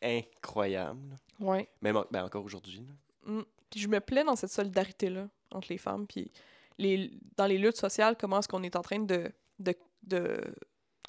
incroyables. 0.02 1.16
Ouais. 1.40 1.68
Même 1.82 1.96
en- 1.96 2.04
ben, 2.10 2.24
encore 2.24 2.44
aujourd'hui. 2.44 2.86
Mm. 3.26 3.40
Puis 3.70 3.80
je 3.80 3.88
me 3.88 4.00
plais 4.00 4.24
dans 4.24 4.36
cette 4.36 4.50
solidarité-là 4.52 5.28
entre 5.50 5.68
les 5.70 5.78
femmes. 5.78 6.06
Puis 6.06 6.30
les, 6.78 7.10
dans 7.36 7.46
les 7.46 7.58
luttes 7.58 7.76
sociales, 7.76 8.16
comment 8.18 8.38
est-ce 8.38 8.48
qu'on 8.48 8.62
est 8.62 8.76
en 8.76 8.82
train 8.82 9.00
de, 9.00 9.30
de, 9.58 9.74
de 10.02 10.40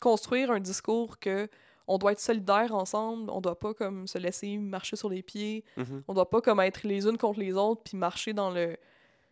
construire 0.01 0.51
un 0.51 0.59
discours 0.59 1.19
que 1.19 1.47
on 1.87 1.97
doit 1.97 2.11
être 2.13 2.19
solidaires 2.19 2.73
ensemble, 2.73 3.29
on 3.29 3.41
doit 3.41 3.59
pas 3.59 3.73
comme 3.73 4.07
se 4.07 4.17
laisser 4.17 4.57
marcher 4.57 4.95
sur 4.95 5.09
les 5.09 5.21
pieds, 5.23 5.63
Mhm. 5.77 6.03
on 6.07 6.13
doit 6.13 6.29
pas 6.29 6.41
comme 6.41 6.59
être 6.59 6.83
les 6.87 7.07
unes 7.07 7.17
contre 7.17 7.39
les 7.39 7.53
autres 7.53 7.83
puis 7.83 7.97
marcher 7.97 8.33
dans 8.33 8.49
le, 8.51 8.77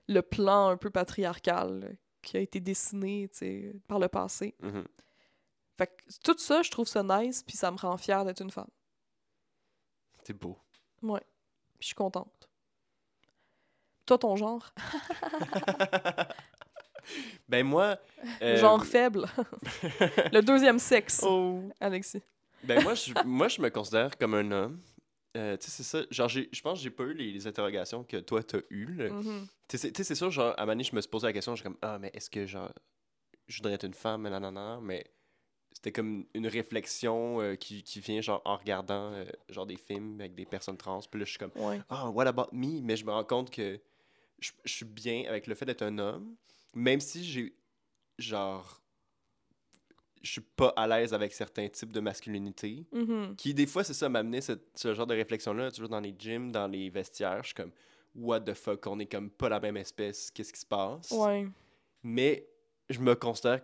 le 0.08 0.22
plan 0.22 0.68
un 0.70 0.78
peu 0.78 0.90
patriarcal 0.90 1.80
là, 1.80 1.88
qui 2.22 2.38
a 2.38 2.40
été 2.40 2.60
dessiné 2.60 3.30
par 3.88 4.00
le 4.00 4.08
passé. 4.08 4.56
Mhm. 4.62 4.86
Fait 5.78 5.88
que 5.88 6.04
tout 6.24 6.38
ça, 6.38 6.62
je 6.62 6.70
trouve 6.70 6.88
ça 6.88 7.02
nice 7.04 7.42
puis 7.44 7.58
ça 7.58 7.72
me 7.72 7.78
rend 7.78 7.98
fière 7.98 8.24
d'être 8.26 8.42
une 8.42 8.52
femme. 8.52 8.70
C'est 10.24 10.34
beau. 10.38 10.58
Ouais. 11.02 11.24
Je 11.80 11.88
suis 11.88 11.96
contente. 11.96 12.50
Toi, 14.06 14.18
ton 14.18 14.36
genre? 14.36 14.74
ben 17.50 17.66
moi... 17.66 17.98
euh, 18.42 18.58
Genre 18.58 18.86
faible. 18.86 19.26
le 20.32 20.42
deuxième 20.42 20.80
sexe, 20.80 21.24
Oh! 21.28 21.62
Alexis. 21.80 22.22
Ben 22.64 22.82
moi, 22.84 22.94
je, 22.96 23.14
moi, 23.24 23.48
je 23.48 23.62
me 23.62 23.70
considère 23.70 24.18
comme 24.18 24.34
un 24.36 24.52
homme. 24.52 24.80
Euh, 25.36 25.58
tu 25.58 25.66
sais, 25.70 25.84
c'est 25.84 25.84
ça. 25.84 26.06
Genre, 26.12 26.30
j'ai- 26.30 26.50
je 26.52 26.62
pense 26.62 26.78
que 26.80 26.84
j'ai 26.84 26.92
pas 26.92 27.04
eu 27.04 27.14
les, 27.14 27.32
les 27.32 27.48
interrogations 27.48 28.04
que 28.04 28.18
toi, 28.18 28.44
t'as 28.44 28.60
eues. 28.70 29.10
Mhm. 29.10 29.48
Tu 29.68 29.78
sais, 29.78 29.92
c'est- 29.94 30.16
sûr, 30.16 30.30
genre, 30.30 30.54
à 30.58 30.62
un 30.62 30.66
moment 30.66 30.74
donné, 30.74 30.84
je 30.84 30.96
me 30.96 31.02
suis 31.02 31.10
posé 31.10 31.26
la 31.28 31.34
question, 31.34 31.56
je 31.56 31.62
suis 31.62 31.64
comme, 31.64 31.78
ah, 31.82 31.98
mais 32.00 32.12
est-ce 32.14 32.30
que, 32.30 32.46
genre, 32.46 32.72
je 33.48 33.58
voudrais 33.58 33.74
être 33.74 33.86
une 33.86 33.94
femme, 33.96 34.28
non, 34.30 34.40
non, 34.40 34.52
non, 34.52 34.80
mais 34.82 35.04
c'était 35.72 35.92
comme 35.92 36.26
une 36.36 36.46
réflexion 36.48 37.42
euh, 37.42 37.56
qui, 37.56 37.82
qui 37.84 38.00
vient, 38.00 38.22
genre, 38.22 38.42
en 38.46 38.58
regardant, 38.58 39.12
euh, 39.14 39.26
genre, 39.50 39.66
des 39.66 39.76
films 39.78 40.20
avec 40.22 40.36
des 40.36 40.46
personnes 40.46 40.78
trans, 40.78 41.00
puis 41.10 41.20
là, 41.20 41.26
je 41.26 41.32
suis 41.32 41.40
comme, 41.40 41.52
Ouais. 41.56 41.82
ah, 41.90 42.10
what 42.12 42.28
about 42.28 42.50
me? 42.54 42.80
Mais 42.82 42.96
je 42.96 43.04
me 43.06 43.12
rends 43.12 43.24
compte 43.24 43.50
que 43.50 43.80
je, 44.40 44.52
je 44.64 44.72
suis 44.72 44.86
bien 44.86 45.26
avec 45.28 45.48
le 45.48 45.56
fait 45.56 45.66
d'être 45.66 45.82
un 45.82 45.98
homme, 45.98 46.36
même 46.76 47.00
si 47.00 47.24
j'ai, 47.26 47.56
genre, 48.20 48.83
je 50.24 50.32
suis 50.32 50.42
pas 50.42 50.70
à 50.78 50.88
l'aise 50.88 51.14
avec 51.14 51.34
certains 51.34 51.68
types 51.68 51.92
de 51.92 52.00
masculinité, 52.00 52.86
Mhm. 52.92 53.36
qui, 53.36 53.54
des 53.54 53.66
fois, 53.68 53.84
c'est 53.84 53.94
ça, 53.94 54.08
m'amener 54.10 54.42
ce, 54.42 54.54
ce 54.74 54.94
genre 54.94 55.06
de 55.06 55.14
réflexion-là, 55.14 55.70
toujours 55.72 55.90
dans 55.90 56.00
les 56.00 56.16
gyms, 56.18 56.52
dans 56.52 56.68
les 56.68 56.90
vestiaires, 56.90 57.40
je 57.44 57.48
suis 57.48 57.56
comme, 57.56 57.72
what 58.16 58.40
the 58.42 58.54
fuck, 58.54 58.88
on 58.88 59.00
est 59.00 59.06
comme 59.06 59.30
pas 59.30 59.50
la 59.50 59.60
même 59.60 59.78
espèce, 59.78 60.32
qu'est-ce 60.32 60.54
qui 60.54 60.60
se 60.62 60.66
passe? 60.66 61.12
Ouais. 61.12 61.46
Mais 62.04 62.48
je 62.90 63.00
me 63.00 63.16
considère 63.16 63.62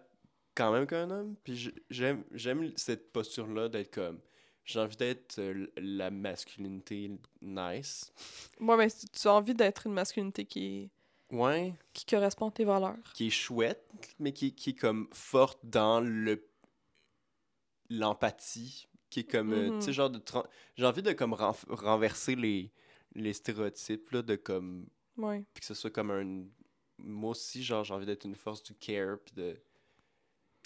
quand 0.56 0.72
même 0.74 0.86
qu'un 0.86 1.10
homme, 1.10 1.36
puis 1.44 1.72
j'aime 1.90 2.24
j'aime 2.34 2.72
cette 2.76 3.12
posture-là 3.14 3.70
d'être 3.70 3.94
comme, 3.94 4.20
j'ai 4.66 4.80
envie 4.80 4.98
d'être 4.98 5.40
euh, 5.40 5.68
la 5.78 6.12
masculinité 6.12 7.10
nice. 7.42 8.12
Ouais, 8.60 8.76
mais 8.78 8.90
tu 8.90 9.08
tu 9.08 9.28
as 9.28 9.34
envie 9.34 9.54
d'être 9.56 9.88
une 9.88 9.94
masculinité 9.94 10.44
qui, 10.46 10.90
Ouais, 11.32 11.74
qui 11.94 12.06
correspond 12.06 12.48
à 12.50 12.52
tes 12.52 12.66
valeurs. 12.66 12.98
qui 13.14 13.28
est 13.28 13.30
chouette, 13.30 13.88
mais 14.20 14.34
qui, 14.34 14.54
qui 14.54 14.72
est 14.72 14.80
comme 14.80 15.08
forte 15.14 15.60
dans 15.64 16.02
le 16.02 16.44
l'empathie, 17.90 18.88
qui 19.10 19.22
est 19.22 19.24
comme, 19.32 19.54
euh, 19.54 19.80
tu 19.80 19.86
sais, 19.86 19.94
genre 19.94 20.10
de... 20.10 20.22
J'ai 20.76 20.86
envie 20.86 21.02
de 21.02 21.14
comme 21.14 21.34
renverser 21.34 22.36
les, 22.36 22.72
les 23.16 23.34
stéréotypes, 23.34 24.12
là, 24.12 24.22
de 24.22 24.36
comme... 24.36 24.88
Ouais. 25.18 25.44
Puis 25.54 25.62
que 25.62 25.66
ce 25.68 25.74
soit 25.74 25.90
comme 25.90 26.12
un... 26.12 26.46
Moi 27.00 27.32
aussi, 27.32 27.64
genre, 27.64 27.84
j'ai 27.84 27.94
envie 27.94 28.06
d'être 28.06 28.26
une 28.26 28.36
force 28.36 28.62
du 28.64 28.74
care, 28.76 29.18
puis 29.24 29.34
de... 29.36 29.60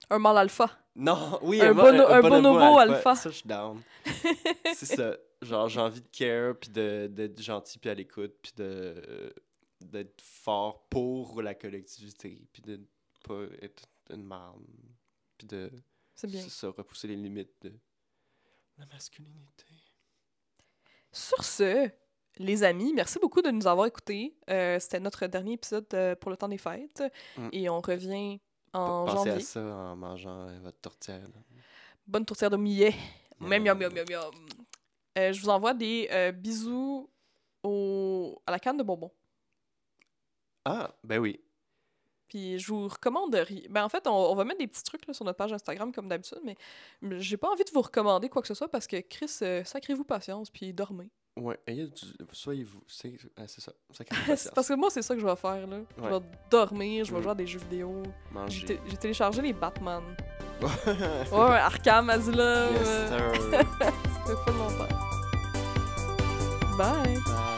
Un 0.09 0.19
mâle 0.19 0.37
alpha. 0.37 0.69
Non, 0.95 1.39
oui, 1.43 1.61
Un 1.61 1.73
bono- 1.73 2.07
un 2.07 2.21
bonobo 2.21 2.53
bonobo 2.59 2.77
alpha. 2.79 3.15
Ça, 3.15 3.29
je 3.29 3.35
suis 3.37 3.47
down. 3.47 3.81
c'est 4.73 4.85
ça. 4.85 5.15
Genre, 5.41 5.69
j'ai 5.69 5.79
envie 5.79 6.01
de 6.01 6.07
care, 6.11 6.55
puis 6.59 6.69
de- 6.69 7.07
d'être 7.09 7.41
gentil, 7.41 7.79
puis 7.79 7.89
à 7.89 7.93
l'écoute, 7.93 8.33
puis 8.41 8.51
de 8.57 8.63
euh, 9.07 9.29
d'être 9.81 10.21
fort 10.21 10.85
pour 10.89 11.41
la 11.41 11.53
collectivité, 11.55 12.41
puis 12.51 12.61
de 12.61 12.79
pas 13.23 13.43
être 13.61 13.83
une 14.09 14.23
marde, 14.23 14.63
puis 15.37 15.47
de 15.47 15.71
C'est 16.15 16.27
bien. 16.27 16.41
c'est 16.41 16.49
ça, 16.49 16.69
repousser 16.69 17.07
les 17.07 17.15
limites 17.15 17.53
de 17.61 17.73
la 18.77 18.85
masculinité. 18.87 19.65
Sur 21.11 21.43
ce, 21.43 21.89
les 22.37 22.63
amis, 22.63 22.93
merci 22.93 23.19
beaucoup 23.19 23.41
de 23.41 23.51
nous 23.51 23.67
avoir 23.67 23.85
écoutés. 23.87 24.35
Euh, 24.49 24.79
C'était 24.79 24.99
notre 24.99 25.25
dernier 25.27 25.53
épisode 25.53 25.85
euh, 25.93 26.15
pour 26.15 26.31
le 26.31 26.37
temps 26.37 26.47
des 26.47 26.57
fêtes. 26.57 27.03
Mm. 27.37 27.49
Et 27.51 27.69
on 27.69 27.81
revient 27.81 28.39
en 28.73 29.05
Pensez 29.05 29.15
janvier. 29.15 29.31
à 29.33 29.39
ça 29.41 29.61
en 29.61 29.95
mangeant 29.95 30.47
euh, 30.47 30.59
votre 30.59 30.79
tourtière. 30.79 31.21
là. 31.21 31.41
Bonne 32.07 32.25
tourtière 32.25 32.49
de 32.49 32.57
millet. 32.57 32.93
Miam. 33.39 33.63
miam, 33.63 33.77
miam, 33.77 33.93
miam. 33.93 34.31
Euh, 35.17 35.31
je 35.31 35.41
vous 35.41 35.49
envoie 35.49 35.73
des 35.73 36.31
bisous 36.35 37.09
au... 37.63 38.41
à 38.47 38.51
la 38.51 38.59
canne 38.59 38.77
de 38.77 38.83
bonbons. 38.83 39.11
Ah, 40.65 40.93
ben 41.03 41.19
oui. 41.19 41.39
Puis 42.33 42.57
je 42.57 42.67
vous 42.73 42.87
recommande. 42.87 43.29
Ben, 43.69 43.83
en 43.83 43.89
fait, 43.89 44.07
on, 44.07 44.11
on 44.11 44.33
va 44.33 44.43
mettre 44.43 44.57
des 44.57 44.65
petits 44.65 44.81
trucs 44.83 45.05
là, 45.05 45.13
sur 45.13 45.23
notre 45.23 45.37
page 45.37 45.53
Instagram 45.53 45.91
comme 45.91 46.07
d'habitude, 46.07 46.39
mais 46.43 46.55
j'ai 47.19 47.37
pas 47.37 47.47
envie 47.47 47.63
de 47.63 47.69
vous 47.71 47.81
recommander 47.81 48.27
quoi 48.27 48.41
que 48.41 48.47
ce 48.47 48.55
soit 48.55 48.67
parce 48.69 48.87
que 48.87 48.99
Chris, 49.01 49.29
euh, 49.43 49.63
sacrez-vous 49.63 50.03
patience 50.03 50.49
puis 50.49 50.73
dormez. 50.73 51.09
Ouais, 51.39 51.59
ayez 51.67 51.85
du... 51.85 52.05
soyez-vous. 52.31 52.81
C'est 52.87 53.13
ah, 53.37 53.43
c'est 53.47 53.61
ça. 53.61 53.71
Parce 54.55 54.67
que 54.67 54.73
moi, 54.75 54.89
c'est 54.91 55.01
ça 55.03 55.13
que 55.15 55.21
je 55.21 55.25
vais 55.25 55.35
faire. 55.35 55.65
Là. 55.67 55.77
Je 55.97 56.03
vais 56.07 56.19
dormir, 56.49 57.05
je 57.05 57.11
vais 57.11 57.19
Mm. 57.19 57.23
jouer 57.23 57.31
à 57.31 57.35
des 57.35 57.47
jeux 57.47 57.59
vidéo. 57.59 58.03
J'ai 58.47 58.97
téléchargé 58.99 59.41
les 59.43 59.53
Batman. 59.53 60.01
Ouais, 61.31 61.57
Arkham 61.59 62.09
Asylum. 62.09 62.73
yes, 62.73 62.87
euh. 62.87 63.33
C'était 63.41 64.43
pas 64.45 64.51
longtemps. 64.51 64.87
Bye! 66.77 67.52